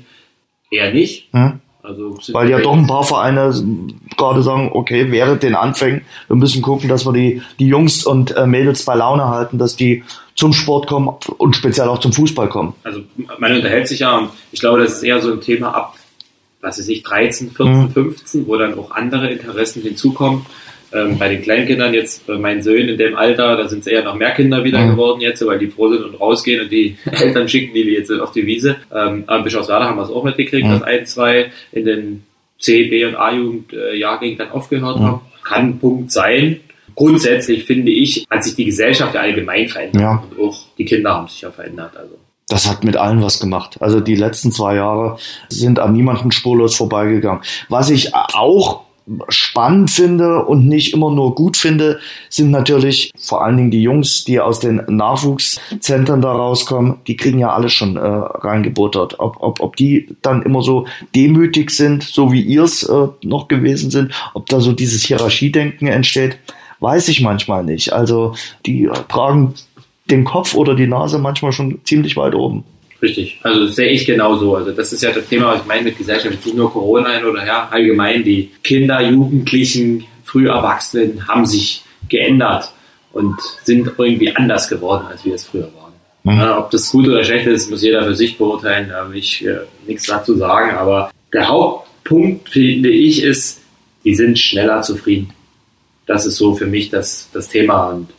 eher 0.69 0.93
nicht. 0.93 1.27
Hm? 1.33 1.59
Also 1.83 2.15
Weil 2.31 2.49
ja 2.51 2.59
doch 2.59 2.73
ein 2.77 2.85
paar 2.85 3.03
Vereine 3.03 3.51
gerade 4.15 4.43
sagen, 4.43 4.69
okay, 4.71 5.07
während 5.11 5.41
den 5.41 5.55
Anfängen, 5.55 6.01
wir 6.27 6.35
müssen 6.35 6.61
gucken, 6.61 6.87
dass 6.87 7.07
wir 7.07 7.11
die, 7.13 7.41
die 7.57 7.65
Jungs 7.67 8.05
und 8.05 8.35
äh, 8.37 8.45
Mädels 8.45 8.85
bei 8.85 8.93
Laune 8.93 9.27
halten, 9.29 9.57
dass 9.57 9.75
die 9.77 10.03
zum 10.35 10.53
Sport 10.53 10.85
kommen 10.85 11.09
und 11.39 11.55
speziell 11.55 11.87
auch 11.87 11.99
zum 11.99 12.13
Fußball 12.13 12.49
kommen. 12.49 12.73
also 12.83 13.01
man 13.39 13.51
unterhält 13.55 13.87
sich 13.87 13.99
ja 13.99 14.15
und 14.17 14.29
ich 14.51 14.59
glaube, 14.59 14.79
das 14.79 14.93
ist 14.93 15.03
eher 15.03 15.19
so 15.21 15.31
ein 15.33 15.41
Thema 15.41 15.73
ab, 15.73 15.95
was 16.61 16.77
weiß 16.77 16.87
ich, 16.87 17.01
13, 17.01 17.49
14, 17.49 17.81
Mhm. 17.81 17.89
15, 17.89 18.47
wo 18.47 18.57
dann 18.57 18.77
auch 18.77 18.91
andere 18.91 19.31
Interessen 19.31 19.81
hinzukommen. 19.81 20.45
Ähm, 20.93 21.17
bei 21.17 21.29
den 21.29 21.41
Kleinkindern 21.41 21.93
jetzt, 21.93 22.27
bei 22.27 22.37
meinen 22.37 22.61
Söhnen 22.61 22.89
in 22.89 22.97
dem 22.97 23.15
Alter, 23.15 23.55
da 23.55 23.67
sind 23.69 23.79
es 23.79 23.87
eher 23.87 24.03
noch 24.03 24.15
mehr 24.15 24.31
Kinder 24.31 24.63
wieder 24.63 24.79
Mhm. 24.79 24.91
geworden 24.91 25.21
jetzt, 25.21 25.45
weil 25.45 25.57
die 25.59 25.67
froh 25.67 25.89
sind 25.89 26.03
und 26.03 26.19
rausgehen 26.19 26.61
und 26.61 26.71
die 26.71 26.97
Eltern 27.11 27.47
schicken 27.47 27.73
die 27.73 27.81
jetzt 27.83 28.11
auf 28.11 28.31
die 28.33 28.45
Wiese. 28.45 28.75
Ähm, 28.93 29.23
aber 29.27 29.37
in 29.37 29.43
Bischofswerda 29.45 29.85
haben 29.85 29.97
wir 29.97 30.03
es 30.03 30.09
auch 30.09 30.23
mitgekriegt, 30.23 30.67
Mhm. 30.67 30.71
dass 30.71 30.83
ein, 30.83 31.05
zwei 31.05 31.51
in 31.71 31.85
den 31.85 32.23
C, 32.59 32.83
B 32.85 33.05
und 33.05 33.15
A-Jugend-Jahrgängen 33.15 34.37
dann 34.37 34.51
aufgehört 34.51 34.99
Mhm. 34.99 35.03
haben. 35.03 35.21
Kann 35.43 35.61
ein 35.69 35.79
Punkt 35.79 36.11
sein. 36.11 36.59
Grundsätzlich 36.95 37.63
finde 37.63 37.91
ich, 37.91 38.25
hat 38.29 38.43
sich 38.43 38.55
die 38.55 38.65
Gesellschaft 38.65 39.15
ja 39.15 39.21
allgemein 39.21 39.67
verändert 39.69 40.01
Ja. 40.01 40.23
und 40.37 40.45
auch 40.45 40.57
die 40.77 40.85
Kinder 40.85 41.13
haben 41.15 41.27
sich 41.27 41.41
ja 41.41 41.51
verändert. 41.51 41.95
Also 41.95 42.15
Das 42.49 42.69
hat 42.69 42.83
mit 42.83 42.97
allen 42.97 43.21
was 43.23 43.39
gemacht. 43.39 43.77
Also 43.79 44.01
die 44.01 44.15
letzten 44.15 44.51
zwei 44.51 44.75
Jahre 44.75 45.17
sind 45.47 45.79
an 45.79 45.93
niemanden 45.93 46.31
spurlos 46.31 46.75
vorbeigegangen. 46.75 47.41
Was 47.69 47.89
ich 47.89 48.13
auch 48.13 48.81
spannend 49.29 49.91
finde 49.91 50.45
und 50.45 50.67
nicht 50.67 50.93
immer 50.93 51.11
nur 51.11 51.35
gut 51.35 51.57
finde, 51.57 51.99
sind 52.29 52.51
natürlich 52.51 53.11
vor 53.17 53.43
allen 53.43 53.57
Dingen 53.57 53.71
die 53.71 53.81
Jungs, 53.81 54.23
die 54.23 54.39
aus 54.39 54.59
den 54.59 54.81
Nachwuchszentren 54.87 56.21
da 56.21 56.31
rauskommen. 56.31 56.97
Die 57.07 57.17
kriegen 57.17 57.39
ja 57.39 57.51
alles 57.51 57.73
schon 57.73 57.97
äh, 57.97 57.99
reingebuttert. 57.99 59.19
Ob, 59.19 59.37
ob, 59.41 59.59
ob 59.59 59.75
die 59.75 60.15
dann 60.21 60.43
immer 60.43 60.61
so 60.61 60.85
demütig 61.15 61.71
sind, 61.71 62.03
so 62.03 62.31
wie 62.31 62.41
ihr 62.41 62.63
es 62.63 62.83
äh, 62.83 63.07
noch 63.23 63.47
gewesen 63.47 63.91
sind, 63.91 64.13
ob 64.33 64.45
da 64.47 64.59
so 64.59 64.71
dieses 64.71 65.03
Hierarchiedenken 65.03 65.87
entsteht, 65.87 66.37
weiß 66.79 67.07
ich 67.09 67.21
manchmal 67.21 67.63
nicht. 67.63 67.93
Also 67.93 68.35
die 68.65 68.85
äh, 68.85 68.91
tragen 69.09 69.55
den 70.09 70.25
Kopf 70.25 70.53
oder 70.53 70.75
die 70.75 70.87
Nase 70.87 71.19
manchmal 71.19 71.51
schon 71.51 71.79
ziemlich 71.85 72.17
weit 72.17 72.35
oben. 72.35 72.63
Richtig, 73.01 73.39
also 73.41 73.65
das 73.65 73.75
sehe 73.75 73.89
ich 73.89 74.05
genauso. 74.05 74.55
Also 74.55 74.71
das 74.71 74.93
ist 74.93 75.01
ja 75.01 75.11
das 75.11 75.27
Thema, 75.27 75.47
was 75.47 75.61
ich 75.61 75.67
meine 75.67 75.83
mit 75.83 75.97
Gesellschaft, 75.97 76.35
jetzt 76.35 76.45
nicht 76.45 76.55
nur 76.55 76.71
Corona 76.71 77.13
hin 77.13 77.25
oder 77.25 77.41
her, 77.41 77.67
allgemein 77.71 78.23
die 78.23 78.51
Kinder, 78.63 79.01
Jugendlichen, 79.01 80.05
früh 80.23 80.47
Erwachsenen 80.47 81.27
haben 81.27 81.45
sich 81.45 81.83
geändert 82.09 82.71
und 83.11 83.35
sind 83.63 83.91
irgendwie 83.97 84.35
anders 84.35 84.69
geworden, 84.69 85.07
als 85.09 85.25
wir 85.25 85.33
es 85.33 85.45
früher 85.45 85.69
waren. 85.75 85.93
Mhm. 86.23 86.39
Ja, 86.39 86.59
ob 86.59 86.69
das 86.69 86.91
gut 86.91 87.07
oder 87.07 87.23
schlecht 87.23 87.47
ist, 87.47 87.71
muss 87.71 87.81
jeder 87.81 88.03
für 88.03 88.15
sich 88.15 88.37
beurteilen, 88.37 88.89
da 88.89 89.09
will 89.09 89.17
ich 89.17 89.45
äh, 89.45 89.61
nichts 89.87 90.05
dazu 90.05 90.35
sagen, 90.35 90.77
aber 90.77 91.11
der 91.33 91.47
Hauptpunkt, 91.47 92.49
finde 92.49 92.89
ich, 92.89 93.23
ist, 93.23 93.61
die 94.03 94.15
sind 94.15 94.37
schneller 94.37 94.83
zufrieden. 94.83 95.33
Das 96.05 96.25
ist 96.25 96.37
so 96.37 96.55
für 96.55 96.67
mich 96.67 96.89
das, 96.89 97.29
das 97.33 97.49
Thema 97.49 97.89
und 97.89 98.09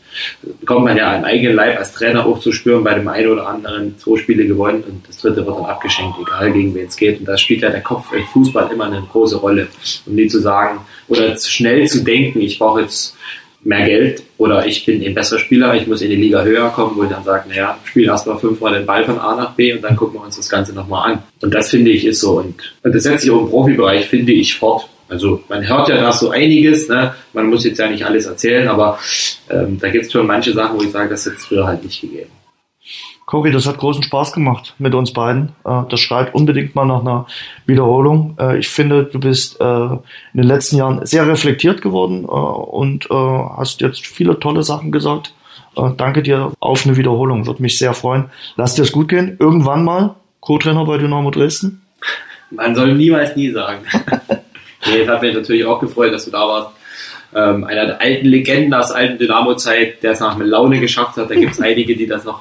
bekommt 0.60 0.84
man 0.84 0.96
ja 0.96 1.16
im 1.16 1.24
eigenen 1.24 1.56
Leib 1.56 1.78
als 1.78 1.92
Trainer 1.92 2.26
auch 2.26 2.40
zu 2.40 2.52
spüren, 2.52 2.84
bei 2.84 2.94
dem 2.94 3.08
einen 3.08 3.28
oder 3.28 3.46
anderen 3.46 3.98
zwei 3.98 4.18
Spiele 4.18 4.46
gewonnen 4.46 4.84
und 4.86 5.08
das 5.08 5.18
dritte 5.18 5.44
wird 5.46 5.56
dann 5.56 5.64
abgeschenkt, 5.64 6.16
egal 6.20 6.52
gegen 6.52 6.74
wen 6.74 6.86
es 6.86 6.96
geht. 6.96 7.20
Und 7.20 7.26
da 7.26 7.36
spielt 7.36 7.62
ja 7.62 7.70
der 7.70 7.82
Kopf 7.82 8.12
im 8.12 8.24
Fußball 8.24 8.70
immer 8.72 8.86
eine 8.86 9.02
große 9.10 9.36
Rolle. 9.36 9.68
Um 10.06 10.14
nie 10.14 10.26
zu 10.26 10.40
sagen 10.40 10.80
oder 11.08 11.36
schnell 11.36 11.86
zu 11.88 12.02
denken, 12.02 12.40
ich 12.40 12.58
brauche 12.58 12.82
jetzt 12.82 13.16
mehr 13.64 13.84
Geld 13.86 14.22
oder 14.38 14.66
ich 14.66 14.84
bin 14.84 15.04
ein 15.04 15.14
besserer 15.14 15.38
Spieler, 15.38 15.74
ich 15.74 15.86
muss 15.86 16.02
in 16.02 16.10
die 16.10 16.16
Liga 16.16 16.42
höher 16.42 16.68
kommen, 16.70 16.96
wo 16.96 17.04
ich 17.04 17.10
dann 17.10 17.22
sage, 17.22 17.48
naja, 17.48 17.78
spielen 17.84 18.08
erstmal 18.08 18.38
fünfmal 18.38 18.74
den 18.74 18.86
Ball 18.86 19.04
von 19.04 19.18
A 19.18 19.36
nach 19.36 19.54
B 19.54 19.72
und 19.72 19.82
dann 19.82 19.94
gucken 19.94 20.18
wir 20.18 20.24
uns 20.24 20.36
das 20.36 20.48
Ganze 20.48 20.72
nochmal 20.72 21.12
an. 21.12 21.22
Und 21.40 21.54
das 21.54 21.70
finde 21.70 21.90
ich 21.90 22.04
ist 22.04 22.20
so. 22.20 22.38
Und, 22.38 22.54
und 22.82 22.94
das 22.94 23.04
setzt 23.04 23.22
sich 23.22 23.30
auch 23.30 23.42
im 23.42 23.50
Profibereich, 23.50 24.08
finde 24.08 24.32
ich, 24.32 24.56
fort. 24.56 24.88
Also 25.12 25.42
man 25.50 25.68
hört 25.68 25.90
ja 25.90 25.96
da 25.98 26.10
so 26.10 26.30
einiges, 26.30 26.88
ne? 26.88 27.14
man 27.34 27.50
muss 27.50 27.64
jetzt 27.64 27.78
ja 27.78 27.86
nicht 27.86 28.06
alles 28.06 28.24
erzählen, 28.24 28.66
aber 28.66 28.98
ähm, 29.50 29.78
da 29.78 29.90
gibt 29.90 30.06
es 30.06 30.12
schon 30.12 30.26
manche 30.26 30.54
Sachen, 30.54 30.78
wo 30.78 30.82
ich 30.82 30.90
sage, 30.90 31.10
das 31.10 31.26
hätte 31.26 31.36
es 31.36 31.44
früher 31.44 31.66
halt 31.66 31.84
nicht 31.84 32.00
gegeben. 32.00 32.30
Cory, 33.26 33.52
das 33.52 33.66
hat 33.66 33.76
großen 33.76 34.02
Spaß 34.02 34.32
gemacht 34.32 34.74
mit 34.78 34.94
uns 34.94 35.12
beiden. 35.12 35.50
Äh, 35.66 35.82
Das 35.90 36.00
schreit 36.00 36.34
unbedingt 36.34 36.74
mal 36.74 36.86
nach 36.86 37.02
einer 37.02 37.26
Wiederholung. 37.66 38.36
Äh, 38.40 38.58
Ich 38.58 38.68
finde, 38.68 39.04
du 39.04 39.20
bist 39.20 39.60
äh, 39.60 39.64
in 39.64 40.00
den 40.34 40.44
letzten 40.46 40.76
Jahren 40.76 41.04
sehr 41.04 41.28
reflektiert 41.28 41.82
geworden 41.82 42.24
und 42.24 43.08
hast 43.10 43.82
jetzt 43.82 44.06
viele 44.06 44.40
tolle 44.40 44.62
Sachen 44.62 44.92
gesagt. 44.92 45.34
Danke 45.74 46.22
dir 46.22 46.52
auf 46.60 46.86
eine 46.86 46.96
Wiederholung. 46.96 47.46
Würde 47.46 47.62
mich 47.62 47.76
sehr 47.78 47.92
freuen. 47.92 48.30
Lass 48.56 48.74
dir 48.74 48.82
es 48.82 48.92
gut 48.92 49.08
gehen. 49.08 49.36
Irgendwann 49.38 49.84
mal 49.84 50.14
Co-Trainer 50.40 50.84
bei 50.86 50.96
Dynamo 50.98 51.30
Dresden. 51.30 51.82
Man 52.50 52.74
soll 52.74 52.94
niemals 52.94 53.36
nie 53.36 53.50
sagen. 53.50 53.84
nee, 54.87 55.03
es 55.03 55.09
hat 55.09 55.22
mich 55.22 55.35
natürlich 55.35 55.64
auch 55.64 55.80
gefreut, 55.80 56.12
dass 56.12 56.24
du 56.24 56.30
da 56.30 56.47
warst. 56.47 56.70
Ähm, 57.35 57.64
einer 57.64 57.87
der 57.87 58.01
alten 58.01 58.26
Legenden 58.26 58.74
aus 58.74 58.91
alten 58.91 59.18
Dynamo-Zeit, 59.18 60.03
der 60.03 60.12
es 60.12 60.20
nach 60.20 60.39
Laune 60.39 60.80
geschafft 60.80 61.16
hat. 61.16 61.30
Da 61.30 61.35
gibt 61.35 61.53
es 61.53 61.61
einige, 61.62 61.97
die 61.97 62.07
das 62.07 62.24
noch 62.24 62.41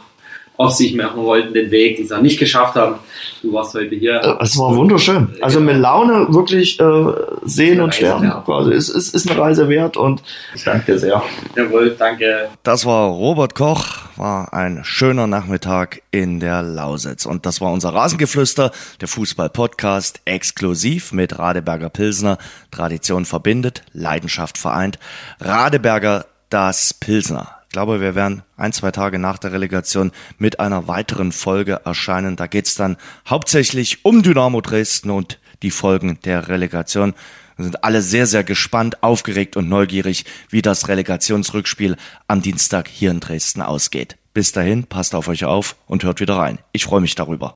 auf 0.58 0.74
sich 0.74 0.94
machen 0.96 1.24
wollten, 1.24 1.54
den 1.56 1.72
Weg, 1.72 1.98
die 1.98 2.04
es 2.04 2.10
noch 2.12 2.22
nicht 2.22 2.38
geschafft 2.40 2.76
haben. 2.76 2.96
Du 3.42 3.52
warst 3.54 3.74
heute 3.74 3.96
hier. 3.96 4.22
Äh, 4.22 4.36
Es 4.44 4.58
war 4.60 4.76
wunderschön. 4.76 5.30
Also 5.42 5.60
mit 5.60 5.78
Laune 5.78 6.28
wirklich 6.30 6.80
äh, 6.80 7.14
sehen 7.44 7.82
und 7.82 7.96
sterben. 7.96 8.24
wert. 8.28 8.46
Quasi. 8.46 8.72
Es 8.72 8.90
ist, 8.90 9.16
ist 9.16 9.30
eine 9.32 9.40
Reise 9.40 9.68
wert 9.70 9.98
und 9.98 10.22
ich 10.54 10.64
danke 10.64 10.92
dir 10.92 11.00
sehr. 11.00 11.24
Jawohl, 11.56 11.96
danke. 11.98 12.50
Das 12.62 12.86
war 12.86 13.08
Robert 13.10 13.56
Koch, 13.56 13.86
war 14.18 14.54
ein 14.54 14.82
schöner 14.84 15.26
Nachmittag 15.26 16.04
in 16.12 16.40
der 16.40 16.62
Lausitz. 16.62 17.26
Und 17.26 17.48
das 17.48 17.60
war 17.60 17.72
unser 17.72 17.94
Rasengeflüster, 17.96 18.72
der 19.00 19.08
Fußball-Podcast, 19.08 20.22
exklusiv 20.26 21.12
mit 21.12 21.40
Radeberger 21.40 21.90
Pilsner. 21.90 22.38
Tradition 22.70 23.26
verbindet, 23.26 23.82
Leidenschaft 23.94 24.60
vereint. 24.60 25.00
Radeberger, 25.40 26.26
das 26.50 26.94
Pilsner. 26.94 27.48
Ich 27.72 27.74
glaube, 27.74 28.02
wir 28.02 28.16
werden 28.16 28.44
ein, 28.58 28.74
zwei 28.74 28.92
Tage 28.92 29.18
nach 29.18 29.38
der 29.38 29.54
Relegation 29.54 30.12
mit 30.38 30.60
einer 30.60 30.90
weiteren 30.90 31.32
Folge 31.32 31.80
erscheinen. 31.86 32.36
Da 32.36 32.48
geht's 32.48 32.76
dann 32.76 32.98
hauptsächlich 33.26 34.04
um 34.04 34.24
Dynamo 34.24 34.60
Dresden 34.60 35.10
und 35.10 35.40
die 35.62 35.72
Folgen 35.72 36.20
der 36.26 36.50
Relegation. 36.50 37.14
Wir 37.56 37.64
sind 37.64 37.86
alle 37.86 38.02
sehr, 38.02 38.28
sehr 38.28 38.44
gespannt, 38.44 39.02
aufgeregt 39.04 39.56
und 39.56 39.70
neugierig, 39.70 40.26
wie 40.50 40.62
das 40.62 40.90
Relegationsrückspiel 40.90 41.96
am 42.28 42.42
Dienstag 42.42 42.90
hier 42.90 43.10
in 43.10 43.22
Dresden 43.22 43.62
ausgeht. 43.62 44.18
Bis 44.34 44.52
dahin, 44.52 44.84
passt 44.84 45.16
auf 45.16 45.30
euch 45.30 45.46
auf 45.46 45.78
und 45.88 46.04
hört 46.04 46.20
wieder 46.20 46.36
rein. 46.36 46.60
Ich 46.74 46.84
freue 46.84 47.00
mich 47.00 47.16
darüber. 47.16 47.56